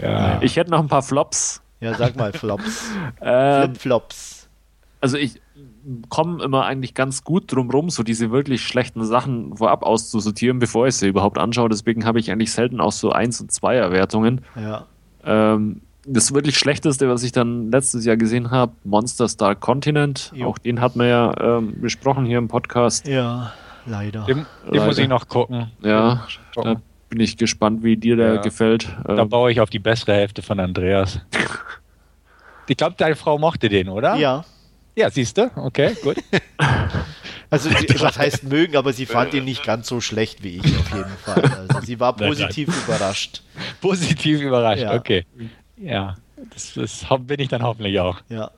Ja. 0.00 0.40
Ich 0.42 0.56
hätte 0.56 0.70
noch 0.70 0.80
ein 0.80 0.88
paar 0.88 1.02
Flops. 1.02 1.62
Ja, 1.80 1.94
sag 1.94 2.16
mal 2.16 2.32
Flops. 2.34 2.90
ähm, 3.20 3.74
Flip-Flops. 3.74 4.48
Also 5.00 5.16
ich, 5.16 5.40
komme 6.08 6.42
immer 6.42 6.66
eigentlich 6.66 6.94
ganz 6.94 7.24
gut 7.24 7.52
drum 7.52 7.70
rum, 7.70 7.90
so 7.90 8.02
diese 8.02 8.30
wirklich 8.30 8.62
schlechten 8.62 9.04
Sachen 9.04 9.56
vorab 9.56 9.82
auszusortieren, 9.82 10.58
bevor 10.58 10.86
ich 10.86 10.96
sie 10.96 11.08
überhaupt 11.08 11.38
anschaue. 11.38 11.68
Deswegen 11.68 12.04
habe 12.04 12.20
ich 12.20 12.30
eigentlich 12.30 12.52
selten 12.52 12.80
auch 12.80 12.92
so 12.92 13.10
1 13.12 13.40
und 13.40 13.52
2 13.52 13.90
Wertungen. 13.90 14.42
Ja. 14.56 14.86
Ähm, 15.24 15.82
das 16.06 16.32
wirklich 16.32 16.58
Schlechteste, 16.58 17.08
was 17.08 17.22
ich 17.22 17.32
dann 17.32 17.70
letztes 17.70 18.04
Jahr 18.04 18.16
gesehen 18.16 18.50
habe, 18.50 18.72
Monster 18.84 19.28
Star 19.28 19.54
Continent. 19.54 20.32
Jo. 20.34 20.48
Auch 20.48 20.58
den 20.58 20.80
hat 20.80 20.96
man 20.96 21.08
ja 21.08 21.58
ähm, 21.58 21.80
besprochen 21.80 22.24
hier 22.24 22.38
im 22.38 22.48
Podcast. 22.48 23.06
Ja, 23.06 23.52
leider. 23.86 24.24
Den, 24.24 24.38
den 24.38 24.46
leider. 24.72 24.86
muss 24.86 24.98
ich 24.98 25.08
noch 25.08 25.28
gucken. 25.28 25.70
Ja, 25.82 26.26
da 26.54 26.80
bin 27.08 27.20
ich 27.20 27.36
gespannt, 27.36 27.82
wie 27.82 27.96
dir 27.96 28.16
der 28.16 28.34
ja. 28.34 28.40
gefällt. 28.40 28.88
Da 29.04 29.18
ähm, 29.18 29.28
baue 29.28 29.52
ich 29.52 29.60
auf 29.60 29.70
die 29.70 29.78
bessere 29.78 30.14
Hälfte 30.14 30.42
von 30.42 30.60
Andreas. 30.60 31.20
ich 32.66 32.76
glaube, 32.76 32.94
deine 32.96 33.16
Frau 33.16 33.38
mochte 33.38 33.68
den, 33.68 33.88
oder? 33.88 34.16
Ja. 34.16 34.44
Ja, 34.96 35.10
siehst 35.10 35.38
du? 35.38 35.50
Okay, 35.56 35.96
gut. 36.02 36.16
Also, 37.52 37.68
sie, 37.68 37.88
was 38.00 38.16
heißt 38.16 38.44
mögen, 38.44 38.76
aber 38.76 38.92
sie 38.92 39.06
fand 39.06 39.34
ihn 39.34 39.44
nicht 39.44 39.64
ganz 39.64 39.88
so 39.88 40.00
schlecht 40.00 40.44
wie 40.44 40.58
ich 40.58 40.78
auf 40.78 40.94
jeden 40.94 41.16
Fall. 41.16 41.66
Also, 41.68 41.84
sie 41.84 41.98
war 41.98 42.14
positiv 42.14 42.68
überrascht. 42.86 43.42
Positiv 43.80 44.40
überrascht, 44.40 44.82
ja. 44.82 44.94
okay. 44.94 45.26
Ja, 45.80 46.16
das, 46.52 46.74
das 46.74 47.06
bin 47.20 47.40
ich 47.40 47.48
dann 47.48 47.62
hoffentlich 47.62 47.98
auch. 48.00 48.20
Ja. 48.28 48.50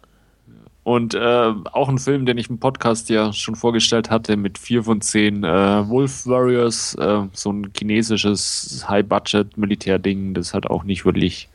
Und 0.85 1.15
äh, 1.15 1.53
auch 1.73 1.89
ein 1.89 1.99
Film, 1.99 2.27
den 2.27 2.39
ich 2.39 2.51
im 2.51 2.59
Podcast 2.59 3.09
ja 3.09 3.33
schon 3.33 3.55
vorgestellt 3.55 4.11
hatte, 4.11 4.37
mit 4.37 4.59
vier 4.59 4.83
von 4.83 5.01
zehn 5.01 5.45
äh, 5.45 5.89
Wolf 5.89 6.27
Warriors, 6.27 6.95
äh, 6.97 7.23
so 7.33 7.53
ein 7.53 7.73
chinesisches 7.77 8.85
High-Budget-Militär-Ding, 8.89 10.35
das 10.35 10.55
hat 10.55 10.67
auch 10.67 10.83
nicht 10.83 11.05
wirklich 11.05 11.49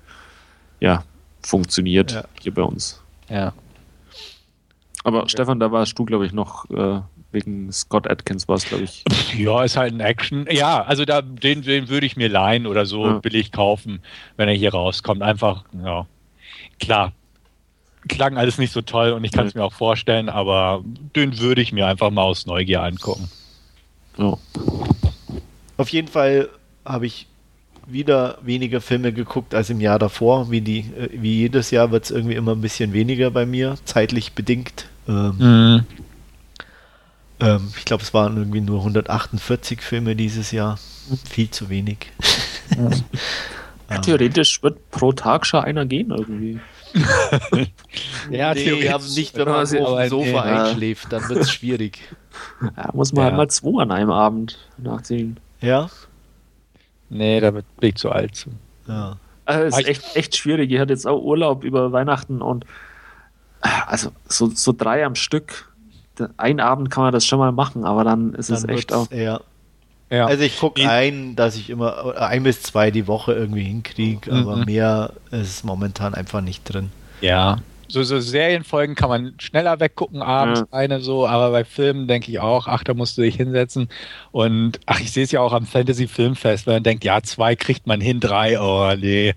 ja, 0.80 1.04
funktioniert 1.42 2.14
ja. 2.14 2.24
hier 2.42 2.54
bei 2.54 2.62
uns. 2.62 3.04
Ja. 3.28 3.52
Aber 5.04 5.20
okay. 5.20 5.30
Stefan, 5.30 5.60
da 5.60 5.74
warst 5.74 6.00
du, 6.00 6.06
glaube 6.06 6.26
ich, 6.26 6.32
noch 6.32 6.70
äh, 6.70 7.02
wegen 7.32 7.72
Scott 7.72 8.10
Atkins, 8.10 8.48
war 8.48 8.56
es, 8.56 8.66
glaube 8.66 8.84
ich. 8.84 9.04
Ja, 9.38 9.64
ist 9.64 9.78
halt 9.78 9.94
ein 9.94 10.00
Action. 10.00 10.48
Ja, 10.50 10.84
also 10.84 11.06
da, 11.06 11.22
den, 11.22 11.62
den 11.62 11.90
würde 11.90 12.06
ich 12.06 12.16
mir 12.16 12.30
leihen 12.30 12.66
oder 12.66 12.86
so 12.86 13.06
ja. 13.06 13.20
billig 13.20 13.52
kaufen, 13.52 14.02
wenn 14.38 14.48
er 14.48 14.56
hier 14.56 14.72
rauskommt. 14.72 15.22
Einfach, 15.22 15.66
ja. 15.84 16.08
Klar, 16.80 17.12
klang 18.08 18.38
alles 18.38 18.58
nicht 18.58 18.72
so 18.72 18.82
toll 18.82 19.12
und 19.12 19.24
ich 19.24 19.32
kann 19.32 19.48
es 19.48 19.56
mir 19.56 19.64
auch 19.64 19.74
vorstellen, 19.74 20.30
aber 20.30 20.84
den 21.16 21.40
würde 21.40 21.62
ich 21.62 21.72
mir 21.72 21.88
einfach 21.88 22.10
mal 22.10 22.24
aus 22.24 22.46
Neugier 22.46 22.84
angucken. 22.84 23.30
Ja. 24.18 24.38
Auf 25.78 25.90
jeden 25.90 26.08
Fall 26.08 26.50
habe 26.86 27.06
ich 27.06 27.28
wieder 27.86 28.38
weniger 28.42 28.82
Filme 28.82 29.14
geguckt 29.14 29.54
als 29.54 29.70
im 29.70 29.80
Jahr 29.80 30.00
davor. 30.00 30.52
Wie, 30.52 30.62
die, 30.62 30.80
äh, 30.80 31.10
wie 31.14 31.38
jedes 31.38 31.72
Jahr 31.72 31.92
wird 31.92 32.06
es 32.06 32.12
irgendwie 32.12 32.36
immer 32.36 32.54
ein 32.54 32.62
bisschen 32.62 32.94
weniger 32.94 33.32
bei 33.32 33.46
mir, 33.46 33.76
zeitlich 33.86 34.34
bedingt. 34.34 34.90
Ähm, 35.08 35.36
mhm. 35.38 35.86
Ähm, 37.40 37.72
ich 37.78 37.86
glaube, 37.86 38.04
es 38.04 38.14
waren 38.14 38.38
irgendwie 38.38 38.62
nur 38.62 38.80
148 38.80 39.82
Filme 39.82 40.16
dieses 40.16 40.52
Jahr. 40.52 40.78
Viel 41.30 41.50
zu 41.50 41.70
wenig. 41.70 42.12
Ja. 43.90 43.98
Theoretisch 44.02 44.62
wird 44.64 44.92
pro 44.92 45.14
Tag 45.14 45.46
schon 45.46 45.62
einer 45.62 45.86
gehen 45.86 46.12
irgendwie. 46.12 46.60
ja, 48.30 48.54
nee, 48.54 48.90
aber 48.90 49.04
nicht, 49.04 49.36
wenn 49.36 49.48
man 49.48 49.64
auf 49.64 49.70
dem 49.70 50.10
Sofa 50.10 50.26
nee, 50.26 50.38
einschläft, 50.38 51.12
dann 51.12 51.28
wird 51.30 51.40
es 51.40 51.52
schwierig. 51.52 52.00
Ja, 52.76 52.90
muss 52.94 53.14
man 53.14 53.22
ja. 53.22 53.26
halt 53.26 53.38
mal 53.38 53.50
zwei 53.50 53.82
an 53.82 53.92
einem 53.92 54.12
Abend 54.12 54.58
nachziehen. 54.78 55.40
Ja? 55.62 55.90
Nee, 57.10 57.40
da 57.40 57.52
bin 57.52 57.64
ich 57.82 57.96
zu 57.96 58.12
alt 58.12 58.36
zu. 58.36 58.50
Ja. 58.88 59.18
Also, 59.46 59.80
ist 59.80 59.88
echt, 59.88 60.16
echt 60.16 60.36
schwierig. 60.36 60.72
Ich 60.72 60.80
hatte 60.80 60.92
jetzt 60.92 61.08
auch 61.08 61.22
Urlaub 61.22 61.64
über 61.64 61.92
Weihnachten 61.92 62.42
und 62.42 62.66
also 63.62 64.12
so, 64.28 64.50
so 64.50 64.74
drei 64.74 65.06
am 65.06 65.16
Stück. 65.16 65.72
Ein 66.38 66.60
Abend 66.60 66.90
kann 66.90 67.04
man 67.04 67.14
das 67.14 67.26
schon 67.26 67.40
mal 67.40 67.52
machen, 67.52 67.86
aber 67.86 68.04
dann 68.04 68.34
ist 68.34 68.50
dann 68.50 68.58
es 68.58 68.64
echt 68.66 68.94
auch. 68.94 69.12
Ja. 69.12 69.42
Ja. 70.10 70.26
Also 70.26 70.44
ich 70.44 70.58
gucke 70.60 70.90
ein, 70.90 71.36
dass 71.36 71.58
ich 71.58 71.70
immer 71.70 72.16
ein 72.18 72.44
bis 72.44 72.62
zwei 72.62 72.92
die 72.92 73.08
Woche 73.08 73.34
irgendwie 73.34 73.64
hinkriege, 73.64 74.32
mhm. 74.32 74.38
aber 74.38 74.66
mehr 74.66 75.12
ist 75.32 75.66
momentan 75.66 76.14
einfach 76.14 76.42
nicht 76.42 76.64
drin. 76.64 76.92
Ja. 77.20 77.58
So, 77.90 78.04
so 78.04 78.20
Serienfolgen 78.20 78.96
kann 78.96 79.10
man 79.10 79.34
schneller 79.38 79.80
weggucken, 79.80 80.22
abends 80.22 80.62
ja. 80.62 80.66
eine 80.72 81.00
so, 81.00 81.26
aber 81.26 81.52
bei 81.52 81.64
Filmen 81.64 82.08
denke 82.08 82.32
ich 82.32 82.40
auch, 82.40 82.68
ach, 82.68 82.84
da 82.84 82.94
musst 82.94 83.18
du 83.18 83.22
dich 83.22 83.36
hinsetzen. 83.36 83.90
Und 84.32 84.80
ach, 84.86 85.00
ich 85.00 85.12
sehe 85.12 85.24
es 85.24 85.32
ja 85.32 85.40
auch 85.42 85.54
am 85.54 85.66
Fantasy 85.66 86.08
Filmfest, 86.08 86.68
wenn 86.68 86.76
man 86.76 86.84
denkt, 86.84 87.04
ja, 87.06 87.22
zwei 87.22 87.56
kriegt 87.56 87.88
man 87.88 88.02
hin, 88.02 88.20
drei, 88.20 88.60
oh 88.60 88.94
nee. 88.96 89.36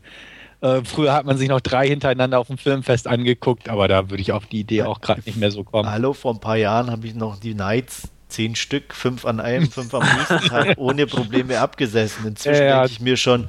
Äh, 0.61 0.83
früher 0.85 1.15
hat 1.15 1.25
man 1.25 1.39
sich 1.39 1.49
noch 1.49 1.61
drei 1.61 1.89
hintereinander 1.89 2.39
auf 2.39 2.49
dem 2.49 2.59
Filmfest 2.59 3.07
angeguckt, 3.07 3.69
aber 3.69 3.89
da 3.89 4.11
würde 4.11 4.21
ich 4.21 4.33
auf 4.33 4.47
die 4.47 4.61
Idee 4.61 4.83
auch 4.83 5.01
gerade 5.01 5.23
nicht 5.25 5.37
mehr 5.37 5.51
so 5.51 5.65
kommen. 5.65 5.91
Hallo, 5.91 6.13
vor 6.13 6.35
ein 6.35 6.41
paar 6.41 6.57
Jahren 6.57 6.91
habe 6.91 7.07
ich 7.07 7.15
noch 7.15 7.39
die 7.39 7.55
Nights 7.55 8.09
zehn 8.29 8.55
Stück, 8.55 8.95
fünf 8.95 9.25
an 9.25 9.41
einem, 9.41 9.71
fünf 9.71 9.93
am 9.95 10.03
nächsten 10.03 10.49
Tag 10.49 10.75
ohne 10.79 11.07
Probleme 11.07 11.59
abgesessen. 11.59 12.27
Inzwischen 12.27 12.65
ja, 12.65 12.81
denke 12.81 12.93
ich 12.93 13.01
mir 13.01 13.17
schon, 13.17 13.49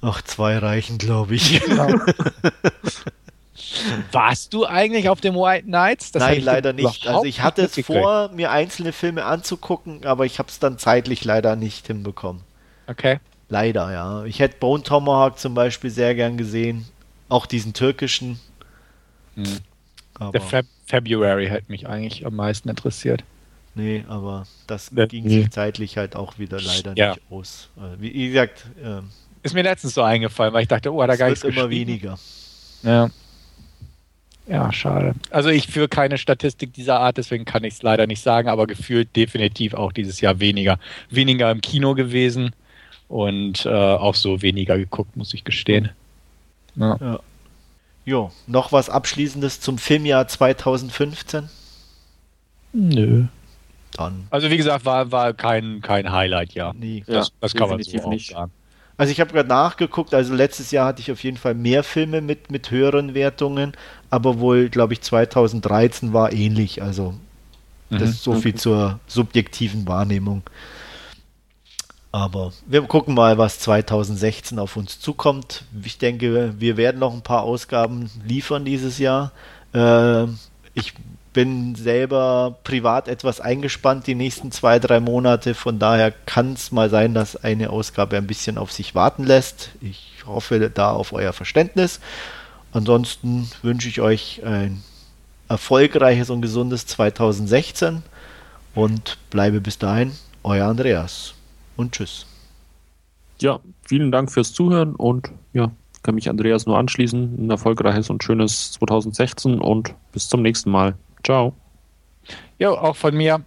ach, 0.00 0.22
zwei 0.22 0.58
reichen, 0.58 0.98
glaube 0.98 1.34
ich. 1.34 1.60
Genau. 1.64 1.88
Warst 4.12 4.54
du 4.54 4.66
eigentlich 4.66 5.08
auf 5.08 5.20
dem 5.20 5.34
White 5.34 5.68
Nights? 5.68 6.12
Das 6.12 6.22
Nein, 6.22 6.42
leider 6.42 6.72
nicht. 6.72 7.06
Also 7.06 7.24
ich 7.24 7.42
hatte 7.42 7.62
es 7.62 7.78
vor, 7.84 8.30
mir 8.30 8.50
einzelne 8.50 8.92
Filme 8.92 9.24
anzugucken, 9.24 10.04
aber 10.06 10.24
ich 10.26 10.38
habe 10.38 10.48
es 10.48 10.58
dann 10.58 10.78
zeitlich 10.78 11.24
leider 11.24 11.56
nicht 11.56 11.86
hinbekommen. 11.86 12.42
Okay. 12.86 13.20
Leider, 13.54 13.92
ja. 13.92 14.24
Ich 14.24 14.40
hätte 14.40 14.56
Bone 14.58 14.82
Tomahawk 14.82 15.38
zum 15.38 15.54
Beispiel 15.54 15.88
sehr 15.88 16.16
gern 16.16 16.36
gesehen. 16.36 16.86
Auch 17.28 17.46
diesen 17.46 17.72
türkischen. 17.72 18.40
Hm. 19.36 19.60
Der 20.32 20.40
Feb 20.40 20.66
February 20.86 21.46
hätte 21.46 21.70
mich 21.70 21.86
eigentlich 21.86 22.26
am 22.26 22.34
meisten 22.34 22.68
interessiert. 22.68 23.22
Nee, 23.76 24.04
aber 24.08 24.44
das 24.66 24.90
ja, 24.92 25.06
ging 25.06 25.24
nee. 25.24 25.42
sich 25.42 25.52
zeitlich 25.52 25.96
halt 25.96 26.16
auch 26.16 26.36
wieder 26.40 26.60
leider 26.60 26.94
ja. 26.96 27.10
nicht 27.10 27.22
aus. 27.30 27.68
Äh, 27.76 28.00
wie 28.00 28.26
gesagt, 28.26 28.66
ähm, 28.82 29.10
ist 29.44 29.54
mir 29.54 29.62
letztens 29.62 29.94
so 29.94 30.02
eingefallen, 30.02 30.52
weil 30.52 30.62
ich 30.62 30.68
dachte, 30.68 30.92
oh, 30.92 31.06
da 31.06 31.14
gar 31.14 31.28
nichts 31.28 31.44
immer 31.44 31.70
weniger. 31.70 32.18
Ja. 32.82 33.08
Ja, 34.48 34.72
schade. 34.72 35.14
Also 35.30 35.48
ich 35.50 35.68
führe 35.68 35.88
keine 35.88 36.18
Statistik 36.18 36.72
dieser 36.72 36.98
Art, 36.98 37.18
deswegen 37.18 37.44
kann 37.44 37.62
ich 37.62 37.74
es 37.74 37.82
leider 37.82 38.08
nicht 38.08 38.20
sagen, 38.20 38.48
aber 38.48 38.66
gefühlt 38.66 39.14
definitiv 39.14 39.74
auch 39.74 39.92
dieses 39.92 40.20
Jahr 40.20 40.40
weniger. 40.40 40.80
Weniger 41.08 41.52
im 41.52 41.60
Kino 41.60 41.94
gewesen 41.94 42.52
und 43.08 43.66
äh, 43.66 43.70
auch 43.70 44.14
so 44.14 44.42
weniger 44.42 44.76
geguckt, 44.76 45.16
muss 45.16 45.34
ich 45.34 45.44
gestehen. 45.44 45.90
Ja. 46.76 46.96
ja. 47.00 47.20
Jo, 48.06 48.30
noch 48.46 48.72
was 48.72 48.90
Abschließendes 48.90 49.60
zum 49.60 49.78
Filmjahr 49.78 50.28
2015? 50.28 51.48
Nö. 52.72 53.24
Dann. 53.92 54.26
Also 54.30 54.50
wie 54.50 54.56
gesagt, 54.56 54.84
war, 54.84 55.12
war 55.12 55.32
kein, 55.32 55.80
kein 55.80 56.10
Highlight, 56.10 56.52
ja. 56.54 56.72
Nee, 56.74 57.04
das, 57.06 57.32
das 57.40 57.54
kann 57.54 57.70
man 57.70 57.82
so 57.82 58.10
nicht 58.10 58.30
sagen. 58.30 58.50
Also 58.96 59.10
ich 59.10 59.20
habe 59.20 59.32
gerade 59.32 59.48
nachgeguckt, 59.48 60.14
also 60.14 60.34
letztes 60.34 60.70
Jahr 60.70 60.86
hatte 60.86 61.00
ich 61.00 61.10
auf 61.10 61.22
jeden 61.24 61.36
Fall 61.36 61.54
mehr 61.54 61.82
Filme 61.82 62.20
mit, 62.20 62.50
mit 62.50 62.70
höheren 62.70 63.14
Wertungen, 63.14 63.72
aber 64.10 64.38
wohl, 64.38 64.68
glaube 64.68 64.92
ich, 64.92 65.00
2013 65.00 66.12
war 66.12 66.32
ähnlich. 66.32 66.82
Also 66.82 67.14
das 67.90 68.00
mhm. 68.00 68.08
ist 68.08 68.22
so 68.22 68.34
viel 68.34 68.54
zur 68.54 69.00
subjektiven 69.06 69.86
Wahrnehmung. 69.88 70.42
Aber 72.14 72.52
wir 72.66 72.80
gucken 72.82 73.12
mal, 73.12 73.38
was 73.38 73.58
2016 73.58 74.60
auf 74.60 74.76
uns 74.76 75.00
zukommt. 75.00 75.64
Ich 75.82 75.98
denke, 75.98 76.54
wir 76.60 76.76
werden 76.76 77.00
noch 77.00 77.12
ein 77.12 77.22
paar 77.22 77.42
Ausgaben 77.42 78.08
liefern 78.24 78.64
dieses 78.64 79.00
Jahr. 79.00 79.32
Äh, 79.72 80.26
ich 80.74 80.94
bin 81.32 81.74
selber 81.74 82.54
privat 82.62 83.08
etwas 83.08 83.40
eingespannt 83.40 84.06
die 84.06 84.14
nächsten 84.14 84.52
zwei, 84.52 84.78
drei 84.78 85.00
Monate. 85.00 85.54
Von 85.54 85.80
daher 85.80 86.12
kann 86.12 86.52
es 86.52 86.70
mal 86.70 86.88
sein, 86.88 87.14
dass 87.14 87.34
eine 87.34 87.70
Ausgabe 87.70 88.16
ein 88.16 88.28
bisschen 88.28 88.58
auf 88.58 88.70
sich 88.70 88.94
warten 88.94 89.24
lässt. 89.24 89.70
Ich 89.80 90.22
hoffe 90.24 90.70
da 90.70 90.92
auf 90.92 91.12
euer 91.12 91.32
Verständnis. 91.32 91.98
Ansonsten 92.72 93.50
wünsche 93.62 93.88
ich 93.88 94.00
euch 94.00 94.40
ein 94.46 94.84
erfolgreiches 95.48 96.30
und 96.30 96.42
gesundes 96.42 96.86
2016 96.86 98.04
und 98.76 99.18
bleibe 99.30 99.60
bis 99.60 99.78
dahin 99.78 100.12
euer 100.44 100.68
Andreas 100.68 101.34
und 101.76 101.92
tschüss. 101.92 102.26
Ja, 103.40 103.60
vielen 103.82 104.12
Dank 104.12 104.30
fürs 104.30 104.52
Zuhören 104.52 104.94
und 104.94 105.30
ja, 105.52 105.70
kann 106.02 106.14
mich 106.14 106.28
Andreas 106.28 106.66
nur 106.66 106.78
anschließen. 106.78 107.46
Ein 107.46 107.50
erfolgreiches 107.50 108.10
und 108.10 108.22
schönes 108.22 108.72
2016 108.72 109.58
und 109.58 109.94
bis 110.12 110.28
zum 110.28 110.42
nächsten 110.42 110.70
Mal. 110.70 110.94
Ciao. 111.24 111.54
Ja, 112.58 112.70
auch 112.70 112.96
von 112.96 113.16
mir. 113.16 113.42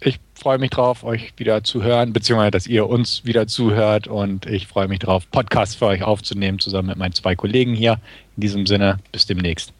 Ich 0.00 0.20
freue 0.34 0.58
mich 0.58 0.70
drauf, 0.70 1.02
euch 1.02 1.34
wieder 1.36 1.64
zu 1.64 1.82
hören, 1.82 2.12
beziehungsweise 2.12 2.52
dass 2.52 2.66
ihr 2.68 2.88
uns 2.88 3.24
wieder 3.24 3.48
zuhört 3.48 4.06
und 4.06 4.46
ich 4.46 4.68
freue 4.68 4.86
mich 4.86 5.00
drauf, 5.00 5.28
Podcasts 5.28 5.74
für 5.74 5.86
euch 5.86 6.04
aufzunehmen, 6.04 6.60
zusammen 6.60 6.88
mit 6.88 6.98
meinen 6.98 7.14
zwei 7.14 7.34
Kollegen 7.34 7.74
hier. 7.74 8.00
In 8.36 8.42
diesem 8.42 8.66
Sinne, 8.66 9.00
bis 9.10 9.26
demnächst. 9.26 9.72